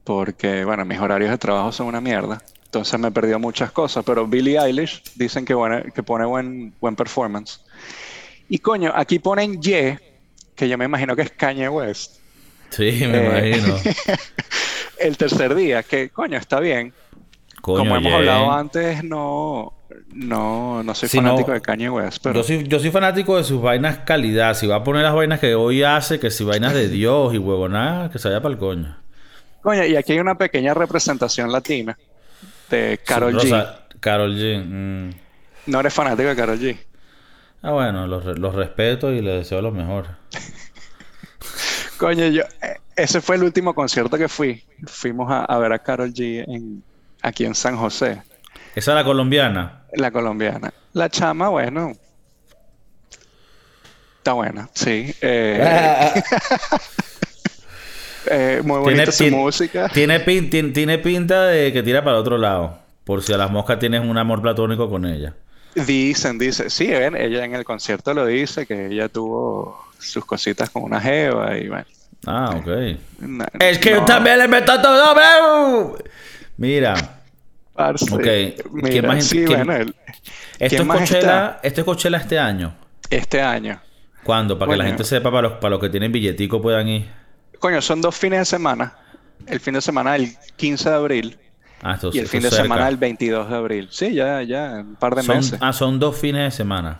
Porque, 0.03 0.63
bueno, 0.65 0.85
mis 0.85 0.99
horarios 0.99 1.31
de 1.31 1.37
trabajo 1.37 1.71
son 1.71 1.87
una 1.87 2.01
mierda. 2.01 2.41
Entonces 2.65 2.99
me 2.99 3.11
perdió 3.11 3.39
muchas 3.39 3.71
cosas. 3.71 4.03
Pero 4.05 4.25
Billie 4.27 4.57
Eilish 4.59 5.01
dicen 5.15 5.45
que, 5.45 5.53
buena- 5.53 5.81
que 5.83 6.03
pone 6.03 6.25
buen, 6.25 6.73
buen 6.79 6.95
performance. 6.95 7.61
Y 8.49 8.59
coño, 8.59 8.91
aquí 8.95 9.19
ponen 9.19 9.61
Y, 9.61 9.99
que 10.55 10.67
yo 10.69 10.77
me 10.77 10.85
imagino 10.85 11.15
que 11.15 11.23
es 11.23 11.31
Kanye 11.31 11.67
West. 11.69 12.17
Sí, 12.69 12.99
me 13.07 13.17
Eh, 13.17 13.57
imagino. 13.57 13.75
El 14.99 15.15
tercer 15.17 15.53
día, 15.55 15.83
que 15.83 16.09
coño, 16.09 16.37
está 16.37 16.59
bien. 16.59 16.93
Coño, 17.61 17.79
Como 17.79 17.95
hemos 17.97 18.13
hablado 18.13 18.51
antes, 18.51 19.03
no, 19.03 19.73
no, 20.13 20.83
no 20.83 20.95
soy 20.95 21.09
fanático 21.09 21.49
no. 21.49 21.53
de 21.55 21.61
Kanye 21.61 21.89
West, 21.89 22.19
pero 22.23 22.35
Yo 22.35 22.43
soy, 22.43 22.67
yo 22.67 22.79
soy 22.79 22.91
fanático 22.91 23.35
de 23.37 23.43
sus 23.43 23.61
vainas 23.61 23.99
calidad. 23.99 24.53
Si 24.53 24.67
va 24.67 24.77
a 24.77 24.83
poner 24.83 25.03
las 25.03 25.13
vainas 25.15 25.39
que 25.39 25.55
hoy 25.55 25.83
hace, 25.83 26.19
que 26.19 26.29
si 26.31 26.43
vainas 26.43 26.73
de 26.73 26.87
Dios 26.87 27.33
y 27.33 27.37
huevonada, 27.37 28.09
que 28.11 28.19
se 28.19 28.29
vaya 28.29 28.41
para 28.41 28.53
el 28.53 28.59
coño. 28.59 28.95
coño, 29.61 29.85
y 29.85 29.95
aquí 29.95 30.13
hay 30.13 30.19
una 30.19 30.35
pequeña 30.37 30.73
representación 30.73 31.51
latina 31.51 31.97
de 32.69 32.99
Carol 33.05 33.35
G. 33.35 33.75
Karol 33.99 34.35
G. 34.35 34.63
mm. 34.63 35.09
No 35.67 35.79
eres 35.81 35.93
fanático 35.93 36.29
de 36.29 36.35
Karol 36.35 36.59
G. 36.59 36.77
Ah, 37.63 37.71
bueno, 37.71 38.07
los, 38.07 38.23
re- 38.23 38.37
los 38.37 38.53
respeto 38.55 39.11
y 39.11 39.21
les 39.21 39.39
deseo 39.39 39.61
lo 39.61 39.71
mejor. 39.71 40.05
Coño, 41.97 42.27
yo, 42.27 42.43
eh, 42.61 42.75
ese 42.95 43.21
fue 43.21 43.35
el 43.37 43.43
último 43.43 43.73
concierto 43.73 44.17
que 44.17 44.27
fui. 44.27 44.63
Fuimos 44.85 45.31
a, 45.31 45.45
a 45.45 45.57
ver 45.57 45.73
a 45.73 45.79
Karol 45.79 46.13
G 46.13 46.43
en, 46.47 46.83
aquí 47.21 47.45
en 47.45 47.55
San 47.55 47.77
José, 47.77 48.21
Esa 48.75 48.91
es 48.91 48.95
la 48.95 49.03
colombiana. 49.03 49.81
la 49.93 50.11
colombiana. 50.11 50.73
La 50.93 51.09
chama, 51.09 51.49
bueno, 51.49 51.93
está 54.19 54.33
buena, 54.33 54.69
sí. 54.73 55.13
Eh, 55.21 56.11
eh, 58.29 58.61
muy 58.63 58.79
bonita 58.79 59.11
su 59.11 59.23
pin- 59.25 59.31
música. 59.31 59.89
Tiene, 59.89 60.19
pin- 60.19 60.49
tin- 60.49 60.73
tiene 60.73 60.97
pinta 60.97 61.45
de 61.45 61.71
que 61.71 61.83
tira 61.83 62.03
para 62.03 62.15
el 62.17 62.21
otro 62.21 62.37
lado. 62.37 62.79
Por 63.03 63.23
si 63.23 63.31
a 63.33 63.37
las 63.37 63.49
moscas 63.51 63.79
tienes 63.79 64.01
un 64.01 64.17
amor 64.17 64.41
platónico 64.41 64.89
con 64.89 65.05
ella. 65.05 65.33
Dicen, 65.75 66.37
dice, 66.39 66.69
sí, 66.69 66.87
ven, 66.87 67.15
ella 67.15 67.45
en 67.45 67.53
el 67.55 67.63
concierto 67.63 68.13
lo 68.13 68.25
dice, 68.25 68.65
que 68.65 68.87
ella 68.87 69.07
tuvo 69.09 69.85
sus 69.99 70.25
cositas 70.25 70.69
con 70.69 70.83
una 70.83 70.99
jeva 70.99 71.55
y 71.57 71.67
bueno. 71.69 71.85
Ah, 72.25 72.55
ok. 72.57 72.67
Es 73.59 73.77
que 73.77 73.91
yo 73.91 73.99
no, 73.99 74.05
también 74.05 74.39
le 74.39 74.47
meto 74.47 74.81
todo, 74.81 75.13
bro. 75.13 75.97
Mira, 76.57 77.21
parce, 77.73 78.05
Ok, 78.13 78.21
¿quién 78.21 78.55
mira, 78.71 79.07
más- 79.07 79.25
sí, 79.25 79.43
quién- 79.45 79.65
bueno, 79.65 79.73
el- 79.75 79.95
esto 80.59 80.75
¿Quién 80.77 80.81
es, 80.81 80.87
Coachella, 80.87 81.59
esto 81.63 81.81
es 81.81 81.85
Coachella 81.85 82.17
este 82.17 82.39
año. 82.39 82.75
este 83.09 83.41
año. 83.41 83.79
¿Cuándo? 84.23 84.57
Para 84.59 84.71
que 84.71 84.77
la 84.77 84.85
gente 84.85 85.03
sepa, 85.03 85.29
para 85.31 85.49
los, 85.49 85.57
para 85.59 85.69
los 85.71 85.79
que 85.79 85.89
tienen 85.89 86.11
billetico 86.11 86.61
puedan 86.61 86.87
ir. 86.89 87.05
Coño, 87.59 87.81
son 87.81 88.01
dos 88.01 88.15
fines 88.15 88.39
de 88.39 88.45
semana. 88.45 88.93
El 89.45 89.59
fin 89.59 89.73
de 89.75 89.81
semana 89.81 90.13
del 90.13 90.29
15 90.57 90.89
de 90.89 90.95
abril 90.95 91.39
Ah, 91.81 91.93
esto, 91.93 92.09
y 92.11 92.17
el 92.19 92.27
fin 92.27 92.41
de 92.41 92.49
cerca. 92.49 92.63
semana 92.63 92.87
del 92.87 92.97
22 92.97 93.49
de 93.49 93.55
abril. 93.55 93.87
Sí, 93.91 94.13
ya, 94.13 94.41
ya, 94.41 94.81
un 94.85 94.95
par 94.95 95.15
de 95.15 95.23
Son, 95.23 95.37
meses. 95.37 95.59
ah, 95.61 95.71
son 95.71 95.99
dos 95.99 96.17
fines 96.19 96.43
de 96.43 96.51
semana. 96.51 96.99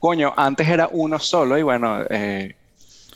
Coño, 0.00 0.34
antes 0.36 0.68
era 0.68 0.88
uno 0.92 1.18
solo 1.18 1.56
y 1.56 1.62
bueno, 1.62 2.00
eh, 2.10 2.56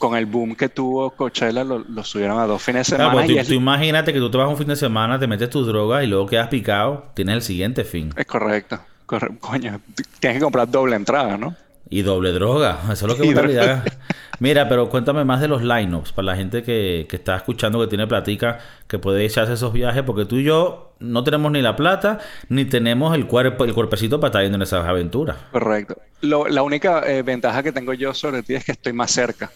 con 0.01 0.17
el 0.17 0.27
boom 0.27 0.57
que 0.57 0.69
tuvo 0.69 1.11
Coachella 1.13 1.63
lo, 1.63 1.79
lo 1.79 2.03
subieron 2.05 2.41
a 2.41 2.47
dos 2.47 2.61
fines 2.63 2.89
de 2.89 2.97
Claro, 2.97 3.11
semana 3.11 3.13
porque 3.13 3.33
y 3.35 3.37
tú, 3.37 3.41
es, 3.43 3.49
tú 3.49 3.55
imagínate 3.55 4.13
que 4.13 4.19
tú 4.19 4.31
te 4.31 4.39
vas 4.39 4.49
un 4.49 4.57
fin 4.57 4.67
de 4.67 4.77
semana, 4.77 5.19
te 5.21 5.27
metes 5.29 5.51
tus 5.51 5.67
drogas 5.67 6.03
y 6.03 6.07
luego 6.09 6.27
quedas 6.27 6.49
picado, 6.49 7.05
tienes 7.15 7.35
el 7.37 7.43
siguiente 7.43 7.85
fin. 7.85 8.13
es 8.17 8.27
correcto. 8.27 8.81
corre- 9.07 9.39
Coño, 9.39 9.81
tienes 10.19 10.39
que 10.39 10.43
comprar 10.43 10.69
doble 10.71 10.97
entrada, 10.97 11.37
¿no? 11.37 11.55
Y 11.93 12.03
doble 12.03 12.31
droga, 12.33 12.79
eso 12.93 12.93
es 12.93 13.03
lo 13.03 13.17
que 13.17 13.35
realidad. 13.35 13.85
Mira, 14.39 14.69
pero 14.69 14.89
cuéntame 14.89 15.25
más 15.25 15.41
de 15.41 15.49
los 15.49 15.63
lineups 15.63 16.13
para 16.13 16.27
la 16.27 16.37
gente 16.37 16.63
que, 16.63 17.07
que 17.09 17.17
está 17.17 17.37
escuchando, 17.37 17.81
que 17.81 17.89
tiene 17.89 18.07
platica, 18.07 18.59
que 18.87 18.99
puede 18.99 19.25
echarse 19.27 19.53
esos 19.55 19.73
viajes, 19.73 20.03
porque 20.05 20.25
tú 20.25 20.37
y 20.37 20.45
yo 20.45 20.95
no 21.01 21.25
tenemos 21.25 21.53
ni 21.53 21.61
la 21.63 21.77
plata, 21.77 22.19
ni 22.49 22.65
tenemos 22.65 23.15
el 23.15 23.27
cuerpo, 23.27 23.65
el 23.65 23.75
cuerpecito 23.75 24.19
para 24.21 24.29
estar 24.29 24.43
yendo 24.43 24.57
en 24.57 24.63
esas 24.63 24.87
aventuras. 24.87 25.37
Correcto. 25.51 25.97
Lo- 26.23 26.49
la 26.49 26.63
única 26.63 27.03
eh, 27.07 27.23
ventaja 27.23 27.63
que 27.63 27.73
tengo 27.73 27.93
yo 27.93 28.15
sobre 28.15 28.43
ti 28.43 28.55
es 28.55 28.65
que 28.65 28.73
estoy 28.73 28.93
más 28.93 29.11
cerca. 29.11 29.51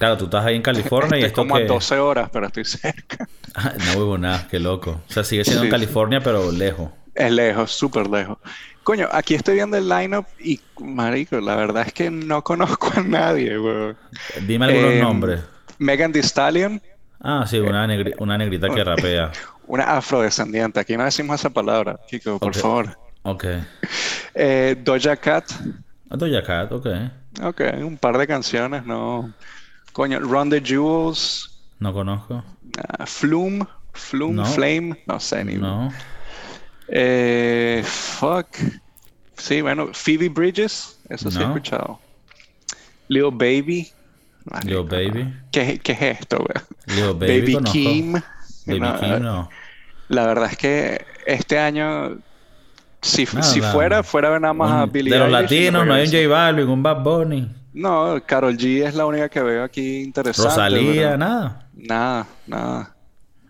Claro, 0.00 0.16
tú 0.16 0.24
estás 0.24 0.44
ahí 0.46 0.56
en 0.56 0.62
California 0.62 1.18
y 1.18 1.24
Estoy 1.24 1.26
esto 1.28 1.42
como 1.42 1.56
que... 1.56 1.64
a 1.64 1.66
12 1.66 1.98
horas, 1.98 2.30
pero 2.32 2.46
estoy 2.46 2.64
cerca. 2.64 3.28
Ah, 3.54 3.72
no 3.84 3.92
huevo 3.98 4.16
nada, 4.16 4.46
qué 4.50 4.58
loco. 4.60 5.00
O 5.08 5.12
sea, 5.12 5.24
sigue 5.24 5.44
siendo 5.44 5.62
en 5.64 5.68
Sí. 5.68 5.70
California, 5.72 6.20
pero 6.20 6.50
lejos. 6.52 6.88
Es 7.14 7.30
lejos, 7.32 7.72
súper 7.72 8.06
lejos. 8.08 8.38
Coño, 8.84 9.08
aquí 9.12 9.34
estoy 9.34 9.56
viendo 9.56 9.76
el 9.76 9.88
lineup 9.88 10.24
y, 10.38 10.60
marico, 10.78 11.38
la 11.40 11.56
verdad 11.56 11.84
es 11.86 11.92
que 11.92 12.10
no 12.10 12.42
conozco 12.42 12.90
a 12.96 13.02
nadie, 13.02 13.58
weón. 13.58 13.96
Dime 14.46 14.64
algunos 14.66 14.90
Eh, 14.92 15.00
nombres. 15.02 15.40
Megan 15.78 16.12
Thee 16.12 16.22
Stallion, 16.22 16.80
Ah, 17.20 17.44
sí, 17.46 17.58
una, 17.58 17.86
negri- 17.86 18.14
una 18.18 18.38
negrita 18.38 18.70
que 18.70 18.82
rapea. 18.82 19.32
una 19.66 19.84
afrodescendiente. 19.96 20.80
Aquí 20.80 20.96
no 20.96 21.04
decimos 21.04 21.38
esa 21.40 21.50
palabra, 21.50 21.98
Kiko, 22.08 22.38
por 22.38 22.54
favor. 22.54 22.96
Ok. 23.22 23.44
Eh, 24.34 24.76
Doja 24.82 25.16
Cat, 25.16 25.50
Doja 26.06 26.42
Cat, 26.42 26.72
ok. 26.72 26.86
ok, 27.42 27.60
un 27.84 27.98
par 27.98 28.16
de 28.16 28.26
canciones, 28.26 28.86
no. 28.86 29.32
Coño, 29.92 30.20
Run 30.20 30.50
the 30.50 30.60
Jewels, 30.60 31.50
No 31.80 31.92
conozco. 31.92 32.44
ah, 32.98 33.06
Flume, 33.06 33.66
Flume, 33.92 34.34
No. 34.36 34.44
Flame, 34.44 35.02
no 35.06 35.18
sé 35.20 35.44
ni. 35.44 35.54
No. 35.54 35.90
Eh, 36.88 37.82
fuck. 37.84 38.46
Sí, 39.36 39.60
bueno, 39.62 39.88
Phoebe 39.92 40.28
Bridges, 40.28 40.98
eso 41.08 41.30
sí 41.30 41.38
he 41.40 41.44
escuchado. 41.44 41.98
Lil 43.08 43.30
Baby. 43.32 43.90
Lil 44.64 44.82
Baby. 44.84 45.32
¿Qué, 45.50 45.78
qué 45.78 45.92
es 45.92 46.02
esto? 46.20 46.44
Lil 46.86 47.14
Baby, 47.14 47.40
Baby 47.40 47.52
conozco. 47.54 47.72
Kim. 47.72 48.12
Baby 48.66 48.80
No, 48.80 49.00
Kim, 49.00 49.22
no. 49.22 49.48
La 50.08 50.26
verdad 50.26 50.50
es 50.50 50.56
que 50.56 51.04
este 51.26 51.58
año, 51.58 52.18
si, 53.00 53.24
si 53.26 53.60
fuera, 53.60 54.02
fuera 54.02 54.34
a 54.34 54.40
nada 54.40 54.52
más 54.54 54.70
a 54.72 54.84
Un- 54.84 54.92
Billie 54.92 55.12
de 55.12 55.18
los 55.20 55.30
latinos, 55.30 55.86
no 55.86 55.94
hay 55.94 56.06
un. 56.06 56.12
J 56.12 56.28
Balvin, 56.28 56.68
un 56.68 56.82
Bad 56.82 57.02
Bunny, 57.02 57.48
No, 57.72 58.20
Carol 58.26 58.56
G 58.56 58.86
es 58.86 58.94
la 58.94 59.06
única 59.06 59.28
que 59.28 59.40
veo 59.40 59.62
aquí 59.64 60.00
interesante. 60.00 60.50
Rosalía, 60.50 61.02
pero 61.02 61.18
nada. 61.18 61.68
Nada, 61.74 62.26
nada. 62.46 62.96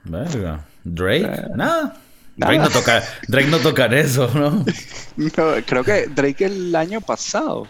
Verga. 0.05 0.67
Drake, 0.85 1.25
Eh, 1.25 1.47
nada. 1.55 1.97
Drake 2.37 2.59
no 2.59 2.71
toca, 2.71 3.03
Drake 3.29 3.49
no 3.49 3.59
toca 3.59 3.87
eso, 3.87 4.31
¿no? 4.35 4.65
No, 5.17 5.31
creo 5.67 5.85
que 5.85 6.07
Drake 6.07 6.47
el 6.47 6.75
año 6.75 7.01
pasado 7.03 7.67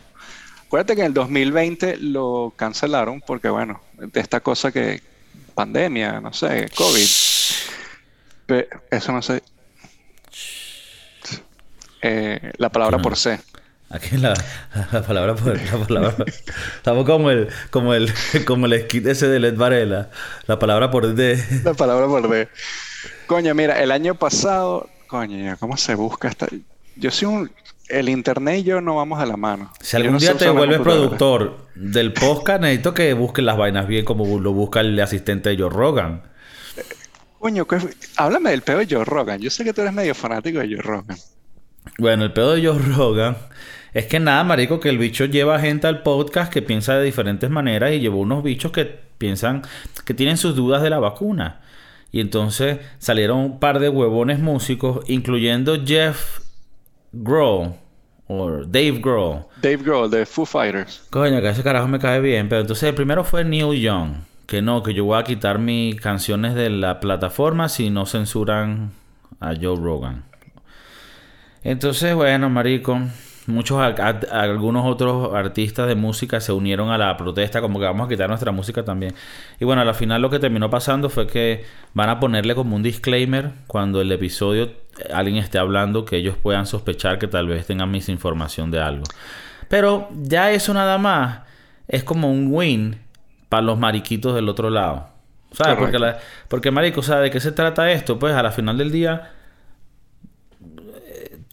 Acuérdate 0.70 0.94
que 0.94 1.01
en 1.01 1.09
el 1.09 1.14
2020 1.14 1.96
lo 1.96 2.53
cancelaron 2.55 3.20
porque, 3.20 3.48
bueno, 3.48 3.80
de 3.98 4.20
esta 4.20 4.38
cosa 4.38 4.70
que. 4.70 5.03
pandemia, 5.53 6.20
no 6.20 6.32
sé, 6.32 6.68
COVID. 6.76 7.09
eso 8.92 9.12
no 9.12 9.20
sé. 9.20 9.42
Eh, 12.03 12.53
la 12.57 12.68
palabra 12.68 12.98
por 12.98 13.16
C. 13.16 13.40
Aquí 13.93 14.16
la, 14.18 14.34
la, 14.93 15.03
palabra 15.03 15.34
por 15.34 15.61
la 15.61 15.84
palabra. 15.84 16.24
Estamos 16.76 17.05
como 17.05 17.28
el, 17.30 17.49
como 17.70 17.93
el, 17.93 18.12
como 18.47 18.66
el 18.66 18.82
skit 18.84 19.05
ese 19.07 19.26
de 19.26 19.41
Led 19.41 19.57
Varela. 19.57 20.11
La 20.47 20.61
palabra 20.61 20.93
por 20.93 21.12
D. 21.12 21.45
La 21.64 21.74
palabra 21.74 22.07
por 22.07 22.28
D. 22.30 22.49
Coño, 23.26 23.53
mira, 23.53 23.82
el 23.82 23.91
año 23.91 24.14
pasado, 24.14 24.88
coño, 25.09 25.57
¿cómo 25.59 25.76
se 25.76 25.97
busca 25.97 26.28
esta? 26.28 26.47
Yo 26.97 27.11
soy 27.11 27.28
un. 27.28 27.51
El 27.88 28.09
internet 28.09 28.61
y 28.61 28.62
yo 28.62 28.80
no 28.80 28.95
vamos 28.95 29.18
a 29.18 29.26
la 29.26 29.36
mano. 29.36 29.72
Si 29.80 29.97
algún 29.97 30.18
día 30.18 30.36
te 30.36 30.49
vuelves 30.49 30.78
productor 30.78 31.66
del 31.74 32.12
podcast, 32.12 32.62
necesito 32.62 32.95
que 32.95 33.12
busques 33.14 33.45
las 33.45 33.57
vainas 33.57 33.88
bien 33.88 34.05
como 34.05 34.38
lo 34.38 34.53
busca 34.53 34.78
el 34.78 35.01
asistente 35.01 35.49
de 35.49 35.59
Joe 35.59 35.70
Rogan. 35.70 36.22
Coño, 37.41 37.66
háblame 38.16 38.51
del 38.51 38.62
pedo 38.62 38.78
de 38.78 38.86
Joe 38.88 39.05
Rogan. 39.05 39.41
Yo 39.41 39.51
sé 39.51 39.64
que 39.64 39.72
tú 39.72 39.80
eres 39.80 39.93
medio 39.93 40.14
fanático 40.14 40.61
de 40.61 40.68
Joe 40.68 40.82
Rogan. 40.82 41.16
Bueno, 41.99 42.24
el 42.24 42.32
pedo 42.32 42.55
de 42.55 42.64
Joe 42.64 42.78
Rogan 42.78 43.36
es 43.93 44.07
que 44.07 44.20
nada, 44.20 44.45
marico, 44.45 44.78
que 44.78 44.88
el 44.88 44.99
bicho 44.99 45.24
lleva 45.24 45.59
gente 45.59 45.86
al 45.86 46.03
podcast 46.03 46.53
que 46.53 46.62
piensa 46.62 46.95
de 46.97 47.05
diferentes 47.05 47.51
maneras 47.51 47.93
y 47.93 48.01
llevó 48.01 48.20
unos 48.20 48.43
bichos 48.43 48.70
que 48.70 48.84
piensan 49.18 49.62
que 50.05 50.14
tienen 50.14 50.36
sus 50.36 50.55
dudas 50.55 50.82
de 50.82 50.91
la 50.91 51.01
vacuna. 51.01 51.61
Y 52.12 52.20
entonces 52.20 52.78
salieron 52.99 53.38
un 53.38 53.61
par 53.61 53.78
de 53.78 53.88
huevones 53.88 54.38
músicos, 54.38 55.05
incluyendo 55.09 55.84
Jeff 55.84 56.41
Grohl 57.12 57.74
o 58.26 58.64
Dave 58.64 59.01
Grohl. 59.01 59.45
Dave 59.61 59.78
Grohl 59.78 60.11
de 60.11 60.24
Foo 60.24 60.47
Fighters. 60.47 61.05
Coño, 61.11 61.41
que 61.41 61.49
ese 61.49 61.62
carajo 61.62 61.88
me 61.88 61.99
cae 61.99 62.20
bien. 62.20 62.49
Pero 62.49 62.62
entonces 62.62 62.88
el 62.88 62.95
primero 62.95 63.24
fue 63.24 63.45
Neil 63.45 63.80
Young. 63.80 64.12
Que 64.47 64.62
no, 64.62 64.82
que 64.82 64.95
yo 64.95 65.05
voy 65.05 65.20
a 65.20 65.24
quitar 65.24 65.59
mis 65.61 66.01
canciones 66.01 66.55
de 66.55 66.70
la 66.70 66.99
plataforma 66.99 67.68
si 67.68 67.91
no 67.91 68.07
censuran 68.07 68.93
a 69.38 69.55
Joe 69.55 69.76
Rogan. 69.76 70.24
Entonces, 71.62 72.14
bueno, 72.14 72.51
marico 72.51 73.01
muchos 73.51 73.80
algunos 74.30 74.86
otros 74.86 75.34
artistas 75.34 75.88
de 75.88 75.94
música 75.94 76.40
se 76.40 76.53
unieron 76.53 76.90
a 76.90 76.98
la 76.98 77.16
protesta 77.16 77.61
como 77.61 77.78
que 77.78 77.84
vamos 77.84 78.07
a 78.07 78.09
quitar 78.09 78.28
nuestra 78.28 78.53
música 78.53 78.84
también 78.84 79.14
y 79.59 79.64
bueno 79.64 79.82
al 79.82 79.94
final 79.94 80.22
lo 80.22 80.30
que 80.30 80.38
terminó 80.38 80.70
pasando 80.70 81.11
fue 81.11 81.26
que 81.26 81.64
van 81.94 82.09
a 82.09 82.20
ponerle 82.20 82.55
como 82.55 82.76
un 82.76 82.82
disclaimer 82.82 83.53
cuando 83.66 84.01
el 84.01 84.11
episodio 84.12 84.64
eh, 84.64 85.12
alguien 85.12 85.36
esté 85.36 85.59
hablando 85.59 86.05
que 86.05 86.16
ellos 86.16 86.36
puedan 86.36 86.66
sospechar 86.66 87.18
que 87.18 87.28
tal 87.28 87.46
vez 87.46 87.66
tengan 87.66 87.90
misinformación 87.90 88.70
de 88.70 88.80
algo 88.80 89.05
pero 89.68 90.09
ya 90.12 90.51
eso 90.51 90.72
nada 90.74 90.98
más 90.98 91.40
es 91.88 92.05
como 92.05 92.30
un 92.30 92.48
win 92.51 92.98
para 93.48 93.62
los 93.62 93.78
mariquitos 93.78 94.34
del 94.34 94.48
otro 94.48 94.70
lado 94.70 95.09
¿sabes? 95.53 95.76
Porque, 95.78 95.98
porque 96.48 96.70
marico, 96.70 97.03
¿sabes 97.03 97.24
de 97.24 97.30
qué 97.30 97.40
se 97.40 97.53
trata 97.53 97.90
esto? 97.90 98.18
Pues 98.18 98.34
a 98.34 98.42
la 98.42 98.53
final 98.53 98.78
del 98.78 98.92
día 98.92 99.32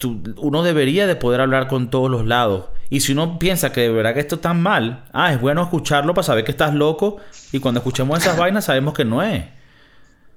uno 0.06 0.62
debería 0.62 1.06
de 1.06 1.16
poder 1.16 1.40
hablar 1.40 1.68
con 1.68 1.90
todos 1.90 2.10
los 2.10 2.26
lados. 2.26 2.66
Y 2.90 3.00
si 3.00 3.12
uno 3.12 3.38
piensa 3.38 3.72
que 3.72 3.82
de 3.82 3.90
verdad 3.90 4.14
que 4.14 4.20
esto 4.20 4.36
está 4.36 4.54
mal, 4.54 5.04
ah, 5.12 5.32
es 5.32 5.40
bueno 5.40 5.62
escucharlo 5.62 6.14
para 6.14 6.24
saber 6.24 6.44
que 6.44 6.52
estás 6.52 6.72
loco. 6.74 7.18
Y 7.52 7.58
cuando 7.58 7.80
escuchemos 7.80 8.18
esas 8.18 8.36
vainas 8.38 8.64
sabemos 8.64 8.94
que 8.94 9.04
no 9.04 9.22
es. 9.22 9.44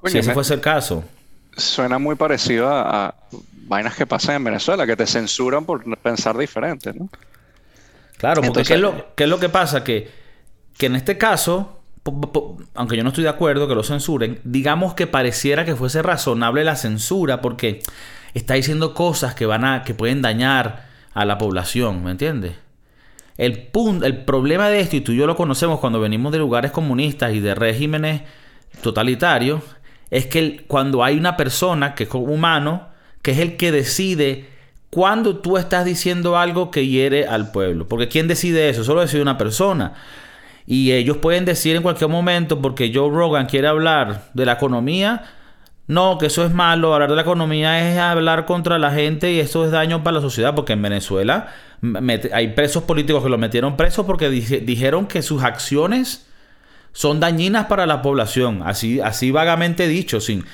si 0.06 0.18
ese 0.18 0.34
fuese 0.34 0.56
el 0.56 0.62
caso. 0.62 1.04
Suena 1.56 2.00
muy 2.00 2.16
parecido 2.16 2.70
a, 2.70 3.14
vainas 3.68 3.96
que 3.96 4.06
pasan 4.06 4.36
en 4.36 4.44
Venezuela, 4.46 4.86
que 4.86 4.96
te 4.96 5.06
censuran 5.06 5.66
por 5.66 5.84
pensar 6.00 6.38
diferente, 6.38 6.94
¿no? 6.94 7.10
Claro, 8.18 8.42
porque 8.42 8.64
¿qué, 8.64 8.76
es 8.76 8.80
lo, 8.80 9.16
¿qué, 9.16 9.24
es 9.24 9.30
lo, 9.30 9.40
que 9.40 9.50
pasa? 9.50 9.84
Que, 9.84 10.10
que 10.78 10.86
en 10.86 10.96
este 10.96 11.18
caso, 11.18 11.82
aunque 12.76 12.96
yo 12.96 13.04
no 13.04 13.10
estoy 13.10 13.24
de 13.24 13.32
acuerdo 13.32 13.68
que 13.68 13.74
lo 13.74 13.84
censuren, 13.84 14.40
digamos 14.44 14.94
que 14.94 15.08
pareciera 15.08 15.66
que 15.66 15.76
fuese 15.76 16.02
razonable 16.04 16.64
la 16.64 16.76
censura, 16.76 17.42
porque 17.42 17.82
está 18.34 18.56
diciendo 18.56 18.94
cosas 18.94 19.36
que 19.36 19.46
van 19.46 19.66
a 19.66 19.84
que 19.84 19.94
pueden 19.94 20.22
dañar 20.22 20.86
a 21.14 21.26
la 21.26 21.38
población, 21.38 22.04
¿me 22.04 22.12
entiendes? 22.12 22.56
El, 23.38 23.64
punto, 23.68 24.06
el 24.06 24.24
problema 24.24 24.70
de 24.70 24.82
esto, 24.82 24.96
y 24.96 25.02
tú 25.02 25.14
y 25.14 25.18
yo 25.18 25.28
lo 25.28 25.36
conocemos 25.36 25.80
cuando 25.80 26.00
venimos 26.00 26.32
de 26.32 26.38
lugares 26.38 26.72
comunistas 26.72 27.34
y 27.34 27.40
de 27.40 27.56
regímenes 27.56 28.22
totalitarios, 28.82 29.62
es 30.10 30.28
que 30.28 30.64
cuando 30.68 31.04
hay 31.04 31.18
una 31.18 31.38
persona 31.38 31.96
que 31.96 32.04
es 32.04 32.14
humano, 32.14 32.88
que 33.22 33.32
es 33.32 33.40
el 33.40 33.58
que 33.58 33.72
decide 33.72 34.50
cuando 34.90 35.38
tú 35.38 35.58
estás 35.58 35.86
diciendo 35.86 36.38
algo 36.38 36.70
que 36.70 36.86
hiere 36.86 37.26
al 37.26 37.52
pueblo. 37.52 37.88
Porque 37.88 38.10
¿quién 38.10 38.28
decide 38.28 38.70
eso? 38.70 38.84
Solo 38.84 39.02
decide 39.02 39.22
una 39.22 39.38
persona. 39.38 39.94
Y 40.68 40.92
ellos 40.92 41.18
pueden 41.18 41.46
decir 41.46 41.76
en 41.76 41.82
cualquier 41.82 42.10
momento, 42.10 42.62
porque 42.62 42.92
Joe 42.94 43.10
Rogan 43.10 43.46
quiere 43.46 43.68
hablar 43.68 44.30
de 44.34 44.46
la 44.46 44.54
economía, 44.54 45.24
no, 45.88 46.18
que 46.18 46.28
eso 46.28 46.46
es 46.46 46.54
malo, 46.54 46.94
hablar 46.94 47.10
de 47.10 47.16
la 47.16 47.24
economía 47.24 47.90
es 47.90 47.98
hablar 47.98 48.46
contra 48.46 48.80
la 48.80 48.92
gente 48.92 49.32
y 49.32 49.40
eso 49.40 49.66
es 49.66 49.72
daño 49.72 50.04
para 50.04 50.16
la 50.16 50.22
sociedad, 50.22 50.56
porque 50.56 50.74
en 50.74 50.82
Venezuela 50.82 51.54
hay 52.34 52.50
presos 52.50 52.84
políticos 52.84 53.24
que 53.24 53.30
lo 53.30 53.38
metieron 53.38 53.76
presos 53.76 54.06
porque 54.06 54.30
dijeron 54.30 55.08
que 55.08 55.22
sus 55.22 55.44
acciones 55.44 56.28
son 56.94 57.20
dañinas 57.20 57.66
para 57.66 57.86
la 57.86 58.02
población, 58.02 58.62
así, 58.66 59.00
así 59.00 59.32
vagamente 59.32 59.88
dicho, 59.88 60.22
sin, 60.22 60.46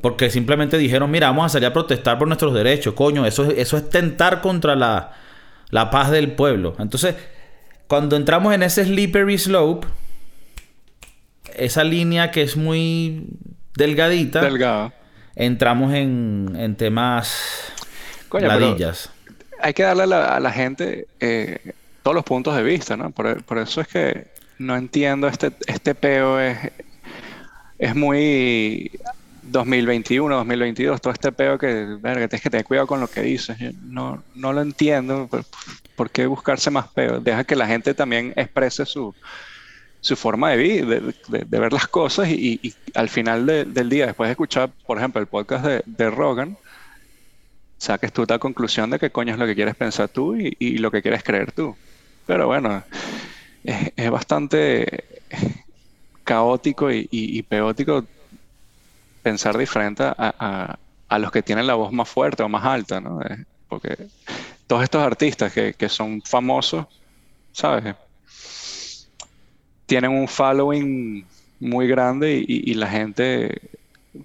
porque 0.00 0.30
simplemente 0.30 0.78
dijeron, 0.78 1.10
mira, 1.10 1.28
vamos 1.28 1.46
a 1.46 1.48
salir 1.50 1.66
a 1.66 1.72
protestar 1.72 2.18
por 2.18 2.28
nuestros 2.28 2.54
derechos, 2.54 2.94
coño, 2.94 3.26
eso, 3.26 3.50
eso 3.50 3.76
es 3.76 3.88
tentar 3.88 4.40
contra 4.40 4.76
la, 4.76 5.12
la 5.70 5.90
paz 5.90 6.10
del 6.10 6.32
pueblo. 6.32 6.76
Entonces, 6.78 7.14
cuando 7.88 8.16
entramos 8.16 8.54
en 8.54 8.62
ese 8.62 8.84
slippery 8.84 9.38
slope, 9.38 9.86
esa 11.56 11.84
línea 11.84 12.30
que 12.30 12.42
es 12.42 12.56
muy 12.56 13.26
delgadita. 13.78 14.40
Delgada. 14.40 14.92
Entramos 15.34 15.94
en, 15.94 16.56
en 16.58 16.74
temas 16.74 17.72
Coño, 18.28 18.50
hay 19.60 19.74
que 19.74 19.82
darle 19.82 20.02
a 20.14 20.40
la, 20.40 20.52
gente 20.52 21.06
eh, 21.20 21.72
todos 22.02 22.14
los 22.14 22.24
puntos 22.24 22.54
de 22.56 22.62
vista, 22.62 22.96
¿no? 22.96 23.10
Por, 23.10 23.42
por, 23.44 23.58
eso 23.58 23.80
es 23.80 23.88
que 23.88 24.26
no 24.58 24.76
entiendo 24.76 25.26
este, 25.28 25.52
este 25.66 25.94
peo 25.94 26.38
es, 26.38 26.58
es 27.78 27.94
muy 27.94 28.90
2021, 29.42 30.36
2022, 30.36 31.00
todo 31.00 31.12
este 31.12 31.32
peo 31.32 31.58
que, 31.58 31.96
verga, 32.00 32.28
tienes 32.28 32.42
que 32.42 32.50
tener 32.50 32.64
cuidado 32.64 32.86
con 32.86 33.00
lo 33.00 33.08
que 33.08 33.22
dices. 33.22 33.56
no, 33.82 34.22
no 34.34 34.52
lo 34.52 34.60
entiendo. 34.60 35.26
¿Por, 35.28 35.44
¿Por, 35.96 36.10
qué 36.10 36.26
buscarse 36.26 36.70
más 36.70 36.88
peo? 36.88 37.20
Deja 37.20 37.44
que 37.44 37.56
la 37.56 37.66
gente 37.66 37.94
también 37.94 38.32
exprese 38.36 38.84
su, 38.86 39.14
su 40.00 40.16
forma 40.16 40.50
de, 40.50 40.84
de, 40.84 41.44
de, 41.44 41.58
ver 41.58 41.72
las 41.72 41.88
cosas 41.88 42.28
y, 42.28 42.74
al 42.94 43.08
final 43.08 43.46
del 43.46 43.88
día, 43.88 44.06
después 44.06 44.28
de 44.28 44.32
escuchar, 44.32 44.70
por 44.86 44.98
ejemplo, 44.98 45.20
el 45.20 45.26
podcast 45.26 45.64
de, 45.64 46.10
Rogan, 46.10 46.56
saques 47.78 48.12
tú 48.12 48.24
la 48.28 48.38
conclusión 48.38 48.90
de 48.90 48.98
qué 48.98 49.10
coño 49.10 49.32
es 49.32 49.38
lo 49.38 49.46
que 49.46 49.54
quieres 49.54 49.74
pensar 49.74 50.08
tú 50.08 50.36
y, 50.36 50.78
lo 50.78 50.90
que 50.90 51.02
quieres 51.02 51.22
creer 51.22 51.52
tú. 51.52 51.76
Pero 52.26 52.46
bueno, 52.46 52.82
es, 53.64 54.10
bastante 54.10 55.04
caótico 56.24 56.90
y, 56.90 57.42
peótico 57.48 58.04
pensar 59.22 59.58
diferente 59.58 60.04
a, 60.04 60.78
a, 61.08 61.18
los 61.18 61.32
que 61.32 61.42
tienen 61.42 61.66
la 61.66 61.74
voz 61.74 61.92
más 61.92 62.08
fuerte 62.08 62.42
o 62.42 62.48
más 62.48 62.64
alta, 62.64 63.00
¿no? 63.00 63.20
Porque 63.68 63.96
todos 64.66 64.84
estos 64.84 65.02
artistas 65.02 65.52
que, 65.52 65.74
que 65.74 65.88
son 65.88 66.22
famosos, 66.22 66.86
¿sabes? 67.52 67.94
Tienen 69.88 70.10
un 70.10 70.28
following 70.28 71.24
muy 71.60 71.88
grande 71.88 72.44
y, 72.46 72.74
la 72.74 72.86
gente 72.86 73.60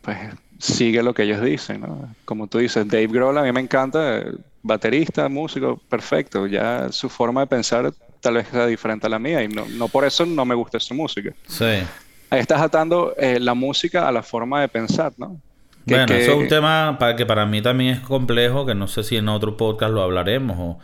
pues 0.01 0.17
sigue 0.59 1.01
lo 1.01 1.13
que 1.13 1.23
ellos 1.23 1.41
dicen, 1.41 1.81
¿no? 1.81 2.13
Como 2.25 2.47
tú 2.47 2.59
dices, 2.59 2.87
Dave 2.87 3.07
Grohl 3.07 3.37
a 3.37 3.43
mí 3.43 3.51
me 3.51 3.61
encanta, 3.61 4.23
baterista, 4.61 5.29
músico, 5.29 5.81
perfecto, 5.89 6.45
ya 6.47 6.91
su 6.91 7.09
forma 7.09 7.41
de 7.41 7.47
pensar 7.47 7.93
tal 8.19 8.35
vez 8.35 8.47
sea 8.49 8.67
diferente 8.67 9.07
a 9.07 9.09
la 9.09 9.19
mía 9.19 9.41
y 9.41 9.47
no, 9.47 9.65
no 9.65 9.87
por 9.87 10.05
eso 10.05 10.25
no 10.25 10.45
me 10.45 10.53
gusta 10.53 10.79
su 10.79 10.93
música. 10.93 11.33
Sí. 11.47 11.81
Ahí 12.29 12.39
estás 12.39 12.61
atando 12.61 13.15
eh, 13.17 13.39
la 13.39 13.53
música 13.53 14.07
a 14.07 14.11
la 14.11 14.21
forma 14.21 14.61
de 14.61 14.67
pensar, 14.67 15.13
¿no? 15.17 15.39
bueno, 15.85 16.13
eso 16.13 16.31
es 16.31 16.37
un 16.37 16.47
tema 16.49 16.97
para 16.99 17.15
que 17.15 17.25
para 17.25 17.45
mí 17.45 17.61
también 17.61 17.95
es 17.95 17.99
complejo, 18.01 18.65
que 18.65 18.75
no 18.75 18.87
sé 18.87 19.03
si 19.03 19.15
en 19.15 19.29
otro 19.29 19.55
podcast 19.55 19.93
lo 19.93 20.01
hablaremos 20.01 20.57
o, 20.59 20.79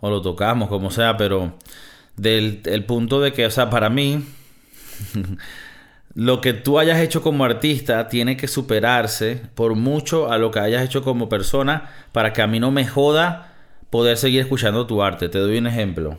o 0.00 0.10
lo 0.10 0.22
tocamos, 0.22 0.68
como 0.68 0.90
sea, 0.90 1.16
pero 1.16 1.54
del 2.16 2.60
el 2.64 2.84
punto 2.84 3.20
de 3.20 3.32
que, 3.32 3.46
o 3.46 3.50
sea, 3.50 3.70
para 3.70 3.90
mí, 3.90 4.24
lo 6.14 6.40
que 6.40 6.52
tú 6.52 6.78
hayas 6.78 7.00
hecho 7.00 7.22
como 7.22 7.44
artista 7.44 8.08
tiene 8.08 8.36
que 8.36 8.48
superarse 8.48 9.42
por 9.54 9.74
mucho 9.74 10.30
a 10.30 10.38
lo 10.38 10.50
que 10.50 10.60
hayas 10.60 10.84
hecho 10.84 11.02
como 11.02 11.28
persona 11.28 11.90
para 12.12 12.32
que 12.32 12.42
a 12.42 12.46
mí 12.46 12.60
no 12.60 12.70
me 12.70 12.86
joda 12.86 13.52
poder 13.90 14.16
seguir 14.16 14.40
escuchando 14.40 14.86
tu 14.86 15.02
arte. 15.02 15.28
Te 15.28 15.38
doy 15.38 15.58
un 15.58 15.66
ejemplo. 15.66 16.18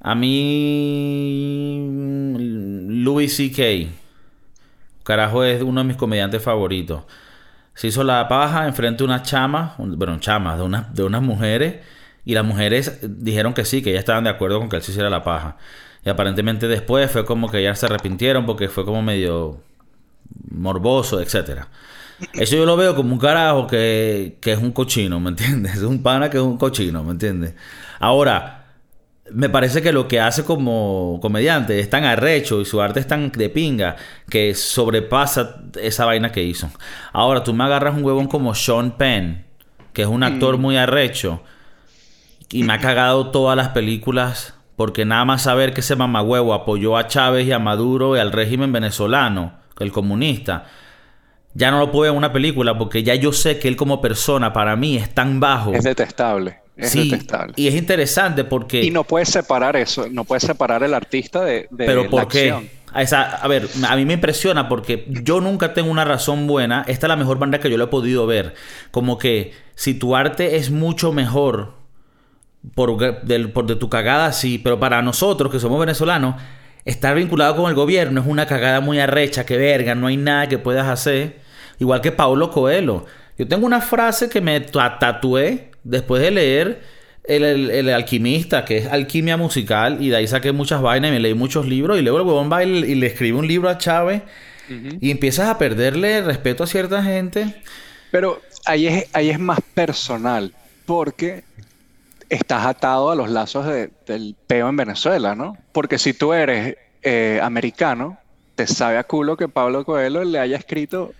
A 0.00 0.14
mí, 0.14 1.86
Louis 2.88 3.36
C.K. 3.36 3.90
Carajo 5.04 5.44
es 5.44 5.62
uno 5.62 5.82
de 5.82 5.88
mis 5.88 5.96
comediantes 5.96 6.42
favoritos. 6.42 7.02
Se 7.74 7.88
hizo 7.88 8.02
la 8.02 8.26
paja 8.28 8.66
enfrente 8.66 8.98
de 8.98 9.04
unas 9.04 9.22
chamas, 9.22 9.72
bueno, 9.78 10.18
chamas, 10.20 10.58
de, 10.58 10.64
una, 10.64 10.88
de 10.92 11.02
unas 11.02 11.22
mujeres 11.22 11.76
Y 12.24 12.34
las 12.34 12.44
mujeres 12.44 12.98
dijeron 13.02 13.54
que 13.54 13.64
sí, 13.64 13.82
que 13.82 13.92
ya 13.92 13.98
estaban 13.98 14.24
de 14.24 14.30
acuerdo 14.30 14.58
con 14.58 14.68
que 14.68 14.76
él 14.76 14.82
se 14.82 14.92
hiciera 14.92 15.10
la 15.10 15.24
paja. 15.24 15.56
Y 16.04 16.08
aparentemente 16.08 16.68
después 16.68 17.10
fue 17.10 17.24
como 17.24 17.50
que 17.50 17.62
ya 17.62 17.74
se 17.74 17.86
arrepintieron 17.86 18.46
porque 18.46 18.68
fue 18.68 18.84
como 18.84 19.02
medio 19.02 19.60
morboso, 20.50 21.20
etcétera. 21.20 21.68
Eso 22.34 22.56
yo 22.56 22.66
lo 22.66 22.76
veo 22.76 22.94
como 22.94 23.14
un 23.14 23.18
carajo 23.18 23.66
que, 23.66 24.36
que 24.40 24.52
es 24.52 24.58
un 24.58 24.72
cochino, 24.72 25.20
¿me 25.20 25.30
entiendes? 25.30 25.74
Es 25.76 25.82
un 25.82 26.02
pana 26.02 26.28
que 26.30 26.36
es 26.36 26.42
un 26.42 26.58
cochino, 26.58 27.02
¿me 27.02 27.12
entiendes? 27.12 27.54
Ahora, 27.98 28.60
me 29.32 29.48
parece 29.48 29.80
que 29.80 29.92
lo 29.92 30.08
que 30.08 30.20
hace 30.20 30.44
como 30.44 31.18
comediante 31.22 31.78
es 31.80 31.88
tan 31.88 32.04
arrecho 32.04 32.60
y 32.60 32.64
su 32.64 32.80
arte 32.80 33.00
es 33.00 33.06
tan 33.06 33.30
de 33.30 33.48
pinga 33.48 33.96
que 34.28 34.54
sobrepasa 34.54 35.62
esa 35.80 36.04
vaina 36.04 36.32
que 36.32 36.42
hizo. 36.42 36.70
Ahora, 37.12 37.42
tú 37.42 37.54
me 37.54 37.64
agarras 37.64 37.94
un 37.94 38.04
huevón 38.04 38.26
como 38.26 38.54
Sean 38.54 38.96
Penn, 38.96 39.44
que 39.92 40.02
es 40.02 40.08
un 40.08 40.22
actor 40.22 40.58
mm. 40.58 40.60
muy 40.60 40.76
arrecho, 40.76 41.42
y 42.52 42.62
me 42.62 42.72
ha 42.72 42.78
cagado 42.78 43.30
todas 43.30 43.56
las 43.56 43.68
películas 43.70 44.54
porque 44.76 45.04
nada 45.04 45.24
más 45.24 45.42
saber 45.42 45.74
que 45.74 45.80
ese 45.80 45.94
mamagüevo 45.94 46.54
apoyó 46.54 46.96
a 46.96 47.06
Chávez 47.06 47.46
y 47.46 47.52
a 47.52 47.58
Maduro 47.58 48.16
y 48.16 48.18
al 48.18 48.32
régimen 48.32 48.72
venezolano, 48.72 49.52
el 49.78 49.92
comunista, 49.92 50.66
ya 51.52 51.70
no 51.70 51.78
lo 51.78 51.90
puedo 51.90 52.02
ver 52.02 52.12
en 52.12 52.16
una 52.16 52.32
película 52.32 52.78
porque 52.78 53.02
ya 53.02 53.14
yo 53.14 53.32
sé 53.32 53.58
que 53.58 53.68
él 53.68 53.76
como 53.76 54.00
persona 54.00 54.52
para 54.52 54.76
mí 54.76 54.96
es 54.96 55.12
tan 55.12 55.38
bajo. 55.38 55.74
Es 55.74 55.84
detestable. 55.84 56.60
Es 56.76 56.92
sí, 56.92 57.12
Y 57.56 57.68
es 57.68 57.74
interesante 57.74 58.44
porque... 58.44 58.82
Y 58.82 58.90
no 58.90 59.04
puedes 59.04 59.28
separar 59.28 59.76
eso, 59.76 60.06
no 60.10 60.24
puedes 60.24 60.44
separar 60.44 60.82
el 60.82 60.94
artista 60.94 61.44
de, 61.44 61.68
de 61.70 61.84
Pero 61.84 62.08
¿por 62.08 62.26
qué? 62.26 62.54
a 62.92 63.48
ver, 63.48 63.68
a 63.86 63.96
mí 63.96 64.06
me 64.06 64.14
impresiona 64.14 64.66
porque 64.66 65.04
yo 65.08 65.42
nunca 65.42 65.74
tengo 65.74 65.90
una 65.90 66.06
razón 66.06 66.46
buena. 66.46 66.84
Esta 66.88 67.06
es 67.06 67.08
la 67.08 67.16
mejor 67.16 67.38
banda 67.38 67.60
que 67.60 67.68
yo 67.68 67.76
lo 67.76 67.84
he 67.84 67.88
podido 67.88 68.26
ver. 68.26 68.54
Como 68.90 69.18
que 69.18 69.52
si 69.74 69.92
tu 69.92 70.16
arte 70.16 70.56
es 70.56 70.70
mucho 70.70 71.12
mejor 71.12 71.79
por, 72.74 72.96
por 73.52 73.66
de 73.66 73.76
tu 73.76 73.88
cagada, 73.88 74.32
sí, 74.32 74.58
pero 74.58 74.78
para 74.78 75.02
nosotros 75.02 75.50
que 75.50 75.58
somos 75.58 75.80
venezolanos, 75.80 76.36
estar 76.84 77.14
vinculado 77.14 77.56
con 77.56 77.68
el 77.68 77.74
gobierno 77.74 78.20
es 78.20 78.26
una 78.26 78.46
cagada 78.46 78.80
muy 78.80 78.98
arrecha, 78.98 79.44
que 79.46 79.56
verga, 79.56 79.94
no 79.94 80.06
hay 80.06 80.16
nada 80.16 80.48
que 80.48 80.58
puedas 80.58 80.88
hacer. 80.88 81.40
Igual 81.78 82.00
que 82.00 82.12
Paulo 82.12 82.50
Coelho. 82.50 83.06
Yo 83.38 83.48
tengo 83.48 83.64
una 83.64 83.80
frase 83.80 84.28
que 84.28 84.42
me 84.42 84.60
tatué 84.60 85.70
después 85.82 86.22
de 86.22 86.30
leer 86.30 86.82
el, 87.24 87.88
alquimista, 87.88 88.64
que 88.64 88.78
es 88.78 88.86
alquimia 88.86 89.36
musical, 89.36 89.98
y 90.00 90.10
de 90.10 90.16
ahí 90.16 90.26
saqué 90.26 90.52
muchas 90.52 90.82
vainas 90.82 91.10
y 91.10 91.12
me 91.12 91.20
leí 91.20 91.34
muchos 91.34 91.66
libros, 91.66 91.98
y 91.98 92.02
luego 92.02 92.18
el 92.18 92.26
huevón 92.26 92.50
va 92.52 92.64
y, 92.64 92.94
le 92.94 93.06
escribe 93.06 93.38
un 93.38 93.46
libro 93.46 93.68
a 93.68 93.78
Chávez, 93.78 94.22
y 95.00 95.10
empiezas 95.10 95.48
a 95.48 95.58
perderle 95.58 96.22
respeto 96.22 96.62
a 96.62 96.66
cierta 96.66 97.02
gente. 97.02 97.56
Pero 98.12 98.40
ahí 98.66 98.86
es, 98.86 99.06
ahí 99.12 99.30
es 99.30 99.38
más 99.38 99.58
personal, 99.74 100.52
porque 100.86 101.42
estás 102.30 102.64
atado 102.64 103.10
a 103.10 103.16
los 103.16 103.28
lazos 103.28 103.66
del 104.06 104.36
peo 104.46 104.68
en 104.68 104.76
Venezuela, 104.76 105.34
¿no? 105.34 105.58
Porque 105.72 105.98
si 105.98 106.14
tú 106.14 106.32
eres 106.32 106.76
eh, 107.02 107.40
americano, 107.42 108.18
te 108.54 108.66
sabe 108.66 108.98
a 108.98 109.04
culo 109.04 109.36
que 109.36 109.48
Pablo 109.48 109.84
Coelho 109.84 110.24
le 110.24 110.38
haya 110.38 110.56
escrito 110.56 111.12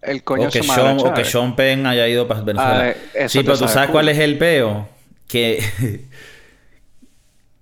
el 0.00 0.22
coño 0.22 0.48
o 0.48 0.50
que, 0.50 0.62
Sean, 0.62 0.98
o 1.00 1.12
que 1.12 1.24
Sean 1.24 1.56
Penn 1.56 1.86
haya 1.86 2.06
ido 2.06 2.28
para 2.28 2.42
Venezuela. 2.42 2.94
Ah, 3.20 3.28
sí, 3.28 3.40
pero 3.42 3.58
tú 3.58 3.68
sabes 3.68 3.90
cuál 3.90 4.08
es 4.08 4.18
el 4.18 4.38
peo. 4.38 4.88
Que. 5.26 6.04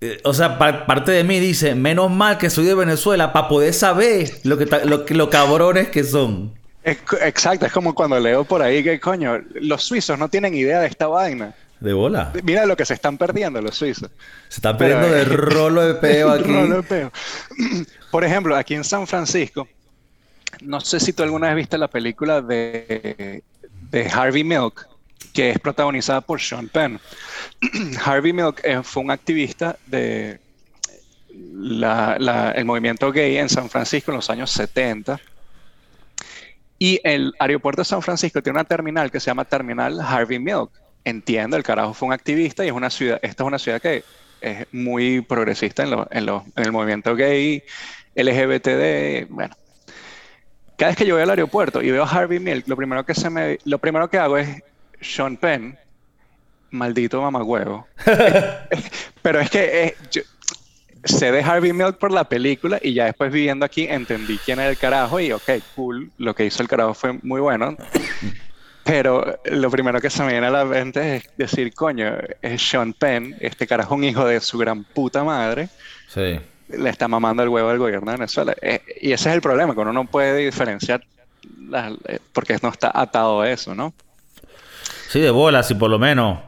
o 0.25 0.35
sea, 0.35 0.59
parte 0.59 1.13
de 1.13 1.25
mí 1.25 1.41
dice: 1.41 1.75
menos 1.75 2.11
mal 2.11 2.37
que 2.37 2.51
soy 2.51 2.67
de 2.67 2.75
Venezuela 2.75 3.33
para 3.33 3.49
poder 3.49 3.73
saber 3.73 4.33
lo 4.43 4.59
que 4.59 4.67
lo, 4.85 5.05
lo 5.09 5.31
cabrones 5.31 5.89
que 5.89 6.05
son. 6.05 6.53
exacto, 6.85 7.65
es 7.65 7.73
como 7.73 7.95
cuando 7.95 8.19
leo 8.21 8.45
por 8.45 8.61
ahí 8.61 8.83
que, 8.83 9.01
coño, 9.01 9.39
los 9.55 9.85
suizos 9.85 10.19
no 10.19 10.29
tienen 10.29 10.55
idea 10.55 10.81
de 10.81 10.89
esta 10.89 11.07
vaina. 11.07 11.55
De 11.83 11.93
bola. 11.93 12.33
Mira 12.45 12.65
lo 12.65 12.77
que 12.77 12.85
se 12.85 12.95
están 12.95 13.19
perdiendo 13.19 13.61
los 13.61 13.75
suizos. 13.75 14.09
Se 14.49 14.59
están 14.59 14.79
perdiendo 14.79 15.09
de 15.09 15.25
rolo 15.25 15.83
de 15.83 15.95
peo 15.95 16.31
aquí. 16.33 16.45
rolo 16.45 16.77
de 16.77 16.83
peo. 16.85 17.13
Por 18.13 18.25
ejemplo, 18.25 18.55
aquí 18.55 18.75
en 18.75 18.85
San 18.85 19.05
Francisco, 19.05 19.67
no 20.61 20.81
sé 20.81 21.01
si 21.01 21.13
tú 21.13 21.25
alguna 21.25 21.49
vez 21.49 21.57
viste 21.57 21.79
la 21.79 21.89
película 21.89 22.41
de, 22.41 23.43
Harvey 24.13 24.45
Milk, 24.45 24.87
que 25.33 25.51
es 25.51 25.59
protagonizada 25.59 26.21
por 26.21 26.41
Sean 26.41 26.69
Penn. 26.69 27.01
Harvey 28.05 28.33
Milk 28.33 28.61
eh, 28.63 28.81
fue 28.85 29.03
un 29.03 29.11
activista 29.11 29.77
de 29.87 30.39
el 31.33 32.65
movimiento 32.65 33.11
gay 33.11 33.39
en 33.39 33.49
San 33.49 33.69
Francisco 33.69 34.13
en 34.13 34.19
los 34.19 34.31
años 34.31 34.53
70. 34.53 35.21
Y 36.79 37.01
el 37.03 37.33
aeropuerto 37.41 37.81
de 37.81 37.87
San 37.87 38.03
Francisco 38.03 38.41
tiene 38.41 38.61
una 38.61 38.65
terminal 38.65 39.11
que 39.11 39.19
se 39.19 39.27
llama 39.27 39.45
Terminal 39.45 40.01
Harvey 40.01 40.39
Milk. 40.39 40.71
Entiendo, 41.05 41.57
el 41.57 41.63
carajo 41.63 41.95
fue 41.95 42.09
un 42.09 42.13
activista 42.13 42.65
y 42.65 42.69
es 42.69 42.75
una 42.75 42.91
ciudad, 42.91 43.19
esta 43.23 43.43
es 43.43 43.47
una 43.47 43.59
ciudad 43.59 43.81
que 43.81 44.05
es 44.41 44.67
muy 44.73 45.21
progresista 45.21 45.83
en, 45.83 45.93
en 46.11 46.43
el 46.57 46.73
movimiento 46.73 47.15
gay, 47.17 47.63
LGBTD, 48.15 49.29
bueno, 49.29 49.55
cada 50.77 50.91
vez 50.91 50.97
que 50.97 51.07
yo 51.07 51.15
voy 51.15 51.23
al 51.23 51.31
aeropuerto 51.31 51.81
y 51.81 51.91
veo 51.91 52.03
a 52.03 52.09
Harvey 52.11 52.41
Milk, 52.41 52.67
lo 52.67 52.77
primero 52.77 53.05
que 53.05 53.15
se 53.15 53.31
me, 53.31 53.59
lo 53.65 53.79
primero 53.79 54.11
que 54.11 54.19
hago 54.19 54.37
es 54.37 54.49
Sean 55.01 55.37
Penn, 55.37 55.79
maldito 56.71 57.23
mamagüevo. 57.23 57.87
Pero 59.23 59.41
es 59.41 59.51
que 59.51 59.85
eh, 59.85 59.97
sé 61.05 61.31
de 61.31 61.41
Harvey 61.41 61.73
Milk 61.73 61.99
por 61.99 62.11
la 62.11 62.25
película 62.25 62.81
y 62.83 62.95
ya 62.95 63.05
después 63.05 63.31
viviendo 63.33 63.65
aquí 63.65 63.87
entendí 63.89 64.39
quién 64.39 64.59
era 64.59 64.71
el 64.71 64.77
carajo 64.77 65.21
y 65.21 65.33
ok, 65.33 65.51
cool, 65.77 66.11
lo 66.19 66.35
que 66.35 66.47
hizo 66.47 66.63
el 66.63 66.69
carajo 66.69 66.95
fue 66.95 67.13
muy 67.23 67.41
bueno. 67.41 67.77
Pero 68.85 69.41
lo 69.45 69.71
primero 69.71 70.01
que 70.01 70.11
se 70.11 70.23
me 70.25 70.33
viene 70.33 70.49
a 70.49 70.51
la 70.51 70.65
mente 70.65 71.17
es 71.17 71.31
decir, 71.37 71.73
coño, 71.73 72.17
es 72.41 72.63
Sean 72.63 72.93
Penn, 72.93 73.37
este 73.41 73.67
carajo 73.67 73.95
un 73.95 74.05
hijo 74.05 74.27
de 74.27 74.41
su 74.41 74.59
gran 74.59 74.85
puta 74.85 75.23
madre. 75.23 75.69
Sí 76.09 76.41
le 76.77 76.91
está 76.91 77.09
mamando 77.09 77.43
el 77.43 77.49
huevo 77.49 77.69
al 77.69 77.79
gobierno 77.79 78.11
de 78.11 78.19
Venezuela. 78.19 78.55
Eh, 78.61 78.81
y 79.01 79.13
ese 79.13 79.29
es 79.29 79.35
el 79.35 79.43
problema, 79.43 79.75
que 79.75 79.81
uno 79.81 79.93
no 79.93 80.07
puede 80.07 80.45
diferenciar 80.45 81.03
eh, 82.09 82.19
porque 82.33 82.57
no 82.63 82.69
está 82.69 82.91
atado 82.95 83.41
a 83.41 83.51
eso, 83.51 83.75
¿no? 83.75 83.93
Sí, 85.09 85.21
de 85.21 85.31
bolas, 85.31 85.71
y 85.71 85.75
por 85.75 85.91
lo 85.91 85.99
menos, 85.99 86.39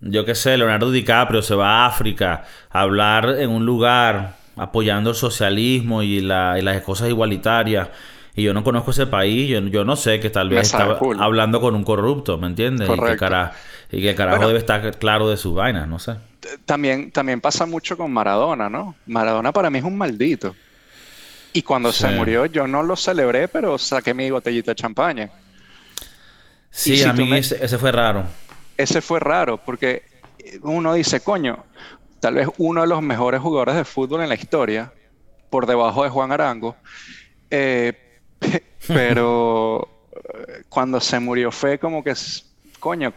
yo 0.00 0.24
qué 0.24 0.34
sé, 0.34 0.56
Leonardo 0.56 0.90
DiCaprio 0.90 1.42
se 1.42 1.54
va 1.54 1.84
a 1.84 1.86
África 1.86 2.44
a 2.70 2.80
hablar 2.80 3.36
en 3.38 3.50
un 3.50 3.64
lugar 3.64 4.36
apoyando 4.56 5.10
el 5.10 5.16
socialismo 5.16 6.02
y, 6.02 6.20
las 6.20 6.82
cosas 6.82 7.08
igualitarias. 7.08 7.88
Y 8.34 8.44
yo 8.44 8.54
no 8.54 8.64
conozco 8.64 8.92
ese 8.92 9.06
país, 9.06 9.50
yo, 9.70 9.84
no 9.84 9.96
sé 9.96 10.18
que 10.18 10.30
tal 10.30 10.48
vez 10.48 10.72
está 10.72 10.98
hablando 11.18 11.60
con 11.60 11.74
un 11.74 11.84
corrupto, 11.84 12.38
¿me 12.38 12.46
entiendes? 12.46 12.88
Y 12.88 12.98
que, 12.98 13.16
cara, 13.16 13.52
y 13.90 14.00
que 14.00 14.14
carajo 14.14 14.46
debe 14.46 14.58
estar 14.58 14.98
claro 14.98 15.28
de 15.28 15.36
sus 15.36 15.54
vainas, 15.54 15.86
no 15.86 15.98
sé 15.98 16.16
también, 16.64 17.10
también 17.10 17.40
pasa 17.40 17.66
mucho 17.66 17.96
con 17.96 18.12
Maradona, 18.12 18.68
¿no? 18.68 18.94
Maradona 19.06 19.52
para 19.52 19.70
mí 19.70 19.78
es 19.78 19.84
un 19.84 19.96
maldito. 19.96 20.54
Y 21.52 21.62
cuando 21.62 21.92
se 21.92 22.08
murió, 22.08 22.46
yo 22.46 22.66
no 22.66 22.82
lo 22.82 22.96
celebré, 22.96 23.46
pero 23.46 23.76
saqué 23.76 24.14
mi 24.14 24.30
botellita 24.30 24.70
de 24.70 24.74
champaña. 24.74 25.30
Sí, 26.70 27.02
a 27.02 27.12
mí 27.12 27.30
ese, 27.34 27.78
fue 27.78 27.92
raro. 27.92 28.24
Ese 28.76 29.02
fue 29.02 29.20
raro, 29.20 29.58
porque 29.58 30.02
uno 30.62 30.94
dice, 30.94 31.20
coño, 31.20 31.64
tal 32.20 32.36
vez 32.36 32.48
uno 32.56 32.80
de 32.80 32.86
los 32.86 33.02
mejores 33.02 33.42
jugadores 33.42 33.74
de 33.74 33.84
fútbol 33.84 34.22
en 34.22 34.30
la 34.30 34.34
historia, 34.34 34.92
por 35.50 35.66
debajo 35.66 36.04
de 36.04 36.08
Juan 36.08 36.32
Arango, 36.32 36.74
eh, 37.50 38.11
pero 38.86 39.88
cuando 40.68 41.00
se 41.00 41.20
murió 41.20 41.50
fue 41.50 41.78
como 41.78 42.02
que, 42.02 42.14
coño, 42.80 43.12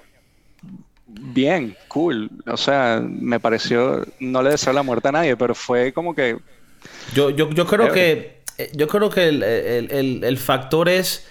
bien, 1.08 1.76
cool. 1.88 2.30
O 2.48 2.58
sea, 2.58 3.02
me 3.04 3.40
pareció, 3.40 4.06
no 4.20 4.42
le 4.44 4.52
deseo 4.52 4.74
la 4.74 4.84
muerte 4.84 5.08
a 5.10 5.14
nadie, 5.14 5.38
pero 5.38 5.56
fue 5.56 5.94
como 5.94 6.14
que... 6.14 6.38
Yo, 7.14 7.30
yo, 7.30 7.50
yo 7.50 7.66
creo 7.66 7.92
que, 7.92 8.44
eh, 8.58 8.72
yo 8.76 8.88
creo 8.88 9.10
que 9.10 9.28
el, 9.28 9.42
el, 9.44 10.24
el, 10.24 10.38
factor 10.38 10.88
es 10.88 11.28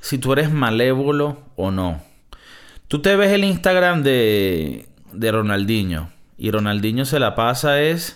si 0.00 0.18
tú 0.18 0.32
eres 0.32 0.50
malévolo 0.50 1.38
o 1.54 1.70
no. 1.70 2.02
Tú 2.88 3.02
te 3.02 3.14
ves 3.14 3.32
el 3.32 3.44
Instagram 3.44 4.02
de, 4.02 4.86
de 5.12 5.32
Ronaldinho 5.32 6.10
y 6.36 6.50
Ronaldinho 6.50 7.04
se 7.04 7.20
la 7.20 7.34
pasa 7.34 7.80
es... 7.80 8.14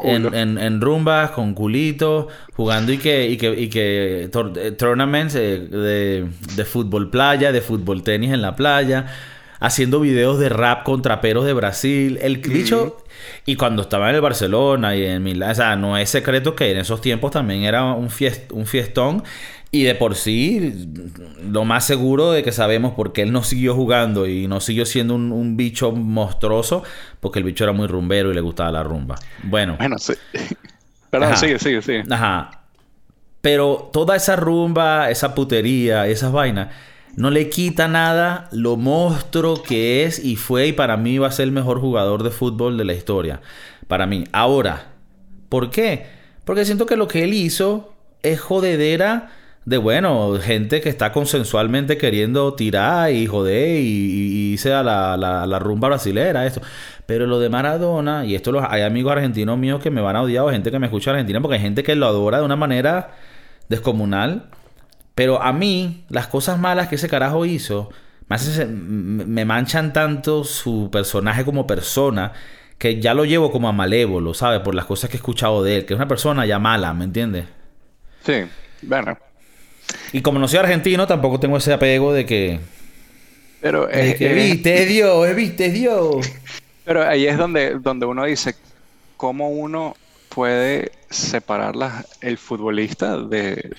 En, 0.00 0.34
en, 0.34 0.58
en, 0.58 0.80
rumbas, 0.80 1.32
con 1.32 1.52
culito, 1.52 2.28
jugando 2.54 2.92
y 2.92 2.98
que, 2.98 3.28
y 3.28 3.36
que, 3.36 3.50
y 3.50 3.68
que 3.68 4.30
eh, 4.32 4.72
tournaments 4.72 5.34
de, 5.34 5.68
de, 5.68 6.26
de, 6.54 6.64
fútbol 6.64 7.10
playa, 7.10 7.52
de 7.52 7.60
fútbol 7.60 8.02
tenis 8.02 8.32
en 8.32 8.40
la 8.40 8.56
playa 8.56 9.06
haciendo 9.60 10.00
videos 10.00 10.38
de 10.38 10.48
rap 10.48 10.84
con 10.84 11.02
traperos 11.02 11.44
de 11.44 11.52
Brasil. 11.52 12.18
El 12.22 12.38
bicho. 12.38 12.98
Y 13.44 13.56
cuando 13.56 13.82
estaba 13.82 14.08
en 14.10 14.16
el 14.16 14.20
Barcelona 14.20 14.94
y 14.94 15.04
en 15.04 15.22
Milán, 15.22 15.50
o 15.50 15.54
sea, 15.54 15.76
no 15.76 15.96
es 15.96 16.10
secreto 16.10 16.54
que 16.54 16.70
en 16.70 16.78
esos 16.78 17.00
tiempos 17.00 17.30
también 17.30 17.62
era 17.62 17.84
un, 17.84 18.08
un 18.52 18.66
fiestón. 18.66 19.24
Y 19.72 19.82
de 19.82 19.94
por 19.94 20.14
sí, 20.14 20.88
lo 21.42 21.64
más 21.64 21.86
seguro 21.86 22.32
de 22.32 22.42
que 22.42 22.52
sabemos 22.52 22.94
por 22.94 23.12
qué 23.12 23.22
él 23.22 23.32
no 23.32 23.42
siguió 23.42 23.74
jugando 23.74 24.26
y 24.26 24.46
no 24.46 24.60
siguió 24.60 24.86
siendo 24.86 25.14
un, 25.14 25.56
bicho 25.56 25.92
monstruoso, 25.92 26.82
porque 27.20 27.40
el 27.40 27.44
bicho 27.44 27.64
era 27.64 27.72
muy 27.72 27.86
rumbero 27.86 28.30
y 28.30 28.34
le 28.34 28.40
gustaba 28.40 28.70
la 28.70 28.82
rumba. 28.82 29.16
Bueno. 29.42 29.76
Bueno, 29.78 29.98
sí. 29.98 30.14
Perdón, 31.10 31.36
sigue, 31.36 31.58
sigue, 31.58 31.82
sigue. 31.82 32.04
Ajá. 32.10 32.62
Pero 33.40 33.90
toda 33.92 34.16
esa 34.16 34.36
rumba, 34.36 35.10
esa 35.10 35.34
putería, 35.34 36.06
esas 36.06 36.32
vainas 36.32 36.68
no 37.16 37.30
le 37.30 37.48
quita 37.48 37.88
nada 37.88 38.48
lo 38.52 38.76
monstruo 38.76 39.62
que 39.62 40.04
es 40.04 40.22
y 40.22 40.36
fue 40.36 40.68
y 40.68 40.72
para 40.72 40.98
mí 40.98 41.16
va 41.16 41.28
a 41.28 41.32
ser 41.32 41.44
el 41.44 41.52
mejor 41.52 41.80
jugador 41.80 42.22
de 42.22 42.30
fútbol 42.30 42.76
de 42.76 42.84
la 42.84 42.92
historia. 42.92 43.40
Para 43.88 44.06
mí. 44.06 44.24
Ahora, 44.32 44.92
¿por 45.48 45.70
qué? 45.70 46.06
Porque 46.44 46.66
siento 46.66 46.84
que 46.84 46.96
lo 46.96 47.08
que 47.08 47.24
él 47.24 47.32
hizo 47.32 47.94
es 48.22 48.38
jodedera 48.40 49.30
de 49.66 49.78
bueno, 49.78 50.38
gente 50.40 50.80
que 50.80 50.88
está 50.88 51.10
consensualmente 51.10 51.98
queriendo 51.98 52.54
tirar 52.54 53.10
y 53.10 53.26
joder 53.26 53.80
y, 53.80 54.52
y 54.52 54.58
sea 54.58 54.84
la, 54.84 55.16
la, 55.16 55.58
rumba 55.58 55.88
brasilera, 55.88 56.46
esto. 56.46 56.62
Pero 57.04 57.26
lo 57.26 57.40
de 57.40 57.48
Maradona, 57.48 58.24
y 58.24 58.36
esto 58.36 58.52
los, 58.52 58.64
hay 58.66 58.82
amigos 58.82 59.12
argentinos 59.12 59.58
míos 59.58 59.82
que 59.82 59.90
me 59.90 60.00
van 60.00 60.14
a 60.14 60.22
odiar, 60.22 60.44
o 60.44 60.50
gente 60.50 60.70
que 60.70 60.78
me 60.78 60.86
escucha 60.86 61.10
Argentina, 61.10 61.40
porque 61.40 61.56
hay 61.56 61.62
gente 61.62 61.82
que 61.82 61.96
lo 61.96 62.06
adora 62.06 62.38
de 62.38 62.44
una 62.44 62.54
manera 62.54 63.10
descomunal. 63.68 64.50
Pero 65.16 65.42
a 65.42 65.52
mí, 65.52 66.04
las 66.10 66.28
cosas 66.28 66.60
malas 66.60 66.86
que 66.86 66.94
ese 66.94 67.08
carajo 67.08 67.44
hizo, 67.44 67.90
me 68.28 69.44
manchan 69.44 69.92
tanto 69.92 70.44
su 70.44 70.90
personaje 70.92 71.44
como 71.44 71.66
persona, 71.66 72.32
que 72.78 73.00
ya 73.00 73.14
lo 73.14 73.24
llevo 73.24 73.50
como 73.50 73.68
a 73.68 73.72
malévolo, 73.72 74.32
¿sabes? 74.32 74.60
Por 74.60 74.76
las 74.76 74.84
cosas 74.84 75.10
que 75.10 75.16
he 75.16 75.18
escuchado 75.18 75.64
de 75.64 75.78
él, 75.78 75.86
que 75.86 75.94
es 75.94 75.98
una 75.98 76.06
persona 76.06 76.46
ya 76.46 76.60
mala, 76.60 76.94
¿me 76.94 77.04
entiendes? 77.04 77.46
Sí, 78.22 78.44
bueno. 78.82 79.25
Y 80.12 80.22
como 80.22 80.38
no 80.38 80.48
soy 80.48 80.58
argentino, 80.58 81.06
tampoco 81.06 81.40
tengo 81.40 81.56
ese 81.56 81.72
apego 81.72 82.12
de 82.12 82.26
que. 82.26 82.60
Pero 83.60 83.88
es 83.88 84.16
que 84.16 84.32
viste 84.32 84.86
Dios, 84.86 85.34
viste 85.34 85.70
Dios. 85.70 86.30
Pero 86.84 87.06
ahí 87.06 87.26
es 87.26 87.36
donde, 87.36 87.78
donde 87.78 88.06
uno 88.06 88.24
dice 88.24 88.54
cómo 89.16 89.50
uno 89.50 89.96
puede 90.28 90.92
separar 91.10 91.74
el 92.20 92.38
futbolista 92.38 93.16
de, 93.16 93.70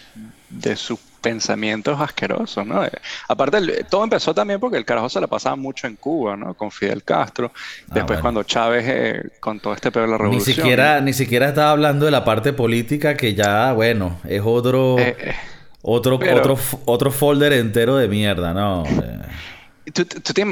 de 0.50 0.76
sus 0.76 1.00
pensamientos 1.22 2.00
asquerosos, 2.00 2.66
¿no? 2.66 2.82
Aparte, 3.28 3.84
todo 3.90 4.04
empezó 4.04 4.34
también 4.34 4.60
porque 4.60 4.78
el 4.78 4.86
carajo 4.86 5.10
se 5.10 5.20
la 5.20 5.28
pasaba 5.28 5.56
mucho 5.56 5.88
en 5.88 5.96
Cuba, 5.96 6.38
¿no? 6.38 6.54
Con 6.54 6.72
Fidel 6.72 7.04
Castro. 7.04 7.52
Ah, 7.90 7.96
Después 7.96 8.20
cuando 8.20 8.44
Chávez, 8.44 8.86
eh, 8.88 9.24
con 9.40 9.60
todo 9.60 9.74
este 9.74 9.92
pedo 9.92 10.04
de 10.04 10.12
la 10.12 10.18
revolución. 10.18 10.48
Ni 10.48 10.54
siquiera, 10.56 11.02
ni 11.02 11.14
siquiera 11.14 11.50
estaba 11.50 11.72
hablando 11.72 12.06
de 12.06 12.12
la 12.12 12.24
parte 12.24 12.54
política 12.54 13.18
que 13.18 13.34
ya, 13.34 13.74
bueno, 13.74 14.20
es 14.28 14.42
otro... 14.44 14.98
Eh, 15.00 15.16
eh, 15.20 15.36
otro, 15.90 16.16
otro, 16.16 16.58
otro 16.84 17.12
folder 17.12 17.54
entero 17.54 17.96
de 17.96 18.10
mierda, 18.10 18.54
¿no? 18.54 18.84
Tú, 19.94 20.04
tú 20.04 20.34
te 20.34 20.46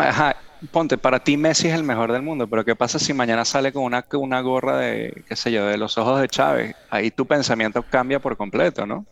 ponte, 0.72 0.98
para 0.98 1.20
ti 1.20 1.36
Messi 1.36 1.68
es 1.68 1.74
el 1.74 1.84
mejor 1.84 2.14
del 2.14 2.22
mundo, 2.22 2.48
pero 2.48 2.64
¿qué 2.64 2.74
pasa 2.74 3.00
si 3.00 3.14
mañana 3.14 3.44
sale 3.44 3.74
con 3.74 3.84
una, 3.84 4.06
una 4.14 4.40
gorra 4.40 4.78
de, 4.78 5.24
qué 5.28 5.36
sé 5.36 5.52
yo, 5.52 5.66
de 5.66 5.78
los 5.78 5.98
ojos 5.98 6.22
de 6.22 6.30
Chávez? 6.30 6.74
Ahí 6.90 7.12
tu 7.12 7.26
pensamiento 7.26 7.84
cambia 7.84 8.20
por 8.20 8.38
completo, 8.38 8.86
¿no? 8.86 9.06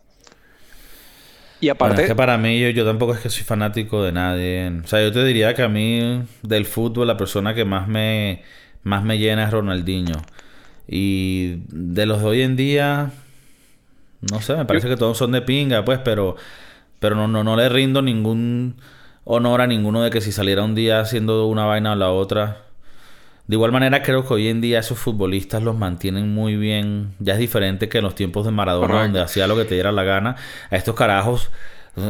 Y 1.60 1.68
aparte... 1.68 2.02
es 2.02 2.08
que 2.08 2.14
para 2.14 2.38
mí 2.38 2.58
yo, 2.58 2.70
yo, 2.70 2.86
tampoco 2.86 3.12
es 3.12 3.20
que 3.20 3.28
soy 3.28 3.44
fanático 3.44 4.02
de 4.02 4.12
nadie. 4.12 4.72
O 4.82 4.86
sea, 4.86 5.02
yo 5.02 5.12
te 5.12 5.22
diría 5.26 5.52
que 5.52 5.62
a 5.62 5.68
mí 5.68 6.22
del 6.40 6.64
fútbol 6.64 7.06
la 7.06 7.18
persona 7.18 7.54
que 7.54 7.66
más 7.66 7.86
me, 7.86 8.42
más 8.82 9.04
me 9.04 9.18
llena 9.18 9.44
es 9.44 9.50
Ronaldinho. 9.50 10.22
Y 10.88 11.64
de 11.68 12.06
los 12.06 12.20
de 12.20 12.26
hoy 12.26 12.40
en 12.40 12.56
día, 12.56 13.10
no 14.30 14.40
sé, 14.40 14.56
me 14.56 14.64
parece 14.64 14.88
que 14.88 14.96
todos 14.96 15.16
son 15.18 15.32
de 15.32 15.42
pinga, 15.42 15.84
pues, 15.84 15.98
pero, 16.04 16.36
pero 16.98 17.16
no, 17.16 17.28
no, 17.28 17.44
no 17.44 17.56
le 17.56 17.68
rindo 17.68 18.02
ningún 18.02 18.76
honor 19.24 19.62
a 19.62 19.66
ninguno 19.66 20.02
de 20.02 20.10
que 20.10 20.20
si 20.20 20.32
saliera 20.32 20.62
un 20.62 20.74
día 20.74 21.00
haciendo 21.00 21.46
una 21.46 21.64
vaina 21.64 21.92
o 21.92 21.96
la 21.96 22.10
otra. 22.10 22.62
De 23.46 23.56
igual 23.56 23.72
manera, 23.72 24.02
creo 24.02 24.26
que 24.26 24.34
hoy 24.34 24.48
en 24.48 24.60
día 24.62 24.78
esos 24.78 24.98
futbolistas 24.98 25.62
los 25.62 25.76
mantienen 25.76 26.32
muy 26.32 26.56
bien. 26.56 27.14
Ya 27.18 27.34
es 27.34 27.38
diferente 27.38 27.88
que 27.88 27.98
en 27.98 28.04
los 28.04 28.14
tiempos 28.14 28.46
de 28.46 28.52
Maradona, 28.52 29.02
donde 29.02 29.20
hacía 29.20 29.46
lo 29.46 29.54
que 29.56 29.64
te 29.64 29.74
diera 29.74 29.92
la 29.92 30.02
gana. 30.02 30.36
A 30.70 30.76
estos 30.76 30.94
carajos, 30.94 31.50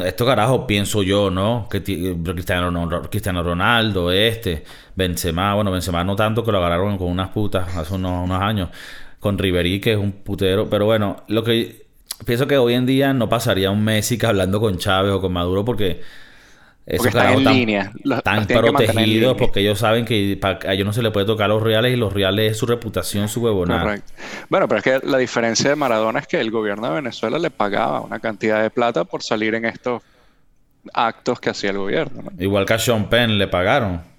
estos 0.05 0.29
carajos 0.29 0.65
pienso 0.69 1.03
yo, 1.03 1.31
¿no? 1.31 1.67
Que 1.69 1.83
Cristiano, 1.83 3.03
Cristiano 3.11 3.43
Ronaldo, 3.43 4.12
este, 4.12 4.65
Benzema, 4.95 5.55
bueno, 5.57 5.73
Benzema 5.73 6.05
no 6.05 6.15
tanto 6.15 6.45
que 6.45 6.53
lo 6.53 6.59
agarraron 6.59 6.99
con 6.99 7.09
unas 7.09 7.31
putas 7.31 7.77
hace 7.77 7.95
unos, 7.95 8.25
unos 8.25 8.41
años. 8.41 8.69
Con 9.19 9.37
Riverí, 9.39 9.81
que 9.81 9.93
es 9.93 9.99
un 9.99 10.12
putero. 10.12 10.69
Pero 10.71 10.85
bueno, 10.85 11.25
lo 11.27 11.43
que 11.43 11.84
pienso 12.25 12.47
que 12.47 12.57
hoy 12.59 12.75
en 12.75 12.87
día 12.87 13.12
no 13.12 13.29
pasaría 13.29 13.71
un 13.71 13.85
Messi 13.85 14.19
que 14.19 14.27
hablando 14.27 14.61
con 14.61 14.79
Chávez 14.79 15.12
o 15.12 15.21
con 15.21 15.33
Maduro 15.33 15.65
porque 15.65 16.03
esos 16.87 17.07
están 17.07 17.33
en 17.35 17.45
línea. 17.45 17.93
están 18.05 18.47
protegidos 18.47 19.37
porque 19.39 19.61
ellos 19.61 19.79
saben 19.79 20.05
que 20.05 20.39
a 20.43 20.73
ellos 20.73 20.87
no 20.87 20.93
se 20.93 21.03
les 21.03 21.12
puede 21.12 21.27
tocar 21.27 21.49
los 21.49 21.62
reales 21.62 21.95
y 21.95 21.97
los 21.97 22.12
reales 22.12 22.53
es 22.53 22.59
su 22.59 22.67
reputación, 22.67 23.29
su 23.29 23.41
huevonada. 23.41 23.83
Correcto. 23.83 24.12
Bueno, 24.51 24.69
pero 24.69 24.79
es 24.79 24.85
que 24.85 25.07
la 25.07 25.19
diferencia 25.19 25.71
de 25.71 25.77
Maradona 25.77 26.19
es 26.19 26.27
que 26.27 26.39
el 26.41 26.51
gobierno 26.51 26.89
de 26.89 26.95
Venezuela 26.95 27.39
le 27.39 27.51
pagaba 27.51 28.01
una 28.01 28.21
cantidad 28.21 28.62
de 28.62 28.71
plata 28.71 29.05
por 29.05 29.23
salir 29.23 29.55
en 29.55 29.65
estos 29.65 30.03
actos 30.93 31.41
que 31.41 31.51
hacía 31.51 31.71
el 31.71 31.79
gobierno. 31.79 32.23
Igual 32.39 32.67
que 32.67 32.75
a 32.75 32.79
Sean 32.79 33.09
Penn 33.09 33.39
le 33.39 33.49
pagaron. 33.49 34.14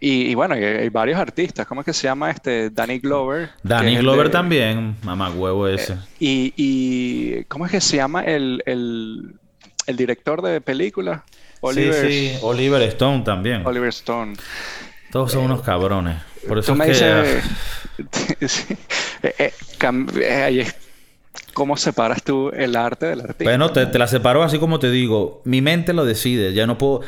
Y, 0.00 0.34
bueno, 0.36 0.54
hay, 0.54 0.88
varios 0.90 1.18
artistas. 1.18 1.66
¿Cómo 1.66 1.80
es 1.80 1.84
que 1.84 1.92
se 1.92 2.04
llama 2.04 2.30
este? 2.30 2.70
Danny 2.70 3.00
Glover. 3.00 3.50
Danny 3.64 3.96
Glover 3.96 4.30
también, 4.30 4.96
mamá 5.02 5.30
huevo 5.30 5.66
ese. 5.66 5.94
Eh, 6.20 6.52
y, 6.56 7.44
¿cómo 7.44 7.66
es 7.66 7.72
que 7.72 7.80
se 7.80 7.96
llama 7.96 8.22
el, 8.22 8.62
el, 8.64 9.96
director 9.96 10.40
de 10.40 10.60
películas? 10.60 11.22
Oliver, 11.60 12.08
sí, 12.08 12.28
sí. 12.28 12.38
Oliver 12.42 12.82
Stone 12.82 13.24
también. 13.24 13.66
Oliver 13.66 13.88
Stone. 13.88 14.36
Todos 15.10 15.32
son 15.32 15.44
unos 15.44 15.62
cabrones. 15.62 16.22
Por 16.46 16.58
eso 16.58 16.74
es 16.74 16.98
que... 16.98 17.40
Eh, 19.20 19.52
eh, 20.20 20.66
¿Cómo 21.52 21.76
separas 21.76 22.22
tú 22.22 22.50
el 22.50 22.76
arte 22.76 23.06
del 23.06 23.20
artista? 23.22 23.42
Bueno, 23.42 23.72
te, 23.72 23.84
te, 23.86 23.98
la 23.98 24.06
separo 24.06 24.44
así 24.44 24.60
como 24.60 24.78
te 24.78 24.92
digo. 24.92 25.42
Mi 25.44 25.60
mente 25.60 25.92
lo 25.92 26.04
decide. 26.04 26.54
Ya 26.54 26.68
no 26.68 26.78
puedo... 26.78 27.00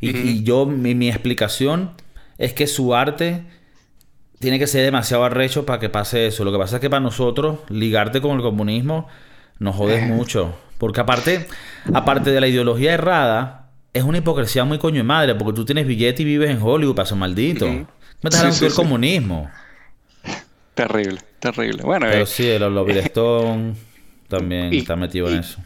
Y, 0.00 0.16
y 0.16 0.44
yo, 0.44 0.64
mi, 0.64 0.94
mi 0.94 1.08
explicación 1.08 1.90
es 2.38 2.52
que 2.52 2.66
su 2.66 2.94
arte 2.94 3.44
tiene 4.38 4.58
que 4.58 4.66
ser 4.66 4.84
demasiado 4.84 5.24
arrecho 5.24 5.64
para 5.64 5.80
que 5.80 5.88
pase 5.88 6.26
eso. 6.26 6.44
Lo 6.44 6.52
que 6.52 6.58
pasa 6.58 6.76
es 6.76 6.80
que 6.80 6.90
para 6.90 7.00
nosotros, 7.00 7.60
ligarte 7.68 8.20
con 8.20 8.36
el 8.36 8.42
comunismo 8.42 9.08
nos 9.58 9.76
jodes 9.76 10.02
eh. 10.02 10.06
mucho. 10.06 10.54
Porque 10.78 11.00
aparte, 11.00 11.46
aparte 11.94 12.30
de 12.30 12.40
la 12.40 12.48
ideología 12.48 12.92
errada, 12.92 13.70
es 13.94 14.02
una 14.02 14.18
hipocresía 14.18 14.64
muy 14.64 14.78
coño 14.78 14.98
de 14.98 15.04
madre, 15.04 15.34
porque 15.34 15.54
tú 15.54 15.64
tienes 15.64 15.86
billete 15.86 16.22
y 16.22 16.26
vives 16.26 16.50
en 16.50 16.60
Hollywood, 16.60 16.94
paso 16.94 17.16
maldito. 17.16 17.66
Me 17.66 17.86
estás 18.24 18.40
hablando 18.40 18.60
del 18.60 18.74
comunismo. 18.74 19.50
Terrible, 20.74 21.20
terrible. 21.38 21.82
Bueno, 21.82 22.06
Pero 22.10 22.24
eh, 22.24 22.26
sí, 22.26 22.46
el 22.46 22.62
Stone 22.98 23.74
también 24.28 24.74
está 24.74 24.96
metido 24.96 25.30
en 25.30 25.38
eso. 25.38 25.58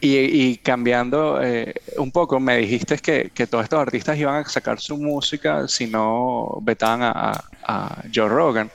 Y, 0.00 0.56
cambiando 0.58 1.42
eh, 1.42 1.74
un 1.96 2.12
poco, 2.12 2.38
me 2.38 2.58
dijiste 2.58 2.98
que, 2.98 3.46
todos 3.46 3.64
estos 3.64 3.80
artistas 3.80 4.16
iban 4.16 4.44
a 4.44 4.48
sacar 4.48 4.80
su 4.80 4.96
música 4.96 5.66
si 5.66 5.86
no 5.86 6.58
vetaban 6.62 7.00
a, 7.02 8.02
Joe 8.14 8.28
Rogan. 8.28 8.70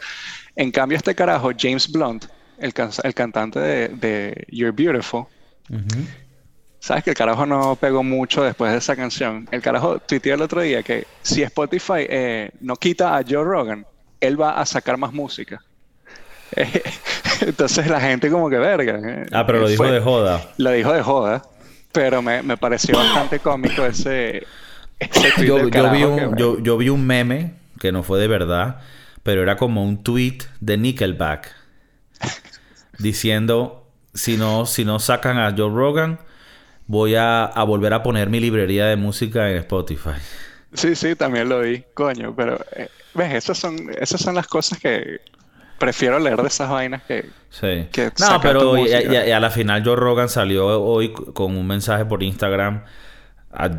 En 0.56 0.72
cambio, 0.72 0.98
este 0.98 1.16
carajo, 1.16 1.52
James 1.58 1.92
Blunt, 1.92 2.26
el, 2.60 2.74
el 3.04 3.14
cantante 3.14 3.60
de, 3.60 4.46
You're 4.52 4.72
Beautiful, 4.72 5.26
sabes 6.80 7.04
que 7.04 7.12
el 7.12 7.16
carajo 7.16 7.46
no 7.46 7.76
pegó 7.76 8.04
mucho 8.04 8.44
después 8.44 8.72
de 8.72 8.78
esa 8.78 8.96
canción. 8.96 9.48
El 9.52 9.62
carajo 9.62 10.00
tuiteó 10.00 10.36
el 10.36 10.42
otro 10.42 10.62
día 10.62 10.84
que 10.84 11.08
si 11.22 11.42
Spotify 11.42 12.06
eh, 12.10 12.52
no 12.60 12.76
quita 12.76 13.18
a 13.18 13.24
Joe 13.28 13.44
Rogan, 13.44 13.86
él 14.20 14.40
va 14.40 14.60
a 14.60 14.66
sacar 14.66 14.98
más 14.98 15.14
música. 15.14 15.64
Entonces 17.42 17.88
la 17.88 18.00
gente 18.00 18.30
como 18.30 18.50
que 18.50 18.58
verga. 18.58 19.00
¿eh? 19.04 19.26
Ah, 19.32 19.46
pero 19.46 19.60
lo 19.60 19.68
dijo 19.68 19.86
de 19.86 20.00
joda. 20.00 20.42
Lo 20.58 20.72
dijo 20.72 20.94
de 20.94 21.02
joda. 21.02 21.44
Pero 21.92 22.22
me, 22.22 22.58
pareció 22.58 22.98
bastante 22.98 23.40
cómico 23.40 23.86
ese... 23.86 24.46
yo, 25.46 25.70
vi 25.92 26.04
un, 26.04 26.36
yo, 26.38 26.78
vi 26.78 26.90
un 26.90 27.06
meme 27.06 27.54
que 27.80 27.92
no 27.92 28.02
fue 28.02 28.20
de 28.20 28.28
verdad, 28.28 28.80
pero 29.22 29.44
era 29.44 29.58
como 29.58 29.84
un 29.84 30.04
tweet 30.04 30.40
de 30.60 30.78
Nickelback 30.78 31.54
diciendo 32.98 33.84
si 34.14 34.38
no, 34.38 34.66
si 34.66 34.86
no 34.86 35.00
sacan 35.00 35.38
a 35.38 35.54
Joe 35.56 35.70
Rogan, 35.70 36.20
voy 36.88 37.16
a, 37.16 37.52
volver 37.68 37.94
a 37.94 38.04
poner 38.04 38.30
mi 38.30 38.40
librería 38.40 38.88
de 38.88 38.96
música 38.96 39.50
en 39.50 39.58
Spotify. 39.58 40.12
Sí, 40.74 40.96
sí, 40.96 41.16
también 41.16 41.50
lo 41.50 41.62
vi, 41.62 41.84
coño, 41.94 42.34
pero 42.36 42.60
eh, 42.76 42.90
ves, 43.14 43.34
esas 43.36 43.58
son, 43.58 43.92
esas 44.00 44.22
son 44.22 44.36
las 44.36 44.48
cosas 44.48 44.80
que 44.80 45.22
prefiero 45.78 46.20
leer 46.20 46.42
de 46.42 46.48
esas 46.48 46.70
vainas 46.70 47.04
que. 47.04 47.30
Sí. 47.50 47.88
no, 48.20 48.42
pero 48.42 48.76
a 48.76 49.40
la 49.40 49.50
final 49.50 49.84
Joe 49.84 49.96
Rogan 49.96 50.30
salió 50.30 50.82
hoy 50.82 51.12
con 51.12 51.56
un 51.56 51.68
mensaje 51.68 52.06
por 52.06 52.24
Instagram, 52.24 52.84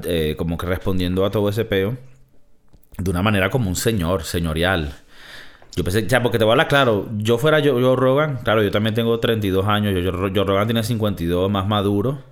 eh, 0.05 0.35
como 0.39 0.57
que 0.57 0.67
respondiendo 0.67 1.25
a 1.25 1.31
todo 1.31 1.49
ese 1.49 1.65
peo, 1.65 1.97
de 2.99 3.11
una 3.11 3.23
manera 3.23 3.51
como 3.51 3.69
un 3.69 3.77
señor, 3.77 4.25
señorial. 4.25 4.95
Yo 5.77 5.83
pensé, 5.83 6.07
ya, 6.07 6.23
porque 6.23 6.39
te 6.39 6.45
voy 6.45 6.53
a 6.53 6.55
hablar 6.55 6.69
claro, 6.69 7.09
yo 7.17 7.37
fuera 7.37 7.59
Joe, 7.59 7.83
Joe 7.83 7.97
Rogan, 7.97 8.39
claro, 8.45 8.63
yo 8.63 8.71
también 8.71 8.95
tengo 8.95 9.19
32 9.19 9.67
años, 9.67 9.93
yo, 9.93 10.13
Joe, 10.13 10.45
Rogan 10.45 10.69
tiene 10.69 10.85
52, 10.85 11.51
más 11.51 11.67
maduro. 11.67 12.23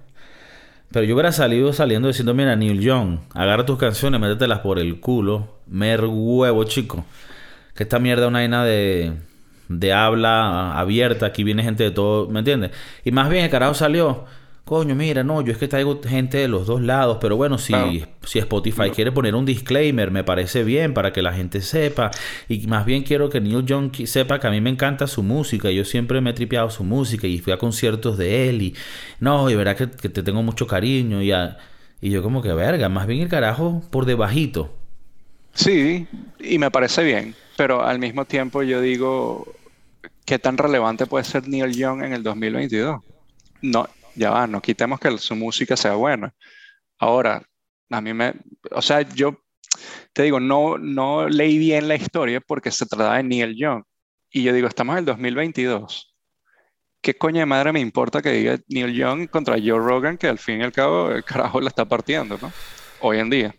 Pero 0.93 1.07
yo 1.07 1.15
hubiera 1.15 1.33
salido 1.33 1.73
saliendo 1.73 2.07
diciendo, 2.07 2.35
mira, 2.35 2.55
Neil 2.55 2.81
Young, 2.81 3.19
agarra 3.35 3.65
tus 3.67 3.79
canciones, 3.79 4.21
métetelas 4.21 4.61
por 4.61 4.79
el 4.79 5.01
culo, 5.01 5.57
mer 5.67 6.05
huevo, 6.05 6.65
chico. 6.65 7.05
Que 7.75 7.85
esta 7.85 7.99
mierda 7.99 8.25
es 8.25 8.29
una 8.29 8.41
vaina 8.41 8.65
de 8.65 9.15
de 9.81 9.93
habla 9.93 10.79
abierta, 10.79 11.27
aquí 11.27 11.45
viene 11.45 11.63
gente 11.63 11.85
de 11.85 11.91
todo, 11.91 12.29
¿me 12.29 12.41
entiendes? 12.41 12.73
Y 13.05 13.13
más 13.13 13.29
bien 13.29 13.45
el 13.45 13.51
carajo 13.51 13.75
salió 13.75 14.25
coño, 14.65 14.95
mira, 14.95 15.25
no, 15.25 15.43
yo 15.43 15.53
es 15.53 15.59
que 15.59 15.69
traigo 15.69 16.01
gente 16.03 16.39
de 16.39 16.49
los 16.49 16.67
dos 16.67 16.81
lados, 16.81 17.19
pero 17.21 17.37
bueno, 17.37 17.59
si, 17.59 17.75
si 18.25 18.39
Spotify 18.39 18.91
quiere 18.91 19.11
poner 19.13 19.35
un 19.35 19.45
disclaimer, 19.45 20.11
me 20.11 20.25
parece 20.25 20.65
bien 20.65 20.95
para 20.95 21.13
que 21.13 21.21
la 21.21 21.33
gente 21.33 21.61
sepa. 21.61 22.11
Y 22.49 22.67
más 22.69 22.87
bien 22.87 23.03
quiero 23.03 23.29
que 23.29 23.41
Neil 23.41 23.67
Young 23.67 23.93
sepa 24.07 24.39
que 24.39 24.47
a 24.47 24.51
mí 24.51 24.61
me 24.61 24.71
encanta 24.71 25.07
su 25.07 25.23
música. 25.23 25.71
Yo 25.71 25.85
siempre 25.85 26.21
me 26.21 26.31
he 26.31 26.33
tripeado 26.33 26.71
su 26.71 26.85
música 26.85 27.27
y 27.27 27.39
fui 27.39 27.53
a 27.53 27.59
conciertos 27.59 28.17
de 28.17 28.49
él. 28.49 28.63
Y 28.63 28.75
no, 29.21 29.51
y 29.51 29.55
verdad 29.57 29.77
que, 29.77 29.87
te 29.87 30.23
tengo 30.23 30.43
mucho 30.43 30.67
cariño. 30.67 31.23
Y, 31.23 31.33
y 32.01 32.11
yo, 32.11 32.23
como 32.23 32.41
que 32.41 32.53
verga, 32.53 32.89
más 32.89 33.07
bien 33.07 33.21
el 33.21 33.29
carajo 33.29 33.83
por 33.91 34.07
debajito. 34.07 34.73
Sí, 35.55 36.07
y 36.41 36.59
me 36.59 36.71
parece 36.71 37.05
bien, 37.05 37.35
pero 37.59 37.85
al 37.85 37.99
mismo 37.99 38.25
tiempo 38.25 38.63
yo 38.63 38.81
digo, 38.81 39.53
¿qué 40.33 40.39
tan 40.39 40.57
relevante 40.57 41.05
puede 41.05 41.25
ser 41.25 41.47
Neil 41.47 41.77
Young 41.77 42.05
en 42.05 42.15
el 42.15 42.23
2022? 42.23 43.03
No, 43.61 43.87
ya 44.15 44.31
va, 44.31 44.47
no 44.47 44.63
quitemos 44.63 44.99
que 44.99 45.19
su 45.19 45.37
música 45.37 45.77
sea 45.77 45.93
buena. 45.93 46.35
Ahora, 46.99 47.43
a 47.91 48.01
mí 48.01 48.15
me, 48.15 48.33
o 48.71 48.81
sea, 48.81 49.03
yo 49.03 49.37
te 50.15 50.23
digo, 50.23 50.41
no, 50.41 50.79
no 50.79 51.29
leí 51.29 51.59
bien 51.59 51.87
la 51.87 51.97
historia 51.97 52.41
porque 52.41 52.71
se 52.71 52.87
trataba 52.87 53.19
de 53.19 53.25
Neil 53.25 53.55
Young. 53.59 53.83
Y 54.31 54.43
yo 54.43 54.55
digo, 54.55 54.69
estamos 54.69 54.95
en 54.95 55.01
el 55.01 55.05
2022. 55.05 56.17
¿Qué 57.03 57.13
coño 57.13 57.41
de 57.41 57.47
madre 57.47 57.71
me 57.71 57.81
importa 57.81 58.23
que 58.23 58.31
diga 58.31 58.59
Neil 58.69 58.95
Young 58.95 59.29
contra 59.29 59.59
Joe 59.59 59.81
Rogan, 59.81 60.17
que 60.17 60.29
al 60.29 60.39
fin 60.39 60.61
y 60.61 60.63
al 60.63 60.73
cabo 60.73 61.11
el 61.11 61.25
carajo 61.25 61.61
la 61.61 61.69
está 61.69 61.85
partiendo, 61.85 62.39
¿no? 62.41 62.51
Hoy 63.01 63.19
en 63.19 63.29
día. 63.29 63.55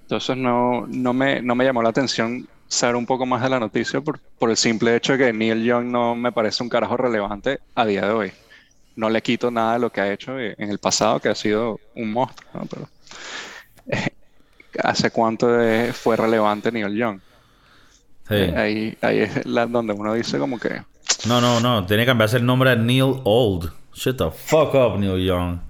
Entonces 0.00 0.34
no, 0.34 0.86
no, 0.86 1.12
me, 1.12 1.42
no 1.42 1.54
me 1.54 1.66
llamó 1.66 1.82
la 1.82 1.90
atención 1.90 2.48
saber 2.68 2.96
un 2.96 3.06
poco 3.06 3.26
más 3.26 3.42
de 3.42 3.48
la 3.48 3.58
noticia 3.58 4.00
por, 4.00 4.20
por 4.38 4.50
el 4.50 4.56
simple 4.56 4.94
hecho 4.94 5.12
de 5.12 5.18
que 5.18 5.32
Neil 5.32 5.64
Young 5.64 5.86
no 5.86 6.14
me 6.14 6.32
parece 6.32 6.62
un 6.62 6.68
carajo 6.68 6.96
relevante 6.96 7.60
a 7.74 7.84
día 7.84 8.02
de 8.02 8.10
hoy 8.10 8.32
no 8.98 9.08
le 9.08 9.22
quito 9.22 9.48
nada 9.52 9.74
de 9.74 9.78
lo 9.78 9.90
que 9.90 10.00
ha 10.00 10.12
hecho 10.12 10.36
en 10.40 10.70
el 10.70 10.78
pasado, 10.78 11.20
que 11.20 11.28
ha 11.28 11.34
sido 11.36 11.78
un 11.94 12.12
monstruo, 12.12 12.50
¿no? 12.52 12.66
Pero, 12.66 12.88
eh, 13.86 14.08
¿hace 14.82 15.12
cuánto 15.12 15.46
fue 15.92 16.16
relevante 16.16 16.72
Neil 16.72 16.96
Young? 16.96 17.20
Sí. 18.26 18.34
Eh, 18.34 18.54
ahí, 18.56 18.98
ahí 19.00 19.20
es 19.20 19.44
donde 19.44 19.92
uno 19.92 20.14
dice 20.14 20.36
como 20.38 20.58
que... 20.58 20.82
No, 21.26 21.40
no, 21.40 21.60
no. 21.60 21.86
Tiene 21.86 22.02
que 22.02 22.08
cambiarse 22.08 22.38
el 22.38 22.44
nombre 22.44 22.72
a 22.72 22.74
Neil 22.74 23.20
Old. 23.22 23.70
Shut 23.94 24.18
the 24.18 24.32
fuck 24.32 24.74
up, 24.74 24.98
Neil 24.98 25.24
Young. 25.24 25.60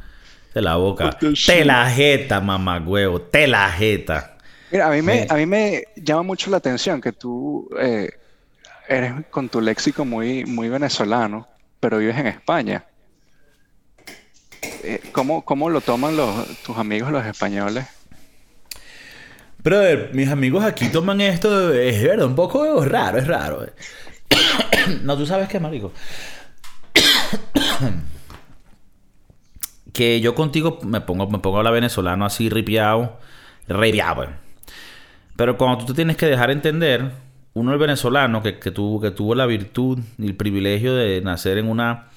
De 0.55 0.63
la 0.63 0.77
boca. 0.77 1.11
Te 1.47 1.67
la 1.67 1.91
jeta, 1.91 2.41
mamá 2.41 2.79
huevo. 2.79 3.21
Te 3.21 3.47
la 3.47 3.71
jeta. 3.71 4.38
Mira, 4.71 4.89
a 4.89 4.91
mí, 4.91 5.03
me, 5.03 5.27
a 5.29 5.35
mí 5.35 5.47
me 5.47 5.85
llama 5.97 6.23
mucho 6.23 6.51
la 6.51 6.59
atención 6.59 7.01
que 7.01 7.13
tú 7.13 7.69
eh, 7.81 8.11
eres 8.89 9.13
con 9.31 9.49
tu 9.49 9.61
léxico 9.61 10.05
muy, 10.05 10.45
muy 10.45 10.69
venezolano, 10.69 11.49
pero 11.81 11.99
vives 11.99 12.19
en 12.19 12.27
España. 12.27 12.85
Eh, 14.83 15.01
¿cómo, 15.13 15.45
¿cómo, 15.45 15.71
lo 15.71 15.81
toman 15.81 16.17
los, 16.17 16.63
tus 16.63 16.77
amigos 16.77 17.11
los 17.11 17.25
españoles? 17.25 17.87
Brother, 19.63 20.11
mis 20.13 20.29
amigos 20.29 20.65
aquí 20.65 20.89
toman 20.89 21.21
esto, 21.21 21.73
es 21.75 22.03
verdad, 22.03 22.27
un 22.27 22.35
poco 22.35 22.85
raro, 22.85 23.19
es 23.19 23.27
raro. 23.27 23.67
no, 25.03 25.17
tú 25.17 25.27
sabes 25.27 25.49
qué, 25.49 25.59
marico. 25.61 25.93
que 29.93 30.21
yo 30.21 30.35
contigo 30.35 30.79
me 30.83 31.01
pongo, 31.01 31.29
me 31.29 31.39
pongo 31.39 31.61
a 31.61 31.63
la 31.63 31.71
venezolano 31.71 32.25
así 32.25 32.49
ripiado, 32.49 33.19
ripiado. 33.67 34.48
Pero 35.39 35.57
cuando 35.57 35.85
tú 35.85 35.95
tienes 35.95 36.17
que 36.17 36.27
dejar 36.27 36.51
entender, 36.51 37.13
uno 37.55 37.73
el 37.73 37.79
venezolano 37.79 38.43
que, 38.43 38.55
tuvo, 38.73 39.01
que 39.01 39.13
tuvo 39.13 39.37
la 39.37 39.47
virtud 39.47 40.01
y 40.19 40.27
el 40.27 40.35
privilegio 40.35 40.97
de 40.97 41.21
nacer 41.21 41.59
en 41.59 41.69
una 41.69 42.09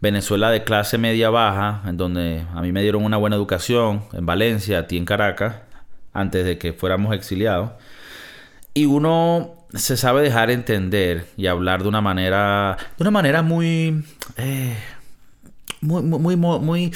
Venezuela 0.00 0.52
de 0.52 0.62
clase 0.62 0.96
media 0.96 1.30
baja, 1.30 1.82
en 1.84 1.96
donde 1.96 2.44
a 2.54 2.60
mí 2.60 2.70
me 2.70 2.82
dieron 2.82 3.04
una 3.04 3.16
buena 3.16 3.34
educación, 3.34 4.04
en 4.12 4.24
Valencia, 4.24 4.78
a 4.78 4.86
ti 4.86 4.96
en 4.96 5.04
Caracas, 5.04 5.56
antes 6.12 6.44
de 6.44 6.58
que 6.58 6.72
fuéramos 6.72 7.12
exiliados. 7.12 7.72
Y 8.72 8.84
uno 8.84 9.56
se 9.74 9.96
sabe 9.96 10.22
dejar 10.22 10.52
entender 10.52 11.26
y 11.36 11.48
hablar 11.48 11.82
de 11.82 11.88
una 11.88 12.00
manera, 12.00 12.76
de 12.96 13.02
una 13.02 13.10
manera 13.10 13.42
muy, 13.42 14.04
eh, 14.36 14.76
muy, 15.80 16.02
muy, 16.04 16.36
muy 16.36 16.92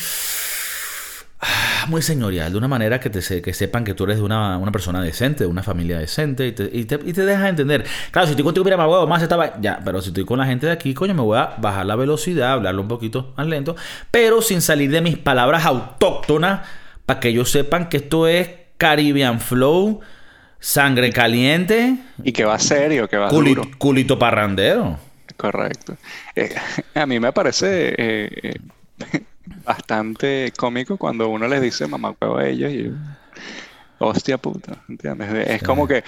muy 1.88 2.02
señorial, 2.02 2.52
de 2.52 2.58
una 2.58 2.68
manera 2.68 3.00
que, 3.00 3.10
te, 3.10 3.42
que 3.42 3.52
sepan 3.54 3.84
que 3.84 3.94
tú 3.94 4.04
eres 4.04 4.16
de 4.16 4.22
una, 4.22 4.60
persona 4.72 5.02
decente, 5.02 5.44
de 5.44 5.48
una 5.48 5.62
familia 5.62 5.98
decente, 5.98 6.46
y 6.46 6.52
te, 6.52 6.70
y 6.72 6.84
te, 6.84 6.98
y 7.04 7.12
dejas 7.12 7.48
entender. 7.48 7.84
Claro, 8.10 8.26
si 8.26 8.32
estoy 8.32 8.44
contigo, 8.44 8.64
mira, 8.64 8.76
huevo, 8.76 9.06
más 9.06 9.22
estaba. 9.22 9.60
Ya, 9.60 9.80
pero 9.84 10.00
si 10.00 10.08
estoy 10.08 10.24
con 10.24 10.38
la 10.38 10.46
gente 10.46 10.66
de 10.66 10.72
aquí, 10.72 10.94
coño, 10.94 11.14
me 11.14 11.22
voy 11.22 11.38
a 11.38 11.54
bajar 11.58 11.86
la 11.86 11.96
velocidad, 11.96 12.52
hablarlo 12.52 12.82
un 12.82 12.88
poquito 12.88 13.32
más 13.36 13.46
lento, 13.46 13.76
pero 14.10 14.42
sin 14.42 14.60
salir 14.60 14.90
de 14.90 15.00
mis 15.00 15.18
palabras 15.18 15.64
autóctonas, 15.64 16.66
para 17.06 17.20
que 17.20 17.28
ellos 17.28 17.50
sepan 17.50 17.88
que 17.88 17.98
esto 17.98 18.26
es 18.26 18.48
Caribbean 18.76 19.40
Flow, 19.40 20.00
sangre 20.58 21.12
caliente. 21.12 21.96
Y 22.22 22.32
que 22.32 22.44
va 22.44 22.58
serio, 22.58 23.08
que 23.08 23.16
va 23.16 23.28
culito, 23.28 23.62
culito 23.78 24.18
parrandero. 24.18 24.98
Correcto. 25.36 25.96
Eh, 26.34 26.54
a 26.94 27.06
mí 27.06 27.20
me 27.20 27.32
parece. 27.32 27.94
Eh, 27.98 28.30
eh, 28.42 29.22
bastante 29.64 30.52
cómico 30.56 30.96
cuando 30.96 31.28
uno 31.28 31.48
les 31.48 31.60
dice 31.60 31.86
mamá 31.86 32.14
huevo 32.20 32.38
a 32.38 32.46
ellos 32.46 32.72
y 32.72 32.92
hostia 33.98 34.38
puta, 34.38 34.82
¿entiendes? 34.88 35.48
Es 35.48 35.62
como 35.62 35.86
que, 35.86 36.04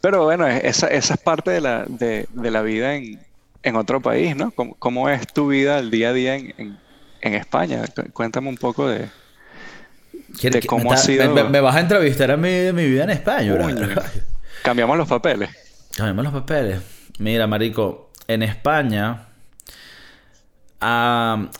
pero 0.00 0.24
bueno, 0.24 0.46
esa, 0.46 0.88
esa 0.88 1.14
es 1.14 1.20
parte 1.20 1.50
de 1.50 1.60
la, 1.60 1.84
de, 1.86 2.26
la 2.34 2.62
vida 2.62 2.94
en, 2.94 3.20
en, 3.62 3.76
otro 3.76 4.00
país, 4.00 4.36
¿no? 4.36 4.50
¿Cómo, 4.50 5.08
es 5.08 5.26
tu 5.32 5.48
vida 5.48 5.78
el 5.78 5.90
día 5.90 6.10
a 6.10 6.12
día 6.12 6.36
en, 6.36 6.78
en, 7.20 7.34
España? 7.34 7.84
Cuéntame 8.12 8.48
un 8.48 8.56
poco 8.56 8.88
de, 8.88 9.08
de 10.42 10.62
cómo 10.62 10.92
ha 10.92 10.96
sido... 10.96 11.32
Me, 11.48 11.60
vas 11.60 11.76
a 11.76 11.80
entrevistar 11.80 12.30
a 12.30 12.36
mi, 12.36 12.50
de 12.50 12.72
mi 12.72 12.86
vida 12.86 13.04
en 13.04 13.10
España, 13.10 13.56
Cambiamos 14.62 14.96
los 14.96 15.08
papeles. 15.08 15.50
Cambiamos 15.96 16.24
los 16.24 16.32
papeles. 16.32 16.80
Mira, 17.18 17.46
marico, 17.46 18.10
en 18.26 18.42
España 18.42 19.25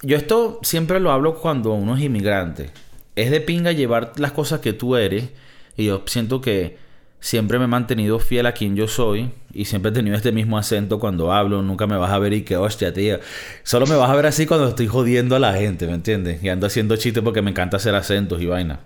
yo 0.03 0.17
esto 0.17 0.61
siempre 0.63 1.01
lo 1.01 1.11
hablo 1.11 1.37
cuando 1.37 1.73
uno 1.73 1.97
es 1.97 2.03
inmigrante. 2.03 2.71
Es 3.15 3.31
de 3.31 3.41
pinga 3.41 3.73
llevar 3.73 4.13
las 4.17 4.33
cosas 4.33 4.61
que 4.61 4.73
tú 4.73 4.97
eres. 4.97 5.31
Y 5.77 5.87
yo 5.87 6.03
siento 6.07 6.41
que 6.41 6.79
siempre 7.19 7.59
me 7.59 7.65
he 7.65 7.69
mantenido 7.69 8.19
fiel 8.19 8.47
a 8.47 8.53
quien 8.53 8.77
yo 8.77 8.89
soy. 8.89 9.33
Y 9.53 9.65
siempre 9.65 9.91
he 9.91 9.95
tenido 9.95 10.17
este 10.17 10.33
mismo 10.33 10.59
acento 10.59 10.99
cuando 11.01 11.33
hablo. 11.33 11.63
Nunca 11.63 11.87
me 11.87 11.97
vas 11.97 12.13
a 12.13 12.19
ver 12.19 12.35
y 12.35 12.43
que 12.43 12.57
hostia, 12.57 12.93
tío. 12.93 13.19
Solo 13.63 13.87
me 13.87 13.97
vas 13.97 14.11
a 14.11 14.17
ver 14.17 14.27
así 14.27 14.47
cuando 14.47 14.69
estoy 14.69 14.87
jodiendo 14.87 15.35
a 15.35 15.39
la 15.39 15.55
gente, 15.55 15.87
¿me 15.87 15.95
entiendes? 15.95 16.43
Y 16.43 16.49
ando 16.49 16.67
haciendo 16.67 16.97
chistes 16.97 17.23
porque 17.23 17.43
me 17.43 17.51
encanta 17.51 17.79
hacer 17.79 17.95
acentos 17.95 18.41
y 18.41 18.47
vaina. 18.47 18.81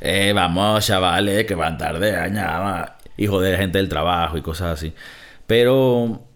Eh, 0.00 0.32
vamos, 0.34 0.86
chavales, 0.86 1.46
que 1.46 1.54
van 1.54 1.78
tarde, 1.78 2.16
añada. 2.16 2.98
Y 3.16 3.26
joder, 3.26 3.58
gente 3.58 3.78
del 3.78 3.88
trabajo 3.88 4.38
y 4.38 4.42
cosas 4.42 4.78
así. 4.78 4.92
Pero 5.46 6.27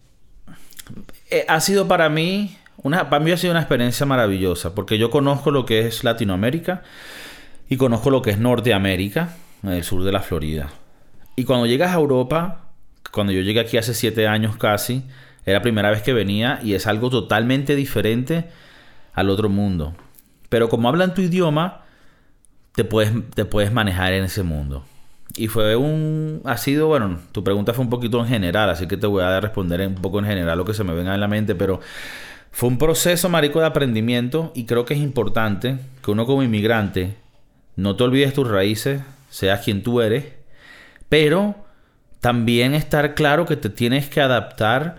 eh, 1.33 1.47
ha 1.49 1.61
sido 1.61 1.89
para 1.89 2.09
mí, 2.11 2.57
una, 2.83 3.09
para 3.09 3.25
mí 3.25 3.31
ha 3.31 3.37
sido 3.39 3.53
una 3.53 3.61
experiencia 3.61 4.05
maravillosa, 4.05 4.75
porque 4.75 4.99
yo 4.99 5.11
conozco 5.11 5.51
lo 5.51 5.65
que 5.65 5.87
es 5.87 6.05
Latinoamérica 6.05 6.83
y 7.71 7.79
conozco 7.79 8.11
lo 8.11 8.21
que 8.21 8.31
es 8.31 8.39
Norteamérica, 8.39 9.31
el 9.63 9.83
sur 9.83 10.05
de 10.05 10.13
la 10.13 10.21
Florida. 10.21 10.69
Y 11.35 11.45
cuando 11.45 11.65
llegas 11.65 11.93
a 11.93 11.99
Europa, 11.99 12.67
cuando 13.11 13.33
yo 13.33 13.41
llegué 13.41 13.61
aquí 13.61 13.79
hace 13.79 13.95
siete 13.95 14.27
años 14.27 14.57
casi, 14.59 15.05
era 15.47 15.59
la 15.59 15.63
primera 15.63 15.91
vez 15.91 16.03
que 16.03 16.13
venía 16.13 16.61
y 16.63 16.75
es 16.75 16.87
algo 16.87 17.09
totalmente 17.09 17.75
diferente 17.77 18.51
al 19.15 19.31
otro 19.31 19.49
mundo. 19.49 19.95
Pero 20.51 20.69
como 20.69 20.89
hablan 20.89 21.15
tu 21.15 21.23
idioma, 21.23 21.83
te 22.75 22.85
puedes, 22.85 23.13
te 23.35 23.47
puedes 23.47 23.73
manejar 23.73 24.13
en 24.13 24.25
ese 24.25 24.43
mundo. 24.43 24.85
Y 25.37 25.49
fue 25.49 25.77
un... 25.77 26.43
Ha 26.45 26.57
sido, 26.57 26.89
bueno, 26.89 27.19
tu 27.33 27.43
pregunta 27.43 27.73
fue 27.73 27.85
un 27.85 27.91
poquito 27.91 28.21
en 28.21 28.27
general, 28.27 28.71
así 28.71 28.87
que 28.87 28.97
te 28.97 29.07
voy 29.07 29.23
a 29.23 29.41
responder 29.41 29.87
un 29.87 29.95
poco 29.95 30.19
en 30.19 30.27
general 30.27 30.59
lo 30.59 30.65
que 30.65 30.75
se 30.75 30.85
me 30.85 30.95
venga 30.95 31.15
en 31.15 31.21
la 31.21 31.29
mente, 31.29 31.55
pero 31.55 31.81
fue 32.51 32.69
un 32.69 32.79
proceso, 32.79 33.29
marico, 33.29 33.61
de 33.61 33.67
aprendimiento 33.67 34.53
y 34.55 34.67
creo 34.67 34.85
que 34.85 34.95
es 34.95 35.01
importante 35.01 35.79
que 36.05 36.11
uno 36.11 36.27
como 36.27 36.43
inmigrante 36.43 37.17
no 37.77 37.97
te 37.97 38.05
olvides 38.05 38.35
tus 38.35 38.49
raíces, 38.49 39.01
seas 39.31 39.61
quien 39.65 39.83
tú 39.83 40.03
eres, 40.03 40.27
pero 41.09 41.55
también 42.21 42.75
estar 42.75 43.15
claro 43.15 43.47
que 43.47 43.57
te 43.57 43.71
tienes 43.71 44.09
que 44.09 44.21
adaptar 44.21 44.99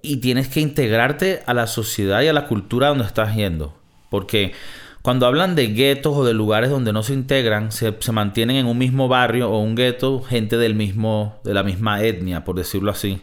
y 0.00 0.18
tienes 0.18 0.48
que 0.48 0.60
integrarte 0.60 1.42
a 1.46 1.54
la 1.54 1.66
sociedad 1.66 2.22
y 2.22 2.28
a 2.28 2.32
la 2.32 2.46
cultura 2.46 2.88
donde 2.88 3.04
estás 3.04 3.34
yendo. 3.34 3.76
Porque 4.10 4.52
cuando 5.04 5.26
hablan 5.26 5.54
de 5.54 5.66
guetos 5.66 6.16
o 6.16 6.24
de 6.24 6.32
lugares 6.32 6.70
donde 6.70 6.90
no 6.94 7.02
se 7.02 7.12
integran, 7.12 7.72
se, 7.72 7.92
mantienen 8.10 8.56
en 8.56 8.64
un 8.64 8.78
mismo 8.78 9.06
barrio 9.06 9.50
o 9.50 9.60
un 9.60 9.74
gueto 9.74 10.22
gente 10.22 10.56
del 10.56 10.74
mismo, 10.74 11.38
de 11.44 11.52
la 11.52 11.62
misma 11.62 12.02
etnia, 12.02 12.42
por 12.42 12.56
decirlo 12.56 12.90
así. 12.90 13.20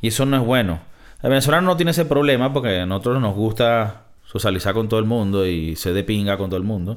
Y 0.00 0.08
eso 0.08 0.24
no 0.24 0.38
es 0.38 0.42
bueno. 0.42 0.80
El 1.22 1.28
venezolano 1.28 1.66
no 1.66 1.76
tiene 1.76 1.90
ese 1.90 2.06
problema 2.06 2.54
porque 2.54 2.80
a 2.80 2.86
nosotros 2.86 3.20
nos 3.20 3.34
gusta 3.34 4.04
socializar 4.24 4.72
con 4.72 4.88
todo 4.88 4.98
el 4.98 5.04
mundo 5.04 5.46
y 5.46 5.76
se 5.76 5.92
de 5.92 6.04
pinga 6.04 6.38
con 6.38 6.48
todo 6.48 6.56
el 6.56 6.64
mundo. 6.64 6.96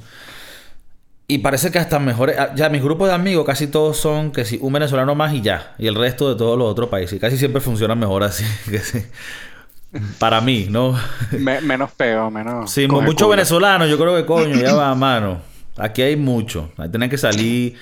Y 1.28 1.40
parece 1.40 1.70
que 1.70 1.80
hasta 1.80 2.00
mejores. 2.00 2.40
Ah, 2.40 2.56
ya 2.56 2.70
mis 2.70 2.82
grupos 2.82 3.10
de 3.10 3.16
amigos 3.16 3.46
casi 3.46 3.68
todos 3.68 3.98
son 3.98 4.32
que 4.32 4.46
si 4.46 4.58
un 4.62 4.72
venezolano 4.72 5.16
más 5.16 5.34
y 5.34 5.42
ya. 5.42 5.76
Y 5.78 5.88
el 5.88 5.96
resto 5.96 6.30
de 6.30 6.38
todos 6.38 6.58
los 6.58 6.72
otros 6.72 6.88
países. 6.88 7.20
Casi 7.20 7.38
siempre 7.38 7.60
funciona 7.60 7.94
mejor 7.94 8.24
así. 8.24 8.46
Que 8.72 8.80
sí. 8.80 9.04
Para 10.20 10.42
mí, 10.42 10.68
¿no? 10.70 10.98
menos 11.32 11.92
peo, 11.92 12.32
menos. 12.32 12.72
Sí, 12.72 12.88
muchos 12.88 13.30
venezolanos, 13.30 13.90
yo 13.90 13.98
creo 13.98 14.16
que 14.16 14.26
coño, 14.26 14.56
ya 14.56 14.74
va, 14.74 14.94
mano. 14.96 15.42
Aquí 15.78 16.02
hay 16.02 16.16
mucho. 16.16 16.72
Ahí 16.78 16.90
tienen 16.90 17.10
que 17.10 17.18
salir. 17.18 17.76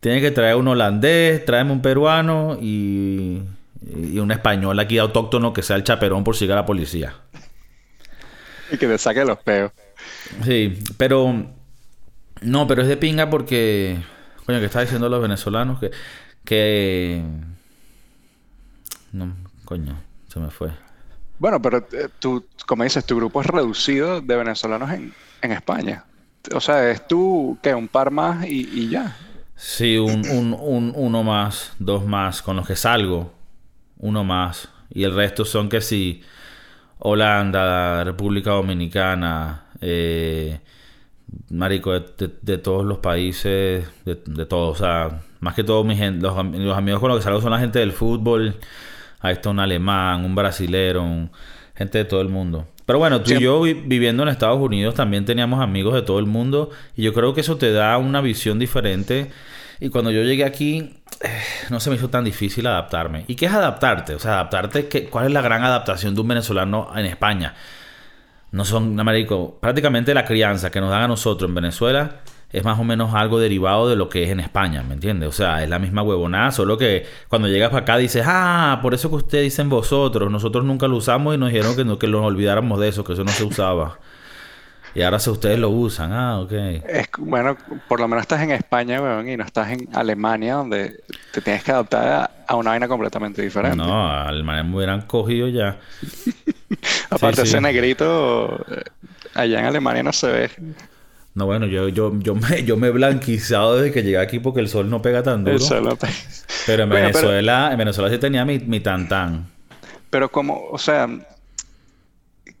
Tienen 0.00 0.20
que 0.20 0.30
traer 0.30 0.56
un 0.56 0.68
holandés, 0.68 1.44
traerme 1.44 1.72
un 1.72 1.80
peruano 1.80 2.58
y, 2.60 3.42
y 3.80 4.18
un 4.18 4.30
español 4.30 4.78
aquí 4.78 4.98
autóctono 4.98 5.52
que 5.52 5.62
sea 5.62 5.76
el 5.76 5.84
chaperón 5.84 6.24
por 6.24 6.36
si 6.36 6.44
llega 6.44 6.56
la 6.56 6.66
policía. 6.66 7.14
Y 8.70 8.76
que 8.76 8.86
te 8.86 8.98
saque 8.98 9.24
los 9.24 9.38
peos. 9.38 9.72
Sí, 10.44 10.78
pero. 10.96 11.46
No, 12.42 12.66
pero 12.66 12.82
es 12.82 12.88
de 12.88 12.96
pinga 12.96 13.30
porque. 13.30 13.96
Coño, 14.44 14.58
que 14.60 14.66
está 14.66 14.80
diciendo 14.80 15.08
los 15.08 15.22
venezolanos 15.22 15.80
que. 15.80 15.90
Que. 16.44 17.22
No, 19.12 19.34
coño, 19.64 19.96
se 20.28 20.40
me 20.40 20.50
fue. 20.50 20.70
Bueno, 21.44 21.60
pero 21.60 21.86
eh, 21.92 22.08
tú, 22.20 22.42
como 22.64 22.84
dices, 22.84 23.04
tu 23.04 23.16
grupo 23.16 23.42
es 23.42 23.46
reducido 23.46 24.22
de 24.22 24.34
venezolanos 24.34 24.90
en, 24.90 25.12
en 25.42 25.52
España. 25.52 26.06
O 26.54 26.58
sea, 26.58 26.90
es 26.90 27.06
tú 27.06 27.58
que 27.62 27.74
un 27.74 27.86
par 27.86 28.10
más 28.10 28.46
y, 28.48 28.88
ya. 28.88 29.14
Sí, 29.54 29.98
un, 29.98 30.26
un, 30.26 30.56
un, 30.58 30.92
uno 30.96 31.22
más, 31.22 31.74
dos 31.78 32.06
más, 32.06 32.40
con 32.40 32.56
los 32.56 32.66
que 32.66 32.76
salgo, 32.76 33.30
uno 33.98 34.24
más. 34.24 34.70
Y 34.88 35.04
el 35.04 35.14
resto 35.14 35.44
son 35.44 35.68
que 35.68 35.82
sí, 35.82 36.22
Holanda, 36.98 38.04
República 38.04 38.52
Dominicana, 38.52 39.66
eh, 39.82 40.60
Marico, 41.50 41.92
de, 41.92 42.56
todos 42.56 42.86
los 42.86 43.00
países, 43.00 43.86
de, 44.06 44.14
de 44.24 44.46
todos, 44.46 44.80
o 44.80 44.82
sea, 44.82 45.20
más 45.40 45.54
que 45.54 45.62
todo 45.62 45.84
mis, 45.84 46.00
los, 46.00 46.42
los 46.54 46.78
amigos 46.78 47.00
con 47.00 47.10
los 47.10 47.18
que 47.18 47.24
salgo 47.24 47.42
son 47.42 47.50
la 47.50 47.60
gente 47.60 47.80
del 47.80 47.92
fútbol, 47.92 48.56
Ahí 49.24 49.32
está 49.32 49.48
un 49.48 49.58
alemán, 49.58 50.22
un 50.22 50.34
brasilero, 50.34 51.30
gente 51.74 51.96
de 51.96 52.04
todo 52.04 52.20
el 52.20 52.28
mundo. 52.28 52.68
Pero 52.84 52.98
bueno, 52.98 53.22
tú 53.22 53.32
y 53.32 53.40
yo 53.40 53.62
viviendo 53.62 54.22
en 54.22 54.28
Estados 54.28 54.60
Unidos 54.60 54.94
también 54.94 55.24
teníamos 55.24 55.62
amigos 55.62 55.94
de 55.94 56.02
todo 56.02 56.18
el 56.18 56.26
mundo 56.26 56.68
y 56.94 57.04
yo 57.04 57.14
creo 57.14 57.32
que 57.32 57.40
eso 57.40 57.56
te 57.56 57.72
da 57.72 57.96
una 57.96 58.20
visión 58.20 58.58
diferente. 58.58 59.30
Y 59.80 59.88
cuando 59.88 60.10
yo 60.10 60.22
llegué 60.24 60.44
aquí, 60.44 61.00
eh, 61.22 61.40
no 61.70 61.80
se 61.80 61.88
me 61.88 61.96
hizo 61.96 62.10
tan 62.10 62.22
difícil 62.22 62.66
adaptarme. 62.66 63.24
¿Y 63.26 63.34
qué 63.34 63.46
es 63.46 63.52
adaptarte? 63.54 64.14
O 64.14 64.18
sea, 64.18 64.34
adaptarte, 64.34 64.88
¿qué, 64.88 65.08
¿cuál 65.08 65.24
es 65.24 65.32
la 65.32 65.40
gran 65.40 65.64
adaptación 65.64 66.14
de 66.14 66.20
un 66.20 66.28
venezolano 66.28 66.90
en 66.94 67.06
España? 67.06 67.54
No 68.52 68.66
son, 68.66 69.00
Américo, 69.00 69.56
prácticamente 69.58 70.12
la 70.12 70.26
crianza 70.26 70.70
que 70.70 70.82
nos 70.82 70.90
dan 70.90 71.00
a 71.00 71.08
nosotros 71.08 71.48
en 71.48 71.54
Venezuela 71.54 72.16
es 72.54 72.62
más 72.62 72.78
o 72.78 72.84
menos 72.84 73.12
algo 73.14 73.40
derivado 73.40 73.88
de 73.88 73.96
lo 73.96 74.08
que 74.08 74.22
es 74.22 74.30
en 74.30 74.38
España, 74.38 74.84
¿me 74.84 74.94
entiendes? 74.94 75.28
O 75.28 75.32
sea, 75.32 75.64
es 75.64 75.68
la 75.68 75.80
misma 75.80 76.02
huevonada, 76.02 76.52
solo 76.52 76.78
que 76.78 77.04
cuando 77.28 77.48
llegas 77.48 77.70
para 77.70 77.82
acá 77.82 77.96
dices, 77.96 78.24
ah, 78.28 78.78
por 78.80 78.94
eso 78.94 79.10
que 79.10 79.16
ustedes 79.16 79.44
dicen 79.44 79.68
vosotros, 79.68 80.30
nosotros 80.30 80.64
nunca 80.64 80.86
lo 80.86 80.96
usamos 80.96 81.34
y 81.34 81.38
nos 81.38 81.50
dijeron 81.50 81.74
que, 81.74 81.84
no, 81.84 81.98
que 81.98 82.06
nos 82.06 82.24
olvidáramos 82.24 82.78
de 82.78 82.88
eso, 82.88 83.02
que 83.02 83.14
eso 83.14 83.24
no 83.24 83.32
se 83.32 83.42
usaba. 83.42 83.98
Y 84.94 85.02
ahora 85.02 85.18
si 85.18 85.30
ustedes 85.30 85.58
lo 85.58 85.70
usan, 85.70 86.12
ah, 86.12 86.38
ok. 86.38 86.52
Es, 86.52 87.08
bueno, 87.18 87.56
por 87.88 87.98
lo 87.98 88.06
menos 88.06 88.22
estás 88.22 88.40
en 88.42 88.52
España, 88.52 89.02
weón, 89.02 89.28
y 89.28 89.36
no 89.36 89.42
estás 89.42 89.72
en 89.72 89.88
Alemania, 89.92 90.54
donde 90.54 91.02
te 91.32 91.40
tienes 91.40 91.64
que 91.64 91.72
adaptar 91.72 92.30
a, 92.46 92.54
una 92.54 92.70
vaina 92.70 92.86
completamente 92.86 93.42
diferente. 93.42 93.76
No, 93.76 94.08
a 94.08 94.28
Alemania 94.28 94.62
me 94.62 94.76
hubieran 94.76 95.02
cogido 95.02 95.48
ya. 95.48 95.78
Aparte, 97.10 97.42
ese 97.42 97.60
negrito 97.60 98.64
eh, 98.70 98.84
allá 99.34 99.58
en 99.58 99.64
Alemania 99.64 100.04
no 100.04 100.12
se 100.12 100.28
ve. 100.28 100.50
No, 101.34 101.46
bueno, 101.46 101.66
yo, 101.66 101.88
yo, 101.88 102.12
yo, 102.20 102.34
me, 102.34 102.64
yo 102.64 102.76
me 102.76 102.88
he 102.88 102.90
blanquizado 102.90 103.76
desde 103.76 103.92
que 103.92 104.02
llegué 104.02 104.18
aquí 104.18 104.38
porque 104.38 104.60
el 104.60 104.68
sol 104.68 104.88
no 104.88 105.02
pega 105.02 105.22
tan 105.22 105.44
duro. 105.44 105.56
El 105.56 105.60
sol 105.60 105.82
no 105.82 105.96
pega. 105.96 106.12
Pero 106.66 106.84
en 106.84 106.90
Venezuela, 106.90 107.70
en 107.72 107.78
Venezuela 107.78 108.10
sí 108.10 108.18
tenía 108.18 108.44
mi, 108.44 108.58
mi 108.60 108.80
tan 108.80 109.46
Pero 110.10 110.30
como, 110.30 110.68
o 110.70 110.78
sea, 110.78 111.08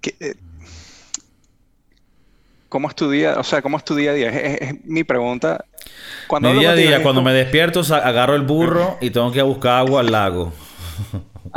eh, 0.02 0.34
¿cómo 2.68 2.88
es 2.88 2.96
tu 2.96 3.08
día? 3.08 3.36
O 3.38 3.44
sea, 3.44 3.62
¿cómo 3.62 3.76
es 3.76 3.84
tu 3.84 3.94
día 3.94 4.10
a 4.10 4.14
día? 4.14 4.28
Es, 4.30 4.84
mi 4.84 5.04
pregunta. 5.04 5.64
Cuando 6.26 6.52
mi 6.52 6.58
día 6.58 6.72
a 6.72 6.74
día, 6.74 7.02
cuando 7.02 7.22
me 7.22 7.32
despierto, 7.32 7.80
agarro 7.94 8.34
el 8.34 8.42
burro 8.42 8.98
y 9.00 9.10
tengo 9.10 9.30
que 9.30 9.38
ir 9.38 9.42
a 9.42 9.44
buscar 9.44 9.78
agua 9.78 10.00
al 10.00 10.10
lago. 10.10 10.52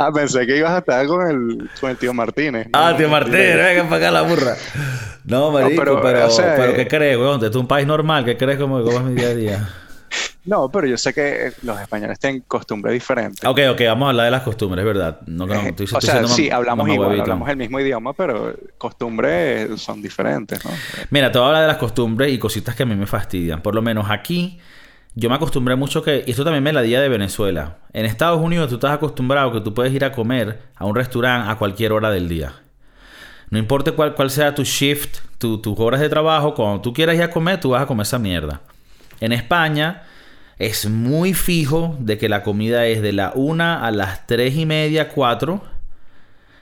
Ah, 0.00 0.12
pensé 0.12 0.46
que 0.46 0.56
ibas 0.56 0.70
a 0.70 0.78
estar 0.78 1.04
con 1.08 1.26
el, 1.28 1.68
con 1.80 1.90
el 1.90 1.96
tío 1.96 2.14
Martínez. 2.14 2.68
Ah, 2.72 2.94
tío 2.96 3.08
Martínez, 3.08 3.56
venga 3.56 3.82
para 3.84 3.96
acá 3.96 4.10
la 4.12 4.22
burra. 4.22 4.54
No, 5.24 5.50
marico, 5.50 5.82
pero, 5.82 6.00
pero, 6.00 6.74
¿qué 6.74 6.86
crees, 6.86 7.18
weón? 7.18 7.44
Es 7.44 7.54
un 7.56 7.66
país 7.66 7.84
normal, 7.84 8.24
¿qué 8.24 8.36
crees 8.36 8.60
como, 8.60 8.80
cómo 8.84 8.98
es 8.98 9.04
mi 9.04 9.14
día 9.14 9.28
a 9.28 9.34
día? 9.34 9.68
No, 10.44 10.70
pero 10.70 10.86
yo 10.86 10.96
sé 10.96 11.12
que 11.12 11.52
los 11.62 11.78
españoles 11.78 12.18
tienen 12.18 12.42
costumbres 12.48 12.94
diferentes. 12.94 13.44
Ok, 13.44 13.60
ok, 13.70 13.82
vamos 13.86 14.06
a 14.06 14.10
hablar 14.10 14.24
de 14.24 14.30
las 14.30 14.42
costumbres, 14.42 14.82
¿verdad? 14.82 15.20
No, 15.26 15.46
no, 15.46 15.54
estoy, 15.60 15.86
o 15.92 16.00
sea, 16.00 16.26
sí, 16.26 16.50
hablamos 16.50 16.88
igual, 16.88 17.20
hablamos 17.20 17.50
el 17.50 17.58
mismo 17.58 17.78
idioma, 17.78 18.14
pero 18.14 18.54
costumbres 18.78 19.78
son 19.78 20.00
diferentes, 20.00 20.64
¿no? 20.64 20.70
Mira, 21.10 21.30
te 21.30 21.38
voy 21.38 21.44
a 21.44 21.48
hablar 21.48 21.62
de 21.64 21.68
las 21.68 21.76
costumbres 21.76 22.32
y 22.32 22.38
cositas 22.38 22.74
que 22.74 22.84
a 22.84 22.86
mí 22.86 22.94
me 22.94 23.06
fastidian. 23.06 23.60
Por 23.60 23.74
lo 23.74 23.82
menos 23.82 24.06
aquí 24.08 24.58
yo 25.18 25.28
me 25.28 25.34
acostumbré 25.34 25.74
mucho 25.74 26.00
que, 26.00 26.22
y 26.24 26.30
esto 26.30 26.44
también 26.44 26.62
me 26.62 26.72
la 26.72 26.80
día 26.80 27.00
de 27.00 27.08
Venezuela. 27.08 27.78
En 27.92 28.06
Estados 28.06 28.40
Unidos 28.40 28.68
tú 28.68 28.76
estás 28.76 28.92
acostumbrado 28.92 29.50
que 29.50 29.60
tú 29.60 29.74
puedes 29.74 29.92
ir 29.92 30.04
a 30.04 30.12
comer 30.12 30.60
a 30.76 30.84
un 30.84 30.94
restaurante 30.94 31.50
a 31.50 31.56
cualquier 31.56 31.90
hora 31.90 32.12
del 32.12 32.28
día. 32.28 32.52
No 33.50 33.58
importa 33.58 33.90
cuál, 33.90 34.30
sea 34.30 34.54
tu 34.54 34.62
shift, 34.62 35.18
tus 35.38 35.60
horas 35.80 36.00
de 36.00 36.08
trabajo, 36.08 36.54
cuando 36.54 36.80
tú 36.82 36.92
quieras 36.92 37.16
ir 37.16 37.24
a 37.24 37.30
comer, 37.30 37.58
tú 37.58 37.70
vas 37.70 37.82
a 37.82 37.86
comer 37.86 38.02
esa 38.06 38.20
mierda. 38.20 38.60
En 39.18 39.32
España 39.32 40.04
es 40.56 40.88
muy 40.88 41.34
fijo 41.34 41.96
de 41.98 42.16
que 42.16 42.28
la 42.28 42.44
comida 42.44 42.86
es 42.86 43.02
de 43.02 43.12
la 43.12 43.32
1 43.34 43.64
a 43.84 43.90
las 43.90 44.24
3 44.28 44.54
y 44.54 44.66
media, 44.66 45.08
4. 45.08 45.60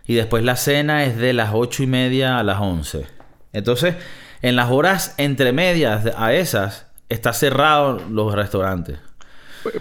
Y 0.06 0.14
después 0.14 0.42
la 0.44 0.56
cena 0.56 1.04
es 1.04 1.18
de 1.18 1.34
las 1.34 1.50
8 1.52 1.82
y 1.82 1.86
media 1.88 2.38
a 2.38 2.42
las 2.42 2.58
11. 2.58 3.04
Entonces, 3.52 3.96
en 4.40 4.56
las 4.56 4.70
horas 4.70 5.14
entre 5.18 5.52
medias 5.52 6.06
a 6.16 6.32
esas, 6.32 6.85
está 7.08 7.32
cerrado 7.32 8.00
los 8.10 8.34
restaurantes. 8.34 8.98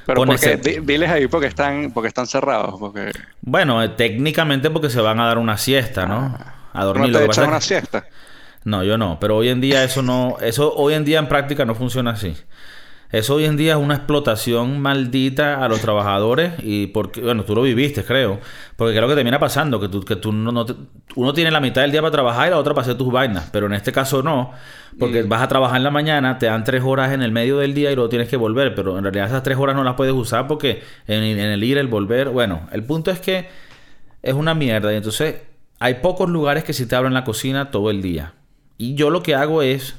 Pero 0.06 0.26
porque, 0.26 0.82
diles 0.84 1.10
ahí 1.10 1.28
porque 1.28 1.48
están, 1.48 1.92
porque 1.92 2.08
están 2.08 2.26
cerrados. 2.26 2.76
Porque... 2.80 3.12
Bueno, 3.42 3.84
eh, 3.84 3.90
técnicamente 3.90 4.70
porque 4.72 4.90
se 4.90 5.00
van 5.00 5.20
a 5.20 5.28
dar 5.28 5.38
una 5.38 5.58
siesta, 5.58 6.06
¿no? 6.06 6.38
a 6.74 6.84
dormir. 6.84 7.12
¿No 7.12 7.20
te 7.20 7.26
echan 7.26 7.48
una 7.48 7.62
siesta? 7.62 8.06
No, 8.64 8.84
yo 8.84 8.98
no. 8.98 9.20
Pero 9.20 9.38
hoy 9.38 9.50
en 9.50 9.62
día 9.62 9.84
eso 9.84 10.02
no... 10.02 10.38
Eso 10.42 10.74
hoy 10.76 10.96
en 10.96 11.06
día 11.06 11.20
en 11.20 11.28
práctica 11.28 11.66
no 11.66 11.76
funciona 11.76 12.12
así. 12.12 12.36
Eso 13.16 13.36
hoy 13.36 13.46
en 13.46 13.56
día 13.56 13.76
es 13.76 13.80
una 13.80 13.96
explotación 13.96 14.82
maldita 14.82 15.64
a 15.64 15.70
los 15.70 15.80
trabajadores 15.80 16.52
y 16.62 16.88
porque, 16.88 17.22
bueno, 17.22 17.46
tú 17.46 17.56
lo 17.56 17.62
viviste, 17.62 18.04
creo. 18.04 18.42
Porque 18.76 18.94
creo 18.94 19.08
que 19.08 19.16
termina 19.16 19.40
pasando, 19.40 19.80
que 19.80 19.88
tú, 19.88 20.04
que 20.04 20.18
tú 20.18 20.34
no, 20.34 20.66
uno 21.16 21.34
tiene 21.34 21.50
la 21.50 21.62
mitad 21.62 21.82
del 21.84 21.94
día 21.94 22.02
para 22.02 22.12
trabajar 22.12 22.48
y 22.48 22.50
la 22.50 22.58
otra 22.58 22.74
para 22.74 22.84
hacer 22.84 22.98
tus 22.98 23.10
vainas, 23.10 23.50
pero 23.54 23.68
en 23.68 23.74
este 23.74 23.94
caso 23.94 24.22
no, 24.22 24.52
porque 25.00 25.24
vas 25.24 25.42
a 25.42 25.48
trabajar 25.48 25.78
en 25.78 25.86
la 25.86 25.92
mañana, 25.92 26.38
te 26.40 26.48
dan 26.48 26.66
tres 26.66 26.84
horas 26.84 27.14
en 27.14 27.22
el 27.22 27.32
medio 27.32 27.58
del 27.60 27.74
día 27.74 27.90
y 27.90 27.96
luego 27.96 28.10
tienes 28.10 28.28
que 28.28 28.36
volver, 28.36 28.76
pero 28.76 28.98
en 28.98 29.06
realidad 29.06 29.28
esas 29.28 29.44
tres 29.44 29.58
horas 29.58 29.78
no 29.78 29.86
las 29.86 29.94
puedes 29.94 30.14
usar 30.14 30.46
porque 30.46 30.84
en, 31.08 31.24
en 31.24 31.40
el 31.40 31.64
ir, 31.64 31.78
el 31.78 31.88
volver, 31.88 32.28
bueno, 32.28 32.68
el 32.74 32.84
punto 32.84 33.12
es 33.12 33.22
que 33.22 33.48
es 34.24 34.34
una 34.34 34.54
mierda 34.56 34.92
y 34.92 34.98
entonces 34.98 35.38
hay 35.80 35.94
pocos 35.96 36.30
lugares 36.30 36.66
que 36.66 36.74
sí 36.74 36.86
te 36.86 36.98
abren 36.98 37.14
la 37.14 37.24
cocina 37.24 37.72
todo 37.72 37.92
el 37.92 38.02
día. 38.02 38.34
Y 38.78 38.96
yo 38.96 39.10
lo 39.10 39.24
que 39.24 39.36
hago 39.36 39.62
es 39.62 39.96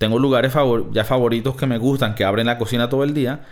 tengo 0.00 0.18
lugares 0.18 0.54
ya 0.92 1.04
favoritos 1.04 1.56
que 1.56 1.66
me 1.66 1.76
gustan, 1.76 2.14
que 2.14 2.24
abren 2.24 2.46
la 2.46 2.56
cocina 2.56 2.88
todo 2.88 3.04
el 3.04 3.12
día. 3.12 3.44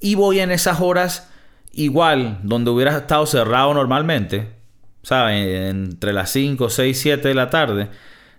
Y 0.00 0.14
voy 0.14 0.40
en 0.40 0.50
esas 0.50 0.80
horas 0.80 1.30
igual, 1.72 2.40
donde 2.42 2.70
hubiera 2.70 2.96
estado 2.96 3.26
cerrado 3.26 3.74
normalmente. 3.74 4.48
¿Sabes? 5.02 5.68
Entre 5.68 6.14
las 6.14 6.30
5, 6.30 6.70
6, 6.70 6.98
7 6.98 7.28
de 7.28 7.34
la 7.34 7.50
tarde. 7.50 7.90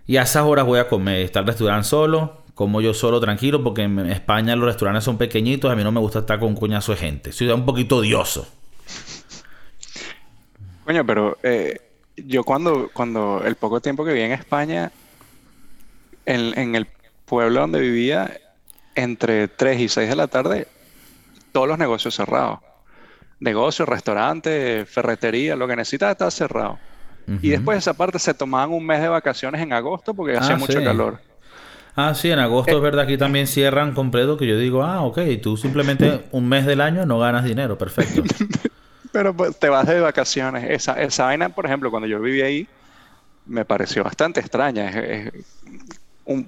Y 0.04 0.16
a 0.16 0.22
esas 0.22 0.46
horas 0.46 0.66
voy 0.66 0.80
a 0.80 0.88
comer. 0.88 1.20
Está 1.20 1.38
el 1.38 1.46
restaurante 1.46 1.86
solo, 1.86 2.42
como 2.56 2.80
yo 2.80 2.92
solo, 2.92 3.20
tranquilo, 3.20 3.62
porque 3.62 3.82
en 3.82 4.00
España 4.10 4.56
los 4.56 4.66
restaurantes 4.66 5.04
son 5.04 5.16
pequeñitos. 5.16 5.70
A 5.70 5.76
mí 5.76 5.84
no 5.84 5.92
me 5.92 6.00
gusta 6.00 6.18
estar 6.18 6.40
con 6.40 6.48
un 6.48 6.56
cuñazo 6.56 6.90
de 6.90 6.98
gente. 6.98 7.30
Soy 7.30 7.48
un 7.50 7.64
poquito 7.64 7.98
odioso. 7.98 8.48
Coño, 10.84 11.06
pero 11.06 11.38
eh, 11.44 11.82
yo 12.16 12.42
cuando, 12.42 12.90
cuando 12.92 13.42
el 13.44 13.54
poco 13.54 13.80
tiempo 13.80 14.04
que 14.04 14.10
viví 14.10 14.24
en 14.24 14.32
España, 14.32 14.90
en, 16.26 16.58
en 16.58 16.74
el 16.74 16.88
pueblo 17.28 17.60
donde 17.60 17.80
vivía, 17.80 18.38
entre 18.94 19.46
3 19.46 19.80
y 19.80 19.88
6 19.88 20.08
de 20.08 20.16
la 20.16 20.26
tarde, 20.26 20.66
todos 21.52 21.68
los 21.68 21.78
negocios 21.78 22.14
cerrados. 22.14 22.60
Negocios, 23.40 23.88
restaurantes, 23.88 24.88
ferretería, 24.88 25.54
lo 25.54 25.68
que 25.68 25.76
necesitas 25.76 26.10
está 26.10 26.30
cerrado. 26.30 26.78
Y 27.42 27.50
después 27.50 27.76
esa 27.76 27.92
parte 27.92 28.18
se 28.18 28.32
tomaban 28.32 28.70
un 28.70 28.86
mes 28.86 29.02
de 29.02 29.08
vacaciones 29.08 29.60
en 29.60 29.74
agosto 29.74 30.14
porque 30.14 30.38
hacía 30.38 30.54
ah, 30.54 30.58
mucho 30.58 30.82
calor. 30.82 31.20
Ah, 31.94 32.14
sí, 32.14 32.30
en 32.30 32.38
agosto 32.38 32.74
es 32.74 32.80
verdad, 32.82 33.02
aquí 33.02 33.18
también 33.18 33.46
cierran 33.46 33.92
completo, 33.92 34.38
que 34.38 34.46
yo 34.46 34.58
digo, 34.58 34.82
ah, 34.82 35.02
ok, 35.02 35.18
tú 35.42 35.58
simplemente 35.58 36.24
un 36.32 36.48
mes 36.48 36.64
del 36.64 36.80
año 36.80 37.04
no 37.04 37.18
ganas 37.18 37.44
dinero, 37.44 37.76
perfecto. 37.76 38.22
Pero 39.12 39.34
pues, 39.34 39.58
te 39.58 39.68
vas 39.68 39.86
de 39.86 40.00
vacaciones. 40.00 40.70
Esa, 40.70 41.00
esa 41.02 41.26
vaina, 41.26 41.50
por 41.50 41.66
ejemplo, 41.66 41.90
cuando 41.90 42.08
yo 42.08 42.18
viví 42.18 42.40
ahí, 42.40 42.68
me 43.44 43.64
pareció 43.64 44.04
bastante 44.04 44.40
extraña. 44.40 44.88
Es, 44.88 45.32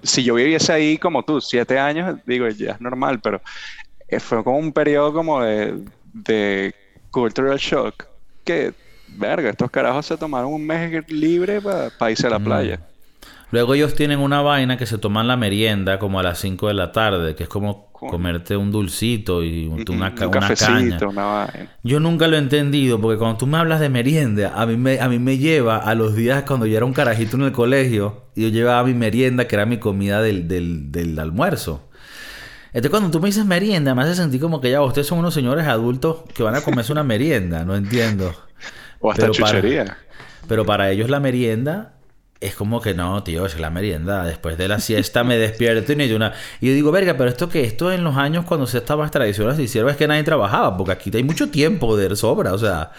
si 0.02 0.22
yo 0.22 0.34
viviese 0.34 0.72
ahí 0.72 0.98
como 0.98 1.22
tú, 1.24 1.40
siete 1.40 1.78
años, 1.78 2.18
digo, 2.26 2.48
ya 2.48 2.72
es 2.72 2.80
normal, 2.80 3.20
pero 3.20 3.40
eh, 4.08 4.20
fue 4.20 4.42
como 4.44 4.58
un 4.58 4.72
periodo 4.72 5.12
como 5.12 5.42
de, 5.42 6.74
cultural 7.10 7.58
shock 7.58 8.06
que 8.44 8.72
verga, 9.08 9.50
estos 9.50 9.70
carajos 9.70 10.06
se 10.06 10.16
tomaron 10.16 10.52
un 10.52 10.66
mes 10.66 11.08
libre 11.10 11.60
para 11.60 12.10
irse 12.10 12.26
a 12.26 12.30
la 12.30 12.38
mm. 12.38 12.44
playa. 12.44 12.80
Luego 13.50 13.74
ellos 13.74 13.94
tienen 13.94 14.20
una 14.20 14.42
vaina 14.42 14.76
que 14.76 14.86
se 14.86 14.98
toman 14.98 15.26
la 15.26 15.36
merienda 15.36 15.98
como 15.98 16.20
a 16.20 16.22
las 16.22 16.38
5 16.38 16.68
de 16.68 16.74
la 16.74 16.92
tarde, 16.92 17.34
que 17.34 17.44
es 17.44 17.48
como 17.48 17.90
comerte 17.92 18.56
un 18.56 18.70
dulcito 18.70 19.42
y 19.42 19.66
una, 19.66 19.84
un 19.88 19.98
una 19.98 20.14
caña. 20.14 20.98
Yo 21.82 22.00
nunca 22.00 22.28
lo 22.28 22.36
he 22.36 22.38
entendido, 22.38 23.00
porque 23.00 23.18
cuando 23.18 23.38
tú 23.38 23.46
me 23.46 23.58
hablas 23.58 23.80
de 23.80 23.88
merienda, 23.88 24.52
a 24.54 24.66
mí 24.66 24.76
me, 24.76 25.00
a 25.00 25.08
mí 25.08 25.18
me 25.18 25.36
lleva 25.36 25.78
a 25.78 25.94
los 25.94 26.14
días 26.14 26.44
cuando 26.44 26.66
yo 26.66 26.76
era 26.76 26.86
un 26.86 26.92
carajito 26.92 27.36
en 27.36 27.42
el 27.42 27.52
colegio 27.52 28.26
y 28.34 28.42
yo 28.42 28.48
llevaba 28.48 28.84
mi 28.84 28.94
merienda, 28.94 29.46
que 29.46 29.56
era 29.56 29.66
mi 29.66 29.78
comida 29.78 30.22
del, 30.22 30.46
del, 30.48 30.92
del 30.92 31.18
almuerzo. 31.18 31.88
Entonces, 32.68 32.90
cuando 32.90 33.10
tú 33.10 33.20
me 33.20 33.26
dices 33.26 33.44
merienda, 33.44 33.96
me 33.96 34.02
hace 34.02 34.14
sentir 34.14 34.40
como 34.40 34.60
que 34.60 34.70
ya 34.70 34.80
ustedes 34.80 35.08
son 35.08 35.18
unos 35.18 35.34
señores 35.34 35.66
adultos 35.66 36.18
que 36.34 36.44
van 36.44 36.54
a 36.54 36.60
comerse 36.60 36.92
una 36.92 37.02
merienda. 37.02 37.64
No 37.64 37.74
entiendo. 37.76 38.32
O 39.02 39.10
hasta 39.10 39.30
chuchería. 39.30 39.96
pero 40.46 40.66
para 40.66 40.90
ellos 40.90 41.08
la 41.08 41.20
merienda 41.20 41.99
es 42.40 42.54
como 42.54 42.80
que 42.80 42.94
no, 42.94 43.22
tío, 43.22 43.44
es 43.44 43.58
la 43.60 43.70
merienda. 43.70 44.24
Después 44.24 44.56
de 44.56 44.66
la 44.66 44.80
siesta 44.80 45.24
me 45.24 45.36
despierto 45.36 45.92
y 45.92 45.96
ni 45.96 46.10
una. 46.12 46.32
Y 46.60 46.68
yo 46.68 46.74
digo, 46.74 46.90
verga, 46.90 47.14
pero 47.16 47.28
esto 47.28 47.48
que 47.50 47.64
esto 47.64 47.92
en 47.92 48.02
los 48.02 48.16
años 48.16 48.46
cuando 48.46 48.66
se 48.66 48.78
estas 48.78 49.10
tradiciones 49.10 49.56
se 49.56 49.64
hicieron 49.64 49.90
es 49.90 49.96
que 49.96 50.08
nadie 50.08 50.22
trabajaba, 50.22 50.76
porque 50.76 50.92
aquí 50.92 51.10
hay 51.14 51.22
mucho 51.22 51.50
tiempo 51.50 51.96
de 51.96 52.16
sobra, 52.16 52.54
o 52.54 52.58
sea. 52.58 52.92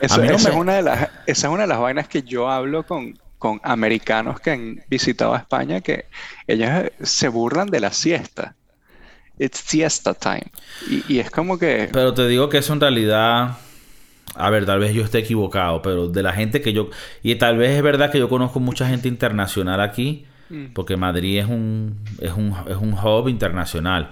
esa, 0.00 0.24
es 0.24 0.46
una 0.46 0.76
de 0.76 0.82
las, 0.82 1.10
esa 1.26 1.46
es 1.48 1.52
una 1.52 1.62
de 1.62 1.68
las 1.68 1.80
vainas 1.80 2.08
que 2.08 2.22
yo 2.22 2.50
hablo 2.50 2.84
con, 2.86 3.18
con 3.38 3.60
americanos 3.62 4.40
que 4.40 4.52
han 4.52 4.82
visitado 4.88 5.36
España, 5.36 5.82
que 5.82 6.06
ellos 6.46 6.70
se 7.02 7.28
burlan 7.28 7.68
de 7.68 7.80
la 7.80 7.92
siesta. 7.92 8.56
It's 9.38 9.58
siesta 9.58 10.14
time. 10.14 10.50
Y, 10.88 11.14
y 11.14 11.18
es 11.18 11.30
como 11.30 11.58
que. 11.58 11.90
Pero 11.92 12.14
te 12.14 12.26
digo 12.26 12.48
que 12.48 12.58
eso 12.58 12.72
en 12.72 12.80
realidad 12.80 13.56
a 14.34 14.50
ver, 14.50 14.64
tal 14.64 14.78
vez 14.80 14.94
yo 14.94 15.04
esté 15.04 15.18
equivocado, 15.18 15.82
pero 15.82 16.08
de 16.08 16.22
la 16.22 16.32
gente 16.32 16.60
que 16.60 16.72
yo... 16.72 16.90
Y 17.22 17.34
tal 17.36 17.58
vez 17.58 17.72
es 17.72 17.82
verdad 17.82 18.10
que 18.10 18.18
yo 18.18 18.28
conozco 18.28 18.60
mucha 18.60 18.88
gente 18.88 19.08
internacional 19.08 19.80
aquí, 19.80 20.26
mm. 20.48 20.66
porque 20.72 20.96
Madrid 20.96 21.38
es 21.38 21.46
un, 21.46 21.98
es 22.20 22.32
un, 22.32 22.54
es 22.68 22.76
un 22.76 22.94
hub 22.94 23.28
internacional. 23.28 24.10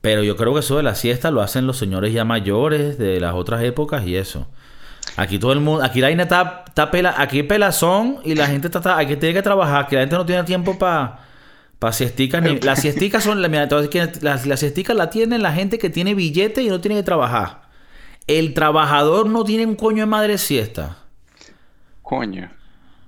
Pero 0.00 0.22
yo 0.22 0.36
creo 0.36 0.54
que 0.54 0.60
eso 0.60 0.76
de 0.76 0.82
la 0.82 0.94
siesta 0.94 1.30
lo 1.30 1.42
hacen 1.42 1.66
los 1.66 1.76
señores 1.76 2.12
ya 2.12 2.24
mayores 2.24 2.98
de 2.98 3.20
las 3.20 3.34
otras 3.34 3.62
épocas 3.62 4.06
y 4.06 4.16
eso. 4.16 4.46
Aquí 5.16 5.38
todo 5.38 5.52
el 5.52 5.60
mundo, 5.60 5.84
aquí 5.84 6.00
la 6.00 6.08
gente 6.08 6.22
está, 6.24 6.64
está 6.66 6.90
pela, 6.90 7.14
aquí 7.16 7.42
pelazón 7.42 8.18
y 8.24 8.34
la 8.34 8.46
gente 8.46 8.68
está, 8.68 8.98
aquí 8.98 9.16
tiene 9.16 9.34
que 9.34 9.42
trabajar, 9.42 9.86
que 9.86 9.96
la 9.96 10.02
gente 10.02 10.16
no 10.16 10.26
tiene 10.26 10.44
tiempo 10.44 10.78
para 10.78 11.20
para 11.78 11.92
siesticas. 11.92 12.42
Ni, 12.42 12.60
las 12.60 12.80
siesticas 12.80 13.24
son, 13.24 13.42
la, 13.42 13.48
las, 14.22 14.46
las 14.46 14.60
siesticas 14.60 14.96
la 14.96 15.10
tienen 15.10 15.42
la 15.42 15.52
gente 15.52 15.78
que 15.78 15.90
tiene 15.90 16.14
billete 16.14 16.62
y 16.62 16.68
no 16.68 16.80
tiene 16.80 16.96
que 16.96 17.02
trabajar. 17.02 17.63
El 18.26 18.54
trabajador 18.54 19.26
no 19.26 19.44
tiene 19.44 19.66
un 19.66 19.76
coño 19.76 20.00
de 20.00 20.06
madre 20.06 20.38
siesta. 20.38 20.96
Coño. 22.02 22.50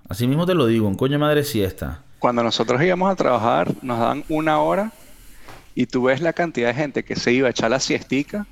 Así 0.09 0.27
mismo 0.27 0.45
te 0.45 0.55
lo 0.55 0.67
digo, 0.67 0.87
un 0.87 0.95
coño 0.95 1.13
de 1.13 1.19
madre 1.19 1.43
siesta. 1.43 2.03
Cuando 2.19 2.43
nosotros 2.43 2.83
íbamos 2.83 3.11
a 3.11 3.17
trabajar, 3.17 3.73
nos 3.83 3.99
dan 3.99 4.25
una 4.29 4.61
hora 4.61 4.93
y 5.75 5.87
tú 5.87 6.05
ves 6.05 6.21
la 6.21 6.33
cantidad 6.33 6.69
de 6.69 6.75
gente 6.75 7.05
que 7.05 7.17
se 7.17 7.33
iba 7.33 7.49
a 7.49 7.51
echar 7.51 7.71
la 7.71 7.81
siestica 7.81 8.47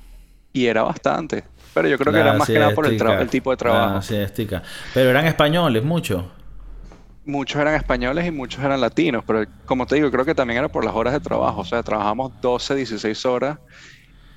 y 0.53 0.65
era 0.65 0.81
bastante. 0.81 1.43
Pero 1.75 1.87
yo 1.87 1.97
creo 1.99 2.13
que 2.13 2.19
era 2.19 2.33
más 2.33 2.47
que 2.47 2.57
nada 2.57 2.73
por 2.73 2.87
el, 2.87 3.29
tipo 3.29 3.51
de 3.51 3.57
trabajo. 3.57 3.95
La 3.95 4.01
siestica. 4.01 4.63
Pero 4.93 5.09
eran 5.11 5.25
españoles, 5.25 5.83
muchos. 5.83 6.23
Muchos 7.25 7.61
eran 7.61 7.75
españoles 7.75 8.25
y 8.25 8.31
muchos 8.31 8.63
eran 8.63 8.79
latinos, 8.81 9.23
pero 9.25 9.45
como 9.65 9.85
te 9.85 9.95
digo, 9.95 10.09
creo 10.09 10.25
que 10.25 10.35
también 10.35 10.59
era 10.59 10.69
por 10.69 10.85
las 10.85 10.95
horas 10.95 11.13
de 11.13 11.19
trabajo. 11.19 11.61
O 11.61 11.65
sea, 11.65 11.83
trabajamos 11.83 12.31
12, 12.41 12.75
16 12.75 13.25
horas 13.25 13.57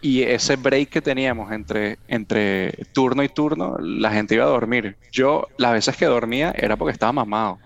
y 0.01 0.23
ese 0.23 0.57
break 0.57 0.91
que 0.91 1.03
teníamos 1.03 1.51
entre, 1.53 1.99
entre 2.07 2.73
turno 2.93 3.23
y 3.23 3.29
turno, 3.29 3.77
la 3.81 4.11
gente 4.11 4.35
iba 4.35 4.45
a 4.45 4.49
dormir. 4.49 4.97
Yo, 5.13 5.47
las 5.57 5.73
veces 5.73 5.97
que 5.97 6.07
dormía, 6.07 6.55
era 6.57 6.77
porque 6.77 6.93
estaba 6.93 7.13
mamado. 7.13 7.59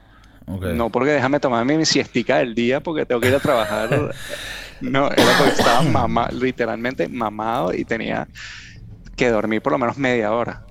No 0.47 0.91
porque 0.91 1.13
déjame 1.13 1.41
tomarme 1.41 1.77
mi 1.77 1.87
siestica 1.87 2.39
del 2.39 2.55
día 2.55 2.81
porque 2.81 3.07
tengo 3.07 3.21
que 3.21 3.29
ir 3.29 3.35
a 3.35 3.41
trabajar. 3.41 4.15
no, 4.81 5.07
era 5.11 5.39
porque 5.39 5.53
estaba 5.53 5.83
mamado, 5.83 6.37
literalmente 6.37 7.09
mamado 7.09 7.73
y 7.73 7.85
tenía 7.85 8.27
que 9.17 9.31
dormir 9.31 9.63
por 9.63 9.73
lo 9.73 9.79
menos 9.79 9.97
media 9.99 10.33
hora. 10.33 10.65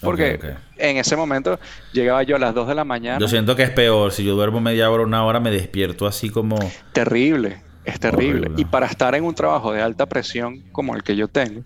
Porque 0.00 0.38
en 0.76 0.96
ese 0.96 1.16
momento 1.16 1.58
llegaba 1.92 2.22
yo 2.22 2.36
a 2.36 2.38
las 2.38 2.54
2 2.54 2.68
de 2.68 2.74
la 2.74 2.84
mañana. 2.84 3.18
Yo 3.18 3.26
siento 3.26 3.56
que 3.56 3.64
es 3.64 3.70
peor. 3.70 4.12
Si 4.12 4.24
yo 4.24 4.34
duermo 4.34 4.60
media 4.60 4.90
hora 4.90 5.02
o 5.02 5.06
una 5.06 5.24
hora, 5.24 5.40
me 5.40 5.50
despierto 5.50 6.06
así 6.06 6.30
como. 6.30 6.56
Terrible. 6.92 7.62
Es 7.88 7.98
terrible. 7.98 8.50
Y 8.58 8.66
para 8.66 8.84
estar 8.84 9.14
en 9.14 9.24
un 9.24 9.34
trabajo 9.34 9.72
de 9.72 9.80
alta 9.80 10.04
presión 10.04 10.60
como 10.72 10.94
el 10.94 11.02
que 11.02 11.16
yo 11.16 11.26
tengo, 11.26 11.62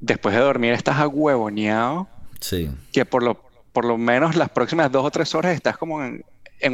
después 0.00 0.34
de 0.34 0.40
dormir 0.40 0.72
estás 0.72 0.96
ahuevoneado. 0.96 2.08
Sí. 2.40 2.68
Que 2.92 3.04
por 3.04 3.22
lo, 3.22 3.40
por 3.72 3.84
lo 3.84 3.96
menos 3.96 4.34
las 4.34 4.48
próximas 4.48 4.90
dos 4.90 5.04
o 5.04 5.10
tres 5.12 5.32
horas 5.36 5.54
estás 5.54 5.76
como 5.76 6.02
en, 6.02 6.24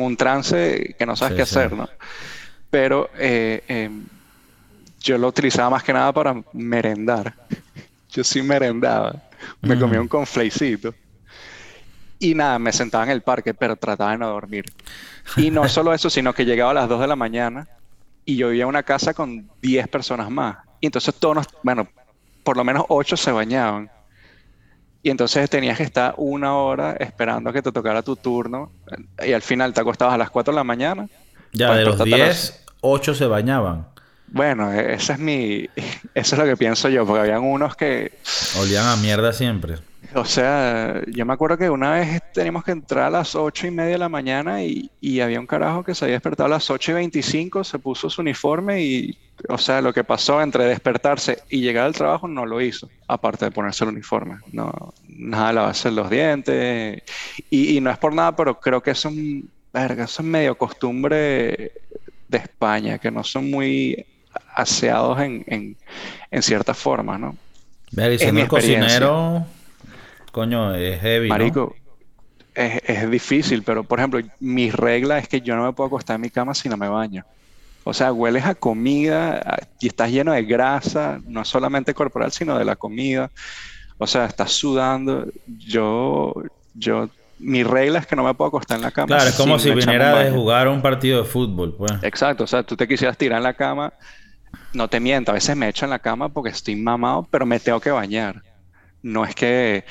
un 0.01 0.17
trance 0.17 0.97
que 0.99 1.05
no 1.05 1.17
sabes 1.17 1.37
qué 1.37 1.43
hacer, 1.43 1.75
¿no? 1.75 1.87
Pero 2.71 3.11
eh, 3.19 3.63
em, 3.69 4.07
yo 5.03 5.19
lo 5.19 5.29
utilizaba 5.29 5.69
más 5.69 5.83
que 5.83 5.93
nada 5.93 6.11
para 6.11 6.43
merendar. 6.55 7.35
yo 8.11 8.25
sí 8.25 8.41
merendaba. 8.41 9.23
Me 9.61 9.79
comía 9.79 10.01
un 10.01 10.09
conflecito. 10.09 10.95
Y 12.19 12.35
nada, 12.35 12.59
me 12.59 12.73
sentaba 12.73 13.05
en 13.05 13.11
el 13.11 13.21
parque, 13.21 13.53
pero 13.53 13.77
trataba 13.77 14.13
de 14.13 14.19
no 14.19 14.29
dormir. 14.29 14.65
Y 15.37 15.51
no 15.51 15.69
solo 15.69 15.93
eso, 15.93 16.09
sino 16.09 16.33
que 16.33 16.47
llegaba 16.47 16.71
a 16.71 16.75
las 16.75 16.89
2 16.89 17.03
de 17.03 17.07
la 17.07 17.17
mañana 17.17 17.69
y 18.31 18.37
yo 18.37 18.49
vivía 18.49 18.63
en 18.63 18.69
una 18.69 18.85
casa 18.85 19.13
con 19.13 19.51
10 19.61 19.89
personas 19.89 20.31
más. 20.31 20.59
Y 20.81 20.87
entonces 20.87 21.13
todos, 21.17 21.47
bueno, 21.65 21.89
por 22.45 22.57
lo 22.57 22.63
menos 22.63 22.85
8 22.89 23.17
se 23.17 23.33
bañaban. 23.33 23.91
Y 25.03 25.11
entonces 25.11 25.51
tenías 25.51 25.77
que 25.77 25.83
estar 25.83 26.15
una 26.17 26.55
hora 26.55 26.93
esperando 27.01 27.51
a 27.51 27.53
que 27.53 27.61
te 27.61 27.73
tocara 27.73 28.03
tu 28.03 28.15
turno. 28.15 28.71
Y 29.27 29.33
al 29.33 29.43
final 29.43 29.73
te 29.73 29.81
acostabas 29.81 30.15
a 30.15 30.19
las 30.19 30.31
4 30.31 30.53
de 30.53 30.57
la 30.57 30.65
mañana. 30.65 31.09
Ya, 31.53 31.75
de 31.75 31.85
los 31.85 32.05
10, 32.05 32.67
8 32.83 33.15
se 33.15 33.27
bañaban. 33.27 33.89
Bueno, 34.31 34.73
e-, 34.73 34.95
ese 34.95 35.15
es 35.15 35.19
mi... 35.19 35.67
Eso 36.15 36.35
es 36.35 36.39
lo 36.39 36.45
que 36.45 36.57
pienso 36.57 36.89
yo, 36.89 37.07
porque 37.07 37.21
habían 37.21 37.43
unos 37.43 37.77
que... 37.77 38.19
Olían 38.59 38.87
a 38.87 38.97
mierda 38.97 39.33
siempre. 39.33 39.77
O 40.15 40.25
sea, 40.25 41.03
yo 41.07 41.25
me 41.25 41.33
acuerdo 41.33 41.57
que 41.57 41.71
una 41.71 41.93
vez 41.93 42.21
teníamos 42.33 42.65
que 42.65 42.73
entrar 42.73 43.05
a 43.05 43.11
las 43.11 43.37
ocho 43.37 43.69
y 43.69 43.71
media 43.71 43.93
de 43.93 43.99
la 43.99 44.09
mañana 44.09 44.65
y, 44.65 44.91
había 45.21 45.39
un 45.39 45.47
carajo 45.47 45.85
que 45.85 45.95
se 45.95 46.05
había 46.05 46.17
despertado 46.17 46.47
a 46.47 46.51
las 46.51 46.69
ocho 46.69 46.91
y 46.91 46.95
veinticinco, 46.95 47.63
se 47.63 47.79
puso 47.79 48.11
su 48.11 48.21
uniforme 48.21 48.83
y, 48.83 49.17
o 49.49 49.57
sea, 49.57 49.81
lo 49.81 49.93
que 49.93 50.03
pasó 50.03 50.43
entre 50.43 50.65
despertarse 50.65 51.43
y 51.49 51.61
llegar 51.61 51.87
al 51.87 51.95
trabajo 51.95 52.27
no 52.27 52.45
lo 52.45 52.61
hizo, 52.61 52.89
aparte 53.07 53.45
de 53.45 53.51
ponerse 53.53 53.85
el 53.85 53.91
uniforme. 53.91 54.39
No, 54.51 54.95
nada 55.07 55.53
lavarse 55.53 55.93
los 55.93 56.11
dientes. 56.11 57.03
Y, 57.49 57.81
no 57.81 57.91
es 57.91 57.99
por 57.99 58.13
nada, 58.13 58.35
pero 58.35 58.59
creo 58.59 58.83
que 58.83 58.91
es, 58.91 59.07
verga, 59.73 60.05
eso 60.05 60.23
es 60.23 60.29
medio 60.29 60.59
costumbre 60.59 61.73
de 62.29 62.39
España, 62.39 62.99
que 62.99 63.13
no 63.13 63.23
son 63.23 63.49
muy 63.49 64.05
aseados 64.55 65.21
en, 65.21 65.45
en, 65.47 65.77
en 66.31 66.43
cierta 66.43 66.75
forma, 66.75 67.19
¿no? 67.19 67.37
Ver, 67.93 68.21
y 68.21 68.25
el 68.25 68.49
cocinero 68.49 69.47
Coño, 70.31 70.75
es 70.75 71.01
heavy. 71.01 71.29
Marico, 71.29 71.75
es, 72.55 73.11
difícil, 73.11 73.63
pero 73.63 73.85
por 73.85 73.99
ejemplo, 73.99 74.21
mi 74.41 74.71
regla 74.71 75.19
es 75.19 75.29
que 75.29 75.41
yo 75.41 75.57
no 75.57 75.65
me 75.65 75.73
puedo 75.73 75.89
acostar 75.89 76.17
en 76.17 76.23
mi 76.23 76.31
cama 76.31 76.55
si 76.55 76.69
no 76.69 76.77
me 76.77 76.89
baño. 76.89 77.25
O 77.85 77.95
sea, 77.95 78.13
hueles 78.13 78.45
a 78.45 78.55
comida 78.55 79.59
y 79.81 79.87
estás 79.87 80.11
lleno 80.11 80.33
de 80.33 80.45
grasa, 80.45 81.21
no 81.27 81.45
solamente 81.45 81.95
corporal, 81.95 82.31
sino 82.31 82.59
de 82.59 82.65
la 82.65 82.77
comida. 82.77 83.31
O 83.99 84.07
sea, 84.07 84.27
estás 84.27 84.53
sudando. 84.53 85.27
Yo, 85.47 86.35
yo, 86.75 87.09
mi 87.39 87.63
regla 87.63 88.01
es 88.01 88.07
que 88.07 88.17
no 88.17 88.23
me 88.23 88.35
puedo 88.35 88.49
acostar 88.49 88.77
en 88.77 88.83
la 88.83 88.91
cama. 88.91 89.07
Claro, 89.07 89.31
es 89.31 89.37
como 89.37 89.59
si 89.59 89.71
viniera 89.71 90.19
de 90.19 90.31
jugar 90.31 90.69
un 90.69 90.83
partido 90.83 91.23
de 91.23 91.29
fútbol, 91.29 91.75
pues. 91.77 91.93
Exacto, 92.03 92.45
o 92.45 92.47
sea, 92.47 92.63
tú 92.63 92.77
te 92.77 92.87
quisieras 92.87 93.17
tirar 93.17 93.39
en 93.39 93.45
la 93.45 93.55
cama. 93.55 93.93
No 94.73 94.89
te 94.89 95.01
miento, 95.01 95.33
a 95.33 95.35
veces 95.35 95.57
me 95.57 95.69
echo 95.69 95.85
en 95.85 95.91
la 95.91 95.99
cama 95.99 96.29
porque 96.29 96.51
estoy 96.51 96.77
mamado, 96.77 97.27
pero 97.31 97.45
me 97.45 97.59
tengo 97.61 97.81
que 97.81 97.91
bañar. 97.91 98.43
No 99.03 99.25
es 99.25 99.35
que 99.35 99.85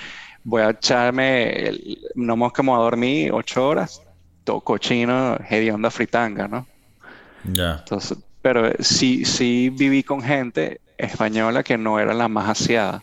voy 0.43 0.61
a 0.61 0.69
echarme, 0.69 1.71
no 2.15 2.33
hemos 2.33 2.53
como 2.53 2.75
a 2.75 2.79
dormir 2.79 3.31
ocho 3.33 3.67
horas, 3.67 4.01
todo 4.43 4.61
cochino, 4.61 5.37
hedionda 5.49 5.91
fritanga, 5.91 6.47
¿no? 6.47 6.67
Ya. 7.43 7.77
Entonces, 7.79 8.17
pero 8.41 8.71
sí, 8.79 9.25
sí 9.25 9.69
viví 9.69 10.03
con 10.03 10.21
gente 10.21 10.81
española 10.97 11.63
que 11.63 11.77
no 11.77 11.99
era 11.99 12.13
la 12.13 12.27
más 12.27 12.49
aseada. 12.49 13.01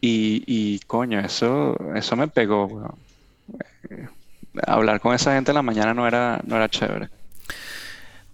Y, 0.00 0.44
y 0.46 0.80
coño, 0.80 1.18
eso, 1.20 1.76
eso 1.94 2.16
me 2.16 2.28
pegó. 2.28 2.98
Hablar 4.66 5.00
con 5.00 5.14
esa 5.14 5.34
gente 5.34 5.50
en 5.50 5.56
la 5.56 5.62
mañana 5.62 5.94
no 5.94 6.06
era, 6.06 6.40
no 6.44 6.56
era 6.56 6.68
chévere. 6.68 7.08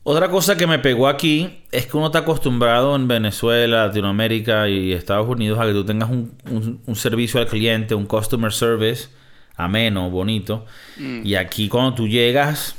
Otra 0.03 0.31
cosa 0.31 0.57
que 0.57 0.67
me 0.67 0.79
pegó 0.79 1.09
aquí 1.09 1.63
es 1.71 1.87
que 1.87 1.97
uno 1.97 2.07
está 2.07 2.21
acostumbrado 2.21 2.97
en 2.97 3.07
Venezuela, 3.07 3.87
Latinoamérica 3.87 4.69
y 4.69 4.93
Estados 4.93 5.29
Unidos 5.29 5.59
a 5.61 5.67
que 5.67 5.73
tú 5.73 5.85
tengas 5.85 6.09
un, 6.09 6.81
servicio 6.95 7.39
al 7.39 7.47
cliente, 7.47 7.95
un 7.95 8.07
customer 8.07 8.53
service 8.53 9.09
ameno, 9.57 10.09
bonito. 10.09 10.65
Mm. 10.97 11.27
Y 11.27 11.35
aquí 11.35 11.69
cuando 11.69 11.95
tú 11.95 12.09
llegas, 12.09 12.77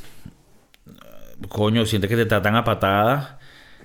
coño, 1.47 1.85
sientes 1.85 2.09
que 2.09 2.15
te 2.15 2.25
tratan 2.25 2.55
a 2.55 2.63
patadas 2.63 3.35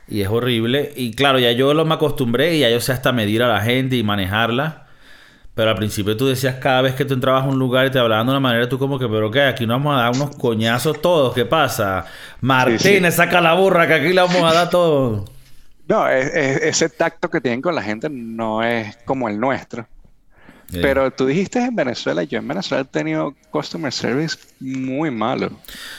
y 0.08 0.22
es 0.22 0.28
horrible. 0.28 0.92
Y 0.96 1.12
claro, 1.12 1.38
ya 1.38 1.52
yo 1.52 1.74
lo 1.74 1.84
me 1.84 1.94
acostumbré 1.94 2.56
y 2.56 2.60
ya 2.60 2.70
yo 2.70 2.80
sé 2.80 2.92
hasta 2.92 3.12
medir 3.12 3.42
a 3.42 3.48
la 3.48 3.60
gente 3.60 3.96
y 3.96 4.02
manejarla. 4.02 4.85
Pero 5.56 5.70
al 5.70 5.76
principio 5.76 6.14
tú 6.18 6.26
decías 6.26 6.56
cada 6.56 6.82
vez 6.82 6.94
que 6.94 7.06
tú 7.06 7.14
entrabas 7.14 7.44
a 7.44 7.48
un 7.48 7.58
lugar 7.58 7.86
y 7.86 7.90
te 7.90 7.98
hablaban 7.98 8.26
de 8.26 8.32
una 8.32 8.40
manera, 8.40 8.68
tú 8.68 8.78
como 8.78 8.98
que, 8.98 9.08
pero 9.08 9.30
qué, 9.30 9.40
aquí 9.40 9.66
nos 9.66 9.82
vamos 9.82 9.98
a 9.98 10.02
dar 10.02 10.14
unos 10.14 10.36
coñazos 10.36 11.00
todos, 11.00 11.32
¿qué 11.32 11.46
pasa? 11.46 12.04
Martínez, 12.42 13.14
saca 13.14 13.40
la 13.40 13.54
burra, 13.54 13.86
que 13.86 13.94
aquí 13.94 14.08
le 14.12 14.20
vamos 14.20 14.42
a 14.42 14.52
dar 14.52 14.68
todo. 14.68 15.24
No, 15.88 16.06
ese 16.08 16.90
tacto 16.90 17.30
que 17.30 17.40
tienen 17.40 17.62
con 17.62 17.74
la 17.74 17.80
gente 17.80 18.10
no 18.10 18.62
es 18.62 18.98
como 19.06 19.30
el 19.30 19.40
nuestro. 19.40 19.86
Pero 20.70 21.10
tú 21.10 21.24
dijiste 21.24 21.58
en 21.60 21.74
Venezuela, 21.74 22.22
yo 22.24 22.38
en 22.38 22.48
Venezuela 22.48 22.82
he 22.82 22.84
tenido 22.84 23.34
customer 23.50 23.90
service 23.90 24.36
muy 24.60 25.10
malo. 25.10 25.52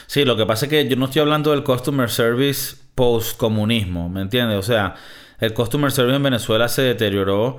Sí, 0.06 0.24
lo 0.24 0.36
que 0.36 0.46
pasa 0.46 0.66
es 0.66 0.70
que 0.70 0.86
yo 0.86 0.94
no 0.94 1.06
estoy 1.06 1.22
hablando 1.22 1.50
del 1.50 1.64
customer 1.64 2.08
service 2.10 2.76
post-comunismo, 2.94 4.08
¿me 4.08 4.20
entiendes? 4.20 4.56
O 4.56 4.62
sea, 4.62 4.94
el 5.40 5.52
customer 5.52 5.90
service 5.90 6.14
en 6.14 6.22
Venezuela 6.22 6.68
se 6.68 6.82
deterioró 6.82 7.58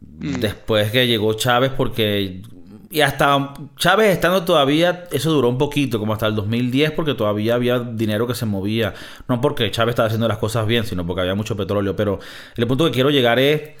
mm. 0.00 0.40
después 0.40 0.90
que 0.90 1.06
llegó 1.06 1.34
Chávez 1.34 1.72
porque... 1.76 2.42
Y 2.90 3.00
hasta 3.00 3.54
Chávez 3.76 4.12
estando 4.12 4.44
todavía, 4.44 5.04
eso 5.10 5.32
duró 5.32 5.48
un 5.48 5.58
poquito, 5.58 5.98
como 5.98 6.12
hasta 6.12 6.28
el 6.28 6.36
2010, 6.36 6.92
porque 6.92 7.14
todavía 7.14 7.56
había 7.56 7.80
dinero 7.80 8.28
que 8.28 8.36
se 8.36 8.46
movía. 8.46 8.94
No 9.26 9.40
porque 9.40 9.68
Chávez 9.72 9.94
estaba 9.94 10.06
haciendo 10.06 10.28
las 10.28 10.38
cosas 10.38 10.64
bien, 10.64 10.86
sino 10.86 11.04
porque 11.04 11.22
había 11.22 11.34
mucho 11.34 11.56
petróleo. 11.56 11.96
Pero 11.96 12.20
el 12.56 12.66
punto 12.68 12.84
que 12.84 12.92
quiero 12.92 13.10
llegar 13.10 13.40
es 13.40 13.72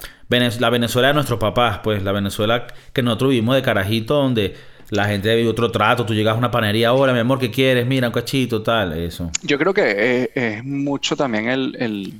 la 0.58 0.70
Venezuela 0.70 1.08
de 1.08 1.14
nuestros 1.14 1.38
papás, 1.38 1.78
pues 1.84 2.02
la 2.02 2.10
Venezuela 2.10 2.66
que 2.92 3.02
nosotros 3.02 3.30
vivimos 3.30 3.54
de 3.54 3.62
carajito, 3.62 4.14
donde 4.14 4.56
la 4.90 5.06
gente 5.06 5.34
vive 5.34 5.48
otro 5.48 5.70
trato, 5.70 6.04
tú 6.04 6.14
llegas 6.14 6.34
a 6.34 6.38
una 6.38 6.50
panería, 6.50 6.92
hola 6.92 7.12
mi 7.12 7.18
amor, 7.18 7.38
¿qué 7.38 7.50
quieres? 7.50 7.86
Mira, 7.86 8.08
un 8.08 8.12
cachito, 8.12 8.62
tal, 8.62 8.92
eso. 8.98 9.30
Yo 9.42 9.58
creo 9.58 9.72
que 9.74 10.30
es, 10.34 10.64
mucho 10.64 11.16
también 11.16 11.48
el, 11.48 12.14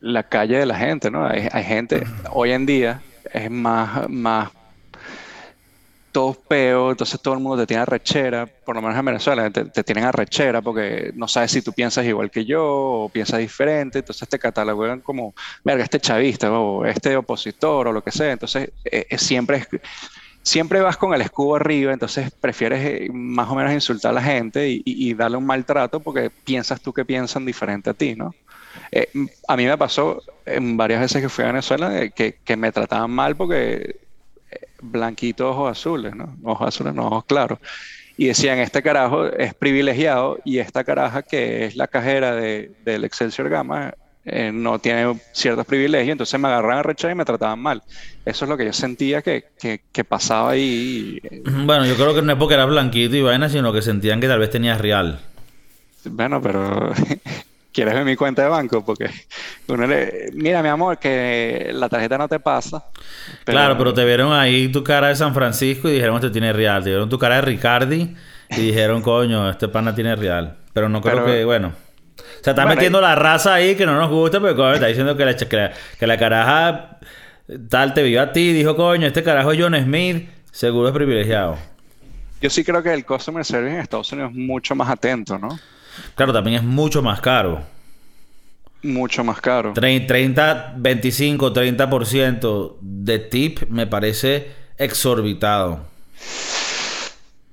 la 0.00 0.22
calle 0.22 0.58
de 0.58 0.66
la 0.66 0.76
gente, 0.76 1.10
¿no? 1.10 1.26
Hay, 1.26 1.64
gente, 1.64 2.04
hoy 2.32 2.52
en 2.52 2.66
día 2.66 3.02
es 3.32 3.50
más, 3.50 4.08
más 4.08 4.50
todos 6.12 6.36
peor, 6.36 6.92
entonces 6.92 7.20
todo 7.20 7.34
el 7.34 7.40
mundo 7.40 7.58
te 7.58 7.66
tiene 7.66 7.82
arrechera, 7.82 8.46
por 8.46 8.74
lo 8.74 8.82
menos 8.82 8.98
en 8.98 9.04
Venezuela 9.04 9.50
te, 9.50 9.66
te, 9.66 9.84
tienen 9.84 10.04
arrechera 10.04 10.62
porque 10.62 11.12
no 11.14 11.28
sabes 11.28 11.50
si 11.52 11.62
tú 11.62 11.72
piensas 11.72 12.06
igual 12.06 12.30
que 12.30 12.44
yo 12.44 12.64
o 12.64 13.08
piensas 13.08 13.38
diferente, 13.40 13.98
entonces 13.98 14.28
te 14.28 14.38
catalogan 14.38 15.00
como, 15.00 15.34
verga, 15.62 15.84
este 15.84 16.00
chavista 16.00 16.50
o 16.50 16.84
este 16.86 17.16
opositor 17.16 17.88
o 17.88 17.92
lo 17.92 18.02
que 18.02 18.10
sea, 18.10 18.32
entonces 18.32 18.70
eh, 18.84 19.06
eh, 19.10 19.18
siempre 19.18 19.66
siempre 20.48 20.80
vas 20.80 20.96
con 20.96 21.12
el 21.12 21.20
escudo 21.20 21.56
arriba, 21.56 21.92
entonces 21.92 22.30
prefieres 22.30 22.84
eh, 22.84 23.08
más 23.12 23.50
o 23.50 23.54
menos 23.54 23.72
insultar 23.72 24.10
a 24.10 24.14
la 24.14 24.22
gente 24.22 24.66
y, 24.82 25.14
darle 25.14 25.36
un 25.36 25.46
maltrato 25.46 26.00
porque 26.00 26.30
piensas 26.30 26.80
tú 26.80 26.92
que 26.92 27.04
piensan 27.04 27.44
diferente 27.44 27.90
a 27.90 27.94
ti, 27.94 28.14
¿no? 28.14 28.34
A 29.48 29.56
mí 29.56 29.66
me 29.66 29.78
pasó 29.78 30.22
en 30.46 30.76
varias 30.76 31.00
veces 31.00 31.22
que 31.22 31.28
fui 31.28 31.44
a 31.44 31.48
Venezuela 31.48 32.08
que, 32.08 32.38
que 32.44 32.56
me 32.56 32.72
trataban 32.72 33.10
mal 33.10 33.36
porque 33.36 33.96
blanquitos 34.80 35.46
ojos 35.46 35.72
azules, 35.72 36.14
¿no? 36.14 36.36
Ojos 36.42 36.68
azules, 36.68 36.94
no 36.94 37.06
ojos 37.08 37.24
claros. 37.24 37.58
Y 38.16 38.26
decían, 38.26 38.58
este 38.58 38.82
carajo 38.82 39.26
es 39.26 39.54
privilegiado 39.54 40.38
y 40.44 40.58
esta 40.58 40.84
caraja 40.84 41.22
que 41.22 41.64
es 41.64 41.76
la 41.76 41.86
cajera 41.86 42.34
de, 42.34 42.72
del 42.84 43.04
Excelsior 43.04 43.48
Gama 43.48 43.94
eh, 44.24 44.50
no 44.52 44.78
tiene 44.78 45.18
ciertos 45.32 45.64
privilegios, 45.64 46.12
entonces 46.12 46.38
me 46.38 46.48
agarraban 46.48 46.78
a 46.78 46.82
rechazar 46.82 47.12
y 47.12 47.14
me 47.14 47.24
trataban 47.24 47.60
mal. 47.60 47.82
Eso 48.24 48.44
es 48.44 48.48
lo 48.48 48.56
que 48.56 48.64
yo 48.64 48.72
sentía 48.72 49.22
que, 49.22 49.44
que, 49.58 50.04
pasaba 50.04 50.50
ahí. 50.50 51.20
Bueno, 51.44 51.86
yo 51.86 51.94
creo 51.94 52.14
que 52.14 52.22
no 52.22 52.32
es 52.32 52.38
porque 52.38 52.54
era 52.54 52.66
blanquito 52.66 53.16
y 53.16 53.22
vaina, 53.22 53.48
sino 53.48 53.72
que 53.72 53.82
sentían 53.82 54.20
que 54.20 54.28
tal 54.28 54.40
vez 54.40 54.50
tenías 54.50 54.80
real. 54.80 55.20
Bueno, 56.04 56.42
pero 56.42 56.92
¿quieres 57.78 57.94
ver 57.94 58.04
mi 58.04 58.16
cuenta 58.16 58.42
de 58.42 58.48
banco? 58.48 58.84
Porque 58.84 59.08
uno 59.68 59.86
le, 59.86 60.30
mira, 60.32 60.60
mi 60.64 60.68
amor, 60.68 60.98
que 60.98 61.70
la 61.72 61.88
tarjeta 61.88 62.18
no 62.18 62.26
te 62.26 62.40
pasa. 62.40 62.84
Claro, 63.44 63.78
pero 63.78 63.94
te 63.94 64.04
vieron 64.04 64.32
ahí 64.32 64.66
tu 64.66 64.82
cara 64.82 65.08
de 65.08 65.14
San 65.14 65.32
Francisco 65.32 65.88
y 65.88 65.92
dijeron, 65.92 66.16
este 66.16 66.30
tiene 66.30 66.52
real. 66.52 66.82
Te 66.82 66.90
vieron 66.90 67.08
tu 67.08 67.20
cara 67.20 67.36
de 67.36 67.42
Ricardi 67.42 68.16
y 68.50 68.60
dijeron, 68.60 69.00
coño, 69.00 69.48
este 69.48 69.68
pana 69.68 69.94
tiene 69.94 70.16
real. 70.16 70.56
Pero 70.72 70.88
no 70.88 71.00
creo 71.00 71.24
que, 71.24 71.44
bueno. 71.44 71.68
O 71.68 72.42
sea, 72.42 72.50
está 72.50 72.66
metiendo 72.66 73.00
la 73.00 73.14
raza 73.14 73.54
ahí 73.54 73.76
que 73.76 73.86
no 73.86 73.94
nos 73.94 74.10
gusta, 74.10 74.40
pero 74.40 74.74
está 74.74 74.86
diciendo 74.86 75.16
que 75.16 75.24
la, 75.24 75.36
que 75.36 76.06
la, 76.06 76.18
caraja 76.18 76.98
tal 77.70 77.94
te 77.94 78.02
vio 78.02 78.20
a 78.20 78.32
ti 78.32 78.40
y 78.40 78.52
dijo, 78.54 78.74
coño, 78.74 79.06
este 79.06 79.22
carajo 79.22 79.52
John 79.56 79.76
Smith 79.80 80.28
seguro 80.50 80.88
es 80.88 80.94
privilegiado. 80.94 81.56
Yo 82.40 82.50
sí 82.50 82.64
creo 82.64 82.82
que 82.82 82.92
el 82.92 83.04
customer 83.04 83.44
service 83.44 83.72
en 83.72 83.80
Estados 83.80 84.10
Unidos 84.10 84.32
es 84.32 84.36
mucho 84.36 84.74
más 84.74 84.90
atento, 84.90 85.38
¿no? 85.38 85.58
Claro, 86.14 86.32
también 86.32 86.56
es 86.56 86.62
mucho 86.62 87.02
más 87.02 87.20
caro. 87.20 87.62
Mucho 88.82 89.24
más 89.24 89.40
caro. 89.40 89.72
30, 89.74 90.74
25, 90.76 91.52
30% 91.52 92.76
de 92.80 93.18
tip 93.18 93.68
me 93.68 93.86
parece 93.86 94.52
exorbitado. 94.76 95.80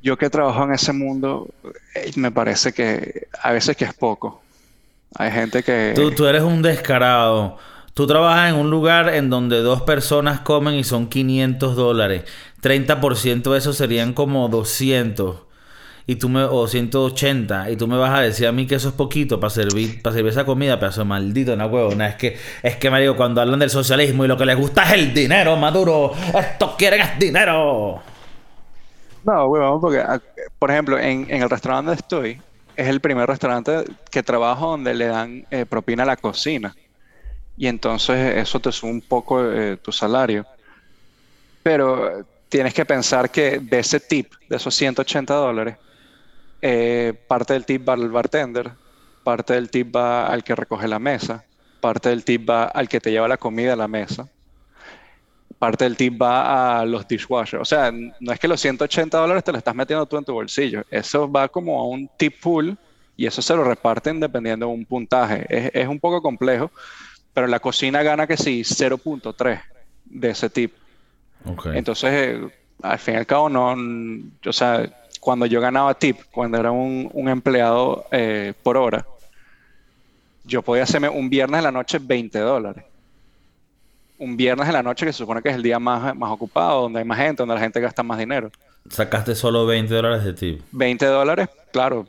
Yo 0.03 0.17
que 0.17 0.29
trabajo 0.29 0.63
en 0.65 0.73
ese 0.73 0.93
mundo, 0.93 1.47
eh, 1.95 2.11
me 2.15 2.31
parece 2.31 2.73
que 2.73 3.27
a 3.41 3.51
veces 3.51 3.75
que 3.75 3.85
es 3.85 3.93
poco. 3.93 4.43
Hay 5.15 5.31
gente 5.31 5.63
que... 5.63 5.93
Tú, 5.95 6.11
tú 6.11 6.27
eres 6.27 6.43
un 6.43 6.61
descarado. 6.61 7.57
Tú 7.95 8.05
trabajas 8.05 8.51
en 8.51 8.59
un 8.59 8.69
lugar 8.69 9.09
en 9.09 9.29
donde 9.29 9.61
dos 9.61 9.81
personas 9.81 10.41
comen 10.41 10.75
y 10.75 10.83
son 10.83 11.07
500 11.07 11.75
dólares. 11.75 12.23
30% 12.61 13.51
de 13.51 13.57
eso 13.57 13.73
serían 13.73 14.13
como 14.13 14.47
200 14.49 15.37
y 16.07 16.15
tú 16.17 16.29
me, 16.29 16.43
o 16.43 16.67
180 16.67 17.71
y 17.71 17.77
tú 17.77 17.87
me 17.87 17.97
vas 17.97 18.11
a 18.11 18.21
decir 18.21 18.47
a 18.47 18.51
mí 18.51 18.67
que 18.67 18.75
eso 18.75 18.89
es 18.89 18.93
poquito 18.93 19.39
para 19.39 19.49
servir, 19.49 20.01
para 20.01 20.13
servir 20.13 20.31
esa 20.31 20.45
comida, 20.45 20.79
pedazo 20.79 21.01
de 21.01 21.05
maldito, 21.05 21.55
no 21.55 21.65
huevo. 21.67 21.91
es 22.03 22.15
que, 22.15 22.37
es 22.61 22.75
que 22.75 22.91
me 22.91 23.01
digo, 23.01 23.15
cuando 23.15 23.41
hablan 23.41 23.59
del 23.59 23.71
socialismo 23.71 24.23
y 24.23 24.27
lo 24.27 24.37
que 24.37 24.45
les 24.45 24.57
gusta 24.57 24.83
es 24.83 24.93
el 24.93 25.13
dinero, 25.13 25.57
Maduro, 25.57 26.13
estos 26.37 26.75
quieren 26.75 27.01
es 27.01 27.17
dinero. 27.19 28.01
No, 29.23 29.47
huevón, 29.47 29.81
porque, 29.81 29.99
ah, 29.99 30.21
por 30.59 30.69
ejemplo, 30.69 30.99
en, 30.99 31.25
el 31.29 31.49
restaurante 31.49 31.87
donde 31.87 31.99
estoy, 31.99 32.41
es 32.75 32.87
el 32.87 32.99
primer 32.99 33.27
restaurante 33.27 33.85
que 34.11 34.21
trabajo 34.21 34.71
donde 34.71 34.93
le 34.93 35.07
dan 35.07 35.45
eh, 35.49 35.65
propina 35.65 36.03
a 36.03 36.05
la 36.05 36.17
cocina. 36.17 36.75
Y 37.57 37.67
entonces 37.67 38.37
eso 38.37 38.59
te 38.59 38.71
sube 38.71 38.91
un 38.91 39.01
poco 39.01 39.51
eh, 39.51 39.77
tu 39.77 39.91
salario. 39.91 40.45
Pero 41.63 42.25
tienes 42.49 42.73
que 42.75 42.85
pensar 42.85 43.31
que 43.31 43.59
de 43.59 43.79
ese 43.79 43.99
tip, 43.99 44.33
de 44.47 44.57
esos 44.57 44.75
180 44.75 45.33
dólares, 45.33 45.77
eh, 46.67 47.13
parte 47.27 47.53
del 47.53 47.63
tip 47.63 47.87
va 47.87 47.93
al 47.93 48.09
bartender, 48.09 48.71
parte 49.23 49.53
del 49.53 49.69
tip 49.69 49.95
va 49.95 50.25
al 50.25 50.43
que 50.43 50.55
recoge 50.55 50.87
la 50.87 50.97
mesa, 50.97 51.45
parte 51.79 52.09
del 52.09 52.25
tip 52.25 52.49
va 52.49 52.63
al 52.63 52.89
que 52.89 52.99
te 52.99 53.11
lleva 53.11 53.27
la 53.27 53.37
comida 53.37 53.73
a 53.73 53.75
la 53.75 53.87
mesa, 53.87 54.27
parte 55.59 55.83
del 55.83 55.95
tip 55.95 56.19
va 56.19 56.79
a 56.79 56.85
los 56.85 57.07
dishwashers. 57.07 57.61
O 57.61 57.65
sea, 57.65 57.91
no 57.91 58.31
es 58.31 58.39
que 58.39 58.47
los 58.47 58.59
180 58.59 59.15
dólares 59.15 59.43
te 59.43 59.51
lo 59.51 59.59
estás 59.59 59.75
metiendo 59.75 60.07
tú 60.07 60.17
en 60.17 60.25
tu 60.25 60.33
bolsillo, 60.33 60.83
eso 60.89 61.31
va 61.31 61.49
como 61.49 61.79
a 61.79 61.87
un 61.87 62.09
tip 62.17 62.41
pool 62.41 62.75
y 63.15 63.27
eso 63.27 63.43
se 63.43 63.55
lo 63.55 63.63
reparten 63.63 64.19
dependiendo 64.19 64.65
de 64.65 64.73
un 64.73 64.85
puntaje. 64.85 65.45
Es, 65.71 65.87
un 65.87 65.99
poco 65.99 66.23
complejo, 66.23 66.71
pero 67.31 67.45
la 67.45 67.59
cocina 67.59 68.01
gana 68.01 68.25
que 68.25 68.37
sí, 68.37 68.61
0.3 68.61 69.61
de 70.05 70.29
ese 70.31 70.49
tip. 70.49 70.73
Entonces, 71.75 72.11
eh, 72.11 72.49
al 72.81 72.97
fin 72.97 73.13
y 73.13 73.17
al 73.17 73.27
cabo, 73.27 73.49
no, 73.49 73.75
o 74.43 74.51
sea, 74.51 74.89
cuando 75.25 75.47
yo 75.47 75.59
ganaba 75.59 75.95
tip, 75.95 76.19
cuando 76.29 76.59
era 76.59 76.69
un, 76.69 77.09
empleado 77.27 78.05
eh, 78.11 78.53
por 78.61 78.77
hora, 78.77 79.07
yo 80.43 80.61
podía 80.61 80.83
hacerme 80.83 81.09
un 81.09 81.31
viernes 81.31 81.57
de 81.57 81.63
la 81.63 81.71
noche 81.71 81.97
20 81.99 82.37
dólares. 82.37 82.85
Un 84.19 84.37
viernes 84.37 84.67
de 84.67 84.73
la 84.73 84.83
noche 84.83 85.03
que 85.03 85.11
se 85.11 85.17
supone 85.17 85.41
que 85.41 85.49
es 85.49 85.55
el 85.55 85.63
día 85.63 85.79
más, 85.79 86.15
más 86.15 86.31
ocupado, 86.31 86.83
donde 86.83 86.99
hay 86.99 87.05
más 87.05 87.17
gente, 87.17 87.41
donde 87.41 87.55
la 87.55 87.61
gente 87.61 87.81
gasta 87.81 88.03
más 88.03 88.19
dinero. 88.19 88.51
Sacaste 88.87 89.33
solo 89.33 89.65
20 89.65 89.95
dólares 89.95 90.23
de 90.25 90.33
tip. 90.33 90.61
20 90.71 91.07
dólares, 91.07 91.49
claro, 91.71 92.05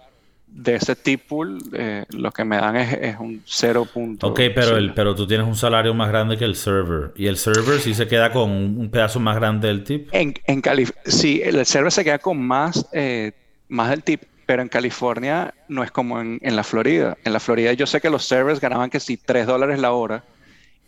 de 0.56 0.76
ese 0.76 0.96
tip 0.96 1.20
pool, 1.28 1.58
eh, 1.74 2.06
lo 2.10 2.32
que 2.32 2.44
me 2.44 2.56
dan 2.56 2.76
es, 2.76 3.16
un 3.18 3.42
0. 3.44 3.86
Ok, 4.22 4.40
pero, 4.54 4.78
el, 4.78 4.94
pero 4.94 5.14
tú 5.14 5.26
tienes 5.26 5.46
un 5.46 5.54
salario 5.54 5.92
más 5.92 6.08
grande 6.08 6.38
que 6.38 6.44
el 6.44 6.56
server. 6.56 7.12
Y 7.14 7.26
el 7.26 7.36
server 7.36 7.78
sí 7.78 7.92
se 7.92 8.08
queda 8.08 8.32
con 8.32 8.50
un, 8.50 8.88
pedazo 8.90 9.20
más 9.20 9.36
grande 9.36 9.68
del 9.68 9.84
tip. 9.84 10.08
En, 10.12 10.34
en 10.46 10.62
sí, 11.04 11.42
el 11.44 11.64
server 11.66 11.92
se 11.92 12.04
queda 12.04 12.18
con 12.18 12.40
más, 12.40 12.86
eh, 12.92 13.32
más 13.68 13.90
del 13.90 14.02
tip. 14.02 14.22
Pero 14.46 14.62
en 14.62 14.68
California 14.68 15.52
no 15.68 15.82
es 15.82 15.90
como 15.90 16.20
en, 16.20 16.38
en, 16.40 16.56
la 16.56 16.62
Florida. 16.62 17.18
En 17.24 17.32
la 17.32 17.40
Florida 17.40 17.72
yo 17.74 17.86
sé 17.86 18.00
que 18.00 18.08
los 18.08 18.24
servers 18.24 18.60
ganaban 18.60 18.88
que 18.88 19.00
sí 19.00 19.18
3 19.18 19.46
dólares 19.46 19.78
la 19.78 19.92
hora 19.92 20.24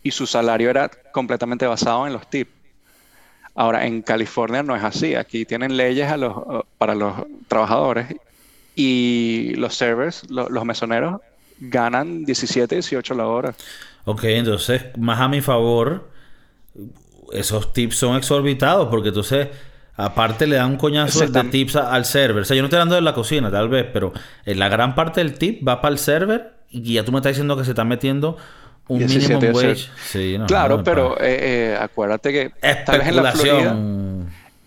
y 0.01 0.11
su 0.11 0.25
salario 0.25 0.69
era 0.69 0.89
completamente 1.11 1.67
basado 1.67 2.07
en 2.07 2.13
los 2.13 2.27
tips. 2.29 2.51
Ahora, 3.53 3.85
en 3.85 4.01
California 4.01 4.63
no 4.63 4.75
es 4.75 4.83
así. 4.83 5.15
Aquí 5.15 5.43
tienen 5.43 5.75
leyes 5.75 6.09
a 6.09 6.15
los, 6.15 6.33
para 6.77 6.95
los 6.95 7.13
trabajadores 7.49 8.07
y 8.81 9.55
los 9.55 9.75
servers, 9.75 10.23
los 10.29 10.63
mesoneros, 10.63 11.19
ganan 11.59 12.23
17, 12.23 12.75
18 12.75 13.13
la 13.13 13.27
hora. 13.27 13.53
Ok, 14.05 14.23
entonces, 14.23 14.85
más 14.97 15.19
a 15.19 15.27
mi 15.27 15.41
favor, 15.41 16.09
esos 17.33 17.73
tips 17.73 17.97
son 17.97 18.15
exorbitados 18.15 18.87
porque 18.87 19.09
entonces, 19.09 19.49
aparte 19.97 20.47
le 20.47 20.55
dan 20.55 20.71
un 20.71 20.77
coñazo 20.77 21.27
de 21.27 21.43
tips 21.43 21.75
al 21.75 22.05
server. 22.05 22.43
O 22.43 22.45
sea, 22.45 22.55
yo 22.55 22.61
no 22.61 22.67
estoy 22.67 22.77
hablando 22.77 22.95
de 22.95 23.01
la 23.01 23.13
cocina, 23.13 23.51
tal 23.51 23.67
vez, 23.67 23.85
pero 23.91 24.13
en 24.45 24.59
la 24.59 24.69
gran 24.69 24.95
parte 24.95 25.19
del 25.19 25.37
tip 25.37 25.67
va 25.67 25.81
para 25.81 25.91
el 25.91 25.99
server 25.99 26.53
y 26.69 26.93
ya 26.93 27.03
tú 27.03 27.11
me 27.11 27.17
estás 27.17 27.31
diciendo 27.31 27.57
que 27.57 27.65
se 27.65 27.71
está 27.71 27.83
metiendo 27.83 28.37
Un 28.87 28.99
minimum 28.99 29.43
wage. 29.53 29.89
Sí, 30.05 30.37
no, 30.37 30.45
claro, 30.45 30.85
pero 30.85 31.19
eh, 31.19 31.73
eh, 31.73 31.77
acuérdate 31.77 32.31
que 32.31 32.51
tal 32.85 32.99
vez 32.99 33.07
en 33.09 33.15
la 33.17 33.31
Florida. 33.33 33.77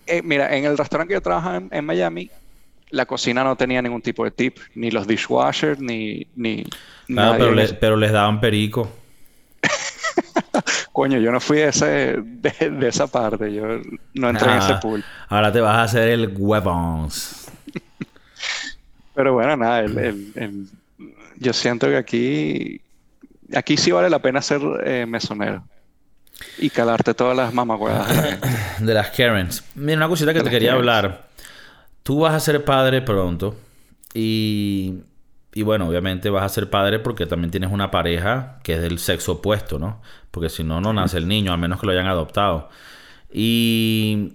Eh, 0.05 0.21
mira, 0.21 0.55
en 0.55 0.65
el 0.65 0.77
restaurante 0.77 1.09
que 1.09 1.15
yo 1.15 1.21
trabajaba 1.21 1.63
en, 1.71 1.85
Miami, 1.85 2.29
la 2.93 3.07
cocina 3.07 3.43
no 3.43 3.55
tenía 3.55 3.81
ningún 3.81 4.01
tipo 4.01 4.23
de 4.23 4.31
tip, 4.31 4.59
ni 4.75 4.91
los 4.91 5.07
dishwashers, 5.07 5.79
ni. 5.79 6.27
ni 6.35 6.63
claro, 7.07 7.37
pero, 7.37 7.77
pero 7.79 7.97
les 7.97 8.11
daban 8.11 8.39
perico. 8.39 8.89
Coño, 10.91 11.17
yo 11.17 11.31
no 11.31 11.39
fui 11.39 11.57
de, 11.57 11.69
ese, 11.69 12.21
de, 12.21 12.87
esa 12.87 13.07
parte, 13.07 13.51
yo 13.51 13.65
no 14.13 14.29
entré 14.29 14.51
en 14.51 14.57
ese 14.59 14.75
pool. 14.75 15.03
Ahora 15.27 15.51
te 15.51 15.59
vas 15.59 15.75
a 15.75 15.83
hacer 15.83 16.07
el 16.09 16.35
weapons. 16.37 17.47
Pero 19.15 19.33
bueno, 19.33 19.57
nada, 19.57 19.79
el, 19.79 20.67
yo 21.37 21.51
siento 21.51 21.87
que 21.87 21.97
aquí, 21.97 22.79
aquí 23.55 23.75
sí 23.75 23.91
vale 23.91 24.09
la 24.11 24.19
pena 24.19 24.39
ser 24.41 24.61
eh, 24.85 25.07
mesonero. 25.07 25.63
Y 26.59 26.69
calarte 26.69 27.15
todas 27.15 27.35
las 27.35 27.53
mamacuedas 27.53 28.07
de, 28.07 28.37
de 28.85 28.93
las 28.93 29.09
Karens. 29.09 29.63
Mira, 29.73 29.97
una 29.97 30.07
cosita 30.07 30.31
que 30.31 30.41
te 30.41 30.49
quería 30.51 30.73
hablar. 30.73 31.32
Tú 32.03 32.19
vas 32.19 32.33
a 32.33 32.39
ser 32.39 32.63
padre 32.65 33.01
pronto. 33.01 33.55
Y 34.13 35.03
y 35.55 35.61
bueno, 35.61 35.87
obviamente 35.87 36.29
vas 36.29 36.43
a 36.43 36.49
ser 36.49 36.69
padre 36.69 36.99
porque 36.99 37.25
también 37.25 37.51
tienes 37.51 37.71
una 37.71 37.91
pareja 37.91 38.59
que 38.63 38.75
es 38.75 38.81
del 38.81 38.97
sexo 38.97 39.33
opuesto, 39.33 39.77
¿no? 39.77 40.01
Porque 40.31 40.49
si 40.49 40.63
no, 40.63 40.81
no 40.81 40.93
nace 40.93 41.17
el 41.17 41.27
niño, 41.27 41.53
a 41.53 41.57
menos 41.57 41.79
que 41.79 41.85
lo 41.85 41.91
hayan 41.91 42.07
adoptado. 42.07 42.69
Y, 43.31 44.33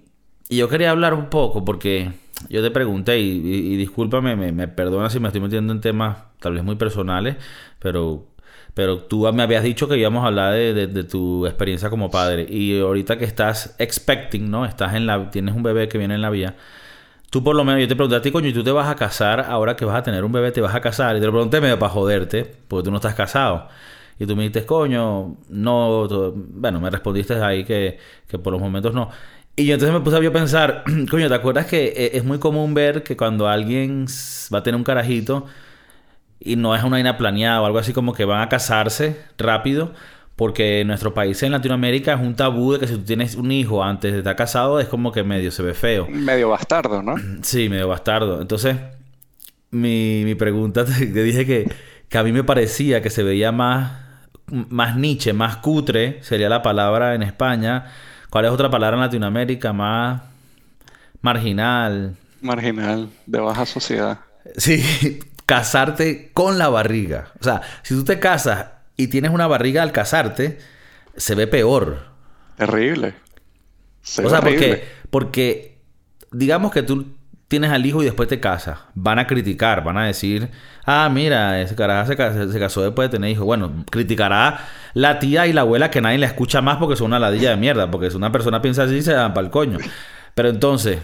yo 0.49 0.67
quería 0.69 0.91
hablar 0.91 1.13
un 1.13 1.27
poco 1.29 1.63
porque 1.63 2.11
yo 2.49 2.63
te 2.63 2.71
pregunté, 2.71 3.19
y, 3.19 3.77
discúlpame, 3.77 4.35
me, 4.35 4.67
perdona 4.67 5.09
si 5.09 5.19
me 5.19 5.27
estoy 5.27 5.41
metiendo 5.41 5.73
en 5.73 5.81
temas 5.81 6.17
tal 6.39 6.53
vez 6.53 6.63
muy 6.63 6.75
personales, 6.75 7.35
pero, 7.79 8.25
pero 8.73 8.99
tú 9.03 9.31
me 9.33 9.43
habías 9.43 9.63
dicho 9.63 9.87
que 9.87 9.97
íbamos 9.97 10.23
a 10.23 10.27
hablar 10.27 10.53
de, 10.53 10.87
de, 10.87 11.03
tu 11.03 11.45
experiencia 11.45 11.89
como 11.89 12.09
padre. 12.09 12.47
Y 12.49 12.79
ahorita 12.79 13.17
que 13.17 13.25
estás 13.25 13.75
expecting, 13.77 14.49
¿no? 14.49 14.65
Estás 14.65 14.95
en 14.95 15.05
la, 15.05 15.29
tienes 15.31 15.55
un 15.55 15.63
bebé 15.63 15.87
que 15.89 15.97
viene 15.97 16.15
en 16.15 16.21
la 16.21 16.29
vía 16.29 16.55
Tú 17.29 17.43
por 17.43 17.55
lo 17.55 17.63
menos, 17.63 17.81
yo 17.81 17.87
te 17.87 17.95
pregunté 17.95 18.15
a 18.15 18.21
ti, 18.21 18.31
coño, 18.31 18.47
¿y 18.47 18.53
tú 18.53 18.63
te 18.63 18.71
vas 18.71 18.89
a 18.89 18.95
casar 18.95 19.41
ahora 19.41 19.75
que 19.75 19.85
vas 19.85 19.97
a 19.97 20.03
tener 20.03 20.23
un 20.23 20.31
bebé, 20.31 20.51
te 20.51 20.61
vas 20.61 20.73
a 20.73 20.81
casar? 20.81 21.15
Y 21.15 21.19
te 21.19 21.25
lo 21.27 21.31
pregunté 21.31 21.61
medio 21.61 21.77
para 21.77 21.91
joderte, 21.91 22.51
porque 22.67 22.85
tú 22.85 22.91
no 22.91 22.97
estás 22.97 23.13
casado. 23.13 23.67
Y 24.19 24.25
tú 24.25 24.35
me 24.35 24.43
dijiste, 24.43 24.65
coño, 24.65 25.37
no, 25.49 26.07
bueno, 26.35 26.81
me 26.81 26.89
respondiste 26.89 27.35
ahí 27.35 27.63
que, 27.63 27.99
que 28.27 28.39
por 28.39 28.51
los 28.51 28.61
momentos 28.61 28.93
no. 28.93 29.09
Y 29.55 29.65
yo 29.65 29.73
entonces 29.75 29.93
me 29.93 30.01
puse 30.01 30.25
a 30.25 30.31
pensar, 30.31 30.83
coño, 31.11 31.27
¿te 31.27 31.35
acuerdas 31.35 31.65
que 31.67 31.87
e, 31.87 32.17
es 32.17 32.23
muy 32.23 32.39
común 32.39 32.73
ver 32.73 33.03
que 33.03 33.15
cuando 33.15 33.47
alguien 33.47 34.05
va 34.53 34.59
a 34.59 34.63
tener 34.63 34.77
un 34.77 34.83
carajito 34.83 35.45
y 36.39 36.55
no 36.55 36.75
es 36.75 36.81
una 36.81 36.91
vaina 36.91 37.17
planeada 37.17 37.61
o 37.61 37.65
algo 37.65 37.79
así 37.79 37.93
como 37.93 38.13
que 38.13 38.25
van 38.25 38.41
a 38.41 38.49
casarse 38.49 39.21
rápido? 39.37 39.93
Porque 40.39 40.79
en 40.79 40.87
nuestro 40.87 41.13
país, 41.13 41.43
en 41.43 41.51
Latinoamérica, 41.51 42.13
es 42.13 42.21
un 42.21 42.33
tabú 42.33 42.71
de 42.71 42.79
que 42.79 42.87
si 42.87 42.93
tú 42.93 43.03
tienes 43.03 43.35
un 43.35 43.51
hijo 43.51 43.83
antes 43.83 44.13
de 44.13 44.19
estar 44.19 44.37
casado, 44.37 44.79
es 44.79 44.87
como 44.87 45.11
que 45.11 45.21
medio 45.21 45.51
se 45.51 45.61
ve 45.61 45.73
feo. 45.73 46.07
Medio 46.09 46.47
bastardo, 46.47 47.03
¿no? 47.03 47.15
Sí, 47.41 47.67
medio 47.67 47.89
bastardo. 47.89 48.39
Entonces, 48.39 48.77
mi, 49.69 50.21
mi 50.23 50.35
pregunta, 50.35 50.85
te, 50.97 51.23
dije 51.23 51.45
que, 51.45 51.69
que, 52.07 52.17
a 52.17 52.23
mí 52.23 52.31
me 52.31 52.45
parecía 52.45 53.01
que 53.01 53.09
se 53.09 53.21
veía 53.21 53.51
más, 53.51 53.91
más 54.45 54.95
niche, 54.95 55.33
más 55.33 55.57
cutre, 55.57 56.23
sería 56.23 56.47
la 56.47 56.61
palabra 56.61 57.15
en 57.15 57.23
España. 57.23 57.91
¿Cuál 58.29 58.45
es 58.45 58.51
otra 58.51 58.69
palabra 58.69 58.95
en 58.95 59.01
Latinoamérica? 59.01 59.73
Más 59.73 60.21
marginal. 61.21 62.15
Marginal, 62.39 63.09
de 63.25 63.39
baja 63.41 63.65
sociedad. 63.65 64.19
Sí, 64.55 65.19
casarte 65.45 66.31
con 66.31 66.57
la 66.57 66.69
barriga. 66.69 67.27
O 67.41 67.43
sea, 67.43 67.61
si 67.83 67.93
tú 67.93 68.05
te 68.05 68.19
casas 68.19 68.78
y 68.99 69.07
tienes 69.07 69.31
una 69.31 69.47
barriga 69.47 69.81
al 69.81 69.93
casarte, 69.93 70.57
se 71.15 71.33
ve 71.33 71.47
peor. 71.47 71.99
Terrible. 72.57 73.13
o 74.21 74.29
sea, 74.29 74.41
porque, 74.41 74.89
porque 75.09 75.77
digamos 76.33 76.73
que 76.73 76.83
tú 76.83 77.15
tienes 77.47 77.71
al 77.71 77.85
hijo 77.85 78.01
y 78.01 78.05
después 78.05 78.27
te 78.27 78.41
casas, 78.41 78.79
van 78.95 79.17
a 79.17 79.25
criticar, 79.25 79.85
van 79.85 79.97
a 79.97 80.05
decir, 80.05 80.49
ah, 80.85 81.09
mira, 81.09 81.61
ese 81.61 81.75
carajo 81.75 82.11
se, 82.11 82.59
casó 82.59 82.81
después 82.81 83.09
de 83.09 83.17
tener 83.17 83.31
hijos. 83.31 83.45
Bueno, 83.45 83.85
criticará 83.89 84.67
la 84.93 85.17
tía 85.19 85.47
y 85.47 85.53
la 85.53 85.61
abuela 85.61 85.89
que 85.89 86.01
nadie 86.01 86.17
le 86.17 86.25
escucha 86.25 86.61
más 86.61 86.75
porque 86.75 86.97
son 86.97 87.07
una 87.07 87.19
ladilla 87.19 87.51
de 87.51 87.55
mierda, 87.55 87.89
porque 87.89 88.11
si 88.11 88.17
una 88.17 88.33
persona 88.33 88.61
piensa 88.61 88.83
así, 88.83 89.01
se 89.01 89.13
dan 89.13 89.33
para 89.33 89.45
el 89.45 89.51
coño. 89.51 89.77
Pero 90.35 90.49
entonces, 90.49 90.99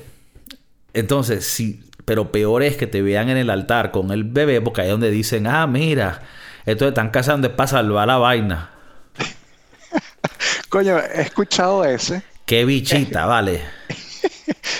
entonces, 0.93 1.45
sí, 1.45 1.89
pero 2.03 2.33
peor 2.33 2.61
es 2.61 2.75
que 2.75 2.87
te 2.87 3.01
vean 3.01 3.29
en 3.29 3.37
el 3.37 3.49
altar 3.49 3.91
con 3.91 4.11
el 4.11 4.25
bebé, 4.25 4.59
porque 4.59 4.81
ahí 4.81 4.87
es 4.87 4.91
donde 4.91 5.11
dicen, 5.11 5.47
ah, 5.47 5.65
mira, 5.65 6.23
esto 6.65 6.87
están 6.87 7.09
casando 7.09 7.47
es 7.47 7.53
para 7.53 7.67
salvar 7.67 8.07
la 8.07 8.17
vaina. 8.17 8.71
Coño, 10.69 10.97
he 10.99 11.21
escuchado 11.21 11.85
ese. 11.85 12.23
Qué 12.45 12.65
bichita, 12.65 13.25
vale. 13.27 13.61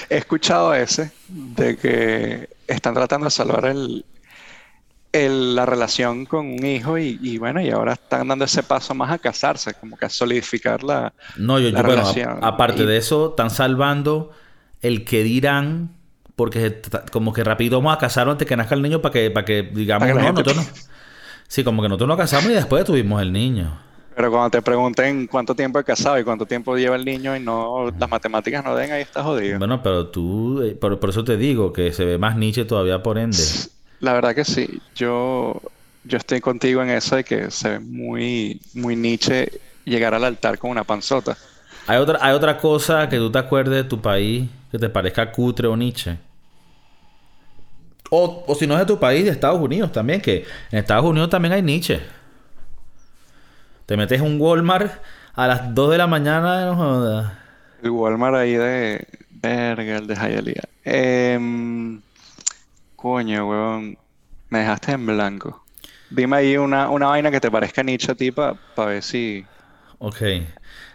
he 0.10 0.18
escuchado 0.18 0.74
ese 0.74 1.12
de 1.28 1.78
que 1.78 2.50
están 2.68 2.94
tratando 2.94 3.26
de 3.26 3.32
salvar 3.32 3.66
el, 3.66 4.04
la 5.56 5.66
relación 5.66 6.26
con 6.26 6.48
un 6.48 6.66
hijo 6.66 6.98
y, 6.98 7.38
bueno, 7.38 7.62
y 7.62 7.70
ahora 7.70 7.94
están 7.94 8.28
dando 8.28 8.46
ese 8.46 8.64
paso 8.64 8.94
más 8.94 9.12
a 9.12 9.18
casarse, 9.18 9.74
como 9.76 9.98
que 9.98 10.06
a 10.06 10.10
solidificar 10.10 10.84
la, 10.84 11.14
no, 11.38 11.60
yo, 11.60 11.72
relación. 11.72 12.40
aparte 12.42 12.86
de 12.86 12.98
eso, 12.98 13.30
están 13.30 13.50
salvando 13.50 14.32
el 14.82 15.06
que 15.06 15.24
dirán, 15.24 15.96
porque 16.36 16.82
como 17.12 17.32
que 17.32 17.44
rápido 17.44 17.80
vamos 17.80 17.96
a 17.96 18.00
casarnos 18.00 18.34
antes 18.34 18.48
que 18.48 18.58
nazca 18.58 18.76
el 18.76 18.82
niño 18.82 19.02
para 19.02 19.14
que, 19.14 19.32
para 19.32 19.46
que 19.46 19.64
digamos, 19.64 20.10
no, 20.10 20.16
no, 20.16 20.32
no. 20.34 20.66
Sí, 21.48 21.64
como 21.64 21.82
que 21.82 21.90
nosotros 21.90 22.08
nos 22.08 22.18
casamos 22.18 22.52
y 22.52 22.54
después 22.54 22.86
tuvimos 22.86 23.22
el 23.22 23.32
niño. 23.32 23.86
Pero 24.16 24.32
cuando 24.32 24.50
te 24.50 24.62
pregunten 24.62 25.28
cuánto 25.28 25.56
tiempo 25.56 25.78
he 25.78 25.84
casado 25.84 26.18
y 26.18 26.24
cuánto 26.24 26.46
tiempo 26.46 26.78
lleva 26.78 26.96
el 26.96 27.04
niño 27.04 27.36
y 27.36 27.42
no 27.42 27.92
las 28.00 28.10
matemáticas 28.10 28.64
no 28.64 28.74
den, 28.74 28.92
ahí 28.92 29.02
estás 29.02 29.24
jodido. 29.24 29.60
Bueno, 29.60 29.84
pero 29.84 30.08
tú, 30.08 30.62
eh, 30.62 30.74
por, 30.74 30.98
eso 31.10 31.24
te 31.26 31.36
digo 31.36 31.74
que 31.74 31.92
se 31.92 32.06
ve 32.06 32.18
más 32.18 32.38
Nietzsche 32.38 32.64
todavía 32.64 33.04
por 33.04 33.18
ende. 33.18 33.38
La 34.00 34.14
verdad 34.14 34.34
que 34.34 34.46
sí. 34.46 34.82
Yo, 34.96 35.62
yo 36.06 36.18
estoy 36.18 36.40
contigo 36.40 36.82
en 36.82 36.92
eso 36.92 37.18
de 37.18 37.26
que 37.26 37.52
se 37.52 37.72
ve 37.72 37.80
muy, 37.80 38.62
muy 38.74 38.96
Nietzsche 38.96 39.52
llegar 39.84 40.14
al 40.14 40.24
altar 40.24 40.58
con 40.58 40.72
una 40.72 40.86
panzota. 40.86 41.38
¿Hay 41.86 41.98
otra, 41.98 42.18
¿Hay 42.22 42.34
otra 42.34 42.58
cosa 42.58 43.10
que 43.10 43.18
tú 43.18 43.30
te 43.30 43.38
acuerdes 43.38 43.84
de 43.84 43.90
tu 43.90 44.02
país 44.02 44.50
que 44.72 44.80
te 44.80 44.88
parezca 44.88 45.30
cutre 45.30 45.68
o 45.68 45.76
Nietzsche? 45.76 46.18
O, 48.10 48.56
si 48.58 48.68
no 48.68 48.76
es 48.76 48.82
de 48.82 48.86
tu 48.86 49.00
país, 49.00 49.26
de 49.26 49.32
Estados 49.32 49.60
Unidos 49.60 49.92
también, 49.92 50.22
que 50.22 50.46
en 50.72 50.80
Estados 50.80 51.06
Unidos 51.06 51.30
también 51.30 51.54
hay 51.54 51.62
Nietzsche. 51.62 52.02
Te 53.86 53.98
metes 53.98 54.20
en 54.20 54.28
un 54.28 54.40
Walmart 54.40 54.92
a 55.34 55.48
las 55.48 55.74
2 55.74 55.92
de 55.92 55.98
la 55.98 56.08
mañana, 56.08 56.66
no 56.66 56.76
jodas. 56.76 57.34
El 57.82 57.90
Walmart 57.92 58.36
ahí 58.36 58.54
de. 58.54 59.08
Verga, 59.30 59.98
el 59.98 60.08
de 60.08 60.16
Hialeah. 60.16 60.70
Em, 60.84 62.02
coño, 62.96 63.50
weón. 63.50 63.98
Me 64.50 64.60
dejaste 64.60 64.94
en 64.94 65.06
blanco. 65.06 65.64
Dime 66.10 66.38
ahí 66.38 66.58
una, 66.58 66.90
una 66.90 67.08
vaina 67.08 67.32
que 67.32 67.40
te 67.40 67.52
parezca 67.52 67.84
Nietzsche 67.84 68.12
a 68.12 68.16
ti 68.16 68.32
para 68.32 68.58
ver 68.78 69.04
si. 69.04 69.46
Ok. 70.00 70.18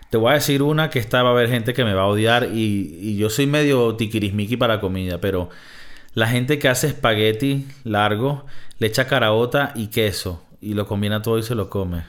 Te 0.08 0.16
voy 0.16 0.30
a 0.30 0.34
decir 0.34 0.62
una 0.62 0.90
que 0.90 0.98
esta 0.98 1.22
va 1.22 1.28
a 1.30 1.32
haber 1.32 1.48
gente 1.48 1.74
que 1.74 1.84
me 1.84 1.94
va 1.94 2.02
a 2.02 2.06
odiar 2.06 2.48
y, 2.52 2.98
y 3.00 3.16
yo 3.16 3.30
soy 3.30 3.46
medio 3.46 3.94
tiquirismiqui 3.94 4.56
para 4.56 4.80
comida, 4.80 5.20
pero 5.20 5.50
la 6.14 6.26
gente 6.26 6.58
que 6.58 6.68
hace 6.68 6.88
espagueti 6.88 7.66
largo 7.84 8.44
le 8.78 8.88
echa 8.88 9.06
caraota 9.06 9.72
y 9.74 9.88
queso 9.88 10.42
y 10.60 10.74
lo 10.74 10.86
combina 10.86 11.22
todo 11.22 11.38
y 11.38 11.42
se 11.42 11.54
lo 11.54 11.70
come. 11.70 12.04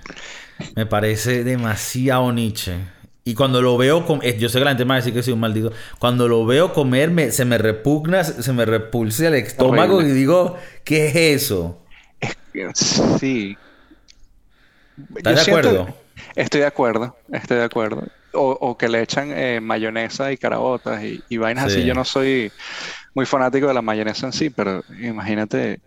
Me 0.75 0.85
parece 0.85 1.43
demasiado 1.43 2.31
niche. 2.31 2.77
Y 3.23 3.35
cuando 3.35 3.61
lo 3.61 3.77
veo, 3.77 4.03
eh, 4.23 4.37
yo 4.39 4.49
sé 4.49 4.57
que 4.57 4.65
la 4.65 4.71
gente 4.71 4.83
me 4.83 4.89
va 4.89 4.95
a 4.95 4.97
decir 4.97 5.13
que 5.13 5.21
soy 5.21 5.33
un 5.33 5.39
maldito. 5.39 5.71
Cuando 5.99 6.27
lo 6.27 6.45
veo 6.45 6.73
comer, 6.73 7.31
se 7.31 7.45
me 7.45 7.57
repugna, 7.57 8.23
se 8.23 8.51
me 8.51 8.65
repulsa 8.65 9.27
el 9.27 9.35
estómago 9.35 10.01
y 10.01 10.05
digo, 10.05 10.57
¿qué 10.83 11.07
es 11.07 11.43
eso? 11.43 11.81
Sí. 13.19 13.55
¿Estás 15.15 15.45
de 15.45 15.51
acuerdo? 15.51 15.95
Estoy 16.35 16.61
de 16.61 16.67
acuerdo, 16.67 17.15
estoy 17.31 17.57
de 17.57 17.63
acuerdo. 17.63 18.07
O, 18.33 18.77
que 18.77 18.87
le 18.87 19.01
echan 19.01 19.31
eh, 19.31 19.59
mayonesa 19.59 20.31
y 20.31 20.37
carabotas 20.37 21.03
y, 21.03 21.37
vainas 21.37 21.65
así. 21.65 21.83
Yo 21.83 21.93
no 21.93 22.05
soy 22.05 22.51
muy 23.13 23.25
fanático 23.25 23.67
de 23.67 23.73
la 23.73 23.81
mayonesa 23.81 24.27
en 24.27 24.33
sí, 24.33 24.49
pero 24.49 24.83
imagínate 25.01 25.79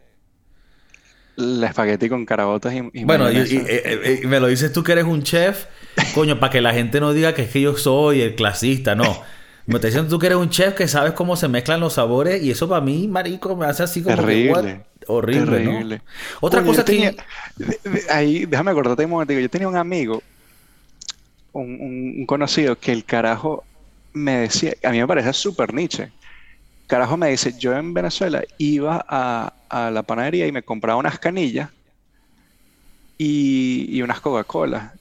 el 1.36 1.64
espagueti 1.64 2.08
con 2.08 2.24
carabotas 2.24 2.74
y, 2.74 3.04
Bueno, 3.04 3.30
y, 3.30 3.36
eh, 3.38 3.66
eh, 3.66 4.20
me 4.26 4.40
lo 4.40 4.46
dices 4.46 4.72
tú 4.72 4.82
que 4.82 4.92
eres 4.92 5.04
un 5.04 5.22
chef, 5.22 5.66
coño, 6.14 6.38
para 6.38 6.52
que 6.52 6.60
la 6.60 6.72
gente 6.72 7.00
no 7.00 7.12
diga 7.12 7.34
que 7.34 7.42
es 7.42 7.50
que 7.50 7.60
yo 7.60 7.76
soy 7.76 8.20
el 8.20 8.34
clasista, 8.34 8.94
no. 8.94 9.22
Me 9.66 9.76
estás 9.76 9.92
diciendo 9.92 10.10
tú 10.10 10.18
que 10.18 10.26
eres 10.26 10.38
un 10.38 10.50
chef 10.50 10.74
que 10.74 10.86
sabes 10.86 11.14
cómo 11.14 11.36
se 11.36 11.48
mezclan 11.48 11.80
los 11.80 11.94
sabores 11.94 12.42
y 12.42 12.50
eso 12.50 12.68
para 12.68 12.82
mí, 12.82 13.08
marico, 13.08 13.56
me 13.56 13.64
hace 13.64 13.82
así 13.82 14.02
como 14.02 14.14
horrible, 14.14 14.84
terrible. 15.06 16.02
Otra 16.40 16.62
cosa 16.62 16.84
que 16.84 17.16
ahí 18.10 18.44
déjame 18.44 18.72
acordarte 18.72 19.04
un 19.04 19.10
momento, 19.10 19.32
yo 19.32 19.48
tenía 19.48 19.66
un 19.66 19.76
amigo 19.76 20.22
un, 21.54 21.80
un, 21.80 22.26
conocido 22.26 22.78
que 22.78 22.92
el 22.92 23.04
carajo 23.04 23.64
me 24.12 24.40
decía, 24.40 24.74
a 24.84 24.90
mí 24.90 24.98
me 24.98 25.06
parece 25.06 25.32
súper 25.32 25.72
niche 25.72 26.12
carajo 26.86 27.16
me 27.16 27.30
dice, 27.30 27.54
yo 27.58 27.74
en 27.74 27.94
Venezuela 27.94 28.42
iba 28.58 29.04
a, 29.08 29.52
la 29.90 30.02
panadería 30.04 30.46
y 30.46 30.52
me 30.52 30.62
compraba 30.62 30.98
unas 30.98 31.18
canillas 31.18 31.70
y, 33.18 34.00
unas 34.02 34.20
Coca-Cola. 34.20 34.92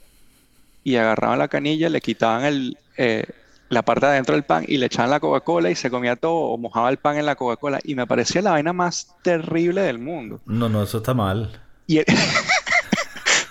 y 0.84 0.96
agarraban 0.96 1.40
la 1.40 1.48
canilla, 1.48 1.90
le 1.90 2.02
quitaban 2.02 2.46
el, 2.46 2.78
eh, 2.98 3.26
la 3.70 3.84
parte 3.84 4.08
de 4.08 4.14
adentro 4.14 4.34
del 4.34 4.44
pan 4.44 4.66
y 4.68 4.78
le 4.78 4.88
echaban 4.88 5.12
la 5.12 5.20
Coca-Cola 5.20 5.70
y 5.70 5.76
se 5.76 5.92
comía 5.92 6.16
todo 6.16 6.34
o 6.34 6.58
mojaba 6.58 6.90
el 6.90 6.98
pan 6.98 7.18
en 7.18 7.26
la 7.26 7.36
Coca-Cola. 7.36 7.80
Y 7.84 7.96
me 7.96 8.08
parecía 8.08 8.42
la 8.42 8.52
vaina 8.52 8.74
más 8.74 9.16
terrible 9.22 9.82
del 9.82 10.00
mundo. 10.00 10.42
No, 10.46 10.70
no, 10.70 10.84
eso 10.84 10.98
está 10.98 11.14
mal. 11.14 11.62
Y 11.86 12.00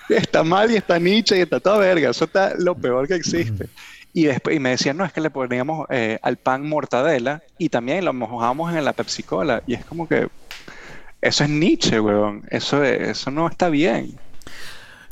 está 0.09 0.43
mal 0.43 0.71
y 0.71 0.75
está 0.75 0.99
niche 0.99 1.37
y 1.37 1.41
está 1.41 1.59
toda 1.59 1.77
verga. 1.77 2.09
Eso 2.09 2.25
está 2.25 2.53
lo 2.57 2.75
peor 2.75 3.07
que 3.07 3.15
existe. 3.15 3.67
Y 4.13 4.25
después 4.25 4.55
y 4.55 4.59
me 4.59 4.69
decían, 4.69 4.97
no, 4.97 5.05
es 5.05 5.11
que 5.11 5.21
le 5.21 5.31
poníamos 5.31 5.87
eh, 5.89 6.19
al 6.21 6.37
pan 6.37 6.67
mortadela 6.67 7.41
y 7.57 7.69
también 7.69 8.05
lo 8.05 8.13
mojábamos 8.13 8.73
en 8.75 8.85
la 8.85 8.93
Pepsi 8.93 9.23
Cola. 9.23 9.63
Y 9.65 9.73
es 9.73 9.85
como 9.85 10.07
que 10.07 10.27
eso 11.21 11.43
es 11.43 11.49
Nietzsche, 11.49 11.99
weón. 11.99 12.43
Eso, 12.49 12.83
eso 12.83 13.31
no 13.31 13.47
está 13.47 13.69
bien. 13.69 14.17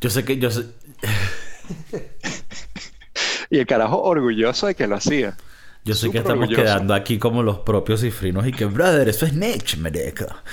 Yo 0.01 0.09
sé 0.09 0.23
que 0.23 0.37
yo 0.37 0.51
sé... 0.51 0.65
y 3.49 3.59
el 3.59 3.65
carajo 3.65 4.01
orgulloso 4.01 4.67
de 4.67 4.75
que 4.75 4.87
lo 4.87 4.97
hacía. 4.97 5.35
Yo 5.83 5.95
sé 5.95 6.11
que 6.11 6.19
estamos 6.19 6.47
quedando 6.49 6.93
aquí 6.93 7.17
como 7.17 7.41
los 7.41 7.59
propios 7.59 8.01
cifrinos 8.01 8.45
y 8.45 8.51
que, 8.51 8.65
brother, 8.65 9.09
eso 9.09 9.25
es 9.25 9.33
Nietzsche, 9.33 9.77
mereca. 9.77 10.43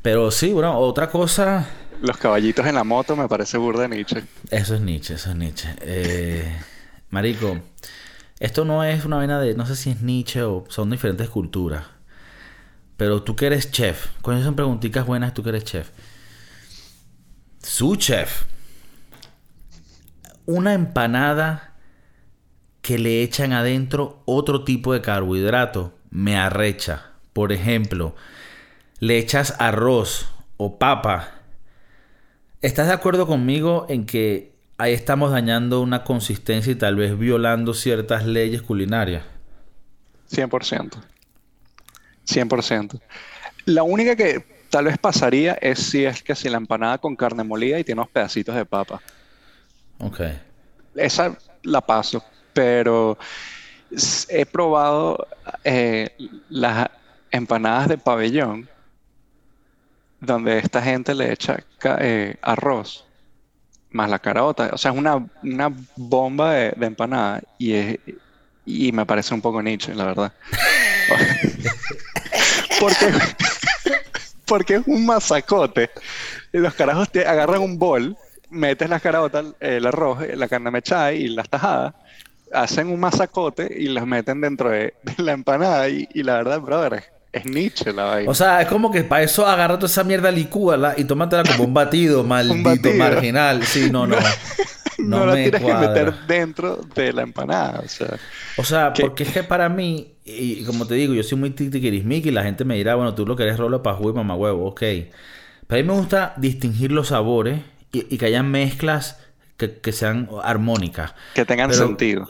Pero 0.00 0.30
sí, 0.30 0.52
bueno, 0.52 0.78
otra 0.78 1.10
cosa... 1.10 1.68
Los 2.04 2.18
caballitos 2.18 2.66
en 2.66 2.74
la 2.74 2.84
moto 2.84 3.16
me 3.16 3.28
parece 3.28 3.56
burda 3.56 3.88
Nietzsche. 3.88 4.22
Eso 4.50 4.74
es 4.74 4.82
Nietzsche, 4.82 5.14
eso 5.14 5.30
es 5.30 5.36
Nietzsche. 5.36 5.74
Eh, 5.80 6.54
marico, 7.08 7.58
esto 8.38 8.66
no 8.66 8.84
es 8.84 9.06
una 9.06 9.16
vaina 9.16 9.40
de, 9.40 9.54
no 9.54 9.64
sé 9.64 9.74
si 9.74 9.88
es 9.88 10.02
Nietzsche 10.02 10.42
o 10.42 10.66
son 10.68 10.90
diferentes 10.90 11.30
culturas. 11.30 11.86
Pero 12.98 13.22
tú 13.22 13.36
que 13.36 13.46
eres 13.46 13.70
chef, 13.70 14.08
con 14.20 14.42
son 14.44 14.54
preguntitas 14.54 15.06
buenas, 15.06 15.32
tú 15.32 15.42
que 15.42 15.48
eres 15.48 15.64
chef. 15.64 15.88
Su 17.62 17.96
chef. 17.96 18.44
Una 20.44 20.74
empanada 20.74 21.72
que 22.82 22.98
le 22.98 23.22
echan 23.22 23.54
adentro 23.54 24.22
otro 24.26 24.62
tipo 24.62 24.92
de 24.92 25.00
carbohidrato 25.00 25.94
me 26.10 26.36
arrecha. 26.36 27.12
Por 27.32 27.50
ejemplo, 27.50 28.14
le 28.98 29.16
echas 29.16 29.54
arroz 29.58 30.28
o 30.58 30.78
papa. 30.78 31.43
¿Estás 32.64 32.86
de 32.86 32.94
acuerdo 32.94 33.26
conmigo 33.26 33.84
en 33.90 34.06
que 34.06 34.54
ahí 34.78 34.94
estamos 34.94 35.30
dañando 35.30 35.82
una 35.82 36.02
consistencia 36.02 36.72
y 36.72 36.76
tal 36.76 36.96
vez 36.96 37.18
violando 37.18 37.74
ciertas 37.74 38.24
leyes 38.24 38.62
culinarias? 38.62 39.22
100%. 40.30 40.96
100%. 42.26 43.00
La 43.66 43.82
única 43.82 44.16
que 44.16 44.42
tal 44.70 44.86
vez 44.86 44.96
pasaría 44.96 45.58
es 45.60 45.78
si 45.78 46.06
es 46.06 46.22
que 46.22 46.34
si 46.34 46.48
la 46.48 46.56
empanada 46.56 46.96
con 46.96 47.16
carne 47.16 47.44
molida 47.44 47.78
y 47.78 47.84
tiene 47.84 48.00
unos 48.00 48.10
pedacitos 48.10 48.54
de 48.54 48.64
papa. 48.64 49.02
Ok. 49.98 50.20
Esa 50.94 51.36
la 51.64 51.82
paso, 51.82 52.24
pero 52.54 53.18
he 54.30 54.46
probado 54.46 55.28
eh, 55.64 56.16
las 56.48 56.88
empanadas 57.30 57.88
de 57.88 57.98
pabellón 57.98 58.70
donde 60.26 60.58
esta 60.58 60.82
gente 60.82 61.14
le 61.14 61.32
echa 61.32 61.62
eh, 62.00 62.36
arroz 62.42 63.04
más 63.90 64.10
la 64.10 64.18
carota. 64.18 64.70
O 64.72 64.78
sea, 64.78 64.90
es 64.90 64.96
una, 64.96 65.26
una 65.42 65.72
bomba 65.96 66.52
de, 66.52 66.74
empanada 66.80 67.42
y, 67.58 67.72
es, 67.72 67.98
y 68.66 68.92
me 68.92 69.06
parece 69.06 69.32
un 69.34 69.40
poco 69.40 69.62
nicho, 69.62 69.92
la 69.94 70.04
verdad. 70.04 70.32
porque, 72.80 73.12
porque 74.46 74.74
es 74.76 74.82
un 74.86 75.06
masacote. 75.06 75.90
Y 76.52 76.58
los 76.58 76.74
carajos 76.74 77.10
te 77.10 77.26
agarran 77.26 77.62
un 77.62 77.78
bol, 77.78 78.16
metes 78.50 78.88
las 78.88 79.02
caraotas, 79.02 79.46
el 79.60 79.86
arroz, 79.86 80.18
la 80.34 80.48
carne 80.48 80.70
mechada 80.70 81.12
y 81.12 81.28
las 81.28 81.48
tajadas, 81.48 81.94
hacen 82.52 82.88
un 82.88 83.00
masacote 83.00 83.68
y 83.76 83.88
las 83.88 84.06
meten 84.06 84.40
dentro 84.40 84.70
de, 84.70 84.94
la 85.18 85.32
empanada. 85.32 85.88
Y, 85.88 86.06
la 86.22 86.34
verdad, 86.34 86.60
brother, 86.60 87.04
es, 87.34 87.44
Nietzsche 87.44 87.92
la 87.92 88.04
vaina. 88.04 88.30
O 88.30 88.34
sea, 88.34 88.62
es 88.62 88.68
como 88.68 88.90
que 88.90 89.04
para 89.04 89.22
eso 89.22 89.46
agarra 89.46 89.74
toda 89.74 89.86
esa 89.86 90.04
mierda, 90.04 90.30
licúala 90.30 90.94
y 90.96 91.04
tómatela 91.04 91.42
como 91.44 91.64
un 91.64 91.74
batido, 91.74 92.24
maldito, 92.24 92.92
marginal. 92.94 93.64
Sí, 93.64 93.90
no, 93.90 94.06
no. 94.06 94.16
No, 94.96 95.26
la 95.26 95.34
tienes 95.34 95.60
que 95.60 95.74
meter 95.74 96.14
dentro 96.26 96.80
de 96.94 97.12
la 97.12 97.22
empanada. 97.22 97.80
O 97.84 97.88
sea, 97.88 98.16
o 98.56 98.64
sea 98.64 98.92
porque 98.92 99.24
es 99.24 99.32
que 99.32 99.42
para 99.42 99.68
mí, 99.68 100.14
y 100.24 100.64
como 100.64 100.86
te 100.86 100.94
digo, 100.94 101.14
yo 101.14 101.22
soy 101.22 101.36
muy 101.36 101.50
tiquirismic 101.50 102.26
y 102.26 102.30
la 102.30 102.42
gente 102.42 102.64
me 102.64 102.76
dirá, 102.76 102.94
bueno, 102.94 103.14
tú 103.14 103.26
lo 103.26 103.36
querés 103.36 103.58
rolo 103.58 103.82
para 103.82 103.96
jugar 103.96 104.14
y 104.14 104.16
mamá 104.18 104.36
huevo, 104.36 104.66
ok. 104.68 104.80
Pero 104.80 105.10
a 105.68 105.76
mí 105.76 105.82
me 105.82 105.94
gusta 105.94 106.34
distinguir 106.36 106.92
los 106.92 107.08
sabores 107.08 107.60
y, 107.92 108.16
que 108.18 108.26
haya 108.26 108.42
mezclas 108.42 109.18
que, 109.56 109.92
sean 109.92 110.28
armónicas. 110.42 111.14
Que 111.34 111.44
tengan 111.44 111.72
sentido. 111.72 112.28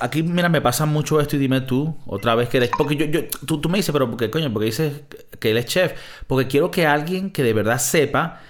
Aquí, 0.00 0.22
mira, 0.22 0.48
me 0.48 0.60
pasa 0.60 0.86
mucho 0.86 1.20
esto 1.20 1.36
y 1.36 1.38
dime 1.38 1.60
tú, 1.60 1.96
otra 2.06 2.34
vez 2.34 2.48
que 2.48 2.56
eres... 2.56 2.70
Porque 2.76 2.96
yo, 2.96 3.06
yo 3.06 3.20
tú, 3.46 3.60
tú 3.60 3.68
me 3.68 3.78
dices, 3.78 3.92
pero 3.92 4.08
¿por 4.08 4.18
qué 4.18 4.30
coño? 4.30 4.52
Porque 4.52 4.66
dices 4.66 5.02
que 5.38 5.52
él 5.52 5.56
es 5.58 5.66
chef. 5.66 5.92
Porque 6.26 6.48
quiero 6.48 6.70
que 6.70 6.86
alguien 6.86 7.30
que 7.30 7.42
de 7.42 7.52
verdad 7.52 7.78
sepa 7.78 8.40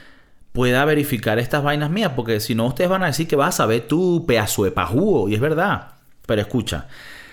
pueda 0.53 0.85
verificar 0.85 1.39
estas 1.39 1.63
vainas 1.63 1.91
mías, 1.91 2.13
porque 2.15 2.41
si 2.41 2.55
no 2.55 2.67
ustedes 2.67 2.91
van 2.91 3.03
a 3.03 3.07
decir 3.07 3.27
que 3.27 3.37
vas 3.37 3.55
a 3.55 3.59
saber 3.59 3.89
tú 3.89 4.25
pedazo 4.27 4.65
de 4.65 4.71
pajúo, 4.71 5.29
y 5.29 5.35
es 5.35 5.41
verdad. 5.41 5.95
Pero 6.27 6.41
escucha, 6.41 6.89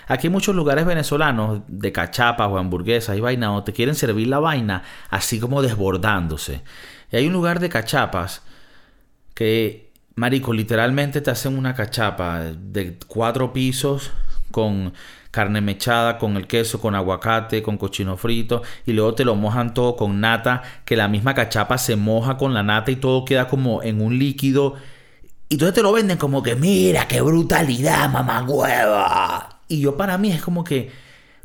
aquí 0.07 0.27
hay 0.27 0.31
muchos 0.31 0.55
lugares 0.55 0.85
venezolanos 0.85 1.61
de 1.67 1.91
cachapas 1.91 2.49
o 2.49 2.57
hamburguesas 2.57 3.17
y 3.17 3.21
vaina 3.21 3.47
donde 3.47 3.63
te 3.63 3.73
quieren 3.73 3.95
servir 3.95 4.27
la 4.27 4.39
vaina 4.39 4.83
así 5.09 5.39
como 5.39 5.61
desbordándose. 5.61 6.63
Y 7.11 7.17
hay 7.17 7.27
un 7.27 7.33
lugar 7.33 7.59
de 7.59 7.69
cachapas 7.69 8.41
que, 9.33 9.88
marico, 10.19 10.53
literalmente 10.53 11.21
te 11.21 11.31
hacen 11.31 11.57
una 11.57 11.73
cachapa 11.73 12.41
de 12.41 12.97
cuatro 13.07 13.53
pisos 13.53 14.11
con 14.51 14.93
carne 15.31 15.61
mechada, 15.61 16.17
con 16.17 16.35
el 16.35 16.45
queso, 16.45 16.81
con 16.81 16.93
aguacate, 16.93 17.63
con 17.63 17.77
cochino 17.77 18.17
frito, 18.17 18.61
y 18.85 18.93
luego 18.93 19.13
te 19.13 19.23
lo 19.23 19.35
mojan 19.35 19.73
todo 19.73 19.95
con 19.95 20.19
nata, 20.19 20.61
que 20.85 20.97
la 20.97 21.07
misma 21.07 21.33
cachapa 21.35 21.77
se 21.77 21.95
moja 21.95 22.35
con 22.37 22.53
la 22.53 22.63
nata 22.63 22.91
y 22.91 22.97
todo 22.97 23.23
queda 23.25 23.47
como 23.47 23.81
en 23.81 24.01
un 24.01 24.19
líquido. 24.19 24.75
Y 25.47 25.55
entonces 25.55 25.75
te 25.75 25.81
lo 25.81 25.93
venden 25.93 26.17
como 26.17 26.43
que, 26.43 26.55
mira, 26.55 27.07
qué 27.07 27.21
brutalidad, 27.21 28.09
mamá 28.09 28.43
hueva. 28.43 29.61
Y 29.67 29.79
yo 29.79 29.95
para 29.95 30.17
mí 30.17 30.31
es 30.31 30.41
como 30.41 30.63
que 30.63 30.91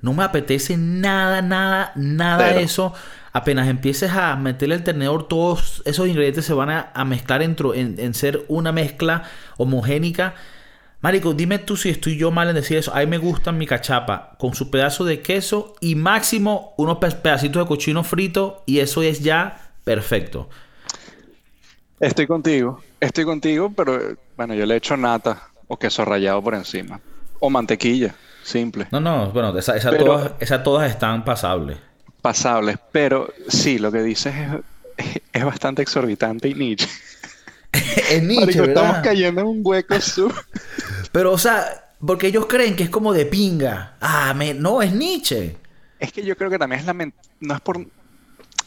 no 0.00 0.12
me 0.14 0.24
apetece 0.24 0.76
nada, 0.76 1.42
nada, 1.42 1.92
nada 1.94 2.56
eso. 2.60 2.92
Apenas 3.34 3.68
empieces 3.68 4.12
a 4.12 4.34
meterle 4.36 4.76
el 4.76 4.84
tenedor, 4.84 5.28
todos 5.28 5.82
esos 5.84 6.08
ingredientes 6.08 6.46
se 6.46 6.54
van 6.54 6.70
a, 6.70 7.04
mezclar 7.04 7.42
en, 7.42 7.56
en 7.74 8.14
ser 8.14 8.46
una 8.48 8.72
mezcla 8.72 9.24
homogénica 9.58 10.34
Marico, 11.04 11.34
dime 11.34 11.58
tú 11.58 11.76
si 11.76 11.90
estoy 11.90 12.16
yo 12.16 12.30
mal 12.30 12.48
en 12.48 12.54
decir 12.54 12.78
eso. 12.78 12.90
A 12.94 13.00
mí 13.00 13.06
me 13.06 13.18
gusta 13.18 13.52
mi 13.52 13.66
cachapa 13.66 14.36
con 14.38 14.54
su 14.54 14.70
pedazo 14.70 15.04
de 15.04 15.20
queso 15.20 15.74
y 15.78 15.96
máximo 15.96 16.72
unos 16.78 16.96
pedacitos 16.96 17.62
de 17.62 17.68
cochino 17.68 18.02
frito 18.04 18.62
y 18.64 18.78
eso 18.78 19.02
es 19.02 19.20
ya 19.20 19.70
perfecto. 19.84 20.48
Estoy 22.00 22.26
contigo, 22.26 22.80
estoy 23.00 23.26
contigo, 23.26 23.70
pero 23.76 24.16
bueno, 24.34 24.54
yo 24.54 24.64
le 24.64 24.76
echo 24.76 24.96
nata 24.96 25.50
o 25.68 25.78
queso 25.78 26.06
rallado 26.06 26.40
por 26.42 26.54
encima. 26.54 26.98
O 27.38 27.50
mantequilla, 27.50 28.14
simple. 28.42 28.86
No, 28.90 28.98
no, 28.98 29.30
bueno, 29.30 29.54
esas 29.58 29.76
esa 29.76 29.94
todas, 29.98 30.62
todas 30.64 30.90
están 30.90 31.22
pasables. 31.22 31.76
Pasables, 32.24 32.78
pero 32.90 33.30
sí, 33.48 33.78
lo 33.78 33.92
que 33.92 34.02
dices 34.02 34.34
es, 35.30 35.44
bastante 35.44 35.82
exorbitante 35.82 36.48
y 36.48 36.54
niche. 36.54 36.88
es 38.10 38.22
Nietzsche, 38.22 38.64
Estamos 38.64 38.96
cayendo 39.02 39.42
en 39.42 39.46
un 39.46 39.60
hueco 39.62 40.00
sur. 40.00 40.32
Pero, 41.12 41.32
o 41.32 41.36
sea, 41.36 41.92
porque 41.98 42.28
ellos 42.28 42.46
creen 42.46 42.76
que 42.76 42.84
es 42.84 42.88
como 42.88 43.12
de 43.12 43.26
pinga. 43.26 43.96
Ah, 44.00 44.32
me... 44.32 44.54
no, 44.54 44.80
es 44.80 44.94
Nietzsche. 44.94 45.54
Es 45.98 46.12
que 46.12 46.24
yo 46.24 46.34
creo 46.34 46.48
que 46.48 46.58
también 46.58 46.80
es 46.80 46.86
la... 46.86 46.94
No 46.94 47.54
es 47.54 47.60
por... 47.60 47.86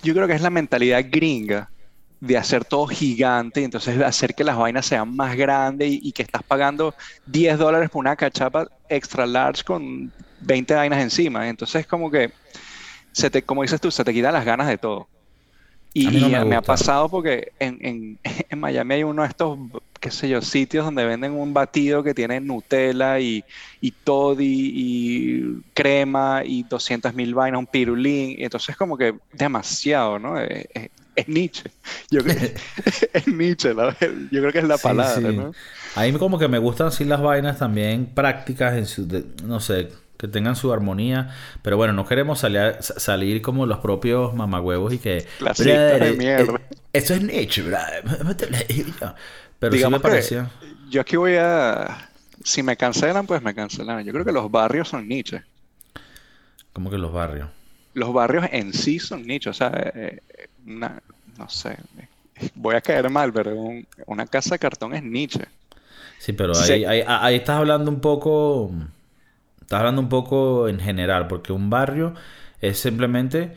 Yo 0.03 0.13
creo 0.13 0.27
que 0.27 0.33
es 0.33 0.41
la 0.43 0.51
mentalidad 0.51 1.03
gringa 1.09 1.71
de 2.19 2.37
hacer 2.37 2.63
todo 2.63 2.85
gigante 2.85 3.61
y 3.61 3.63
entonces 3.63 3.99
hacer 4.03 4.35
que 4.35 4.43
las 4.43 4.55
vainas 4.55 4.85
sean 4.85 5.15
más 5.15 5.35
grandes 5.35 5.89
y, 5.91 6.11
que 6.11 6.21
estás 6.21 6.43
pagando 6.43 6.93
10 7.25 7.57
dólares 7.57 7.89
por 7.89 8.01
una 8.01 8.15
cachapa 8.15 8.67
extra 8.87 9.25
large 9.25 9.63
con 9.63 10.11
20 10.41 10.75
vainas 10.75 11.01
encima. 11.01 11.49
Entonces, 11.49 11.87
como 11.87 12.11
que, 12.11 12.31
se 13.17 13.31
te, 13.31 13.41
como 13.41 13.63
dices 13.63 13.81
tú, 13.81 13.89
se 13.89 14.03
te 14.03 14.13
quitan 14.13 14.31
las 14.31 14.45
ganas 14.45 14.67
de 14.67 14.77
todo. 14.77 15.07
Y, 15.91 16.07
me, 16.07 16.55
ha 16.55 16.61
pasado 16.61 17.09
porque 17.09 17.51
en, 17.57 18.19
en, 18.49 18.59
Miami 18.59 18.95
hay 18.95 19.03
uno 19.03 19.23
de 19.23 19.29
estos, 19.29 19.57
qué 19.99 20.11
sé 20.11 20.29
yo, 20.29 20.39
sitios 20.43 20.85
donde 20.85 21.03
venden 21.03 21.31
un 21.31 21.51
batido 21.51 22.03
que 22.03 22.13
tiene 22.13 22.39
Nutella 22.39 23.19
y, 23.19 23.43
y 23.81 23.89
toddy 23.89 24.71
y 24.75 25.61
crema 25.73 26.43
y 26.45 26.61
200 26.61 27.15
mil 27.15 27.33
vainas, 27.33 27.57
un 27.57 27.65
pirulín. 27.65 28.35
Y 28.37 28.43
entonces 28.43 28.77
como 28.77 28.95
que 28.95 29.15
demasiado, 29.33 30.19
¿no? 30.19 30.39
Es, 30.39 31.27
Nietzsche. 31.27 31.71
Yo 32.11 32.23
creo, 32.23 32.51
es 33.13 33.27
Nietzsche, 33.27 33.73
yo 34.29 34.41
creo 34.41 34.51
que 34.51 34.59
es 34.59 34.67
la 34.67 34.77
palabra, 34.77 35.31
¿no? 35.31 35.51
A 35.95 36.03
mí 36.03 36.13
como 36.13 36.37
que 36.37 36.47
me 36.47 36.59
gustan 36.59 36.87
así 36.87 37.03
las 37.03 37.19
vainas 37.19 37.57
también 37.57 38.05
prácticas, 38.05 38.77
en 38.77 38.85
su, 38.85 39.07
no 39.43 39.59
sé, 39.59 39.89
que 40.17 40.27
tengan 40.27 40.55
su 40.55 40.71
armonía. 40.73 41.29
Pero 41.61 41.77
bueno, 41.77 41.93
no 41.93 42.05
queremos 42.05 42.39
salir, 42.39 42.75
salir 42.81 43.41
como 43.41 43.65
los 43.65 43.79
propios 43.79 44.33
mamagüevos 44.33 44.93
y 44.93 44.97
que... 44.99 45.25
La 45.39 45.53
de 45.53 46.13
mierda. 46.17 46.53
Eh, 46.55 46.75
esto 46.93 47.13
es 47.13 47.21
Nietzsche, 47.21 47.63
Pero 49.59 49.71
sí 49.71 49.75
me 49.75 49.77
Digamos 49.77 50.01
parecía. 50.01 50.49
yo 50.89 51.01
aquí 51.01 51.15
voy 51.17 51.35
a... 51.37 52.09
Si 52.43 52.63
me 52.63 52.77
cancelan, 52.77 53.25
pues 53.25 53.41
me 53.41 53.53
cancelan. 53.53 54.03
Yo 54.05 54.13
creo 54.13 54.23
que 54.25 54.31
los 54.31 54.49
barrios 54.51 54.87
son 54.89 55.07
niches. 55.07 55.41
Como 56.73 56.89
que 56.89 56.97
los 56.97 57.11
barrios. 57.11 57.49
Los 57.93 58.13
barrios 58.13 58.45
en 58.51 58.73
sí 58.73 58.99
son 58.99 59.25
nichos. 59.25 59.55
O 59.55 59.57
sea, 59.57 59.71
eh, 59.95 60.21
eh, 60.37 60.47
una- 60.65 61.01
no 61.37 61.49
sé, 61.49 61.77
voy 62.55 62.75
a 62.75 62.81
caer 62.81 63.09
mal, 63.09 63.33
pero 63.33 63.55
un- 63.55 63.85
una 64.05 64.25
casa 64.27 64.51
de 64.55 64.59
cartón 64.59 64.93
es 64.93 65.03
niche. 65.03 65.45
Sí, 66.19 66.33
pero 66.33 66.53
Sí. 66.55 66.71
ahí, 66.73 66.85
ahí, 66.85 67.03
ahí 67.07 67.35
estás 67.35 67.57
hablando 67.57 67.89
un 67.91 67.99
poco. 67.99 68.71
Estás 69.67 69.79
hablando 69.79 69.99
un 69.99 70.07
poco 70.07 70.69
en 70.69 70.79
general, 70.79 71.27
porque 71.27 71.51
un 71.51 71.69
barrio 71.69 72.13
es 72.61 72.79
simplemente 72.79 73.53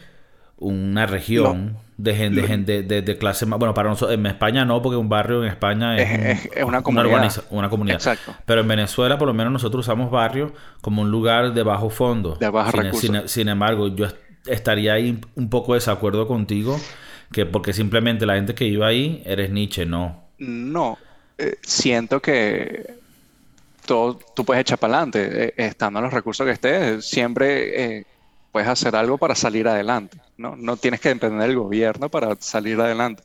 una 0.58 1.06
región 1.06 1.76
de 1.98 2.16
gente, 2.16 2.40
de, 2.42 2.46
gente 2.48 2.82
de, 2.82 3.02
de 3.02 3.16
clase 3.16 3.46
más. 3.46 3.60
Bueno, 3.60 3.74
para 3.74 3.90
nosotros, 3.90 4.18
en 4.18 4.26
España 4.26 4.64
no, 4.64 4.82
porque 4.82 4.96
un 4.96 5.08
barrio 5.08 5.44
en 5.44 5.50
España 5.50 5.96
es, 5.96 6.10
Es- 6.10 6.18
un- 6.18 6.26
es- 6.26 6.56
es 6.56 6.64
una 6.64 6.82
comunidad. 6.82 7.44
una 7.50 7.70
comunidad. 7.70 7.96
Exacto. 7.98 8.34
Pero 8.44 8.60
en 8.62 8.66
Venezuela, 8.66 9.18
por 9.18 9.28
lo 9.28 9.34
menos, 9.34 9.52
nosotros 9.52 9.86
usamos 9.86 10.10
barrio 10.10 10.52
como 10.80 11.02
un 11.02 11.12
lugar 11.12 11.54
de 11.54 11.62
bajo 11.62 11.90
fondo. 11.90 12.34
De 12.40 12.48
bajos 12.50 12.72
sin, 12.72 12.82
recursos. 12.82 13.10
sin- 13.10 13.28
sin 13.28 13.48
embargo, 13.48 13.86
yo 13.94 14.06
est- 14.06 14.16
estaría 14.46 14.94
ahí 14.94 15.20
un 15.36 15.48
poco 15.48 15.74
de 15.74 15.76
desacuerdo 15.76 16.26
contigo, 16.26 16.76
que 17.30 17.46
porque 17.46 17.72
simplemente 17.72 18.26
la 18.26 18.34
gente 18.34 18.54
que 18.56 18.66
iba 18.66 18.88
ahí 18.88 19.22
eres 19.24 19.50
Nietzsche, 19.52 19.86
no. 19.86 20.24
No, 20.38 20.98
eh, 21.38 21.54
siento 21.62 22.20
que 22.20 22.98
todo, 23.86 24.19
tú 24.35 24.44
puedes 24.44 24.61
echar 24.62 24.78
para 24.78 24.94
adelante, 24.97 25.55
estando 25.57 25.98
en 26.01 26.05
los 26.05 26.15
recursos 26.15 26.47
que 26.47 26.52
estés, 26.52 27.05
siempre 27.09 27.98
eh, 27.98 28.07
puedes 28.52 28.69
hacer 28.69 28.94
algo 28.97 29.19
para 29.19 29.35
salir 29.35 29.66
adelante, 29.69 30.19
¿no? 30.36 30.57
No 30.57 30.77
tienes 30.77 31.01
que 31.01 31.11
depender 31.11 31.48
del 31.48 31.57
gobierno 31.57 32.09
para 32.09 32.36
salir 32.40 32.81
adelante. 32.81 33.23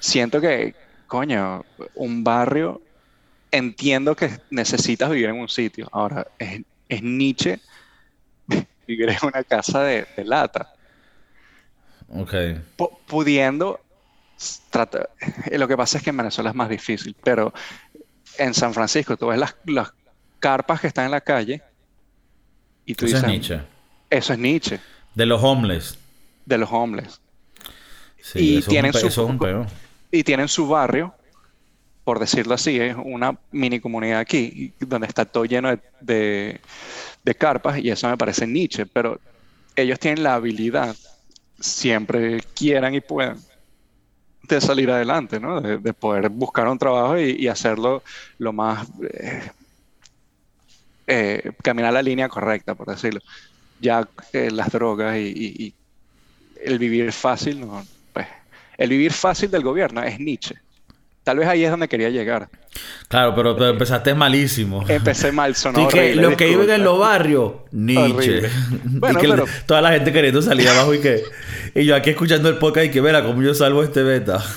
Siento 0.00 0.40
que, 0.40 0.74
coño, 1.06 1.64
un 1.94 2.24
barrio, 2.24 2.80
entiendo 3.50 4.14
que 4.16 4.30
necesitas 4.50 5.10
vivir 5.10 5.26
en 5.30 5.36
un 5.40 5.48
sitio. 5.48 5.88
Ahora, 5.92 6.26
es, 6.38 6.62
es 6.88 7.02
Nietzsche 7.02 7.60
vivir 8.86 9.08
en 9.10 9.18
una 9.22 9.44
casa 9.44 9.82
de, 9.82 10.06
de 10.16 10.24
lata. 10.24 10.68
Ok. 12.08 12.32
pu- 12.76 12.98
pudiendo 13.06 13.80
trata- 14.70 15.08
eh, 15.50 15.58
Lo 15.58 15.66
que 15.68 15.76
pasa 15.76 15.98
es 15.98 16.04
que 16.04 16.10
en 16.10 16.16
Venezuela 16.18 16.50
es 16.50 16.56
más 16.56 16.68
difícil, 16.68 17.16
pero 17.22 17.52
en 18.38 18.54
San 18.54 18.74
Francisco 18.74 19.16
tú 19.16 19.26
ves 19.28 19.38
las, 19.38 19.54
las 19.66 19.92
carpas 20.40 20.80
que 20.80 20.86
están 20.88 21.06
en 21.06 21.10
la 21.12 21.20
calle 21.20 21.62
y 22.86 22.94
tú 22.94 23.06
Eso 23.06 23.16
es 23.16 23.22
dices, 23.22 23.30
Nietzsche. 23.30 23.60
eso 24.10 24.32
es 24.32 24.38
Nietzsche, 24.38 24.80
De 25.14 25.26
los 25.26 25.42
homeless. 25.42 25.98
de 26.44 26.58
los 26.58 26.70
homeless. 26.70 27.20
Sí, 28.20 28.38
Y 28.40 28.50
eso 28.52 28.58
es 28.60 28.66
un 28.66 28.70
tienen 28.70 28.92
su- 28.92 29.06
eso 29.06 29.22
es 29.24 29.30
un 29.30 29.38
peo. 29.38 29.66
Y 30.10 30.22
tienen 30.24 30.48
su 30.48 30.68
barrio, 30.68 31.14
por 32.04 32.18
decirlo 32.18 32.54
así, 32.54 32.78
es 32.78 32.94
una 33.02 33.38
mini 33.50 33.80
comunidad 33.80 34.20
aquí, 34.20 34.72
donde 34.80 35.06
está 35.06 35.24
todo 35.24 35.44
lleno 35.44 35.70
de, 35.70 35.80
de- 36.00 36.60
de 37.22 37.34
carpas, 37.34 37.78
y 37.78 37.90
eso 37.90 38.08
me 38.08 38.16
parece 38.18 38.46
Nietzsche, 38.46 38.84
pero 38.86 39.18
ellos 39.76 39.98
tienen 39.98 40.22
la 40.22 40.34
habilidad, 40.34 40.94
siempre 41.58 42.40
quieran 42.54 42.94
y 42.94 43.00
puedan, 43.00 43.38
de 44.48 44.60
salir 44.60 44.90
adelante, 44.90 45.40
¿no? 45.40 45.60
De, 45.60 45.78
de 45.78 45.92
poder 45.92 46.28
buscar 46.28 46.68
un 46.68 46.78
trabajo 46.78 47.18
y, 47.18 47.48
hacerlo 47.48 48.02
lo 48.38 48.52
más... 48.52 48.86
eh, 49.02 49.50
eh, 51.06 51.52
caminar 51.62 51.92
la 51.92 52.02
línea 52.02 52.28
correcta, 52.28 52.74
por 52.74 52.88
decirlo. 52.88 53.20
Ya 53.80 54.08
las 54.32 54.70
drogas 54.70 55.18
y 55.18 55.74
el 56.64 56.78
vivir 56.78 57.12
fácil, 57.12 57.60
no, 57.60 57.84
pues, 58.12 58.26
el 58.78 58.88
vivir 58.88 59.12
fácil 59.12 59.50
del 59.50 59.62
gobierno 59.62 60.02
es 60.02 60.18
Nietzsche. 60.18 60.56
Tal 61.22 61.38
vez 61.38 61.48
ahí 61.48 61.64
es 61.64 61.70
donde 61.70 61.88
quería 61.88 62.10
llegar. 62.10 62.48
Claro, 63.08 63.34
pero, 63.34 63.54
pero 63.56 63.70
empezaste 63.70 64.14
malísimo. 64.14 64.84
Empecé 64.88 65.30
mal, 65.30 65.54
sonó 65.56 65.82
Y 65.84 65.88
que 65.88 65.98
horrible, 66.00 66.22
los 66.22 66.34
que 66.36 66.46
viven 66.46 66.70
en 66.70 66.82
los 66.84 66.98
barrios, 66.98 67.52
Nietzsche. 67.70 68.42
Y 68.84 69.16
que 69.16 69.28
pero- 69.28 69.44
toda 69.66 69.80
la 69.82 69.92
gente 69.92 70.12
queriendo 70.12 70.40
salir 70.42 70.68
abajo 70.68 70.94
y 70.94 71.00
que. 71.00 71.22
Y 71.74 71.84
yo 71.84 71.94
aquí 71.96 72.10
escuchando 72.10 72.48
el 72.48 72.56
podcast 72.56 72.86
y 72.86 72.90
que 72.90 73.00
verá 73.00 73.22
cómo 73.24 73.42
yo 73.42 73.54
salvo 73.54 73.82
este 73.82 74.02
beta. 74.02 74.42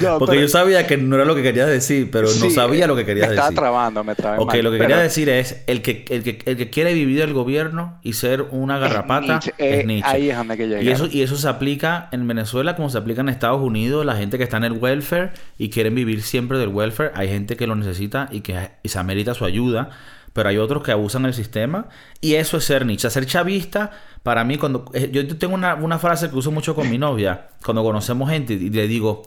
No, 0.00 0.18
Porque 0.18 0.32
pero- 0.36 0.42
yo 0.42 0.48
sabía 0.48 0.86
que 0.86 0.96
no 0.96 1.16
era 1.16 1.24
lo 1.24 1.34
que 1.34 1.42
querías 1.42 1.68
decir, 1.68 2.10
pero 2.10 2.28
no 2.40 2.50
sabía 2.50 2.86
lo 2.86 2.94
que 2.96 3.04
querías 3.04 3.28
me 3.28 3.34
estaba 3.34 3.48
decir. 3.48 3.60
trabando, 3.60 4.04
me 4.04 4.14
trabé 4.14 4.38
Ok, 4.38 4.48
mal, 4.54 4.62
lo 4.64 4.70
que 4.70 4.76
pero 4.78 4.88
quería 4.88 5.02
decir 5.02 5.28
es 5.28 5.62
el 5.66 5.82
que, 5.82 6.04
el 6.08 6.22
que, 6.22 6.38
el 6.46 6.56
que 6.56 6.70
quiere 6.70 6.94
vivir 6.94 7.18
del 7.20 7.32
gobierno 7.32 7.98
y 8.02 8.12
ser 8.14 8.42
una 8.50 8.78
garrapata 8.78 9.26
Nietzsche, 9.26 9.54
es 9.58 9.80
eh, 9.80 9.84
Nietzsche. 9.84 10.08
ahí 10.10 10.30
es 10.30 10.36
donde 10.36 10.52
hay 10.54 10.58
que 10.58 10.82
Y 10.82 10.88
eso, 10.88 11.08
y 11.10 11.22
eso 11.22 11.36
se 11.36 11.48
aplica 11.48 12.08
en 12.12 12.26
Venezuela 12.28 12.76
como 12.76 12.90
se 12.90 12.98
aplica 12.98 13.20
en 13.20 13.28
Estados 13.28 13.60
Unidos. 13.60 14.04
La 14.06 14.16
gente 14.16 14.38
que 14.38 14.44
está 14.44 14.56
en 14.58 14.64
el 14.64 14.72
welfare 14.72 15.30
y 15.58 15.70
quieren 15.70 15.94
vivir 15.94 16.22
siempre 16.22 16.58
del 16.58 16.68
welfare. 16.68 17.10
Hay 17.26 17.32
gente 17.32 17.56
que 17.56 17.66
lo 17.66 17.74
necesita 17.74 18.28
y 18.30 18.40
que 18.40 18.70
y 18.82 18.88
se 18.88 18.98
amerita 18.98 19.34
su 19.34 19.44
ayuda. 19.44 19.90
Pero 20.32 20.48
hay 20.50 20.58
otros 20.58 20.82
que 20.82 20.92
abusan 20.92 21.22
del 21.22 21.32
sistema. 21.34 21.88
Y 22.20 22.34
eso 22.34 22.58
es 22.58 22.64
ser 22.64 22.84
Nietzsche. 22.84 23.08
Ser 23.10 23.24
chavista, 23.26 23.90
para 24.22 24.44
mí, 24.44 24.58
cuando. 24.58 24.84
eh, 24.92 25.08
Yo 25.12 25.26
tengo 25.38 25.54
una, 25.54 25.74
una 25.76 25.98
frase 25.98 26.28
que 26.28 26.36
uso 26.36 26.50
mucho 26.50 26.74
con 26.74 26.90
mi 26.90 26.98
novia. 26.98 27.48
Cuando 27.64 27.82
conocemos 27.82 28.28
gente 28.30 28.52
y 28.54 28.70
le 28.70 28.86
digo. 28.86 29.22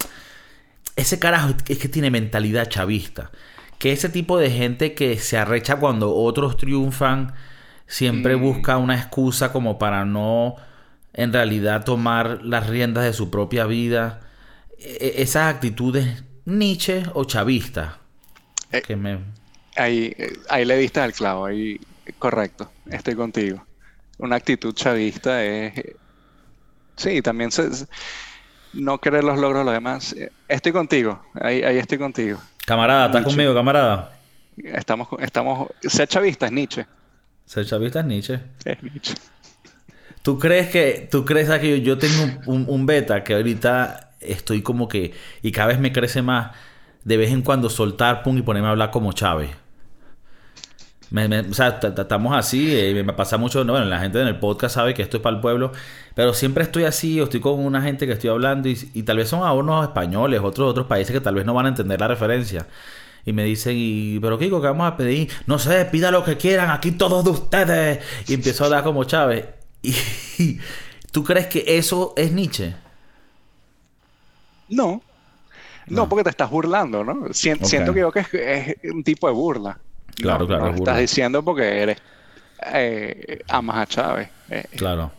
Ese 0.95 1.17
carajo 1.19 1.53
es 1.67 1.77
que 1.77 1.87
tiene 1.89 2.11
mentalidad 2.11 2.67
chavista. 2.69 3.31
Que 3.77 3.91
ese 3.93 4.09
tipo 4.09 4.37
de 4.37 4.51
gente 4.51 4.93
que 4.93 5.17
se 5.17 5.37
arrecha 5.37 5.77
cuando 5.77 6.13
otros 6.13 6.57
triunfan, 6.57 7.33
siempre 7.87 8.35
Mm. 8.35 8.41
busca 8.41 8.77
una 8.77 8.95
excusa 8.95 9.51
como 9.53 9.79
para 9.79 10.05
no 10.05 10.55
en 11.13 11.31
realidad 11.33 11.85
tomar 11.85 12.41
las 12.43 12.67
riendas 12.67 13.03
de 13.05 13.13
su 13.13 13.31
propia 13.31 13.65
vida. 13.65 14.19
E- 14.77 15.15
e- 15.17 15.21
esas 15.23 15.53
actitudes 15.55 16.23
Nietzsche 16.45 17.03
o 17.13 17.23
chavista. 17.25 17.99
Eh, 18.71 18.81
que 18.81 18.95
me... 18.95 19.19
Ahí, 19.75 20.13
eh, 20.17 20.33
ahí 20.49 20.65
le 20.65 20.77
diste 20.77 20.99
al 20.99 21.13
clavo, 21.13 21.45
ahí 21.45 21.79
correcto, 22.17 22.71
estoy 22.89 23.15
contigo. 23.15 23.63
Una 24.17 24.35
actitud 24.35 24.73
chavista 24.73 25.43
es, 25.43 25.77
eh, 25.77 25.95
sí, 26.95 27.21
también 27.21 27.51
se- 27.51 27.69
no 28.73 28.99
querer 28.99 29.23
los 29.23 29.39
logros 29.39 29.61
de 29.61 29.65
los 29.65 29.73
demás. 29.73 30.15
Estoy 30.47 30.71
contigo, 30.71 31.23
ahí, 31.35 31.63
ahí 31.63 31.77
estoy 31.77 31.97
contigo. 31.97 32.39
Camarada, 32.65 33.07
¿estás 33.07 33.23
conmigo, 33.23 33.53
camarada? 33.53 34.13
Estamos, 34.57 35.07
estamos, 35.19 35.69
ser 35.81 36.07
chavista 36.07 36.47
es 36.47 36.51
Nietzsche, 36.51 36.85
Ser 37.45 37.65
chavista 37.65 38.01
es 38.01 38.05
Nietzsche. 38.05 38.39
es 38.65 38.83
Nietzsche. 38.83 39.13
¿Tú 40.21 40.37
crees 40.37 40.69
que, 40.69 41.07
tú 41.09 41.23
crees 41.25 41.49
que 41.59 41.79
yo, 41.79 41.95
yo 41.95 41.97
tengo 41.97 42.23
un 42.45 42.85
beta 42.85 43.23
que 43.23 43.33
ahorita 43.35 44.08
estoy 44.21 44.61
como 44.61 44.87
que, 44.87 45.13
y 45.41 45.51
cada 45.51 45.69
vez 45.69 45.79
me 45.79 45.91
crece 45.91 46.21
más, 46.21 46.51
de 47.03 47.17
vez 47.17 47.31
en 47.31 47.41
cuando 47.41 47.69
soltar 47.69 48.23
pum 48.23 48.37
y 48.37 48.41
ponerme 48.41 48.67
a 48.67 48.71
hablar 48.71 48.91
como 48.91 49.13
Chávez? 49.13 49.51
O 51.11 51.53
sea, 51.55 51.79
estamos 51.81 52.35
así, 52.35 52.75
eh, 52.77 53.03
me 53.03 53.13
pasa 53.13 53.37
mucho, 53.37 53.63
no, 53.63 53.73
bueno, 53.73 53.87
la 53.87 53.99
gente 53.99 54.21
en 54.21 54.27
el 54.27 54.37
podcast 54.37 54.75
sabe 54.75 54.93
que 54.93 55.01
esto 55.01 55.17
es 55.17 55.23
para 55.23 55.35
el 55.35 55.41
pueblo, 55.41 55.71
pero 56.13 56.35
siempre 56.35 56.63
estoy 56.63 56.83
así, 56.83 57.19
o 57.19 57.23
estoy 57.23 57.39
con 57.39 57.65
una 57.65 57.81
gente 57.81 58.05
que 58.05 58.13
estoy 58.13 58.29
hablando 58.29 58.69
y, 58.69 58.75
tal 59.03 59.17
vez 59.17 59.27
son 59.29 59.41
a 59.41 59.51
unos 59.53 59.83
españoles, 59.83 60.39
otros 60.43 60.69
otros 60.69 60.85
países 60.85 61.11
que 61.11 61.19
tal 61.19 61.33
vez 61.33 61.45
no 61.45 61.55
van 61.55 61.65
a 61.65 61.69
entender 61.69 61.99
la 61.99 62.07
referencia. 62.07 62.67
Y 63.25 63.33
me 63.33 63.43
dicen, 63.43 63.75
y, 63.75 64.19
pero 64.19 64.37
Kiko, 64.37 64.61
¿qué 64.61 64.67
vamos 64.67 64.87
a 64.87 64.95
pedir? 64.95 65.29
No 65.47 65.57
sé, 65.57 65.85
pida 65.85 66.11
lo 66.11 66.23
que 66.23 66.37
quieran, 66.37 66.69
aquí 66.69 66.91
todos 66.91 67.23
de 67.23 67.31
ustedes. 67.31 67.99
Y 68.27 68.35
empiezo 68.35 68.63
a 68.63 68.67
hablar 68.67 68.83
como 68.83 69.03
Chávez. 69.03 69.45
Y, 70.37 70.59
¿Tú 71.11 71.23
crees 71.23 71.47
que 71.47 71.65
eso 71.67 72.13
es 72.15 72.31
Nietzsche? 72.31 72.75
No, 74.69 75.01
no, 75.87 76.03
No. 76.03 76.09
porque 76.09 76.23
te 76.23 76.29
estás 76.29 76.49
burlando, 76.49 77.03
¿no? 77.03 77.33
Siento 77.33 77.93
que, 77.93 77.99
yo 77.99 78.11
que 78.11 78.19
es, 78.21 78.27
es 78.83 78.91
un 78.91 79.03
tipo 79.03 79.27
de 79.27 79.33
burla. 79.33 79.77
Claro, 80.15 80.39
No, 80.39 80.47
claro, 80.47 80.63
no 80.65 80.69
es 80.71 80.75
estás 80.79 80.99
diciendo 80.99 81.43
porque 81.43 81.63
eres 81.81 81.97
eh, 82.73 83.39
amas 83.47 83.77
a 83.77 83.85
Chávez. 83.87 84.29
Eh, 84.49 84.65
Claro. 84.75 85.11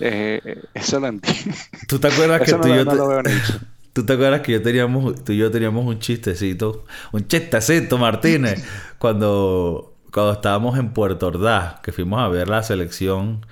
eh, 0.00 0.62
eso 0.74 1.00
lo 1.00 1.06
entiendo. 1.08 1.54
¿Tú 1.88 1.98
te 1.98 2.08
acuerdas 2.08 2.42
que 2.42 2.52
no 2.52 2.60
tú 2.60 2.68
lo- 2.68 2.74
yo 2.76 2.84
no 2.84 2.90
te- 2.90 2.96
lo 2.96 3.08
veo 3.08 3.22
Nietzsche. 3.22 3.54
¿Tú 3.94 4.04
te 4.04 4.12
acuerdas 4.14 4.40
que 4.40 4.50
yo 4.52 4.60
teníamos, 4.62 5.24
tú 5.24 5.30
y 5.32 5.36
yo 5.36 5.50
teníamos 5.52 5.86
un 5.86 6.00
chistecito, 6.00 6.84
un 7.12 7.28
chistecito, 7.28 7.96
Martínez, 7.96 8.64
cuando, 8.98 9.94
cuando 10.12 10.32
estábamos 10.32 10.76
en 10.78 10.92
Puerto 10.92 11.28
Ordaz, 11.28 11.78
que 11.80 11.92
fuimos 11.92 12.20
a 12.20 12.26
ver 12.28 12.48
la 12.48 12.64
selección 12.64 13.46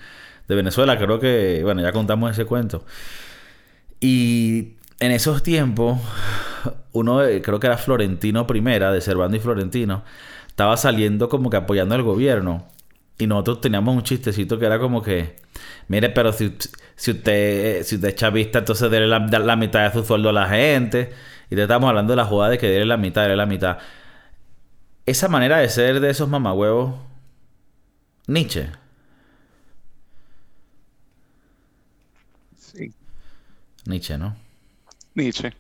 de 0.49 0.55
Venezuela, 0.57 0.99
creo 0.99 1.20
que, 1.20 1.61
bueno, 1.62 1.81
ya 1.81 1.93
contamos 1.93 2.33
ese 2.33 2.45
cuento. 2.45 2.85
Y 4.01 4.73
en 5.03 5.12
esos 5.12 5.43
tiempos, 5.43 5.99
uno, 6.93 7.19
de- 7.20 7.43
creo 7.43 7.61
que 7.61 7.66
era 7.66 7.79
Florentino 7.79 8.47
Primera, 8.47 8.93
de 8.93 9.01
Servando 9.01 9.37
y 9.37 9.41
Florentino, 9.41 10.05
estaba 10.49 10.77
saliendo 10.77 11.29
como 11.29 11.51
que 11.51 11.57
apoyando 11.57 11.95
al 11.95 12.03
gobierno. 12.03 12.69
Y 13.19 13.27
nosotros 13.27 13.61
teníamos 13.61 13.95
un 13.97 14.03
chistecito 14.03 14.59
que 14.59 14.66
era 14.66 14.79
como 14.79 15.03
que, 15.03 15.37
mire, 15.89 16.11
pero 16.11 16.33
si, 16.33 16.57
si 16.97 17.12
usted 17.12 17.85
si 17.85 17.97
usted 17.97 18.09
es 18.09 18.15
chavista, 18.16 18.61
entonces 18.61 18.91
déle 18.91 19.07
la, 19.09 19.20
mitad 19.57 19.85
de 19.85 19.93
su 19.93 20.05
sueldo 20.05 20.31
a 20.31 20.33
la 20.33 20.49
gente. 20.49 21.12
Y 21.51 21.57
te 21.57 21.62
estamos 21.62 21.89
hablando 21.89 22.12
de 22.12 22.16
la 22.16 22.24
jugada 22.24 22.51
de 22.53 22.59
que 22.59 22.69
déle 22.69 22.87
la 22.87 22.97
mitad, 22.97 23.23
déle 23.23 23.37
la 23.37 23.47
mitad. 23.47 23.79
Esa 25.07 25.29
manera 25.29 25.59
de 25.59 25.69
ser 25.69 26.01
de 26.01 26.11
esos 26.11 26.29
mamahuevos, 26.29 26.95
Nietzsche. 28.27 28.70
Sí, 32.59 32.95
Nietzsche, 33.87 34.19
¿no? 34.19 34.37
Nietzsche. 35.14 35.52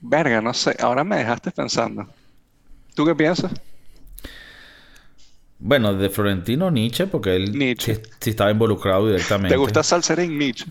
verga, 0.00 0.40
no 0.40 0.54
sé. 0.54 0.76
Ahora 0.80 1.04
me 1.04 1.16
dejaste 1.16 1.50
pensando. 1.50 2.06
¿Tú 2.94 3.04
qué 3.06 3.14
piensas? 3.14 3.52
Bueno, 5.58 5.94
de 5.94 6.10
Florentino 6.10 6.70
Nietzsche, 6.70 7.06
porque 7.06 7.36
él 7.36 7.52
Nietzsche. 7.56 7.94
Sí, 7.94 8.02
sí 8.20 8.30
estaba 8.30 8.50
involucrado 8.50 9.06
directamente. 9.06 9.54
¿Te 9.54 9.56
gusta 9.56 9.82
Salserín 9.82 10.36
Nietzsche? 10.38 10.66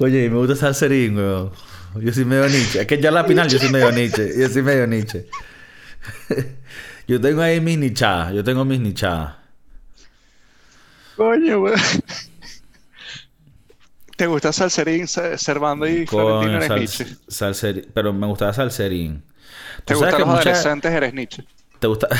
Oye, 0.00 0.30
me 0.30 0.36
gusta 0.36 0.56
Salserín, 0.56 1.16
weón. 1.16 1.52
Yo 2.00 2.12
soy 2.12 2.24
medio 2.24 2.48
Nietzsche. 2.48 2.80
Es 2.80 2.86
que 2.86 3.00
ya 3.00 3.10
la 3.10 3.24
final 3.24 3.48
yo 3.48 3.58
soy 3.58 3.70
medio 3.70 3.90
Nietzsche. 3.92 4.32
Yo 4.38 4.48
soy 4.48 4.62
medio 4.62 4.86
Nietzsche. 4.86 5.26
Yo 7.08 7.20
tengo 7.20 7.42
ahí 7.42 7.60
mis 7.60 7.78
nichadas. 7.78 8.32
Yo 8.32 8.44
tengo 8.44 8.64
mis 8.64 8.78
nichadas. 8.80 9.34
Coño, 11.16 11.60
weón. 11.62 11.80
¿Te 14.16 14.26
gusta 14.26 14.52
Salserín, 14.52 15.06
Servando 15.06 15.86
y 15.86 16.04
Florentino 16.06 16.56
eres 16.56 16.66
sal- 16.68 16.78
Nietzsche? 16.80 17.04
Salseri- 17.28 17.86
Pero 17.94 18.12
me 18.12 18.26
gustaba 18.26 18.52
Salserín. 18.52 19.22
¿Te 19.84 19.94
gustan 19.94 20.20
los 20.20 20.28
adolescentes? 20.28 20.92
Eres 20.92 21.14
Nietzsche. 21.14 21.44
¿Te 21.78 21.86
gusta? 21.86 22.08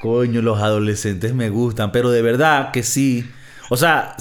Coño, 0.00 0.42
los 0.42 0.58
adolescentes 0.60 1.34
me 1.34 1.50
gustan, 1.50 1.92
pero 1.92 2.10
de 2.10 2.22
verdad 2.22 2.70
que 2.72 2.82
sí. 2.82 3.30
O 3.70 3.76
sea, 3.76 4.16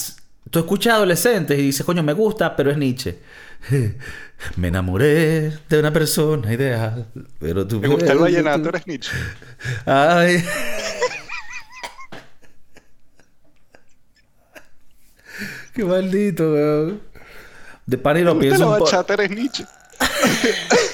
tú 0.50 0.60
escuchas 0.60 0.94
adolescentes 0.96 1.58
y 1.58 1.62
dices, 1.64 1.86
coño, 1.86 2.04
me 2.04 2.14
gusta, 2.14 2.56
pero 2.56 2.72
es 2.72 2.78
Nietzsche. 2.78 3.20
Me 4.58 4.68
enamoré 4.68 5.58
de 5.70 5.80
una 5.80 5.94
persona 5.94 6.54
ideal, 6.54 7.08
pero 7.40 7.66
tú... 7.66 7.80
¿Te 7.82 7.88
gusta 7.88 8.12
el 8.12 8.20
vallenato? 8.20 8.70
Eres 8.70 8.86
Nietzsche. 8.88 9.12
Ay. 9.86 10.44
Qué 15.74 15.84
maldito, 15.84 16.54
weón. 16.54 17.02
De 17.86 17.98
pan 17.98 18.18
y 18.18 18.20
¿Te 18.20 18.26
lo 18.26 18.34
la 18.34 18.40
pienso 18.40 18.70
bachata? 18.70 19.14
Eres 19.14 19.32
Nietzsche. 19.32 19.66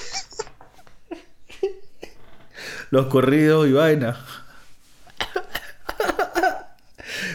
Los 2.92 3.08
corridos 3.08 3.68
y 3.68 3.74
vaina. 3.74 4.18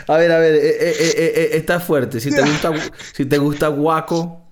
A 0.07 0.17
ver, 0.17 0.31
a 0.33 0.39
ver, 0.39 0.55
eh, 0.55 0.69
eh, 0.69 0.97
eh, 1.01 1.15
eh, 1.17 1.49
está 1.53 1.81
fuerte. 1.81 2.21
Si 2.21 2.31
te 2.31 2.43
gusta, 2.43 2.73
si 3.13 3.25
te 3.25 3.39
gusta 3.39 3.69
guaco, 3.69 4.44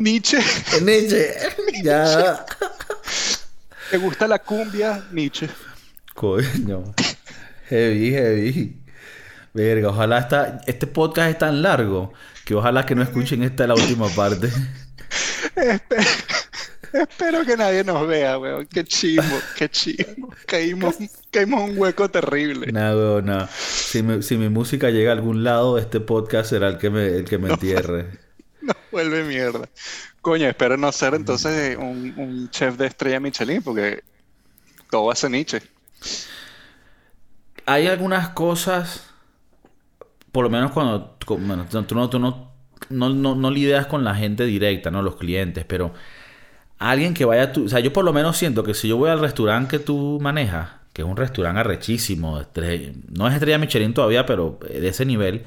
Nietzsche. 0.00 0.38
ese, 0.38 1.36
ya. 1.84 2.44
¿Te 3.90 3.98
gusta 3.98 4.26
la 4.26 4.38
cumbia? 4.38 5.04
Nietzsche. 5.12 5.48
Coño. 6.14 6.94
Heavy, 7.68 8.10
heavy. 8.10 8.76
Verga, 9.52 9.88
ojalá 9.90 10.18
esta, 10.20 10.60
este 10.66 10.86
podcast 10.86 11.30
es 11.30 11.38
tan 11.38 11.60
largo 11.62 12.12
que 12.44 12.54
ojalá 12.54 12.86
que 12.86 12.94
no 12.94 13.02
escuchen 13.02 13.42
esta 13.42 13.66
la 13.66 13.74
última 13.74 14.08
parte. 14.08 14.48
Espe- 15.56 16.06
Espero 16.92 17.44
que 17.44 17.56
nadie 17.56 17.84
nos 17.84 18.06
vea, 18.08 18.36
weón. 18.38 18.66
Qué 18.66 18.82
chimbo, 18.84 19.22
qué 19.56 19.68
chimbo. 19.68 20.32
Caímos, 20.46 20.96
caímos 21.30 21.70
un 21.70 21.78
hueco 21.78 22.08
terrible. 22.10 22.72
Nada, 22.72 22.96
weón, 22.96 23.26
nada. 23.26 23.50
Si, 23.54 24.02
mi- 24.02 24.22
si 24.22 24.36
mi 24.36 24.48
música 24.48 24.90
llega 24.90 25.10
a 25.10 25.14
algún 25.14 25.44
lado, 25.44 25.78
este 25.78 26.00
podcast 26.00 26.50
será 26.50 26.68
el 26.68 26.78
que 26.78 26.90
me, 26.90 27.06
el 27.06 27.24
que 27.26 27.38
me 27.38 27.50
entierre. 27.50 28.06
Nos 28.62 28.76
vuelve 28.90 29.24
mierda. 29.24 29.68
Coño, 30.20 30.48
espero 30.48 30.76
no 30.76 30.92
ser 30.92 31.14
entonces 31.14 31.76
un, 31.76 32.48
chef 32.50 32.76
de 32.76 32.86
estrella 32.86 33.20
Michelin, 33.20 33.62
porque 33.62 34.02
todo 34.90 35.10
hace 35.10 35.30
Nietzsche. 35.30 35.62
Hay 37.66 37.86
algunas 37.86 38.30
cosas, 38.30 39.10
por 40.32 40.44
lo 40.44 40.50
menos 40.50 40.72
cuando 40.72 41.16
bueno, 41.26 41.66
tú, 41.68 41.94
no, 41.94 42.10
tú 42.10 42.18
no, 42.18 42.52
no, 42.88 43.10
no, 43.10 43.34
no 43.34 43.50
lidias 43.50 43.86
con 43.86 44.04
la 44.04 44.14
gente 44.14 44.44
directa, 44.44 44.90
¿no? 44.90 45.02
Los 45.02 45.16
clientes, 45.16 45.64
pero 45.66 45.94
alguien 46.78 47.14
que 47.14 47.24
vaya 47.24 47.44
a 47.44 47.52
tu... 47.52 47.64
O 47.64 47.68
sea, 47.68 47.80
yo 47.80 47.92
por 47.92 48.04
lo 48.04 48.12
menos 48.12 48.36
siento 48.36 48.64
que 48.64 48.74
si 48.74 48.88
yo 48.88 48.96
voy 48.96 49.10
al 49.10 49.20
restaurante 49.20 49.78
que 49.78 49.84
tú 49.84 50.18
manejas, 50.20 50.70
que 50.92 51.02
es 51.02 51.08
un 51.08 51.16
restaurante 51.16 51.60
arrechísimo, 51.60 52.42
no 53.10 53.28
es 53.28 53.34
estrella 53.34 53.58
Michelin 53.58 53.94
todavía, 53.94 54.26
pero 54.26 54.58
de 54.68 54.88
ese 54.88 55.04
nivel, 55.04 55.44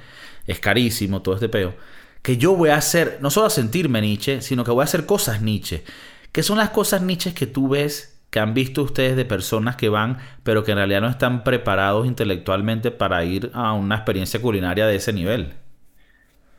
es 0.47 0.59
carísimo 0.59 1.21
todo 1.21 1.35
este 1.35 1.49
peo, 1.49 1.75
que 2.23 2.37
yo 2.37 2.55
voy 2.55 2.69
a 2.69 2.77
hacer, 2.77 3.19
no 3.21 3.29
solo 3.29 3.47
a 3.47 3.51
sentirme 3.51 4.01
Nietzsche, 4.01 4.41
sino 4.41 4.63
que 4.63 4.71
voy 4.71 4.81
a 4.81 4.85
hacer 4.85 5.05
cosas 5.05 5.41
Nietzsche. 5.41 5.83
que 6.31 6.41
son 6.41 6.57
las 6.57 6.71
cosas 6.71 7.03
Nietzsche 7.03 7.35
que 7.35 7.45
tú 7.45 7.69
ves, 7.69 8.19
que 8.31 8.39
han 8.39 8.55
visto 8.55 8.81
ustedes 8.81 9.15
de 9.15 9.25
personas 9.25 9.75
que 9.75 9.89
van, 9.89 10.17
pero 10.41 10.63
que 10.63 10.71
en 10.71 10.77
realidad 10.77 11.01
no 11.01 11.09
están 11.09 11.43
preparados 11.43 12.07
intelectualmente 12.07 12.89
para 12.89 13.23
ir 13.23 13.51
a 13.53 13.73
una 13.73 13.97
experiencia 13.97 14.41
culinaria 14.41 14.87
de 14.87 14.95
ese 14.95 15.13
nivel? 15.13 15.53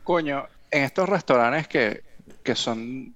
Coño, 0.05 0.45
en 0.71 0.83
estos 0.83 1.09
restaurantes 1.09 1.67
que, 1.67 2.03
que 2.43 2.55
son 2.55 3.13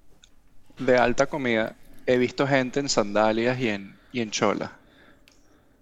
de 0.78 0.98
alta 0.98 1.26
comida, 1.26 1.74
he 2.04 2.18
visto 2.18 2.46
gente 2.46 2.80
en 2.80 2.90
sandalias 2.90 3.58
y 3.58 3.68
en, 3.70 3.96
y 4.12 4.20
en 4.20 4.30
chola. 4.30 4.72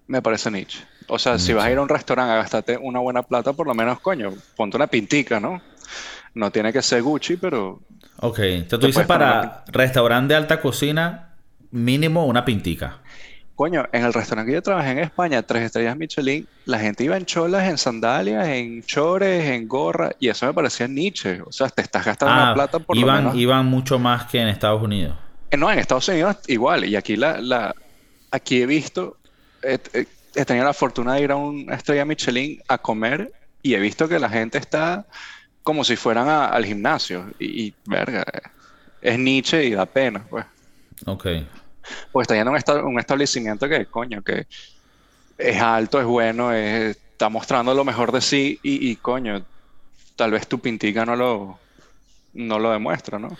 Me 0.07 0.21
parece 0.21 0.49
Nietzsche. 0.49 0.79
O 1.07 1.19
sea, 1.19 1.39
si 1.39 1.51
vas 1.51 1.65
a 1.65 1.71
ir 1.71 1.77
a 1.79 1.81
un 1.81 1.89
restaurante 1.89 2.31
a 2.31 2.37
gastarte 2.37 2.77
una 2.77 2.99
buena 2.99 3.23
plata, 3.23 3.51
por 3.51 3.67
lo 3.67 3.73
menos, 3.73 3.99
coño, 3.99 4.31
ponte 4.55 4.77
una 4.77 4.87
pintica, 4.87 5.39
¿no? 5.39 5.61
No 6.33 6.51
tiene 6.51 6.71
que 6.73 6.81
ser 6.81 7.01
Gucci, 7.01 7.37
pero 7.37 7.79
Ok, 8.21 8.39
entonces 8.39 8.79
tú 8.79 8.87
dices 8.87 9.05
para 9.07 9.63
restaurante 9.67 10.33
de 10.33 10.37
alta 10.37 10.59
cocina, 10.61 11.35
mínimo 11.71 12.25
una 12.25 12.43
pintica. 12.45 12.99
Coño, 13.55 13.85
en 13.91 14.05
el 14.05 14.13
restaurante 14.13 14.51
que 14.51 14.55
yo 14.55 14.61
trabajé 14.61 14.91
en 14.91 14.99
España, 14.99 15.41
tres 15.41 15.63
estrellas 15.63 15.97
Michelin, 15.97 16.47
la 16.65 16.79
gente 16.79 17.03
iba 17.03 17.17
en 17.17 17.25
cholas, 17.25 17.67
en 17.67 17.77
sandalias, 17.77 18.47
en 18.47 18.83
chores, 18.83 19.45
en 19.49 19.67
gorra, 19.67 20.11
y 20.19 20.29
eso 20.29 20.45
me 20.45 20.53
parecía 20.53 20.87
Nietzsche. 20.87 21.41
O 21.41 21.51
sea, 21.51 21.67
te 21.69 21.81
estás 21.81 22.05
gastando 22.05 22.35
una 22.35 22.51
Ah, 22.51 22.53
plata 22.53 22.79
por 22.79 22.95
lo 22.95 23.01
iban, 23.01 23.17
menos. 23.25 23.35
iban 23.37 23.65
mucho 23.65 23.99
más 23.99 24.27
que 24.27 24.39
en 24.41 24.47
Estados 24.47 24.81
Unidos. 24.81 25.17
Eh, 25.51 25.57
No, 25.57 25.69
en 25.71 25.79
Estados 25.79 26.07
Unidos 26.07 26.37
igual, 26.47 26.85
y 26.85 26.95
aquí 26.95 27.17
la, 27.17 27.41
la 27.41 27.75
aquí 28.31 28.61
he 28.61 28.65
visto, 28.65 29.17
he, 29.61 29.77
he- 29.93 30.07
he 30.35 30.45
tenido 30.45 30.65
la 30.65 30.73
fortuna 30.73 31.15
de 31.15 31.21
ir 31.23 31.31
a 31.31 31.35
una 31.35 31.75
estrella 31.75 32.05
Michelin 32.05 32.61
a 32.69 32.77
comer, 32.77 33.29
y 33.61 33.73
he 33.73 33.79
visto 33.79 34.07
que 34.07 34.19
la 34.19 34.29
gente 34.29 34.57
está 34.57 35.05
como 35.63 35.83
si 35.83 35.95
fueran 35.95 36.27
a- 36.29 36.45
al 36.47 36.65
gimnasio, 36.65 37.25
y, 37.39 37.65
y, 37.67 37.73
verga, 37.85 38.25
es 39.01 39.17
Nietzsche 39.19 39.65
y 39.65 39.71
da 39.71 39.85
pena, 39.85 40.25
pues. 40.29 40.45
Ok. 41.05 41.27
Pues 42.11 42.25
está 42.25 42.35
yendo 42.35 42.49
a 42.49 42.53
un, 42.53 42.57
esta- 42.57 42.83
un 42.83 42.99
establecimiento 42.99 43.67
que, 43.67 43.85
coño, 43.85 44.21
que 44.21 44.47
es 45.37 45.61
alto, 45.61 45.99
es 45.99 46.05
bueno, 46.05 46.51
es- 46.53 46.97
está 47.11 47.29
mostrando 47.29 47.73
lo 47.73 47.83
mejor 47.83 48.11
de 48.11 48.21
sí 48.21 48.59
y, 48.63 48.89
y, 48.89 48.95
coño, 48.95 49.43
tal 50.15 50.31
vez 50.31 50.47
tu 50.47 50.59
pintica 50.59 51.05
no 51.05 51.15
lo, 51.15 51.59
no 52.33 52.59
lo 52.59 52.71
demuestra, 52.71 53.19
¿no? 53.19 53.35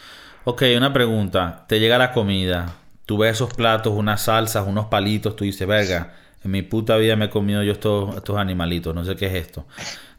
Ok, 0.46 0.64
una 0.76 0.92
pregunta. 0.92 1.66
Te 1.68 1.80
llega 1.80 1.98
la 1.98 2.12
comida. 2.12 2.74
Tú 3.06 3.18
ves 3.18 3.34
esos 3.34 3.54
platos, 3.54 3.94
unas 3.96 4.24
salsas, 4.24 4.66
unos 4.68 4.86
palitos. 4.88 5.36
Tú 5.36 5.44
dices, 5.44 5.68
verga, 5.68 6.14
en 6.44 6.52
mi 6.52 6.62
puta 6.62 6.96
vida 6.98 7.16
me 7.16 7.26
he 7.26 7.30
comido 7.30 7.64
yo 7.64 7.72
estos, 7.74 8.16
estos 8.16 8.38
animalitos. 8.38 8.94
No 8.96 9.04
sé 9.06 9.16
qué 9.16 9.28
es 9.28 9.34
esto. 9.36 9.66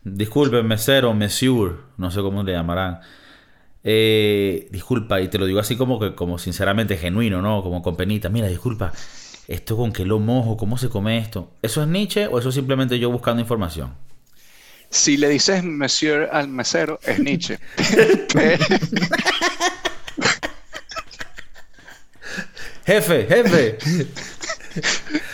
Disculpen, 0.04 0.66
mesero, 0.66 1.12
monsieur. 1.14 1.76
No 1.96 2.10
sé 2.10 2.20
cómo 2.20 2.42
le 2.42 2.52
llamarán. 2.52 3.00
Eh, 3.82 4.68
disculpa, 4.70 5.20
y 5.20 5.28
te 5.28 5.38
lo 5.38 5.46
digo 5.46 5.60
así 5.60 5.76
como 5.76 5.98
que, 5.98 6.14
como 6.14 6.38
sinceramente 6.38 6.96
genuino, 6.96 7.42
¿no? 7.42 7.62
Como 7.62 7.82
con 7.82 7.96
penita. 7.96 8.28
Mira, 8.28 8.48
disculpa, 8.48 8.92
¿esto 9.48 9.76
con 9.76 9.92
qué 9.92 10.04
lo 10.04 10.18
mojo? 10.18 10.56
¿Cómo 10.56 10.78
se 10.78 10.88
come 10.88 11.18
esto? 11.18 11.52
¿Eso 11.62 11.82
es 11.82 11.88
Nietzsche 11.88 12.26
o 12.26 12.38
eso 12.38 12.50
es 12.50 12.54
simplemente 12.54 12.98
yo 12.98 13.10
buscando 13.10 13.40
información? 13.40 13.94
Si 14.90 15.16
le 15.16 15.28
dices 15.28 15.62
monsieur 15.62 16.28
al 16.32 16.48
mesero, 16.48 16.98
es 17.04 17.18
Nietzsche. 17.20 17.58
Jefe, 22.90 23.26
jefe. 23.26 23.78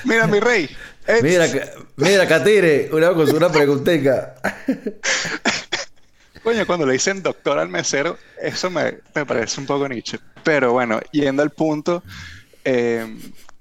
Mira, 0.04 0.26
mi 0.26 0.40
rey. 0.40 0.68
Mira, 1.22 1.46
mira, 1.96 2.26
Catire, 2.26 2.90
una 2.92 3.10
una 3.10 3.48
preguntita. 3.50 4.34
Coño, 6.42 6.66
cuando 6.66 6.86
le 6.86 6.92
dicen 6.92 7.22
doctor 7.22 7.58
al 7.58 7.68
mesero, 7.68 8.18
eso 8.40 8.70
me, 8.70 8.98
me 9.14 9.26
parece 9.26 9.60
un 9.60 9.66
poco 9.66 9.88
Nietzsche. 9.88 10.18
Pero 10.44 10.72
bueno, 10.72 11.00
yendo 11.10 11.42
al 11.42 11.50
punto, 11.50 12.04
eh, 12.64 13.16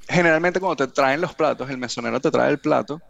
generalmente 0.07 0.59
cuando 0.59 0.85
te 0.85 0.93
traen 0.93 1.19
los 1.19 1.33
platos, 1.33 1.69
el 1.69 1.77
mesonero 1.77 2.19
te 2.19 2.29
trae 2.29 2.51
el 2.51 2.59
plato, 2.59 3.01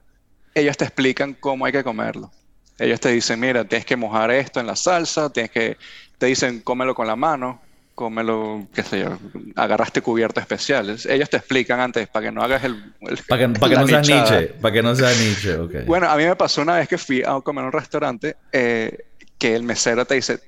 ellos 0.53 0.77
te 0.77 0.85
explican 0.85 1.33
cómo 1.33 1.65
hay 1.65 1.73
que 1.73 1.83
comerlo. 1.83 2.31
Ellos 2.77 2.99
te 2.99 3.09
dicen, 3.09 3.39
mira, 3.39 3.65
tienes 3.65 3.85
que 3.85 3.95
mojar 3.95 4.31
esto 4.31 4.59
en 4.59 4.67
la 4.67 4.75
salsa, 4.75 5.29
tienes 5.29 5.51
que, 5.51 5.77
te 6.17 6.25
dicen, 6.27 6.61
cómelo 6.61 6.95
con 6.95 7.07
la 7.07 7.15
mano, 7.15 7.61
cómelo, 7.95 8.67
qué 8.73 8.83
sé 8.83 8.99
yo, 8.99 9.17
agarraste 9.55 10.01
cubiertos 10.01 10.41
especiales. 10.41 11.05
Ellos 11.05 11.29
te 11.29 11.37
explican 11.37 11.79
antes 11.79 12.07
para 12.09 12.25
que 12.25 12.31
no 12.31 12.43
hagas 12.43 12.63
el... 12.65 12.93
el- 13.01 13.17
Para 13.27 13.47
que, 13.47 13.59
pa' 13.59 13.69
que 13.69 13.75
la 13.75 13.81
no 13.81 13.87
seas. 13.87 14.07
Nietzsche. 14.07 14.47
Para 14.61 14.73
que 14.73 14.83
no 14.83 14.95
seas 14.95 15.17
Nietzsche, 15.19 15.57
ok. 15.57 15.73
Bueno, 15.87 16.09
a 16.09 16.15
mí 16.17 16.25
me 16.25 16.35
pasó 16.35 16.61
una 16.61 16.75
vez 16.75 16.87
que 16.89 16.97
fui 16.97 17.23
a 17.25 17.39
comer 17.41 17.63
a 17.63 17.67
un 17.67 17.73
restaurante 17.73 18.35
eh, 18.51 18.97
que 19.37 19.55
el 19.55 19.63
mesero 19.63 20.05
te 20.05 20.15
dice, 20.15 20.39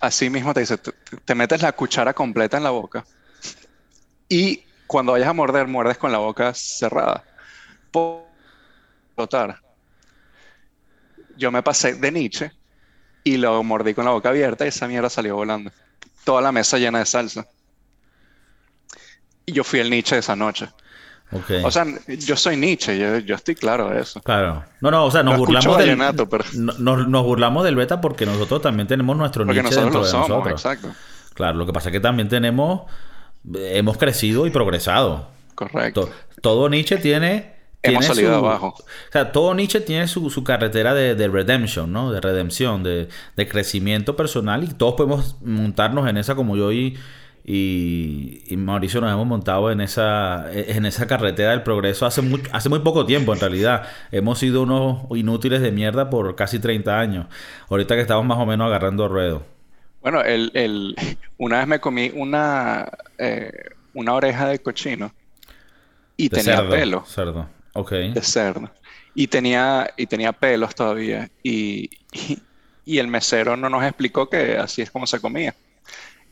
así 0.00 0.28
mismo 0.30 0.52
te 0.52 0.60
dice, 0.60 0.76
"Tú- 0.78 0.92
te 1.24 1.34
metes 1.34 1.62
la 1.62 1.72
cuchara 1.72 2.12
completa 2.12 2.58
en 2.58 2.62
la 2.64 2.70
boca 2.70 3.04
y 4.28 4.62
cuando 4.86 5.12
vayas 5.12 5.28
a 5.28 5.32
morder, 5.32 5.66
muerdes 5.66 5.98
con 5.98 6.12
la 6.12 6.18
boca 6.18 6.52
cerrada. 6.54 7.24
Por 7.90 8.26
explotar. 9.08 9.60
yo 11.38 11.50
me 11.50 11.62
pasé 11.62 11.94
de 11.94 12.12
Nietzsche 12.12 12.50
y 13.24 13.36
lo 13.36 13.62
mordí 13.62 13.92
con 13.94 14.04
la 14.04 14.10
boca 14.12 14.28
abierta 14.30 14.64
y 14.64 14.68
esa 14.68 14.86
mierda 14.88 15.10
salió 15.10 15.36
volando. 15.36 15.70
Toda 16.26 16.42
la 16.42 16.50
mesa 16.50 16.76
llena 16.76 16.98
de 16.98 17.06
salsa. 17.06 17.46
Y 19.46 19.52
yo 19.52 19.62
fui 19.62 19.78
el 19.78 19.88
Nietzsche 19.88 20.18
esa 20.18 20.34
noche. 20.34 20.68
O 21.62 21.70
sea, 21.70 21.86
yo 22.08 22.36
soy 22.36 22.56
Nietzsche, 22.56 22.98
yo, 23.24 23.34
estoy 23.36 23.54
claro 23.54 23.90
de 23.90 24.00
eso. 24.00 24.20
Claro. 24.22 24.64
No, 24.80 24.90
no, 24.90 25.04
o 25.04 25.10
sea, 25.12 25.22
nos 25.22 25.38
burlamos 25.38 25.78
del... 25.78 25.96
nos, 25.96 27.22
burlamos 27.22 27.62
del 27.62 27.76
beta 27.76 28.00
porque 28.00 28.26
nosotros 28.26 28.60
también 28.60 28.88
tenemos 28.88 29.16
nuestro 29.16 29.44
Nietzsche 29.44 29.62
nosotros 29.62 29.84
dentro 29.84 30.02
de 30.02 30.10
somos, 30.10 30.28
nosotros. 30.28 30.64
Exacto. 30.64 30.88
Claro, 31.34 31.58
lo 31.58 31.64
que 31.64 31.72
pasa 31.72 31.90
es 31.90 31.92
que 31.92 32.00
también 32.00 32.28
tenemos... 32.28 32.90
Hemos 33.54 33.96
crecido 33.96 34.48
y 34.48 34.50
progresado. 34.50 35.28
Correcto. 35.54 36.10
todo 36.42 36.68
Nietzsche 36.68 36.96
tiene... 36.96 37.55
Hemos 37.86 38.06
salido 38.06 38.34
abajo. 38.34 38.74
O 38.78 39.12
sea, 39.12 39.32
todo 39.32 39.54
Nietzsche 39.54 39.80
tiene 39.80 40.08
su, 40.08 40.44
carretera 40.44 40.94
de, 40.94 41.14
de, 41.14 41.28
redemption, 41.28 41.92
¿no? 41.92 42.12
De 42.12 42.20
redención, 42.20 42.82
de, 42.82 43.08
de 43.36 43.48
crecimiento 43.48 44.16
personal 44.16 44.64
y 44.64 44.68
todos 44.68 44.94
podemos 44.94 45.36
montarnos 45.42 46.08
en 46.08 46.16
esa 46.16 46.34
como 46.34 46.56
yo 46.56 46.72
y 46.72 46.96
y, 47.48 48.56
Mauricio 48.56 49.00
nos 49.00 49.12
hemos 49.12 49.26
montado 49.26 49.70
en 49.70 49.80
esa, 49.80 50.46
en 50.52 50.84
esa 50.84 51.06
carretera 51.06 51.52
del 51.52 51.62
progreso 51.62 52.04
hace 52.04 52.20
muy, 52.20 52.42
hace 52.50 52.68
muy 52.68 52.80
poco 52.80 53.06
tiempo 53.06 53.32
en 53.32 53.38
realidad. 53.38 53.86
Hemos 54.10 54.40
sido 54.40 54.62
unos 54.62 55.04
inútiles 55.16 55.60
de 55.60 55.70
mierda 55.70 56.10
por 56.10 56.34
casi 56.34 56.58
30 56.58 56.98
años. 56.98 57.26
Ahorita 57.70 57.94
que 57.94 58.00
estamos 58.00 58.26
más 58.26 58.38
o 58.38 58.46
menos 58.46 58.66
agarrando 58.66 59.06
ruedo. 59.06 59.44
Bueno, 60.02 60.22
el, 60.22 60.50
el, 60.54 60.96
una 61.38 61.58
vez 61.58 61.68
me 61.68 61.78
comí 61.78 62.10
una, 62.16 62.90
eh, 63.16 63.52
una 63.94 64.14
oreja 64.14 64.48
de 64.48 64.58
cochino 64.58 65.12
y 66.16 66.28
tenía 66.28 66.68
pelo. 66.68 67.04
Cerdo, 67.06 67.48
ok. 67.76 67.92
De 68.14 68.22
cerdo. 68.22 68.70
Y 69.14 69.26
tenía, 69.28 69.92
y 69.96 70.06
tenía 70.06 70.32
pelos 70.32 70.74
todavía. 70.74 71.28
y, 71.42 71.90
y 72.84 72.98
el 72.98 73.08
mesero 73.08 73.56
no 73.56 73.68
nos 73.68 73.84
explicó 73.84 74.30
que 74.30 74.56
así 74.56 74.82
es 74.82 74.90
como 74.90 75.06
se 75.06 75.20
comía 75.20 75.54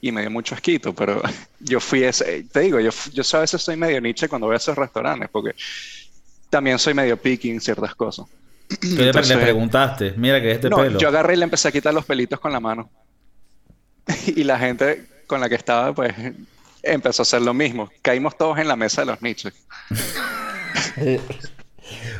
y 0.04 0.12
me 0.12 0.20
dio 0.20 0.30
mucho 0.30 0.54
asquito, 0.54 0.94
pero 0.94 1.22
yo 1.60 1.80
fui 1.80 2.04
ese, 2.04 2.44
te 2.52 2.60
digo, 2.60 2.78
yo, 2.78 2.90
yo 3.12 3.22
a 3.38 3.40
veces 3.40 3.62
soy 3.62 3.76
medio 3.76 4.00
niche 4.02 4.28
cuando 4.28 4.46
voy 4.46 4.54
a 4.54 4.58
esos 4.58 4.76
restaurantes, 4.76 5.30
porque 5.32 5.54
también 6.50 6.78
soy 6.78 6.92
medio 6.92 7.16
picky 7.16 7.50
en 7.50 7.60
ciertas 7.60 7.94
cosas. 7.94 8.26
Tú 8.68 8.86
le 8.98 9.12
preguntaste, 9.12 10.12
mira 10.18 10.42
que 10.42 10.50
es 10.50 10.54
este 10.56 10.68
no, 10.68 10.98
Yo 10.98 11.08
agarré 11.08 11.34
y 11.34 11.36
le 11.38 11.44
empecé 11.44 11.68
a 11.68 11.72
quitar 11.72 11.94
los 11.94 12.04
pelitos 12.04 12.38
con 12.38 12.52
la 12.52 12.60
mano. 12.60 12.90
y 14.26 14.44
la 14.44 14.58
gente 14.58 15.06
con 15.26 15.40
la 15.40 15.48
que 15.48 15.54
estaba, 15.54 15.94
pues, 15.94 16.14
empezó 16.82 17.22
a 17.22 17.24
hacer 17.24 17.40
lo 17.40 17.54
mismo. 17.54 17.90
Caímos 18.02 18.36
todos 18.36 18.58
en 18.58 18.68
la 18.68 18.76
mesa 18.76 19.02
de 19.02 19.06
los 19.06 19.22
niches. 19.22 19.54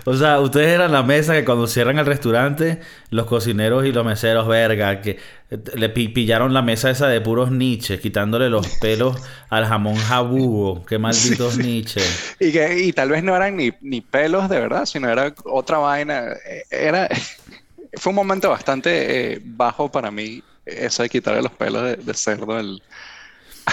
O 0.05 0.15
sea, 0.15 0.41
ustedes 0.41 0.69
eran 0.69 0.93
la 0.93 1.03
mesa 1.03 1.32
que 1.32 1.45
cuando 1.45 1.66
cierran 1.66 1.99
el 1.99 2.05
restaurante, 2.05 2.81
los 3.11 3.27
cocineros 3.27 3.86
y 3.86 3.93
los 3.93 4.05
meseros, 4.05 4.47
verga, 4.47 5.01
que 5.01 5.19
eh, 5.51 5.59
le 5.74 5.89
pillaron 5.89 6.53
la 6.53 6.61
mesa 6.61 6.91
esa 6.91 7.09
de 7.09 7.20
puros 7.20 7.51
niches, 7.51 8.01
quitándole 8.01 8.51
los 8.51 8.69
pelos 8.78 9.16
al 9.49 9.65
jamón 9.65 9.97
jabugo. 9.97 10.85
Qué 10.85 10.99
malditos 10.99 11.57
niches. 11.57 12.36
Y, 12.39 12.53
que, 12.53 12.78
y 12.78 12.93
tal 12.93 13.09
vez 13.11 13.23
no 13.23 13.35
eran 13.35 13.57
ni, 13.57 13.73
ni 13.81 14.03
pelos 14.03 14.49
de 14.51 14.61
verdad, 14.61 14.85
sino 14.85 15.09
era 15.09 15.32
otra 15.45 15.78
vaina. 15.78 16.32
Eh, 16.47 16.65
era, 16.70 17.09
fue 17.95 18.11
un 18.11 18.16
momento 18.16 18.51
bastante 18.51 19.35
eh, 19.35 19.41
bajo 19.43 19.91
para 19.91 20.11
mí, 20.11 20.43
eso 20.66 21.03
de 21.03 21.09
quitarle 21.09 21.43
los 21.43 21.53
pelos 21.53 22.05
de, 22.05 22.15
cerdo. 22.15 22.61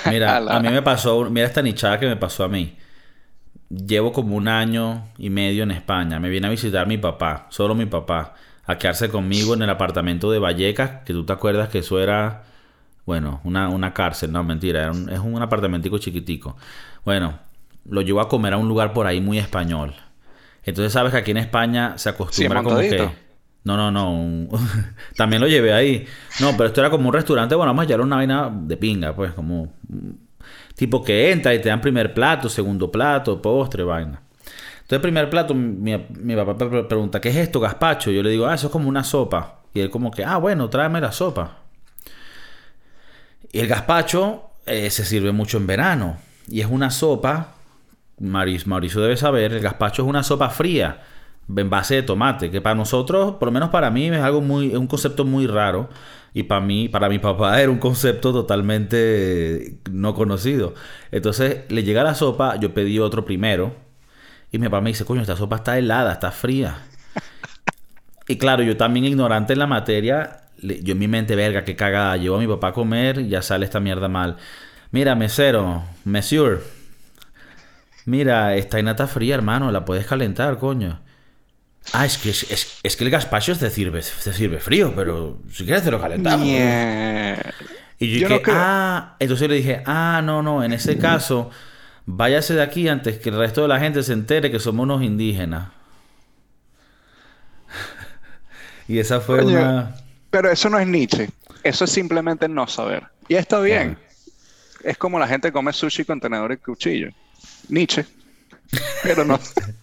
mira, 0.05 0.37
a, 0.37 0.57
a 0.57 0.59
mí 0.61 0.69
me 0.69 0.81
pasó, 0.81 1.29
mira 1.29 1.47
esta 1.47 1.61
nichada 1.61 1.99
que 1.99 2.07
me 2.07 2.15
pasó 2.15 2.45
a 2.45 2.47
mí 2.47 2.77
llevo 3.71 4.11
como 4.11 4.35
un 4.35 4.47
año 4.47 5.07
y 5.17 5.29
medio 5.29 5.63
en 5.63 5.71
España. 5.71 6.19
Me 6.19 6.29
viene 6.29 6.47
a 6.47 6.49
visitar 6.49 6.87
mi 6.87 6.97
papá, 6.97 7.47
solo 7.49 7.75
mi 7.75 7.85
papá, 7.85 8.33
a 8.65 8.77
quedarse 8.77 9.09
conmigo 9.09 9.53
en 9.53 9.61
el 9.61 9.69
apartamento 9.69 10.31
de 10.31 10.39
Vallecas, 10.39 11.03
que 11.05 11.13
tú 11.13 11.25
te 11.25 11.33
acuerdas 11.33 11.69
que 11.69 11.79
eso 11.79 11.99
era, 11.99 12.43
bueno, 13.05 13.41
una, 13.43 13.69
una 13.69 13.93
cárcel, 13.93 14.31
no, 14.31 14.43
mentira, 14.43 14.83
era 14.83 14.91
un, 14.91 15.09
es 15.09 15.19
un 15.19 15.41
apartamentico 15.41 15.97
chiquitico. 15.97 16.57
Bueno, 17.05 17.39
lo 17.89 18.01
llevo 18.01 18.21
a 18.21 18.29
comer 18.29 18.53
a 18.53 18.57
un 18.57 18.67
lugar 18.67 18.93
por 18.93 19.07
ahí 19.07 19.21
muy 19.21 19.39
español. 19.39 19.93
Entonces 20.63 20.93
sabes 20.93 21.11
que 21.11 21.17
aquí 21.17 21.31
en 21.31 21.37
España 21.37 21.97
se 21.97 22.09
acostumbra 22.09 22.61
como 22.63 22.77
que... 22.77 23.09
No, 23.63 23.77
no, 23.77 23.91
no. 23.91 24.47
También 25.15 25.39
lo 25.39 25.47
llevé 25.47 25.71
ahí. 25.71 26.07
No, 26.39 26.53
pero 26.57 26.65
esto 26.65 26.81
era 26.81 26.89
como 26.89 27.09
un 27.09 27.13
restaurante, 27.13 27.53
bueno, 27.53 27.69
vamos 27.69 27.85
a 27.85 27.87
llevar 27.87 28.05
una 28.05 28.15
vaina 28.15 28.51
de 28.51 28.75
pinga, 28.75 29.15
pues, 29.15 29.33
como 29.33 29.73
Tipo 30.75 31.03
que 31.03 31.31
entra 31.31 31.53
y 31.53 31.59
te 31.59 31.69
dan 31.69 31.81
primer 31.81 32.13
plato, 32.13 32.49
segundo 32.49 32.91
plato, 32.91 33.41
postre, 33.41 33.83
vaina. 33.83 34.21
Entonces, 34.81 34.99
primer 34.99 35.29
plato, 35.29 35.53
mi, 35.53 35.95
papá 36.35 36.87
pregunta, 36.87 37.21
¿qué 37.21 37.29
es 37.29 37.37
esto, 37.37 37.59
gazpacho? 37.59 38.11
Yo 38.11 38.21
le 38.23 38.29
digo, 38.29 38.47
ah, 38.47 38.55
eso 38.55 38.67
es 38.67 38.71
como 38.71 38.89
una 38.89 39.03
sopa. 39.03 39.61
Y 39.73 39.79
él 39.79 39.89
como 39.89 40.11
que, 40.11 40.25
ah, 40.25 40.37
bueno, 40.37 40.69
tráeme 40.69 40.99
la 40.99 41.11
sopa. 41.11 41.59
Y 43.53 43.59
el 43.59 43.67
gazpacho 43.67 44.49
eh, 44.65 44.89
se 44.89 45.05
sirve 45.05 45.31
mucho 45.31 45.57
en 45.57 45.67
verano. 45.67 46.17
Y 46.49 46.61
es 46.61 46.67
una 46.67 46.89
sopa, 46.89 47.53
Mauricio, 48.19 48.67
Mauricio 48.67 49.01
debe 49.01 49.17
saber, 49.17 49.53
el 49.53 49.61
gazpacho 49.61 50.03
es 50.03 50.09
una 50.09 50.23
sopa 50.23 50.49
fría 50.49 51.01
en 51.55 51.69
base 51.69 51.95
de 51.95 52.03
tomate, 52.03 52.51
que 52.51 52.61
para 52.61 52.75
nosotros, 52.75 53.35
por 53.35 53.47
lo 53.47 53.51
menos 53.51 53.69
para 53.69 53.89
mí, 53.89 54.07
es 54.07 54.21
algo 54.21 54.41
muy, 54.41 54.71
es 54.71 54.77
un 54.77 54.87
concepto 54.87 55.25
muy 55.25 55.47
raro. 55.47 55.89
Y 56.33 56.43
para 56.43 56.61
mí, 56.61 56.89
para 56.89 57.09
mi 57.09 57.19
papá 57.19 57.61
era 57.61 57.71
un 57.71 57.79
concepto 57.79 58.31
totalmente 58.31 59.77
no 59.91 60.13
conocido. 60.13 60.73
Entonces 61.11 61.61
le 61.69 61.83
llega 61.83 62.03
la 62.03 62.15
sopa, 62.15 62.55
yo 62.57 62.73
pedí 62.73 62.99
otro 62.99 63.25
primero. 63.25 63.75
Y 64.51 64.59
mi 64.59 64.67
papá 64.67 64.81
me 64.81 64.89
dice, 64.89 65.05
coño, 65.05 65.21
esta 65.21 65.37
sopa 65.37 65.57
está 65.57 65.77
helada, 65.77 66.13
está 66.13 66.31
fría. 66.31 66.77
y 68.27 68.37
claro, 68.37 68.63
yo 68.63 68.77
también 68.77 69.05
ignorante 69.05 69.53
en 69.53 69.59
la 69.59 69.67
materia, 69.67 70.41
yo 70.57 70.91
en 70.91 70.99
mi 70.99 71.07
mente, 71.07 71.35
verga, 71.35 71.63
qué 71.63 71.75
cagada. 71.75 72.17
Llevo 72.17 72.35
a 72.35 72.39
mi 72.39 72.47
papá 72.47 72.69
a 72.69 72.73
comer 72.73 73.19
y 73.19 73.29
ya 73.29 73.41
sale 73.41 73.65
esta 73.65 73.79
mierda 73.79 74.07
mal. 74.07 74.37
Mira, 74.91 75.15
mesero, 75.15 75.83
monsieur. 76.03 76.61
Mira, 78.05 78.55
esta 78.55 78.79
está 78.79 79.07
fría, 79.07 79.35
hermano, 79.35 79.71
la 79.71 79.85
puedes 79.85 80.05
calentar, 80.05 80.57
coño. 80.57 80.99
Ah, 81.93 82.05
es 82.05 82.17
que, 82.17 82.29
es, 82.29 82.79
es, 82.83 82.95
que 82.95 83.03
el 83.03 83.09
gazpacho 83.09 83.53
se 83.55 83.69
sirve, 83.69 84.01
se 84.01 84.33
sirve 84.33 84.59
frío, 84.59 84.93
pero 84.95 85.39
si 85.51 85.65
quieres 85.65 85.83
te 85.83 85.91
lo 85.91 85.99
calentamos. 85.99 86.47
Y 86.47 88.19
yo, 88.19 88.27
dije, 88.27 88.41
ah, 88.47 89.15
entonces 89.19 89.47
le 89.49 89.55
dije, 89.55 89.83
ah, 89.85 90.21
no, 90.23 90.41
no, 90.41 90.63
en 90.63 90.73
ese 90.73 90.97
caso, 90.97 91.51
váyase 92.05 92.55
de 92.55 92.63
aquí 92.63 92.87
antes 92.87 93.19
que 93.19 93.29
el 93.29 93.37
resto 93.37 93.61
de 93.61 93.67
la 93.67 93.79
gente 93.79 94.01
se 94.03 94.13
entere 94.13 94.49
que 94.49 94.59
somos 94.59 94.83
unos 94.83 95.03
indígenas. 95.03 95.69
y 98.87 98.97
esa 98.97 99.19
fue 99.19 99.43
una... 99.43 99.95
Pero 100.29 100.49
eso 100.49 100.69
no 100.69 100.79
es 100.79 100.87
Nietzsche, 100.87 101.29
eso 101.63 101.85
es 101.85 101.91
simplemente 101.91 102.47
no 102.47 102.67
saber. 102.67 103.03
Y 103.27 103.35
está 103.35 103.59
bien. 103.59 103.97
Es 104.83 104.97
como 104.97 105.19
la 105.19 105.27
gente 105.27 105.51
come 105.51 105.73
sushi 105.73 106.05
con 106.05 106.19
tenedor 106.19 106.53
y 106.53 106.57
cuchillo. 106.57 107.09
Nietzsche. 107.69 108.05
Pero 109.03 109.25
no, 109.25 109.39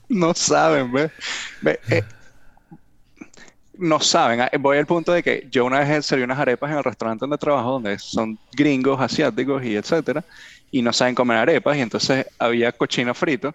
no 0.08 0.34
saben, 0.34 0.92
¿ves? 0.92 1.10
Eh, 1.90 2.02
no 3.78 4.00
saben. 4.00 4.40
Ah, 4.40 4.50
voy 4.58 4.78
al 4.78 4.86
punto 4.86 5.12
de 5.12 5.22
que 5.22 5.46
yo 5.50 5.64
una 5.64 5.80
vez 5.80 6.06
serví 6.06 6.24
unas 6.24 6.38
arepas 6.38 6.70
en 6.70 6.78
el 6.78 6.84
restaurante 6.84 7.20
donde 7.20 7.38
trabajo, 7.38 7.72
donde 7.72 7.98
son 7.98 8.38
gringos, 8.52 9.00
asiáticos 9.00 9.64
y 9.64 9.76
etcétera, 9.76 10.24
y 10.70 10.82
no 10.82 10.92
saben 10.92 11.14
comer 11.14 11.38
arepas, 11.38 11.76
y 11.76 11.80
entonces 11.80 12.26
había 12.38 12.72
cochino 12.72 13.14
frito 13.14 13.54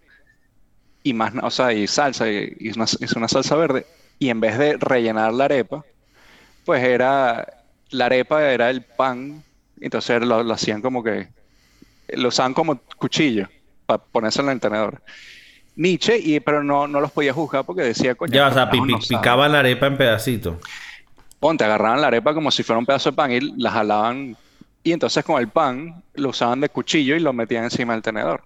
y 1.03 1.13
más, 1.13 1.33
o 1.41 1.51
sea, 1.51 1.73
y 1.73 1.85
salsa, 1.87 2.29
y, 2.29 2.71
una, 2.75 2.85
una 3.17 3.27
salsa 3.27 3.55
verde, 3.55 3.85
y 4.19 4.29
en 4.29 4.39
vez 4.39 4.57
de 4.57 4.77
rellenar 4.77 5.33
la 5.33 5.45
arepa, 5.45 5.83
pues 6.65 6.81
era, 6.83 7.45
la 7.89 8.05
arepa 8.05 8.43
era 8.49 8.69
el 8.69 8.83
pan, 8.83 9.43
entonces 9.81 10.21
lo, 10.21 10.43
lo 10.43 10.53
hacían 10.53 10.81
como 10.81 11.03
que, 11.03 11.27
lo 12.09 12.29
usaban 12.29 12.53
como 12.53 12.79
cuchillo 12.97 13.49
para 13.85 14.01
ponérselo 14.03 14.49
en 14.49 14.55
el 14.55 14.61
tenedor. 14.61 15.01
Nietzsche, 15.75 16.17
y, 16.19 16.39
pero 16.39 16.63
no, 16.63 16.87
no 16.87 17.01
los 17.01 17.11
podía 17.11 17.33
juzgar 17.33 17.65
porque 17.65 17.81
decía, 17.81 18.15
coño. 18.15 18.33
Ya, 18.33 18.47
o 18.47 18.53
sea, 18.53 18.69
picaban 18.69 19.51
la 19.51 19.59
arepa 19.59 19.87
en 19.87 19.97
pedacitos. 19.97 20.55
Ponte, 21.39 21.63
agarraban 21.63 21.99
la 22.01 22.07
arepa 22.07 22.33
como 22.33 22.51
si 22.51 22.63
fuera 22.63 22.79
un 22.79 22.85
pedazo 22.85 23.11
de 23.11 23.15
pan 23.15 23.31
y 23.31 23.39
la 23.57 23.71
jalaban. 23.71 24.37
Y 24.83 24.91
entonces 24.91 25.23
con 25.23 25.41
el 25.41 25.47
pan 25.47 26.03
lo 26.13 26.29
usaban 26.29 26.59
de 26.61 26.69
cuchillo 26.69 27.15
y 27.15 27.19
lo 27.19 27.33
metían 27.33 27.63
encima 27.63 27.93
del 27.93 28.01
tenedor. 28.01 28.43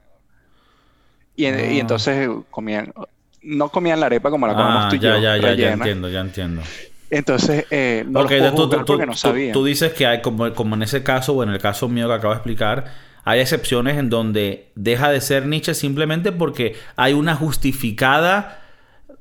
Y, 1.36 1.46
y 1.46 1.48
ah. 1.48 1.70
entonces 1.80 2.30
comían. 2.50 2.94
No 3.42 3.70
comían 3.70 4.00
la 4.00 4.08
arepa 4.08 4.30
como 4.30 4.48
la 4.48 4.54
comemos 4.54 4.86
ah, 4.86 4.90
tú 4.90 4.96
y 4.96 5.00
ya, 5.00 5.18
Ya, 5.20 5.38
ya, 5.38 5.54
ya 5.54 5.74
entiendo, 5.74 6.10
ya 6.10 6.22
entiendo. 6.22 6.62
Entonces, 7.10 7.66
eh, 7.72 8.04
no 8.06 8.22
porque, 8.22 8.52
tú, 8.56 8.70
porque 8.86 9.06
no 9.06 9.16
sabían. 9.16 9.54
Tú, 9.54 9.64
dices 9.64 9.94
que 9.94 10.06
hay, 10.06 10.22
como, 10.22 10.54
como 10.54 10.76
en 10.76 10.84
ese 10.84 11.04
caso, 11.04 11.34
o 11.34 11.44
en 11.44 11.50
el 11.50 11.60
caso 11.60 11.88
mío 11.88 12.08
que 12.08 12.14
acabo 12.16 12.34
de 12.34 12.38
explicar, 12.38 12.86
hay 13.28 13.42
excepciones 13.42 13.98
en 13.98 14.10
donde 14.10 14.70
deja 14.76 15.10
de 15.10 15.20
ser 15.20 15.48
Nietzsche 15.48 15.74
simplemente 15.74 16.32
porque 16.32 16.78
hay 16.96 17.12
una 17.12 17.36
justificada 17.36 18.62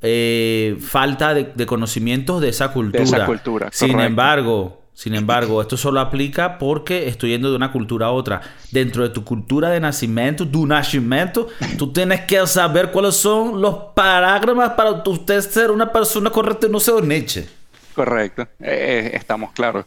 eh, 0.01 0.77
falta 0.81 1.35
de, 1.35 1.67
conocimientos 1.67 2.41
de 2.41 2.51
esa 2.51 2.73
cultura. 2.73 3.01
De 3.01 3.05
esa 3.05 3.27
cultura. 3.27 3.69
Sin 3.73 3.99
embargo, 3.99 4.81
sin 4.95 5.17
embargo, 5.17 5.61
esto 5.61 5.77
solo 5.77 5.99
aplica 5.99 6.57
porque 6.57 7.09
estoy 7.09 7.31
yendo 7.31 7.51
de 7.51 7.57
una 7.57 7.73
cultura 7.73 8.07
a 8.07 8.11
otra. 8.13 8.43
Dentro 8.71 9.03
de 9.03 9.09
tu 9.09 9.25
cultura 9.25 9.71
de 9.71 9.81
nacimiento, 9.81 10.47
tu 10.47 10.69
nacimiento, 10.69 11.49
tú 11.77 11.93
tienes 11.93 12.21
que 12.27 12.47
saber 12.47 12.93
cuáles 12.93 13.17
son 13.17 13.61
los 13.61 13.77
parágrafos 13.97 14.69
para 14.75 15.03
usted 15.05 15.41
ser 15.41 15.73
una 15.73 15.91
persona 15.91 16.31
correcta 16.31 16.69
y 16.69 16.71
no 16.71 16.79
ser 16.79 17.03
Nietzsche. 17.03 17.49
Correcto, 17.93 18.43
eh, 18.43 18.47
eh, 18.61 19.11
estamos 19.15 19.51
claros. 19.51 19.85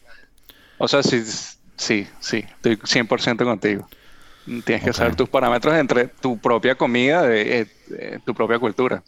O 0.77 0.89
sea, 0.89 1.03
sí, 1.03 1.23
sí, 1.77 2.05
sí, 2.19 2.43
estoy 2.57 2.75
100% 2.75 3.45
contigo. 3.45 3.87
Tienes 4.45 4.83
que 4.83 4.93
saber 4.93 5.15
tus 5.15 5.29
parámetros 5.29 5.75
entre 5.75 6.07
tu 6.07 6.37
propia 6.37 6.75
comida, 6.75 7.23
de, 7.23 7.67
tu 8.25 8.33
propia 8.33 8.57
cultura. 8.57 9.03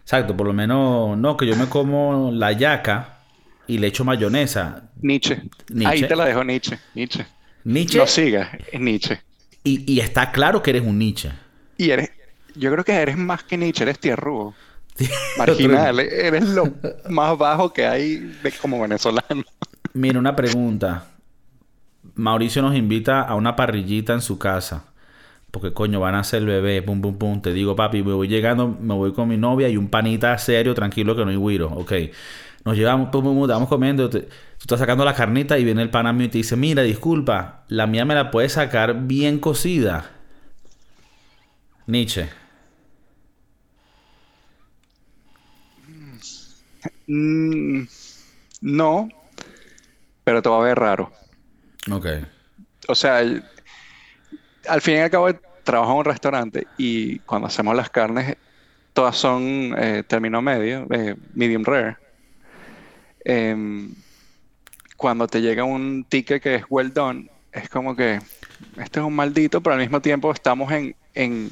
Exacto, 0.00 0.36
por 0.36 0.46
lo 0.46 0.52
menos, 0.52 1.18
no, 1.18 1.36
que 1.36 1.46
yo 1.46 1.56
me 1.56 1.66
como 1.66 2.30
la 2.32 2.52
yaca 2.52 3.18
y 3.66 3.78
le 3.78 3.88
echo 3.88 4.04
mayonesa. 4.04 4.90
Nietzsche. 5.00 5.42
Ahí 5.84 6.02
te 6.02 6.14
la 6.14 6.26
dejo 6.26 6.44
Nietzsche. 6.44 6.78
Nietzsche. 6.94 7.26
Nietzsche. 7.64 7.98
No 7.98 8.06
sigas, 8.06 8.50
es 8.70 8.80
Nietzsche. 8.80 9.20
Y, 9.64 9.92
y, 9.92 9.98
está 9.98 10.30
claro 10.30 10.62
que 10.62 10.70
eres 10.70 10.82
un 10.82 10.98
Nietzsche. 10.98 11.32
Y 11.76 11.90
eres, 11.90 12.10
yo 12.54 12.70
creo 12.70 12.84
que 12.84 12.92
eres 12.92 13.16
más 13.16 13.42
que 13.42 13.56
Nietzsche, 13.56 13.82
eres 13.82 13.98
tierrugo. 13.98 14.54
Marginal, 15.38 15.98
eres 15.98 16.44
lo 16.44 16.72
más 17.08 17.36
bajo 17.36 17.72
que 17.72 17.86
hay 17.86 18.32
como 18.62 18.80
venezolano. 18.80 19.44
Mira, 19.92 20.18
una 20.18 20.36
pregunta. 20.36 21.06
Mauricio 22.14 22.62
nos 22.62 22.76
invita 22.76 23.22
a 23.22 23.34
una 23.34 23.56
parrillita 23.56 24.12
en 24.14 24.20
su 24.20 24.38
casa. 24.38 24.84
Porque 25.50 25.72
coño, 25.72 26.00
van 26.00 26.14
a 26.14 26.24
ser 26.24 26.44
bebé, 26.44 26.82
pum, 26.82 27.00
pum, 27.00 27.16
pum. 27.18 27.40
Te 27.42 27.52
digo, 27.52 27.76
papi, 27.76 28.02
me 28.02 28.12
voy 28.12 28.28
llegando, 28.28 28.68
me 28.68 28.94
voy 28.94 29.12
con 29.12 29.28
mi 29.28 29.36
novia 29.36 29.68
y 29.68 29.76
un 29.76 29.88
panita 29.88 30.36
serio, 30.38 30.74
tranquilo, 30.74 31.16
que 31.16 31.24
no 31.24 31.30
hay 31.30 31.36
guiro. 31.36 31.70
Ok. 31.70 31.92
Nos 32.64 32.76
llevamos, 32.76 33.10
pum, 33.10 33.24
pum, 33.24 33.42
estamos 33.42 33.68
comiendo. 33.68 34.10
tú 34.10 34.26
estás 34.60 34.78
sacando 34.80 35.04
la 35.04 35.14
carnita 35.14 35.58
y 35.58 35.64
viene 35.64 35.82
el 35.82 35.90
pana 35.90 36.12
mío 36.12 36.26
y 36.26 36.30
te 36.30 36.38
dice, 36.38 36.56
mira, 36.56 36.82
disculpa, 36.82 37.64
la 37.68 37.86
mía 37.86 38.04
me 38.04 38.14
la 38.14 38.30
puedes 38.30 38.52
sacar 38.52 39.06
bien 39.06 39.38
cocida. 39.38 40.10
Nietzsche. 41.86 42.28
Mm, 47.06 47.84
no, 48.62 49.08
pero 50.24 50.42
te 50.42 50.48
va 50.48 50.58
a 50.58 50.64
ver 50.64 50.78
raro. 50.78 51.12
Ok. 51.90 52.06
O 52.88 52.94
sea, 52.94 53.18
al 53.18 54.80
fin 54.80 54.94
y 54.94 54.98
al 54.98 55.10
cabo 55.10 55.28
trabajo 55.64 55.92
en 55.92 55.98
un 55.98 56.04
restaurante 56.04 56.66
y 56.78 57.18
cuando 57.20 57.48
hacemos 57.48 57.74
las 57.74 57.90
carnes, 57.90 58.36
todas 58.92 59.16
son 59.16 59.74
eh, 59.78 60.02
término 60.06 60.40
medio, 60.40 60.86
eh, 60.90 61.16
medium 61.34 61.64
rare. 61.64 61.96
Em, 63.24 63.94
cuando 64.96 65.26
te 65.26 65.40
llega 65.40 65.64
un 65.64 66.06
ticket 66.08 66.42
que 66.42 66.54
es 66.56 66.64
well 66.70 66.92
done, 66.92 67.28
es 67.52 67.68
como 67.68 67.94
que 67.94 68.20
este 68.78 69.00
es 69.00 69.04
un 69.04 69.14
maldito, 69.14 69.60
pero 69.60 69.74
al 69.74 69.80
mismo 69.80 70.00
tiempo 70.00 70.32
estamos 70.32 70.70
en, 70.72 70.94
en 71.14 71.50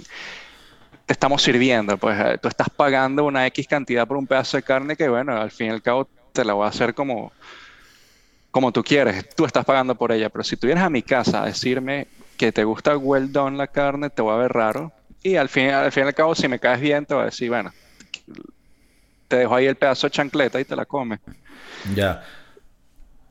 te 1.06 1.12
estamos 1.12 1.42
sirviendo, 1.42 1.98
pues 1.98 2.18
eh, 2.18 2.38
tú 2.40 2.48
estás 2.48 2.70
pagando 2.70 3.24
una 3.24 3.46
X 3.48 3.66
cantidad 3.66 4.06
por 4.06 4.16
un 4.16 4.26
pedazo 4.26 4.56
de 4.56 4.62
carne 4.62 4.96
que, 4.96 5.08
bueno, 5.08 5.36
al 5.36 5.50
fin 5.50 5.66
y 5.66 5.70
al 5.70 5.82
cabo 5.82 6.08
te 6.32 6.44
la 6.44 6.54
voy 6.54 6.64
a 6.64 6.68
hacer 6.68 6.94
como, 6.94 7.32
como 8.54 8.70
tú 8.70 8.84
quieres, 8.84 9.28
tú 9.34 9.46
estás 9.46 9.64
pagando 9.64 9.96
por 9.96 10.12
ella, 10.12 10.28
pero 10.28 10.44
si 10.44 10.56
tú 10.56 10.68
vienes 10.68 10.84
a 10.84 10.88
mi 10.88 11.02
casa 11.02 11.42
a 11.42 11.46
decirme 11.46 12.06
que 12.36 12.52
te 12.52 12.62
gusta 12.62 12.96
well 12.96 13.32
done 13.32 13.56
la 13.56 13.66
carne, 13.66 14.10
te 14.10 14.22
voy 14.22 14.32
a 14.32 14.36
ver 14.36 14.52
raro, 14.52 14.92
y 15.24 15.34
al 15.34 15.48
fin, 15.48 15.70
al 15.70 15.90
fin 15.90 16.04
y 16.04 16.06
al 16.06 16.14
cabo, 16.14 16.36
si 16.36 16.46
me 16.46 16.60
caes 16.60 16.80
bien, 16.80 17.04
te 17.04 17.14
voy 17.14 17.22
a 17.22 17.24
decir, 17.26 17.50
bueno, 17.50 17.72
te 19.26 19.38
dejo 19.38 19.56
ahí 19.56 19.66
el 19.66 19.74
pedazo 19.74 20.06
de 20.06 20.12
chancleta 20.12 20.60
y 20.60 20.64
te 20.64 20.76
la 20.76 20.86
comes. 20.86 21.18
Ya. 21.96 22.22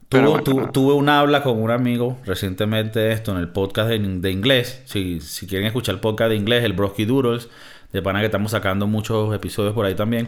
Tuve 0.09 0.93
un 0.93 1.07
habla 1.07 1.41
con 1.41 1.57
un 1.63 1.71
amigo 1.71 2.17
recientemente 2.25 3.13
esto 3.13 3.31
en 3.31 3.37
el 3.37 3.47
podcast 3.47 3.91
de, 3.91 4.29
inglés. 4.29 4.81
Si, 4.83 5.21
si, 5.21 5.47
quieren 5.47 5.67
escuchar 5.67 5.95
el 5.95 6.01
podcast 6.01 6.31
de 6.31 6.35
inglés, 6.35 6.65
el 6.65 6.73
Broski 6.73 7.05
Doodles, 7.05 7.47
de 7.93 8.01
pana 8.01 8.19
que 8.19 8.25
estamos 8.25 8.51
sacando 8.51 8.87
muchos 8.87 9.33
episodios 9.33 9.73
por 9.73 9.85
ahí 9.85 9.95
también. 9.95 10.27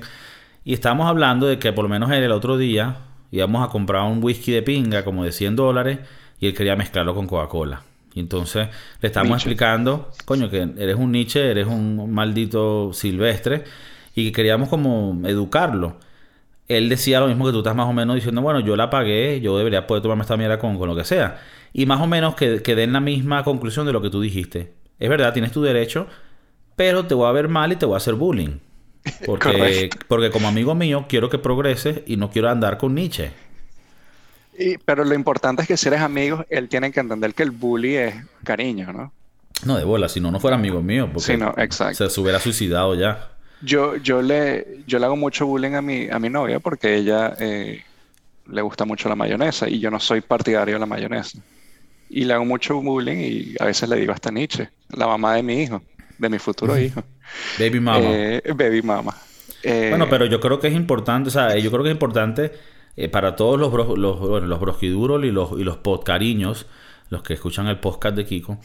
Y 0.63 0.73
estábamos 0.73 1.07
hablando 1.07 1.47
de 1.47 1.59
que 1.59 1.73
por 1.73 1.83
lo 1.83 1.89
menos 1.89 2.09
el 2.11 2.31
otro 2.31 2.57
día 2.57 2.95
íbamos 3.37 3.65
a 3.65 3.69
comprar 3.69 4.03
un 4.03 4.23
whisky 4.23 4.51
de 4.51 4.61
pinga 4.61 5.03
como 5.03 5.23
de 5.23 5.31
100 5.31 5.55
dólares 5.55 5.99
y 6.39 6.47
él 6.47 6.53
quería 6.53 6.75
mezclarlo 6.75 7.15
con 7.15 7.27
Coca-Cola. 7.27 7.83
Y 8.13 8.19
entonces 8.21 8.69
le 9.01 9.07
estamos 9.07 9.37
explicando, 9.37 10.09
coño, 10.25 10.49
que 10.49 10.67
eres 10.77 10.95
un 10.95 11.11
Nietzsche, 11.11 11.51
eres 11.51 11.67
un 11.67 12.11
maldito 12.13 12.93
silvestre 12.93 13.63
y 14.15 14.27
que 14.27 14.31
queríamos 14.31 14.69
como 14.69 15.19
educarlo 15.27 15.97
él 16.67 16.89
decía 16.89 17.19
lo 17.19 17.27
mismo 17.27 17.45
que 17.45 17.51
tú 17.51 17.59
estás 17.59 17.75
más 17.75 17.87
o 17.87 17.93
menos 17.93 18.15
diciendo, 18.15 18.41
bueno, 18.41 18.59
yo 18.59 18.75
la 18.75 18.89
pagué, 18.89 19.39
yo 19.41 19.57
debería 19.57 19.85
poder 19.85 20.01
tomarme 20.01 20.23
esta 20.23 20.37
mierda 20.37 20.57
con, 20.57 20.77
con 20.77 20.89
lo 20.89 20.95
que 20.95 21.03
sea. 21.03 21.39
Y 21.73 21.85
más 21.85 22.01
o 22.01 22.07
menos 22.07 22.35
que, 22.35 22.61
que 22.63 22.75
den 22.75 22.93
la 22.93 22.99
misma 22.99 23.43
conclusión 23.43 23.85
de 23.85 23.93
lo 23.93 24.01
que 24.01 24.09
tú 24.09 24.21
dijiste. 24.21 24.73
Es 24.97 25.09
verdad, 25.09 25.33
tienes 25.33 25.51
tu 25.51 25.61
derecho, 25.61 26.07
pero 26.75 27.05
te 27.05 27.13
voy 27.13 27.27
a 27.27 27.31
ver 27.31 27.49
mal 27.49 27.71
y 27.71 27.75
te 27.75 27.85
voy 27.85 27.95
a 27.95 27.97
hacer 27.97 28.15
bullying. 28.15 28.59
Porque, 29.25 29.89
porque 30.07 30.31
como 30.31 30.47
amigo 30.47 30.75
mío 30.75 31.05
quiero 31.07 31.29
que 31.29 31.37
progreses 31.37 32.01
y 32.05 32.17
no 32.17 32.29
quiero 32.29 32.49
andar 32.49 32.77
con 32.77 32.95
Nietzsche. 32.95 33.31
Y, 34.57 34.77
pero 34.79 35.03
lo 35.03 35.13
importante 35.13 35.61
es 35.61 35.67
que 35.67 35.77
si 35.77 35.87
eres 35.87 36.01
amigo, 36.01 36.45
él 36.49 36.69
tiene 36.69 36.91
que 36.91 36.99
entender 36.99 37.33
que 37.33 37.43
el 37.43 37.51
bully 37.51 37.95
es 37.95 38.15
cariño, 38.43 38.91
¿no? 38.93 39.11
No, 39.65 39.77
de 39.77 39.83
bola, 39.83 40.09
si 40.09 40.19
no, 40.19 40.31
no 40.31 40.39
fuera 40.39 40.57
amigo 40.57 40.81
mío. 40.81 41.09
Porque 41.11 41.33
sí, 41.33 41.37
no, 41.37 41.53
exacto. 41.57 42.09
se 42.09 42.21
hubiera 42.21 42.39
suicidado 42.39 42.95
ya. 42.95 43.29
Yo, 43.61 43.95
yo, 43.97 44.21
le, 44.21 44.83
yo 44.85 44.99
le 44.99 45.05
hago 45.05 45.15
mucho 45.15 45.45
bullying 45.45 45.73
a 45.73 45.81
mi, 45.81 46.09
a 46.09 46.19
mi 46.19 46.29
novia 46.29 46.59
porque 46.59 46.95
ella 46.95 47.35
eh, 47.39 47.83
le 48.47 48.61
gusta 48.61 48.85
mucho 48.85 49.09
la 49.09 49.15
mayonesa 49.15 49.67
y 49.67 49.79
yo 49.79 49.89
no 49.89 49.99
soy 49.99 50.21
partidario 50.21 50.75
de 50.75 50.79
la 50.79 50.85
mayonesa. 50.85 51.39
Y 52.09 52.25
le 52.25 52.33
hago 52.33 52.45
mucho 52.45 52.79
bullying 52.81 53.17
y 53.17 53.55
a 53.59 53.65
veces 53.65 53.89
le 53.89 53.97
digo 53.97 54.13
hasta 54.13 54.29
Nietzsche, 54.29 54.69
la 54.89 55.07
mamá 55.07 55.35
de 55.35 55.43
mi 55.43 55.61
hijo, 55.61 55.81
de 56.17 56.29
mi 56.29 56.37
futuro 56.37 56.77
hijo. 56.77 57.03
Baby 57.59 57.79
mama. 57.79 58.07
Eh, 58.09 58.41
baby 58.55 58.81
mama. 58.81 59.15
Eh, 59.63 59.87
bueno, 59.89 60.07
pero 60.09 60.25
yo 60.25 60.39
creo 60.39 60.59
que 60.59 60.67
es 60.67 60.75
importante, 60.75 61.29
o 61.29 61.31
sea, 61.31 61.57
yo 61.57 61.71
creo 61.71 61.83
que 61.83 61.89
es 61.89 61.95
importante 61.95 62.51
para 63.11 63.35
todos 63.35 63.59
los, 63.59 63.73
los, 63.97 64.19
bueno, 64.19 64.47
los 64.47 64.59
brosquiduros 64.59 65.23
y 65.25 65.31
los, 65.31 65.51
y 65.59 65.63
los 65.63 65.77
podcariños, 65.77 66.65
los 67.09 67.23
que 67.23 67.33
escuchan 67.33 67.67
el 67.67 67.79
podcast 67.79 68.15
de 68.15 68.25
Kiko, 68.25 68.59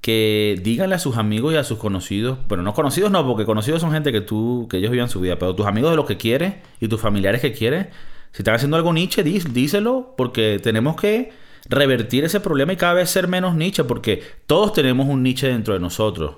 que 0.00 0.58
díganle 0.62 0.94
a 0.94 0.98
sus 0.98 1.16
amigos 1.16 1.54
y 1.54 1.56
a 1.56 1.64
sus 1.64 1.78
conocidos, 1.78 2.38
pero 2.48 2.62
no 2.62 2.74
conocidos 2.74 3.10
no, 3.10 3.26
porque 3.26 3.44
conocidos 3.44 3.80
son 3.80 3.92
gente 3.92 4.12
que 4.12 4.20
tú, 4.20 4.68
que 4.70 4.76
ellos 4.76 4.90
vivan 4.92 5.08
su 5.08 5.20
vida, 5.20 5.36
pero 5.36 5.54
tus 5.54 5.66
amigos 5.66 5.90
de 5.90 5.96
los 5.96 6.06
que 6.06 6.16
quieres 6.16 6.54
y 6.80 6.88
tus 6.88 7.00
familiares 7.00 7.40
que 7.40 7.52
quieres, 7.52 7.88
si 8.32 8.42
están 8.42 8.54
haciendo 8.54 8.76
algo 8.76 8.92
Nietzsche, 8.92 9.24
díselo, 9.24 10.14
porque 10.16 10.60
tenemos 10.62 10.96
que 10.96 11.32
revertir 11.68 12.24
ese 12.24 12.38
problema 12.38 12.72
y 12.72 12.76
cada 12.76 12.94
vez 12.94 13.10
ser 13.10 13.28
menos 13.28 13.56
Nietzsche, 13.56 13.84
porque 13.84 14.22
todos 14.46 14.72
tenemos 14.72 15.08
un 15.08 15.22
Nietzsche 15.22 15.48
dentro 15.48 15.74
de 15.74 15.80
nosotros. 15.80 16.36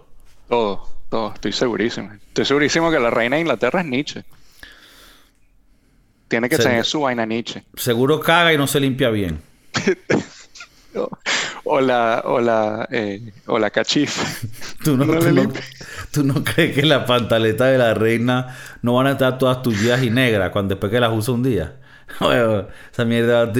Todos, 0.49 0.89
todos, 1.11 1.35
estoy 1.35 1.53
segurísimo. 1.53 2.13
Estoy 2.13 2.45
segurísimo 2.45 2.91
que 2.91 2.99
la 2.99 3.11
reina 3.11 3.37
de 3.37 3.43
Inglaterra 3.43 3.81
es 3.81 3.87
Nietzsche. 3.87 4.25
Tiene 6.29 6.49
que 6.49 6.59
tener 6.59 6.85
su 6.85 7.01
vaina 7.03 7.25
Nietzsche. 7.27 7.65
Seguro 7.77 8.21
caga 8.21 8.53
y 8.53 8.59
no 8.59 8.67
se 8.67 8.81
limpia 8.81 9.11
bien. 9.11 9.41
o 11.65 11.81
la, 11.81 12.23
o 12.25 12.41
la, 12.41 12.89
eh, 12.91 13.33
o 13.47 13.59
la 13.59 13.71
cachifa. 13.71 14.23
¿Tú 14.85 14.97
no, 14.97 15.05
tú, 16.13 16.25
no, 16.25 16.43
crees 16.45 16.75
que 16.75 16.83
la 16.85 17.05
pantaleta 17.05 17.67
de 17.67 17.79
la 17.79 17.95
reina 17.95 18.57
no 18.83 18.95
van 18.95 19.07
a 19.07 19.13
estar 19.13 19.39
todas 19.39 19.63
tullidas 19.63 20.03
y 20.03 20.11
negras 20.11 20.51
cuando 20.51 20.75
después 20.75 20.91
que 20.91 21.01
las 21.01 21.13
usa 21.13 21.35
un 21.35 21.43
día? 21.43 21.77
esa 22.91 23.05
mierda 23.05 23.53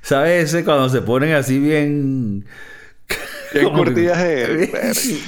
¿Sabes 0.00 0.44
ese 0.44 0.64
cuando 0.64 0.88
se 0.88 1.02
ponen 1.02 1.34
así 1.34 1.58
bien... 1.58 2.46
Bien 3.52 3.70
curtidas 3.70 4.18
de... 4.18 5.20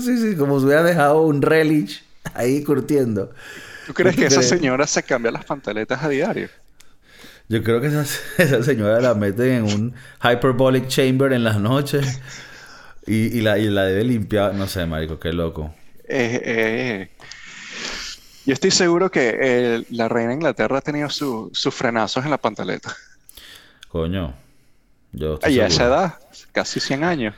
sí, 0.00 0.18
sí, 0.18 0.36
como 0.36 0.58
si 0.58 0.66
hubiera 0.66 0.82
dejado 0.82 1.22
un 1.22 1.42
relish 1.42 2.02
ahí 2.34 2.62
curtiendo. 2.62 3.32
¿Tú 3.86 3.94
crees 3.94 4.16
que 4.16 4.26
esa 4.26 4.42
señora 4.42 4.86
se 4.86 5.02
cambia 5.02 5.30
las 5.30 5.44
pantaletas 5.44 6.02
a 6.02 6.08
diario? 6.08 6.48
Yo 7.48 7.62
creo 7.62 7.80
que 7.80 7.88
esa, 7.88 8.02
esa 8.42 8.62
señora 8.62 9.00
la 9.00 9.14
mete 9.14 9.56
en 9.56 9.64
un 9.64 9.94
hyperbolic 10.22 10.88
chamber 10.88 11.32
en 11.32 11.44
las 11.44 11.58
noches 11.58 12.20
y, 13.06 13.40
la, 13.40 13.56
la 13.56 13.84
debe 13.84 14.04
limpiar. 14.04 14.54
No 14.54 14.66
sé, 14.66 14.86
marico, 14.86 15.18
qué 15.18 15.32
loco. 15.32 15.74
Eh, 16.08 16.40
eh, 16.44 17.10
yo 18.44 18.52
estoy 18.52 18.70
seguro 18.70 19.10
que 19.10 19.38
eh, 19.40 19.84
la 19.90 20.08
reina 20.08 20.30
de 20.30 20.34
Inglaterra 20.36 20.78
ha 20.78 20.80
tenido 20.80 21.08
sus 21.10 21.74
frenazos 21.74 22.24
en 22.24 22.30
la 22.30 22.38
pantaleta. 22.38 22.94
Coño. 23.88 24.34
Yo 25.12 25.38
y 25.46 25.60
a 25.60 25.66
esa 25.66 25.84
edad, 25.84 26.18
casi 26.52 26.80
100 26.80 27.04
años. 27.04 27.34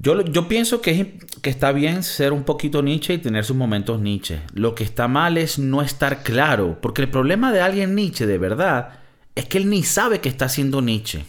Yo, 0.00 0.22
yo 0.22 0.46
pienso 0.46 0.80
que, 0.80 1.18
que 1.42 1.50
está 1.50 1.72
bien 1.72 2.04
ser 2.04 2.32
un 2.32 2.44
poquito 2.44 2.82
Nietzsche 2.82 3.14
y 3.14 3.18
tener 3.18 3.44
sus 3.44 3.56
momentos 3.56 4.00
Nietzsche. 4.00 4.40
Lo 4.54 4.76
que 4.76 4.84
está 4.84 5.08
mal 5.08 5.36
es 5.36 5.58
no 5.58 5.82
estar 5.82 6.22
claro. 6.22 6.78
Porque 6.80 7.02
el 7.02 7.10
problema 7.10 7.52
de 7.52 7.60
alguien 7.60 7.96
Nietzsche, 7.96 8.24
de 8.24 8.38
verdad, 8.38 9.00
es 9.34 9.46
que 9.46 9.58
él 9.58 9.68
ni 9.68 9.82
sabe 9.82 10.20
que 10.20 10.28
está 10.28 10.44
haciendo 10.44 10.80
Nietzsche. 10.82 11.24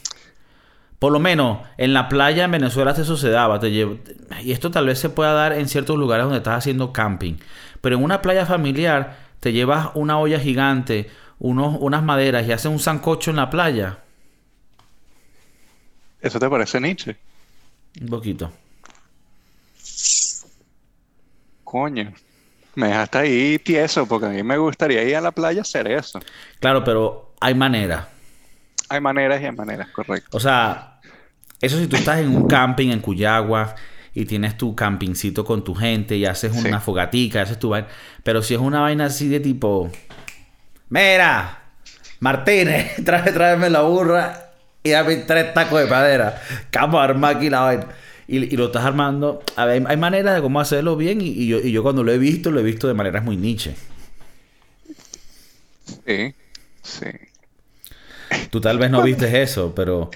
Por 0.99 1.11
lo 1.11 1.19
menos 1.19 1.59
en 1.77 1.93
la 1.93 2.09
playa 2.09 2.45
en 2.45 2.51
Venezuela 2.51 2.93
se 2.93 3.05
sucedaba. 3.05 3.59
Te 3.59 3.69
y 3.69 4.51
esto 4.51 4.69
tal 4.69 4.85
vez 4.85 4.99
se 4.99 5.09
pueda 5.09 5.33
dar 5.33 5.53
en 5.53 5.67
ciertos 5.67 5.97
lugares 5.97 6.25
donde 6.25 6.37
estás 6.37 6.59
haciendo 6.59 6.93
camping. 6.93 7.37
Pero 7.81 7.95
en 7.95 8.03
una 8.03 8.21
playa 8.21 8.45
familiar 8.45 9.17
te 9.39 9.51
llevas 9.51 9.89
una 9.95 10.19
olla 10.19 10.39
gigante, 10.39 11.09
unos, 11.39 11.77
unas 11.79 12.03
maderas 12.03 12.45
y 12.45 12.51
haces 12.51 12.69
un 12.69 12.79
sancocho 12.79 13.31
en 13.31 13.37
la 13.37 13.49
playa. 13.49 13.99
¿Eso 16.21 16.37
te 16.37 16.49
parece 16.49 16.79
Nietzsche? 16.81 17.15
Un 18.01 18.07
poquito. 18.07 18.51
Coño. 21.63 22.13
Me 22.75 22.87
dejaste 22.87 23.17
ahí 23.17 23.59
tieso 23.59 24.07
porque 24.07 24.27
a 24.27 24.29
mí 24.29 24.41
me 24.43 24.57
gustaría 24.57 25.03
ir 25.03 25.15
a 25.15 25.21
la 25.21 25.31
playa 25.31 25.59
a 25.59 25.61
hacer 25.63 25.87
eso. 25.91 26.19
Claro, 26.59 26.83
pero 26.83 27.33
hay 27.41 27.53
maneras. 27.53 28.05
Hay 28.89 29.01
maneras 29.01 29.41
y 29.41 29.45
hay 29.45 29.51
maneras, 29.51 29.89
correcto. 29.89 30.37
O 30.37 30.39
sea, 30.39 30.99
eso 31.61 31.77
si 31.77 31.87
tú 31.87 31.95
estás 31.95 32.19
en 32.19 32.35
un 32.35 32.47
camping 32.47 32.89
en 32.89 33.01
Cuyagua 33.01 33.75
y 34.13 34.25
tienes 34.25 34.57
tu 34.57 34.75
campingcito 34.75 35.43
con 35.45 35.63
tu 35.63 35.75
gente 35.75 36.15
y 36.15 36.25
haces 36.25 36.53
una 36.55 36.79
fogatica, 36.79 37.41
haces 37.41 37.59
tu 37.59 37.69
vaina. 37.69 37.87
Pero 38.23 38.41
si 38.41 38.53
es 38.53 38.59
una 38.59 38.81
vaina 38.81 39.05
así 39.05 39.27
de 39.27 39.39
tipo, 39.39 39.91
mira, 40.89 41.63
Martínez, 42.19 42.95
trae, 43.05 43.31
tráeme 43.31 43.69
la 43.69 43.81
burra 43.81 44.48
y 44.83 44.91
dame 44.91 45.17
tres 45.17 45.53
tacos 45.53 45.79
de 45.79 45.87
madera. 45.87 46.41
Vamos 46.71 46.99
a 46.99 47.03
armar 47.03 47.37
aquí 47.37 47.49
la 47.49 47.61
vaina. 47.61 47.87
Y, 48.27 48.55
lo 48.55 48.67
estás 48.67 48.85
armando. 48.85 49.41
A 49.55 49.65
ver, 49.65 49.83
hay 49.87 49.97
maneras 49.97 50.35
de 50.35 50.41
cómo 50.41 50.59
hacerlo 50.59 50.95
bien 50.95 51.19
y, 51.21 51.47
yo, 51.47 51.59
y 51.59 51.71
yo 51.71 51.81
cuando 51.81 52.03
lo 52.03 52.11
he 52.11 52.19
visto, 52.19 52.51
lo 52.51 52.59
he 52.59 52.63
visto 52.63 52.87
de 52.87 52.93
maneras 52.93 53.23
muy 53.23 53.37
niche. 53.37 53.75
Sí, 56.05 56.35
sí. 56.83 57.07
Tú 58.51 58.61
tal 58.61 58.77
vez 58.77 58.91
no 58.91 59.01
viste 59.01 59.41
eso, 59.41 59.73
pero... 59.75 60.11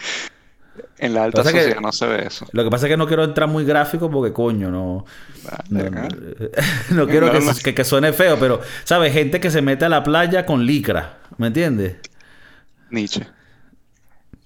En 0.99 1.13
la 1.13 1.23
alta 1.23 1.43
sociedad 1.43 1.81
no 1.81 1.91
se 1.91 2.05
ve 2.05 2.27
eso. 2.27 2.47
Lo 2.51 2.63
que 2.63 2.69
pasa 2.69 2.85
es 2.85 2.91
que 2.91 2.97
no 2.97 3.07
quiero 3.07 3.23
entrar 3.23 3.49
muy 3.49 3.65
gráfico 3.65 4.09
porque, 4.09 4.31
coño, 4.31 4.69
no... 4.69 5.05
No, 6.91 7.07
quiero 7.07 7.31
que, 7.31 7.73
que, 7.73 7.83
suene 7.83 8.13
feo, 8.13 8.37
pero, 8.39 8.61
¿sabes? 8.83 9.11
Gente 9.11 9.39
que 9.39 9.49
se 9.49 9.61
mete 9.61 9.85
a 9.85 9.89
la 9.89 10.03
playa 10.03 10.45
con 10.45 10.65
licra, 10.65 11.17
¿me 11.37 11.47
entiendes? 11.47 11.95
Nietzsche. 12.91 13.25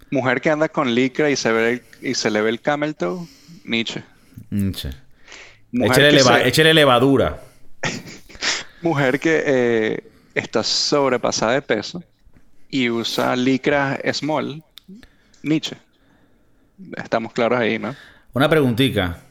Mujer 0.10 0.42
que 0.42 0.50
anda 0.50 0.70
con 0.70 0.94
licra 0.94 1.30
y 1.30 1.36
se, 1.36 1.52
ve 1.52 1.84
y 2.02 2.14
se 2.14 2.32
le 2.32 2.42
ve 2.42 2.50
el 2.50 2.62
camel 2.62 2.96
toe, 2.96 3.28
Nietzsche. 3.66 4.04
Nietzsche. 4.50 4.90
Échale, 5.72 6.74
levadura. 6.74 7.42
Mujer 8.82 9.20
que 9.20 9.44
eh, 9.46 10.12
está 10.34 10.64
sobrepasada 10.64 11.54
de 11.54 11.62
peso 11.62 12.04
y 12.70 12.90
usa 12.90 13.36
licra 13.36 14.00
small, 14.14 14.64
Nietzsche. 15.44 15.78
Estamos 16.96 17.34
claros 17.34 17.60
ahí, 17.60 17.80
¿no? 17.80 17.96
Una 18.34 18.50
preguntita. 18.50 19.24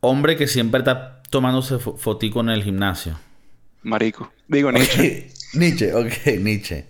Hombre 0.00 0.36
que 0.36 0.46
siempre 0.46 0.78
está 0.80 1.22
tomándose 1.28 1.78
fotico 1.78 2.40
en 2.40 2.48
el 2.48 2.64
gimnasio. 2.64 3.18
Marico. 3.82 4.32
Digo 4.48 4.72
Nietzsche. 4.72 5.30
Nietzsche, 5.54 5.94
ok, 5.94 6.38
Nietzsche. 6.38 6.86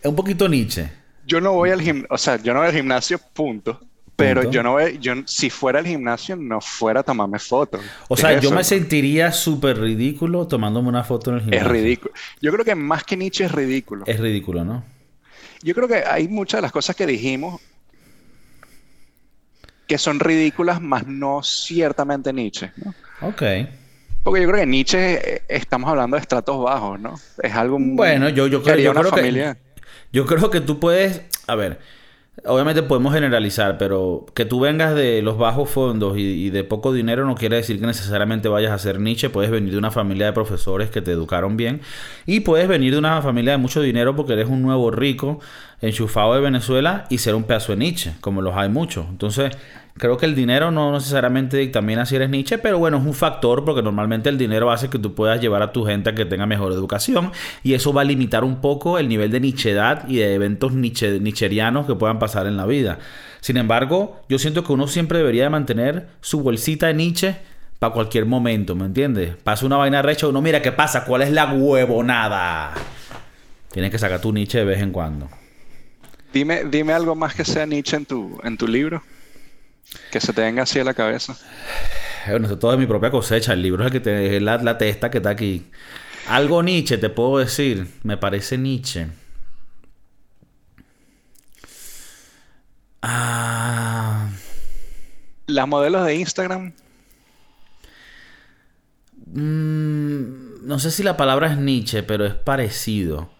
Es 0.00 0.06
un 0.06 0.16
poquito 0.16 0.48
Nietzsche. 0.48 1.01
Yo 1.32 1.40
no 1.40 1.54
voy 1.54 1.70
al 1.70 1.80
gimnasio, 1.80 2.14
o 2.14 2.18
sea, 2.18 2.36
yo 2.36 2.52
no 2.52 2.60
voy 2.60 2.68
al 2.68 2.74
gimnasio, 2.74 3.18
punto. 3.32 3.80
Pero 4.16 4.50
yo 4.50 4.62
no 4.62 4.72
voy, 4.72 4.98
yo 4.98 5.14
si 5.24 5.48
fuera 5.48 5.78
al 5.78 5.86
gimnasio, 5.86 6.36
no 6.36 6.60
fuera 6.60 7.00
a 7.00 7.02
tomarme 7.02 7.38
fotos. 7.38 7.80
O 8.08 8.18
sea, 8.18 8.38
yo 8.38 8.50
me 8.50 8.62
sentiría 8.62 9.32
súper 9.32 9.80
ridículo 9.80 10.46
tomándome 10.46 10.90
una 10.90 11.02
foto 11.02 11.30
en 11.30 11.36
el 11.36 11.42
gimnasio. 11.42 11.66
Es 11.66 11.72
ridículo. 11.72 12.14
Yo 12.42 12.52
creo 12.52 12.66
que 12.66 12.74
más 12.74 13.04
que 13.04 13.16
Nietzsche 13.16 13.44
es 13.44 13.52
ridículo. 13.52 14.04
Es 14.06 14.20
ridículo, 14.20 14.62
¿no? 14.62 14.84
Yo 15.62 15.74
creo 15.74 15.88
que 15.88 16.04
hay 16.04 16.28
muchas 16.28 16.58
de 16.58 16.62
las 16.62 16.72
cosas 16.72 16.94
que 16.94 17.06
dijimos 17.06 17.62
que 19.86 19.96
son 19.96 20.20
ridículas, 20.20 20.82
más 20.82 21.06
no 21.06 21.42
ciertamente 21.42 22.30
Nietzsche. 22.30 22.72
¿no? 22.76 22.94
Ok. 23.26 23.42
Porque 24.22 24.42
yo 24.42 24.48
creo 24.48 24.60
que 24.60 24.66
Nietzsche 24.66 25.36
eh, 25.36 25.42
estamos 25.48 25.88
hablando 25.88 26.16
de 26.16 26.20
estratos 26.20 26.62
bajos, 26.62 27.00
¿no? 27.00 27.14
Es 27.42 27.54
algo 27.54 27.78
muy... 27.78 27.96
Bueno, 27.96 28.28
yo, 28.28 28.48
yo, 28.48 28.62
creo, 28.62 28.76
yo 28.76 28.92
creo 28.92 29.12
que... 29.12 29.71
Yo 30.12 30.26
creo 30.26 30.50
que 30.50 30.60
tú 30.60 30.78
puedes... 30.78 31.22
A 31.46 31.54
ver, 31.54 31.80
Obviamente 32.46 32.82
podemos 32.82 33.12
generalizar, 33.12 33.76
pero 33.76 34.24
que 34.34 34.46
tú 34.46 34.58
vengas 34.58 34.94
de 34.94 35.20
los 35.20 35.36
bajos 35.36 35.68
fondos 35.68 36.16
y, 36.16 36.48
de 36.48 36.64
poco 36.64 36.90
dinero 36.90 37.26
no 37.26 37.34
quiere 37.34 37.56
decir 37.56 37.78
que 37.78 37.86
necesariamente 37.86 38.48
vayas 38.48 38.72
a 38.72 38.78
ser 38.78 39.00
Nietzsche. 39.00 39.28
Puedes 39.28 39.50
venir 39.50 39.72
de 39.72 39.78
una 39.78 39.90
familia 39.90 40.26
de 40.26 40.32
profesores 40.32 40.88
que 40.88 41.02
te 41.02 41.12
educaron 41.12 41.58
bien 41.58 41.82
y 42.24 42.40
puedes 42.40 42.68
venir 42.68 42.92
de 42.92 42.98
una 42.98 43.20
familia 43.20 43.52
de 43.52 43.58
mucho 43.58 43.82
dinero 43.82 44.16
porque 44.16 44.32
eres 44.32 44.48
un 44.48 44.62
nuevo 44.62 44.90
rico 44.90 45.40
enchufado 45.82 46.34
de 46.34 46.40
Venezuela 46.40 47.04
y 47.10 47.18
ser 47.18 47.34
un 47.34 47.44
pedazo 47.44 47.72
de 47.72 47.78
Nietzsche, 47.78 48.12
como 48.20 48.40
los 48.40 48.56
hay 48.56 48.70
muchos. 48.70 49.06
Entonces, 49.10 49.52
Creo 49.98 50.16
que 50.16 50.24
el 50.24 50.34
dinero 50.34 50.70
no 50.70 50.92
necesariamente 50.92 51.58
dictamina 51.58 52.06
si 52.06 52.16
eres 52.16 52.30
Nietzsche, 52.30 52.56
pero 52.56 52.78
bueno, 52.78 52.96
es 52.96 53.04
un 53.04 53.12
factor 53.12 53.62
porque 53.64 53.82
normalmente 53.82 54.30
el 54.30 54.38
dinero 54.38 54.70
hace 54.70 54.88
que 54.88 54.98
tú 54.98 55.14
puedas 55.14 55.40
llevar 55.40 55.62
a 55.62 55.70
tu 55.70 55.84
gente 55.84 56.10
a 56.10 56.14
que 56.14 56.24
tenga 56.24 56.46
mejor 56.46 56.72
educación 56.72 57.30
y 57.62 57.74
eso 57.74 57.92
va 57.92 58.00
a 58.00 58.04
limitar 58.04 58.42
un 58.42 58.62
poco 58.62 58.98
el 58.98 59.08
nivel 59.08 59.30
de 59.30 59.40
nichedad 59.40 60.08
y 60.08 60.16
de 60.16 60.34
eventos 60.34 60.72
niche, 60.72 61.20
nicherianos 61.20 61.86
que 61.86 61.94
puedan 61.94 62.18
pasar 62.18 62.46
en 62.46 62.56
la 62.56 62.64
vida. 62.64 63.00
Sin 63.40 63.58
embargo, 63.58 64.22
yo 64.30 64.38
siento 64.38 64.64
que 64.64 64.72
uno 64.72 64.88
siempre 64.88 65.18
debería 65.18 65.44
de 65.44 65.50
mantener 65.50 66.08
su 66.22 66.42
bolsita 66.42 66.86
de 66.86 66.94
Nietzsche 66.94 67.36
para 67.78 67.92
cualquier 67.92 68.24
momento, 68.24 68.74
¿me 68.74 68.86
entiendes? 68.86 69.36
Pasa 69.44 69.66
una 69.66 69.76
vaina 69.76 70.00
recha, 70.00 70.26
uno 70.26 70.40
mira 70.40 70.62
qué 70.62 70.72
pasa, 70.72 71.04
cuál 71.04 71.20
es 71.20 71.30
la 71.30 71.52
huevonada. 71.52 72.72
Tienes 73.70 73.90
que 73.90 73.98
sacar 73.98 74.20
tu 74.20 74.32
Nietzsche 74.32 74.58
de 74.58 74.64
vez 74.64 74.80
en 74.80 74.90
cuando. 74.90 75.41
Dime, 76.32 76.64
dime 76.64 76.92
algo 76.92 77.14
más 77.14 77.34
que 77.34 77.44
sea 77.44 77.66
Nietzsche 77.66 77.96
en 77.96 78.06
tu, 78.06 78.40
en 78.42 78.56
tu 78.56 78.66
libro. 78.66 79.02
Que 80.10 80.20
se 80.20 80.32
te 80.32 80.40
venga 80.40 80.62
así 80.62 80.78
a 80.78 80.84
la 80.84 80.94
cabeza. 80.94 81.36
Bueno, 82.26 82.46
esto 82.46 82.58
todo 82.58 82.72
es 82.72 82.78
mi 82.78 82.86
propia 82.86 83.10
cosecha. 83.10 83.52
El 83.52 83.62
libro 83.62 83.84
es 83.84 83.86
el 83.88 83.92
que 83.92 84.00
te 84.00 84.40
la, 84.40 84.56
la 84.58 84.78
testa 84.78 85.10
que 85.10 85.18
está 85.18 85.30
aquí. 85.30 85.66
Algo 86.28 86.62
Nietzsche, 86.62 86.98
te 86.98 87.10
puedo 87.10 87.38
decir. 87.38 87.86
Me 88.02 88.16
parece 88.16 88.56
Nietzsche. 88.56 89.08
Ah. 93.02 94.30
¿Las 95.46 95.68
modelos 95.68 96.06
de 96.06 96.14
Instagram? 96.14 96.72
Mm, 99.26 100.66
no 100.66 100.78
sé 100.78 100.90
si 100.90 101.02
la 101.02 101.16
palabra 101.16 101.50
es 101.52 101.58
Nietzsche, 101.58 102.02
pero 102.02 102.24
es 102.24 102.34
parecido. 102.34 103.30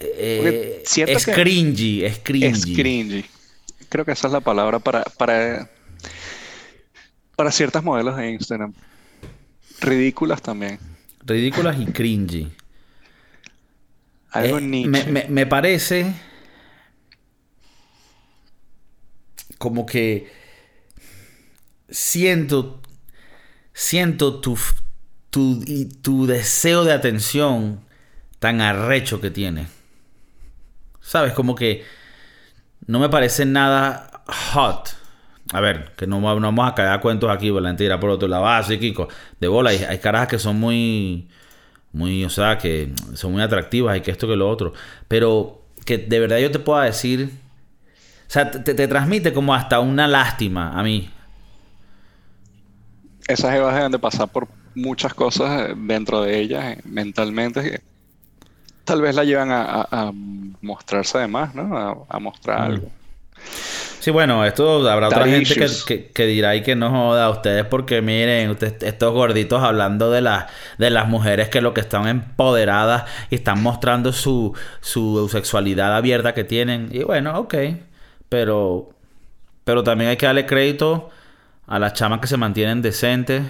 Eh, 0.00 0.82
es, 0.84 1.26
cringy, 1.26 2.04
es 2.04 2.18
cringy. 2.20 2.46
Es 2.46 2.64
cringy 2.64 3.24
creo 3.88 4.04
que 4.04 4.12
esa 4.12 4.28
es 4.28 4.32
la 4.32 4.40
palabra 4.40 4.78
para, 4.78 5.02
para, 5.04 5.70
para 7.36 7.50
ciertas 7.50 7.82
modelos 7.82 8.16
de 8.16 8.30
Instagram. 8.32 8.72
Ridículas 9.80 10.42
también. 10.42 10.78
Ridículas 11.24 11.78
y 11.80 11.86
cringy. 11.86 12.52
Algo 14.30 14.58
eh, 14.58 14.60
me, 14.60 15.26
me, 15.28 15.46
parece 15.46 16.12
como 19.56 19.86
que 19.86 20.30
siento 21.88 22.82
siento 23.72 24.40
tu, 24.40 24.58
tu, 25.30 25.64
tu 26.02 26.26
deseo 26.26 26.84
de 26.84 26.92
atención 26.92 27.80
tan 28.38 28.60
arrecho 28.60 29.20
que 29.20 29.30
tiene. 29.30 29.77
¿Sabes? 31.08 31.32
Como 31.32 31.54
que 31.54 31.86
no 32.86 32.98
me 32.98 33.08
parece 33.08 33.46
nada 33.46 34.22
hot. 34.52 34.90
A 35.54 35.60
ver, 35.62 35.92
que 35.96 36.06
no, 36.06 36.20
vamos 36.20 36.68
a 36.68 36.74
caer 36.74 37.00
cuentos 37.00 37.30
aquí, 37.30 37.50
la 37.50 37.62
mentira 37.62 37.98
por 37.98 38.10
otro 38.10 38.28
lado. 38.28 38.46
Ah, 38.46 38.62
sí, 38.62 38.78
Kiko. 38.78 39.08
De 39.40 39.48
bola, 39.48 39.70
hay, 39.70 39.78
hay 39.84 39.98
carajas 40.00 40.28
que 40.28 40.38
son 40.38 40.60
muy, 40.60 41.26
muy, 41.92 42.26
o 42.26 42.28
sea, 42.28 42.58
que 42.58 42.92
son 43.14 43.32
muy 43.32 43.40
atractivas 43.40 43.96
y 43.96 44.02
que 44.02 44.10
esto 44.10 44.28
que 44.28 44.36
lo 44.36 44.50
otro. 44.50 44.74
Pero 45.08 45.62
que 45.86 45.96
de 45.96 46.20
verdad 46.20 46.40
yo 46.40 46.50
te 46.50 46.58
pueda 46.58 46.84
decir, 46.84 47.30
o 48.26 48.30
sea, 48.30 48.50
te, 48.50 48.74
te 48.74 48.86
transmite 48.86 49.32
como 49.32 49.54
hasta 49.54 49.80
una 49.80 50.06
lástima 50.06 50.78
a 50.78 50.82
mí. 50.82 51.10
Esas 53.26 53.54
evas 53.54 53.74
deben 53.74 53.92
de 53.92 53.98
pasar 53.98 54.28
por 54.28 54.46
muchas 54.74 55.14
cosas 55.14 55.70
dentro 55.74 56.20
de 56.20 56.38
ellas, 56.38 56.64
eh, 56.66 56.82
mentalmente, 56.84 57.80
tal 58.88 59.02
vez 59.02 59.14
la 59.14 59.24
llevan 59.24 59.50
a, 59.52 60.12
mostrarse 60.62 61.18
además, 61.18 61.54
¿no? 61.54 62.06
A, 62.08 62.18
mostrar 62.18 62.62
algo. 62.62 62.90
Sí, 64.00 64.10
bueno, 64.10 64.46
esto 64.46 64.88
habrá 64.88 65.08
otra 65.08 65.26
gente 65.26 65.54
que, 66.14 66.26
dirá 66.26 66.56
y 66.56 66.62
que 66.62 66.74
no 66.74 66.90
joda 66.90 67.26
a 67.26 67.30
ustedes 67.30 67.66
porque 67.66 68.00
miren, 68.00 68.48
ustedes, 68.48 68.82
estos 68.82 69.12
gorditos 69.12 69.62
hablando 69.62 70.10
de, 70.10 70.22
las 70.22 70.46
de 70.78 70.88
las 70.88 71.06
mujeres 71.06 71.50
que 71.50 71.60
lo 71.60 71.74
que 71.74 71.82
están 71.82 72.08
empoderadas 72.08 73.04
y 73.28 73.34
están 73.34 73.62
mostrando 73.62 74.12
su, 74.14 74.56
su 74.80 75.28
sexualidad 75.28 75.94
abierta 75.94 76.32
que 76.32 76.44
tienen. 76.44 76.88
Y 76.90 77.02
bueno, 77.02 77.38
ok, 77.38 77.54
pero, 78.30 78.88
pero 79.64 79.82
también 79.82 80.10
hay 80.10 80.16
que 80.16 80.26
darle 80.26 80.46
crédito 80.46 81.10
a 81.66 81.78
las 81.78 81.92
chamas 81.92 82.20
que 82.20 82.26
se 82.26 82.38
mantienen 82.38 82.80
decentes 82.80 83.42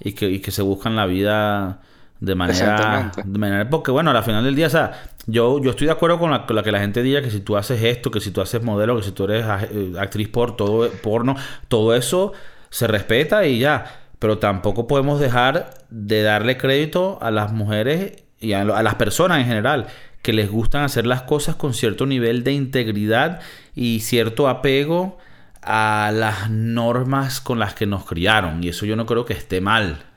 y 0.00 0.12
que, 0.12 0.28
y 0.28 0.40
que 0.40 0.50
se 0.50 0.60
buscan 0.60 0.94
la 0.94 1.06
vida 1.06 1.80
de 2.20 2.34
manera, 2.34 3.12
de 3.24 3.38
manera, 3.38 3.70
porque 3.70 3.90
bueno, 3.90 4.10
al 4.10 4.24
final 4.24 4.44
del 4.44 4.56
día, 4.56 4.66
o 4.66 4.70
sea, 4.70 4.92
yo, 5.26 5.60
yo 5.62 5.70
estoy 5.70 5.86
de 5.86 5.92
acuerdo 5.92 6.18
con 6.18 6.30
la, 6.30 6.46
que 6.46 6.72
la 6.72 6.80
gente 6.80 7.02
diga 7.02 7.22
que 7.22 7.30
si 7.30 7.40
tú 7.40 7.56
haces 7.56 7.82
esto, 7.82 8.10
que 8.10 8.20
si 8.20 8.30
tú 8.30 8.40
haces 8.40 8.62
modelo, 8.62 8.96
que 8.96 9.02
si 9.02 9.12
tú 9.12 9.24
eres 9.24 9.44
eh, 9.70 9.92
actriz 9.98 10.28
por 10.28 10.56
todo 10.56 10.90
porno, 11.02 11.36
todo 11.68 11.94
eso 11.94 12.32
se 12.70 12.86
respeta 12.86 13.46
y 13.46 13.60
ya. 13.60 14.00
Pero 14.18 14.38
tampoco 14.38 14.88
podemos 14.88 15.20
dejar 15.20 15.70
de 15.90 16.22
darle 16.22 16.56
crédito 16.56 17.18
a 17.22 17.30
las 17.30 17.52
mujeres 17.52 18.24
y 18.40 18.52
a, 18.52 18.62
a 18.62 18.82
las 18.82 18.96
personas 18.96 19.38
en 19.38 19.46
general 19.46 19.86
que 20.22 20.32
les 20.32 20.50
gustan 20.50 20.82
hacer 20.82 21.06
las 21.06 21.22
cosas 21.22 21.54
con 21.54 21.72
cierto 21.72 22.04
nivel 22.04 22.42
de 22.42 22.52
integridad 22.52 23.40
y 23.76 24.00
cierto 24.00 24.48
apego 24.48 25.18
a 25.62 26.10
las 26.12 26.50
normas 26.50 27.40
con 27.40 27.58
las 27.58 27.74
que 27.74 27.86
nos 27.86 28.04
criaron. 28.04 28.64
Y 28.64 28.68
eso 28.68 28.86
yo 28.86 28.96
no 28.96 29.06
creo 29.06 29.24
que 29.24 29.34
esté 29.34 29.60
mal. 29.60 30.07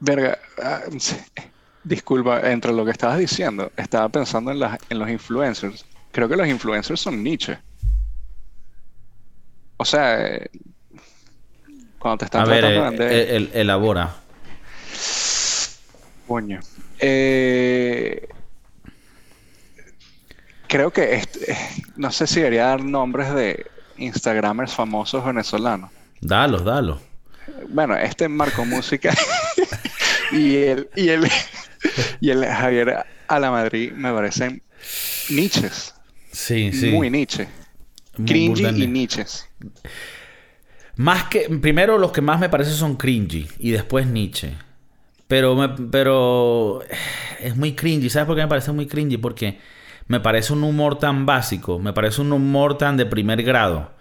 Verga, 0.00 0.38
ah, 0.62 0.80
Disculpa, 1.84 2.50
entre 2.50 2.72
lo 2.72 2.84
que 2.84 2.90
estabas 2.90 3.18
diciendo, 3.18 3.70
estaba 3.76 4.08
pensando 4.08 4.50
en, 4.50 4.58
las, 4.58 4.76
en 4.90 4.98
los 4.98 5.08
influencers. 5.08 5.84
Creo 6.10 6.28
que 6.28 6.36
los 6.36 6.48
influencers 6.48 7.00
son 7.00 7.22
Nietzsche. 7.22 7.56
O 9.76 9.84
sea, 9.84 10.20
eh, 10.26 10.50
cuando 11.98 12.18
te 12.18 12.24
están 12.24 12.42
A 12.42 12.44
ver, 12.46 12.60
tratando 12.60 13.04
de 13.04 13.06
eh, 13.06 13.08
vender- 13.08 13.34
el- 13.36 13.50
elabora. 13.54 14.16
Coño. 16.26 16.58
Eh, 16.98 18.26
creo 20.66 20.90
que 20.90 21.14
este- 21.14 21.52
eh, 21.52 21.56
no 21.96 22.10
sé 22.10 22.26
si 22.26 22.40
debería 22.40 22.66
dar 22.66 22.82
nombres 22.82 23.32
de 23.32 23.64
Instagramers 23.96 24.74
famosos 24.74 25.24
venezolanos. 25.24 25.90
Dalos, 26.20 26.64
dalos. 26.64 27.00
Bueno, 27.68 27.94
este 27.96 28.28
Marco 28.28 28.64
Música 28.64 29.14
y 30.32 30.56
el, 30.56 30.88
y 30.96 31.08
el 31.08 31.28
y 32.20 32.30
el 32.30 32.44
Javier 32.44 33.04
Alamadrid 33.28 33.92
me 33.92 34.12
parecen 34.12 34.62
niches. 35.30 35.94
Sí, 36.32 36.72
sí. 36.72 36.90
Muy 36.90 37.10
niche. 37.10 37.48
Muy 38.18 38.26
Cringy 38.26 38.66
y 38.66 38.72
ni- 38.72 38.86
niches. 38.86 39.48
Más 40.96 41.24
que... 41.24 41.40
Primero 41.60 41.98
los 41.98 42.12
que 42.12 42.20
más 42.22 42.40
me 42.40 42.48
parecen 42.48 42.74
son 42.74 42.96
cringy. 42.96 43.46
Y 43.58 43.70
después 43.70 44.06
Nietzsche. 44.06 44.54
Pero, 45.28 45.54
me- 45.54 45.68
pero... 45.90 46.80
Es 47.40 47.56
muy 47.56 47.74
cringy. 47.74 48.08
¿Sabes 48.10 48.26
por 48.26 48.36
qué 48.36 48.42
me 48.42 48.48
parece 48.48 48.72
muy 48.72 48.86
cringy? 48.86 49.16
Porque 49.18 49.58
me 50.08 50.20
parece 50.20 50.52
un 50.52 50.64
humor 50.64 50.98
tan 50.98 51.26
básico. 51.26 51.78
Me 51.78 51.92
parece 51.92 52.20
un 52.22 52.32
humor 52.32 52.78
tan 52.78 52.96
de 52.96 53.06
primer 53.06 53.42
grado. 53.42 53.92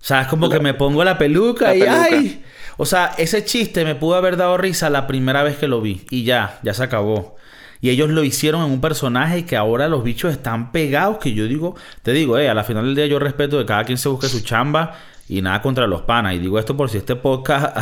O 0.00 0.04
sea, 0.04 0.22
es 0.22 0.28
como 0.28 0.48
que 0.48 0.60
me 0.60 0.74
pongo 0.74 1.02
la 1.02 1.16
peluca 1.18 1.66
La 1.68 1.76
y 1.76 1.80
peluca. 1.80 2.06
¡ay! 2.10 2.44
O 2.78 2.86
sea, 2.86 3.12
ese 3.18 3.44
chiste 3.44 3.84
me 3.84 3.96
pudo 3.96 4.14
haber 4.14 4.36
dado 4.36 4.56
risa 4.56 4.88
la 4.88 5.08
primera 5.08 5.42
vez 5.42 5.56
que 5.56 5.66
lo 5.66 5.80
vi. 5.80 6.06
Y 6.10 6.22
ya, 6.22 6.60
ya 6.62 6.72
se 6.72 6.84
acabó. 6.84 7.36
Y 7.80 7.90
ellos 7.90 8.08
lo 8.08 8.22
hicieron 8.22 8.64
en 8.64 8.70
un 8.70 8.80
personaje 8.80 9.44
que 9.44 9.56
ahora 9.56 9.88
los 9.88 10.04
bichos 10.04 10.32
están 10.32 10.70
pegados. 10.70 11.18
Que 11.18 11.34
yo 11.34 11.46
digo, 11.46 11.74
te 12.02 12.12
digo, 12.12 12.38
eh, 12.38 12.48
a 12.48 12.54
la 12.54 12.62
final 12.62 12.84
del 12.84 12.94
día 12.94 13.06
yo 13.06 13.18
respeto 13.18 13.58
que 13.58 13.66
cada 13.66 13.82
quien 13.84 13.98
se 13.98 14.08
busque 14.08 14.28
su 14.28 14.42
chamba 14.42 14.94
y 15.28 15.42
nada 15.42 15.60
contra 15.60 15.88
los 15.88 16.02
panas. 16.02 16.34
Y 16.34 16.38
digo 16.38 16.56
esto 16.56 16.76
por 16.76 16.88
si 16.88 16.98
este 16.98 17.16
podcast 17.16 17.76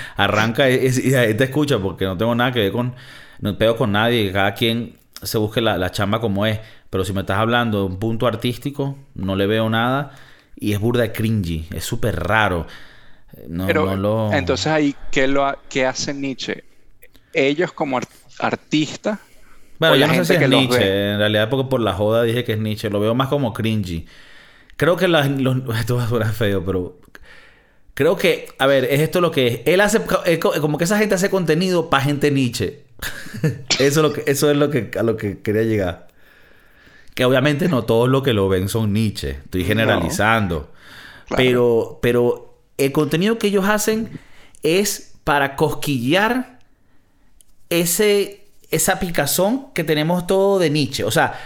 arranca 0.16 0.68
y, 0.70 0.86
y 0.86 1.34
te 1.34 1.44
escucha, 1.44 1.78
porque 1.78 2.04
no 2.04 2.18
tengo 2.18 2.34
nada 2.34 2.52
que 2.52 2.60
ver 2.60 2.72
con, 2.72 2.94
no 3.40 3.56
pego 3.56 3.76
con 3.76 3.92
nadie, 3.92 4.26
que 4.26 4.32
cada 4.32 4.52
quien 4.52 4.98
se 5.22 5.38
busque 5.38 5.62
la, 5.62 5.78
la 5.78 5.90
chamba 5.90 6.20
como 6.20 6.44
es. 6.44 6.60
Pero 6.90 7.06
si 7.06 7.14
me 7.14 7.20
estás 7.20 7.38
hablando 7.38 7.78
de 7.78 7.84
un 7.86 7.98
punto 7.98 8.26
artístico, 8.26 8.98
no 9.14 9.34
le 9.34 9.46
veo 9.46 9.70
nada. 9.70 10.12
Y 10.56 10.74
es 10.74 10.78
burda 10.78 11.10
cringy, 11.10 11.68
es 11.72 11.84
súper 11.84 12.22
raro. 12.22 12.66
No, 13.48 13.66
Pero 13.66 13.86
no 13.86 13.96
lo... 13.96 14.32
entonces 14.32 14.66
ahí, 14.66 14.94
¿qué, 15.10 15.26
lo 15.26 15.44
ha- 15.46 15.58
qué 15.68 15.86
hace 15.86 16.12
Nietzsche? 16.14 16.64
Ellos 17.32 17.72
como 17.72 17.96
ar- 17.96 18.06
artistas 18.38 19.18
Bueno, 19.78 19.96
yo 19.96 20.06
no 20.06 20.14
sé 20.14 20.24
si 20.24 20.42
es 20.44 20.48
Nietzsche. 20.48 20.78
ve. 20.78 21.12
En 21.12 21.18
realidad, 21.18 21.48
porque 21.48 21.68
por 21.68 21.80
la 21.80 21.94
joda 21.94 22.22
dije 22.24 22.44
que 22.44 22.52
es 22.52 22.58
Nietzsche. 22.58 22.90
Lo 22.90 23.00
veo 23.00 23.14
más 23.14 23.28
como 23.28 23.52
cringy. 23.52 24.06
Creo 24.76 24.96
que 24.96 25.08
las- 25.08 25.30
los... 25.30 25.56
Esto 25.78 25.96
va 25.96 26.04
a 26.04 26.08
sonar 26.08 26.32
feo, 26.32 26.64
pero... 26.64 26.98
Creo 27.94 28.16
que... 28.16 28.46
A 28.58 28.66
ver, 28.66 28.84
es 28.84 29.00
esto 29.00 29.20
lo 29.20 29.30
que 29.30 29.46
es. 29.48 29.60
Él 29.66 29.80
hace... 29.80 30.00
como 30.60 30.78
que 30.78 30.84
esa 30.84 30.98
gente 30.98 31.14
hace 31.14 31.30
contenido 31.30 31.90
para 31.90 32.04
gente 32.04 32.30
Nietzsche. 32.30 32.84
eso, 33.78 33.84
es 33.84 33.96
lo 33.96 34.12
que, 34.12 34.24
eso 34.26 34.50
es 34.50 34.56
lo 34.56 34.70
que, 34.70 34.90
a 34.98 35.02
lo 35.02 35.16
que 35.16 35.40
quería 35.40 35.62
llegar. 35.62 36.08
Que 37.14 37.24
obviamente 37.26 37.68
no 37.68 37.84
todos 37.84 38.08
los 38.08 38.22
que 38.22 38.32
lo 38.32 38.48
ven 38.48 38.68
son 38.68 38.92
Nietzsche. 38.92 39.30
Estoy 39.44 39.64
generalizando. 39.64 40.70
Claro. 41.28 41.42
Pero, 41.42 41.98
pero 42.00 42.51
el 42.84 42.92
contenido 42.92 43.38
que 43.38 43.48
ellos 43.48 43.64
hacen 43.66 44.18
es 44.62 45.14
para 45.24 45.56
cosquillar 45.56 46.58
ese, 47.70 48.44
esa 48.70 48.98
picazón 49.00 49.68
que 49.74 49.84
tenemos 49.84 50.26
todo 50.26 50.58
de 50.58 50.70
Nietzsche. 50.70 51.04
O 51.04 51.10
sea, 51.10 51.38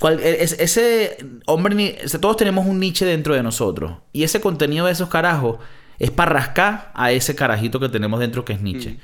cual- 0.00 0.20
es- 0.22 0.56
ese 0.58 1.18
hombre, 1.46 1.98
todos 2.20 2.36
tenemos 2.36 2.66
un 2.66 2.80
Nietzsche 2.80 3.04
dentro 3.04 3.34
de 3.34 3.42
nosotros. 3.42 3.92
Y 4.12 4.22
ese 4.24 4.40
contenido 4.40 4.86
de 4.86 4.92
esos 4.92 5.08
carajos 5.08 5.58
es 5.98 6.10
para 6.10 6.32
rascar 6.32 6.90
a 6.94 7.12
ese 7.12 7.34
carajito 7.34 7.80
que 7.80 7.88
tenemos 7.88 8.20
dentro 8.20 8.44
que 8.44 8.52
es 8.54 8.60
Nietzsche. 8.60 8.98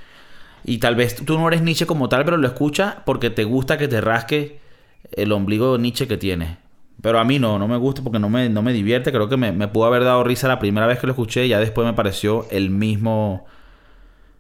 Y 0.65 0.79
tal 0.79 0.95
vez 0.95 1.17
tú 1.17 1.39
no 1.39 1.49
eres 1.49 1.63
Nietzsche 1.63 1.87
como 1.87 2.09
tal, 2.09 2.25
pero 2.25 2.37
lo 2.37 2.47
escuchas 2.47 2.97
porque 3.05 3.31
te 3.31 3.45
gusta 3.45 3.79
que 3.79 3.89
te 3.89 4.01
rasque 4.01 4.61
el 5.13 5.33
ombligo 5.33 5.73
de 5.77 5.83
Nietzsche 5.83 6.07
que 6.07 6.17
tienes. 6.17 6.57
Pero 7.01 7.19
a 7.19 7.25
mí 7.25 7.39
no, 7.39 7.59
no 7.59 7.67
me 7.67 7.77
gusta 7.77 8.03
porque 8.03 8.19
no 8.19 8.29
me, 8.29 8.49
no 8.49 8.63
me 8.63 8.73
divierte. 8.73 9.11
Creo 9.11 9.29
que 9.29 9.37
me, 9.37 9.53
me 9.53 9.69
pudo 9.69 9.87
haber 9.87 10.05
dado 10.05 10.23
risa 10.23 10.49
la 10.49 10.59
primera 10.59 10.87
vez 10.87 10.99
que 10.99 11.07
lo 11.07 11.13
escuché 11.13 11.47
y 11.47 11.49
ya 11.49 11.59
después 11.59 11.87
me 11.87 11.95
pareció 11.95 12.47
el 12.51 12.71
mismo... 12.71 13.47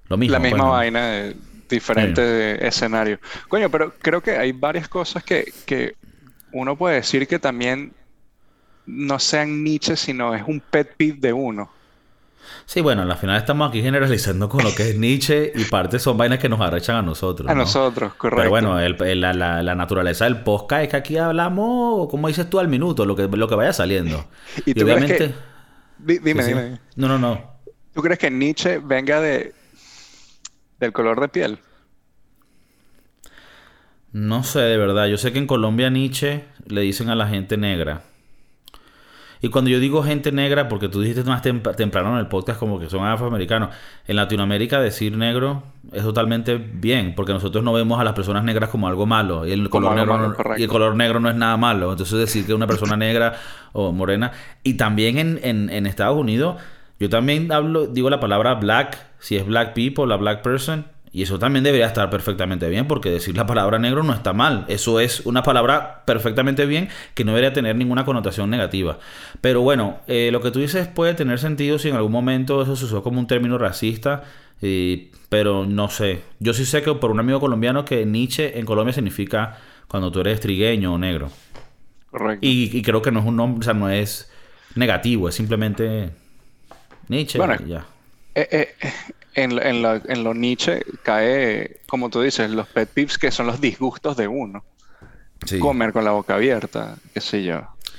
Lo 0.09 0.16
mismo. 0.16 0.33
la 0.33 0.39
pues, 0.41 0.53
misma 0.53 0.66
¿no? 0.66 0.73
vaina 0.73 1.07
de 1.07 1.37
diferente 1.69 2.66
escenario. 2.66 3.19
Coño, 3.49 3.70
pero 3.70 3.95
creo 3.99 4.20
que 4.23 4.37
hay 4.37 4.53
varias 4.53 4.89
cosas 4.89 5.24
que, 5.24 5.53
que 5.65 5.95
uno 6.53 6.77
puede 6.77 6.97
decir 6.97 7.27
que 7.27 7.39
también 7.39 7.93
no 8.87 9.19
sean 9.19 9.65
Nietzsche, 9.65 9.97
sino 9.97 10.35
es 10.35 10.43
un 10.47 10.61
pet 10.61 10.95
peeve 10.97 11.19
de 11.19 11.33
uno. 11.33 11.70
Sí, 12.65 12.81
bueno, 12.81 13.03
al 13.03 13.16
final 13.16 13.37
estamos 13.37 13.69
aquí 13.69 13.83
generalizando 13.83 14.49
con 14.49 14.65
lo 14.65 14.74
que 14.74 14.91
es 14.91 14.99
Nietzsche 14.99 15.53
y 15.55 15.65
parte 15.65 15.99
son 15.99 16.16
vainas 16.16 16.39
que 16.39 16.49
nos 16.49 16.61
arrechan 16.61 16.97
a 16.97 17.03
nosotros. 17.03 17.49
A 17.49 17.55
¿no? 17.55 17.61
nosotros, 17.62 18.15
correcto. 18.15 18.41
Pero 18.41 18.51
bueno, 18.51 18.81
el- 18.81 18.97
el- 19.03 19.20
la, 19.20 19.33
la- 19.33 19.62
la 19.62 19.74
naturaleza 19.74 20.24
del 20.24 20.39
podcast 20.43 20.85
es 20.85 20.89
que 20.91 20.97
aquí 20.97 21.16
hablamos, 21.19 22.09
como 22.09 22.29
dices 22.29 22.49
tú, 22.49 22.59
al 22.59 22.69
minuto, 22.69 23.05
lo 23.05 23.15
que, 23.16 23.29
lo 23.29 23.49
que 23.49 23.55
vaya 23.55 23.73
saliendo. 23.73 24.24
¿Y 24.66 24.74
tú 24.74 24.85
crees 24.85 25.12
que- 25.19 25.35
Di- 25.99 26.19
dime, 26.19 26.43
Sí, 26.43 26.51
sí. 26.53 26.59
dime. 26.59 26.81
No, 26.97 27.09
no, 27.09 27.19
no. 27.19 27.53
¿Tú 27.95 28.01
crees 28.03 28.19
que 28.19 28.31
Nietzsche 28.31 28.79
venga 28.79 29.20
de 29.20 29.55
del 30.81 30.93
color 30.93 31.20
de 31.20 31.29
piel? 31.29 31.59
No 34.12 34.45
sé, 34.45 34.61
de 34.61 34.77
verdad. 34.77 35.07
Yo 35.07 35.16
sé 35.16 35.33
que 35.33 35.39
en 35.39 35.47
Colombia 35.47 35.89
Nietzsche 35.91 36.45
le 36.66 36.83
dicen 36.83 37.09
a 37.09 37.15
la 37.15 37.27
gente 37.29 37.57
negra. 37.57 38.03
Y 39.44 39.48
cuando 39.48 39.70
yo 39.70 39.81
digo 39.81 40.02
gente 40.05 40.31
negra, 40.31 40.69
porque 40.69 40.89
tú 40.89 41.01
dijiste 41.01 41.24
más 41.24 41.43
tem- 41.43 41.74
temprano 41.74 42.12
en 42.12 42.19
el 42.20 42.28
podcast 42.28 42.60
como 42.60 42.78
que 42.78 42.89
son 42.89 43.05
afroamericanos, 43.05 43.70
en 44.06 44.14
Latinoamérica 44.16 44.81
decir 44.81 45.16
negro 45.16 45.64
es 45.93 46.02
totalmente 46.05 46.56
bien, 46.56 47.14
porque 47.16 47.32
nosotros 47.32 47.64
no 47.64 47.73
vemos 47.73 48.01
a 48.01 48.05
las 48.05 48.12
personas 48.14 48.44
negras 48.44 48.70
como 48.70 48.86
algo 48.86 49.05
malo, 49.05 49.44
y 49.44 49.51
el, 49.51 49.69
color, 49.69 49.90
negro, 49.97 50.14
malo, 50.16 50.28
no- 50.28 50.59
y 50.59 50.62
el 50.62 50.69
color 50.69 50.94
negro 50.94 51.19
no 51.19 51.28
es 51.28 51.35
nada 51.35 51.56
malo. 51.56 51.90
Entonces 51.90 52.16
decir 52.19 52.47
que 52.47 52.55
una 52.55 52.69
persona 52.69 52.97
negra 52.97 53.35
o 53.73 53.90
morena, 53.90 54.31
y 54.62 54.74
también 54.74 55.19
en, 55.19 55.40
en- 55.43 55.70
en 55.70 55.86
Estados 55.86 56.16
Unidos, 56.16 56.56
yo 57.01 57.09
también 57.09 57.51
hablo, 57.51 57.89
digo 57.89 58.10
la 58.10 58.20
palabra 58.20 58.55
black, 58.55 58.97
si 59.19 59.36
es 59.36 59.44
black 59.44 59.74
people, 59.74 60.06
la 60.06 60.16
black 60.16 60.43
person, 60.43 60.86
y 61.12 61.22
eso 61.22 61.39
también 61.39 61.62
debería 61.62 61.86
estar 61.86 62.09
perfectamente 62.09 62.68
bien, 62.70 62.86
porque 62.89 63.10
decir 63.10 63.36
la 63.36 63.44
palabra 63.47 63.78
negro 63.78 64.02
no 64.02 64.14
está 64.14 64.32
mal. 64.32 64.64
Eso 64.68 64.98
es 64.98 65.20
una 65.26 65.43
palabra 65.43 66.02
perfectamente 66.06 66.64
bien 66.64 66.89
que 67.14 67.24
no 67.24 67.32
debería 67.32 67.52
tener 67.52 67.76
ninguna 67.76 68.05
connotación 68.06 68.48
negativa. 68.48 68.98
Pero 69.43 69.60
bueno, 69.60 69.98
eh, 70.06 70.30
lo 70.32 70.40
que 70.40 70.51
tú 70.51 70.60
dices 70.60 70.89
puede 70.89 71.12
tener 71.14 71.39
sentido 71.39 71.78
si 71.78 71.90
en 71.90 71.97
algún 71.97 72.12
momento 72.12 72.62
eso 72.62 72.76
se 72.76 72.86
usó 72.86 73.02
como 73.02 73.20
un 73.20 73.26
término 73.26 73.59
racista, 73.59 74.24
y- 74.62 75.10
pero 75.28 75.66
no 75.66 75.89
sé. 75.89 76.22
Yo 76.40 76.55
sí 76.55 76.64
sé 76.64 76.82
que 76.82 76.94
por 76.94 77.10
un 77.10 77.20
amigo 77.20 77.40
colombiano 77.40 77.84
que 77.84 78.06
Nietzsche 78.06 78.59
en 78.59 78.64
Colombia 78.64 78.93
significa 78.94 79.59
cuando 79.89 80.10
tú 80.10 80.20
eres 80.20 80.40
trigueño 80.40 80.94
o 80.94 80.98
negro. 80.98 81.30
Correcto. 82.10 82.47
Y, 82.47 82.76
y 82.76 82.82
creo 82.82 83.02
que 83.02 83.10
no 83.10 83.20
es 83.20 83.26
un 83.26 83.36
nombre, 83.36 83.60
o 83.60 83.62
sea, 83.64 83.74
no 83.74 83.89
es 83.90 84.30
negativo, 84.76 85.28
es 85.28 85.34
simplemente 85.34 86.10
Nietzsche 87.09 87.39
Bueno, 87.39 87.56
ya. 87.66 87.84
Eh, 88.35 88.49
eh, 88.83 88.93
en, 89.35 89.55
lo- 89.57 89.63
en, 89.63 89.83
lo, 89.83 89.95
en 89.95 90.25
lo 90.25 90.35
Nietzsche 90.35 90.83
cae, 91.03 91.81
como 91.87 92.11
tú 92.11 92.21
dices, 92.23 92.51
los 92.51 92.67
pet 92.69 92.89
peeves 92.89 93.19
que 93.19 93.31
son 93.31 93.47
los 93.47 93.61
disgustos 93.61 94.17
de 94.17 94.29
uno. 94.29 94.65
Sí. 95.45 95.59
Comer 95.59 95.93
con 95.93 96.05
la 96.05 96.13
boca 96.13 96.35
abierta, 96.37 96.97
qué 97.13 97.21
sé 97.21 97.43
yo. 97.43 97.57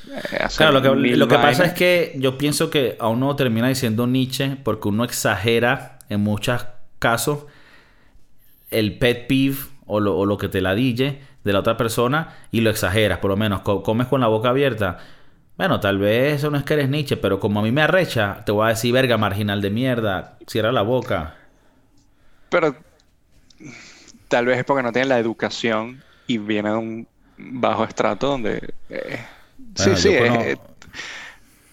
Eh, 0.09 0.37
hacer 0.43 0.57
Claro, 0.67 0.73
lo 0.73 0.81
que, 0.81 0.89
mil 0.91 1.19
lo 1.19 1.27
que 1.27 1.35
pasa 1.35 1.65
es 1.65 1.73
que 1.73 2.13
yo 2.17 2.37
pienso 2.37 2.69
que 2.69 2.95
a 2.99 3.07
uno 3.09 3.35
termina 3.35 3.67
diciendo 3.67 4.07
Nietzsche 4.07 4.57
porque 4.63 4.87
uno 4.89 5.03
exagera 5.03 5.99
en 6.09 6.21
muchos 6.21 6.65
casos 6.99 7.45
el 8.71 8.97
pet 8.97 9.27
peeve 9.27 9.57
o 9.85 9.99
lo, 9.99 10.17
o 10.17 10.25
lo 10.25 10.37
que 10.37 10.47
te 10.49 10.61
ladille 10.61 11.19
de 11.43 11.53
la 11.53 11.59
otra 11.59 11.77
persona 11.77 12.35
y 12.51 12.61
lo 12.61 12.69
exageras. 12.69 13.19
Por 13.19 13.29
lo 13.29 13.37
menos 13.37 13.61
co- 13.61 13.83
comes 13.83 14.07
con 14.07 14.21
la 14.21 14.27
boca 14.27 14.49
abierta. 14.49 14.99
Bueno, 15.57 15.79
tal 15.79 15.99
vez 15.99 16.35
eso 16.37 16.49
no 16.49 16.57
es 16.57 16.63
que 16.63 16.73
eres 16.73 16.89
Nietzsche, 16.89 17.15
pero 17.17 17.39
como 17.39 17.59
a 17.59 17.63
mí 17.63 17.71
me 17.71 17.83
arrecha, 17.83 18.43
te 18.45 18.51
voy 18.51 18.65
a 18.65 18.69
decir, 18.69 18.91
verga, 18.91 19.17
marginal 19.17 19.61
de 19.61 19.69
mierda, 19.69 20.37
cierra 20.47 20.71
la 20.71 20.81
boca. 20.81 21.35
Pero 22.49 22.75
tal 24.27 24.45
vez 24.47 24.57
es 24.59 24.65
porque 24.65 24.83
no 24.83 24.91
tienen 24.91 25.09
la 25.09 25.19
educación 25.19 26.03
y 26.27 26.37
viene 26.39 26.69
de 26.71 26.75
un 26.75 27.07
bajo 27.37 27.83
estrato 27.83 28.27
donde... 28.27 28.73
eh, 28.89 29.19
Bueno, 29.57 29.95
sí, 29.95 30.01
sí, 30.01 30.09
eh, 30.09 30.19
cono- 30.27 30.41
eh, 30.41 30.57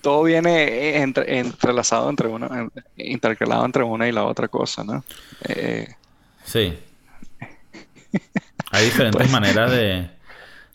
todo 0.03 0.23
viene 0.25 0.99
entre- 1.03 1.39
entrelazado 1.39 2.09
entre 2.11 2.29
en- 2.31 2.71
intercalado 2.97 3.65
entre 3.65 3.83
una 3.83 4.07
y 4.09 4.13
la 4.13 4.25
otra 4.25 4.49
cosa, 4.49 4.85
¿no? 4.85 5.05
Eh, 5.49 5.89
Sí. 6.45 6.79
Hay 8.73 8.85
diferentes 8.87 9.31
maneras 9.31 9.71
de... 9.71 10.11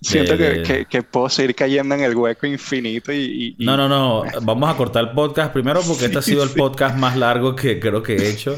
siento 0.02 0.38
que, 0.38 0.44
de- 0.44 0.64
que- 0.64 0.86
que 0.86 1.02
puedo 1.04 1.30
seguir 1.30 1.56
cayendo 1.56 1.96
en 1.96 2.02
el 2.02 2.16
hueco 2.16 2.46
infinito 2.48 3.12
y... 3.12 3.18
y- 3.18 3.56
y- 3.58 3.66
No, 3.66 3.76
no, 3.78 3.88
no. 3.90 4.24
Vamos 4.42 4.70
a 4.70 4.78
cortar 4.78 5.06
el 5.06 5.12
podcast 5.12 5.52
primero 5.54 5.82
porque 5.82 6.06
este 6.06 6.18
ha 6.18 6.22
Sí, 6.22 6.32
sido 6.32 6.44
el 6.44 6.52
podcast 6.52 6.98
más 6.98 7.16
largo 7.18 7.56
que 7.56 7.80
creo 7.80 8.04
que 8.04 8.16
he 8.16 8.30
hecho. 8.30 8.58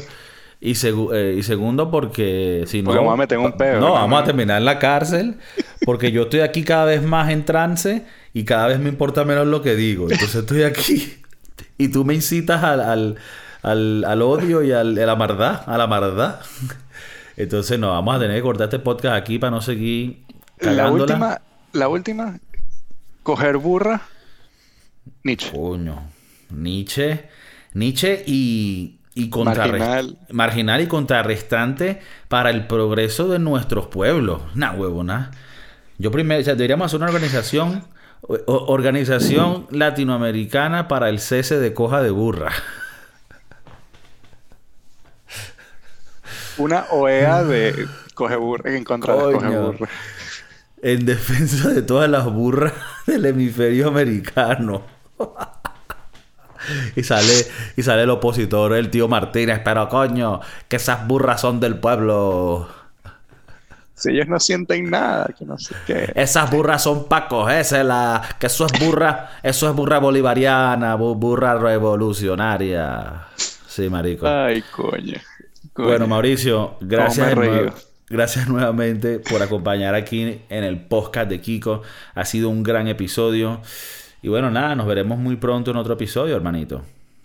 Y, 0.60 0.72
eh, 1.12 1.36
y 1.38 1.42
segundo 1.44 1.88
porque 1.90 2.64
si 2.66 2.82
no... 2.82 2.92
vamos 2.92 3.14
a 3.14 3.16
meter 3.16 3.38
un 3.38 3.52
pedo. 3.56 3.80
No, 3.80 3.92
vamos 3.92 4.20
a 4.20 4.24
terminar 4.24 4.58
en 4.58 4.64
la 4.64 4.78
cárcel 4.80 5.36
porque 5.84 6.10
yo 6.10 6.22
estoy 6.22 6.40
aquí 6.40 6.64
cada 6.64 6.84
vez 6.84 7.02
más 7.02 7.30
en 7.30 7.44
trance 7.44 8.04
y 8.34 8.44
cada 8.44 8.66
vez 8.66 8.80
me 8.80 8.88
importa 8.88 9.24
menos 9.24 9.46
lo 9.46 9.62
que 9.62 9.76
digo. 9.76 10.10
Entonces 10.10 10.34
estoy 10.34 10.64
aquí 10.64 11.14
y 11.78 11.88
tú 11.88 12.04
me 12.04 12.14
incitas 12.14 12.64
al, 12.64 12.80
al, 12.80 13.16
al, 13.62 14.04
al 14.04 14.22
odio 14.22 14.64
y 14.64 14.72
al, 14.72 14.98
a 14.98 15.06
la 15.06 15.14
maldad, 15.14 15.62
a 15.64 15.78
la 15.78 15.86
maldad. 15.86 16.40
Entonces 17.36 17.78
no, 17.78 17.90
vamos 17.90 18.16
a 18.16 18.18
tener 18.18 18.36
que 18.36 18.42
cortar 18.42 18.64
este 18.64 18.80
podcast 18.80 19.14
aquí 19.16 19.38
para 19.38 19.52
no 19.52 19.60
seguir 19.62 20.24
La 20.60 20.90
última, 20.90 21.40
la 21.72 21.88
última, 21.88 22.38
coger 23.22 23.56
burra, 23.58 24.02
Nietzsche. 25.22 25.50
Coño, 25.52 26.02
Nietzsche, 26.50 27.28
Nietzsche 27.74 28.22
y 28.26 28.98
y 29.18 29.30
marginal. 29.30 30.16
marginal 30.30 30.80
y 30.80 30.86
contrarrestante 30.86 32.00
para 32.28 32.50
el 32.50 32.68
progreso 32.68 33.28
de 33.28 33.40
nuestros 33.40 33.88
pueblos. 33.88 34.42
Nah, 34.54 34.72
huevona. 34.72 35.32
Yo 35.98 36.12
primero, 36.12 36.40
o 36.40 36.44
sea, 36.44 36.54
deberíamos 36.54 36.86
hacer 36.86 36.98
una 36.98 37.06
organización, 37.06 37.84
organización 38.46 39.66
latinoamericana 39.70 40.86
para 40.86 41.08
el 41.08 41.18
cese 41.18 41.58
de 41.58 41.74
coja 41.74 42.00
de 42.00 42.10
burra. 42.10 42.52
Una 46.58 46.86
OEA 46.92 47.42
de 47.42 47.88
coge 48.14 48.36
burra 48.36 48.76
en 48.76 48.84
contra 48.84 49.14
de 49.14 49.32
coge 49.34 49.58
burra. 49.58 49.88
En 50.82 51.06
defensa 51.06 51.70
de 51.70 51.82
todas 51.82 52.08
las 52.08 52.24
burras 52.26 52.72
del 53.06 53.26
hemisferio 53.26 53.88
americano. 53.88 54.82
Y 56.96 57.02
sale, 57.02 57.46
y 57.76 57.82
sale 57.82 58.02
el 58.02 58.10
opositor, 58.10 58.74
el 58.74 58.90
tío 58.90 59.08
Martínez, 59.08 59.60
pero 59.64 59.88
coño, 59.88 60.40
que 60.68 60.76
esas 60.76 61.06
burras 61.06 61.40
son 61.40 61.60
del 61.60 61.78
pueblo. 61.78 62.68
Si 63.94 64.10
ellos 64.10 64.28
no 64.28 64.38
sienten 64.38 64.90
nada, 64.90 65.30
que 65.36 65.44
no 65.44 65.58
sé 65.58 65.74
qué. 65.86 66.12
Esas 66.14 66.50
burras 66.50 66.82
son 66.82 67.08
pacos, 67.08 67.50
esa 67.50 67.82
la. 67.82 68.22
Que 68.38 68.46
eso 68.46 68.66
es 68.66 68.72
burra, 68.78 69.30
eso 69.42 69.68
es 69.68 69.74
burra 69.74 69.98
bolivariana, 69.98 70.94
burra 70.94 71.58
revolucionaria. 71.58 73.26
Sí, 73.66 73.88
marico. 73.88 74.26
Ay, 74.26 74.62
coño. 74.62 75.18
Bueno, 75.74 76.06
Mauricio, 76.06 76.76
gracias. 76.80 77.34
Gracias 78.10 78.48
nuevamente 78.48 79.18
por 79.18 79.42
acompañar 79.42 79.94
aquí 79.94 80.40
en 80.48 80.64
el 80.64 80.80
podcast 80.80 81.28
de 81.28 81.40
Kiko. 81.40 81.82
Ha 82.14 82.24
sido 82.24 82.48
un 82.48 82.62
gran 82.62 82.88
episodio. 82.88 83.60
Y 84.22 84.28
bueno, 84.28 84.50
nada, 84.50 84.74
nos 84.74 84.86
veremos 84.86 85.18
muy 85.18 85.36
pronto 85.36 85.70
en 85.70 85.76
otro 85.76 85.94
episodio, 85.94 86.34
hermanito. 86.34 86.82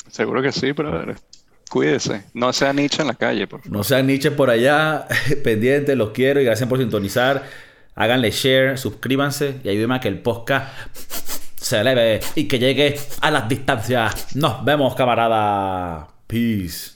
Seguro 0.10 0.42
que 0.42 0.52
sí, 0.52 0.74
pero 0.74 1.06
cuídese. 1.70 2.26
No 2.34 2.52
sea 2.54 2.74
Nietzsche 2.74 3.02
en 3.02 3.08
la 3.08 3.16
calle, 3.16 3.48
por 3.48 3.62
favor. 3.62 3.78
No 3.78 3.84
sea 3.84 4.02
Nietzsche 4.02 4.30
por 4.32 4.50
allá, 4.50 5.08
pendiente, 5.44 5.96
los 5.96 6.10
quiero 6.10 6.42
y 6.42 6.46
gracias 6.46 6.68
por 6.68 6.80
sintonizar. 6.80 7.44
Háganle 7.96 8.32
share, 8.32 8.78
suscríbanse 8.78 9.60
y 9.64 9.70
ayúdenme 9.70 9.96
a 9.96 10.00
que 10.00 10.10
el 10.10 10.20
podcast 10.20 10.68
se 11.56 11.80
eleve 11.80 12.20
y 12.36 12.48
que 12.48 12.60
llegue 12.60 13.00
a 13.22 13.32
las 13.32 13.48
distancias. 13.48 14.36
Nos 14.36 14.64
vemos, 14.66 14.96
camarada. 14.96 16.10
Peace. 16.28 16.93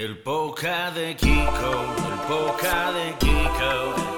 El 0.00 0.16
podcast 0.16 0.96
de 0.96 1.14
Kiko, 1.14 1.72
el 2.08 2.18
podcast 2.26 2.94
de 2.94 3.14
Kiko. 3.18 4.09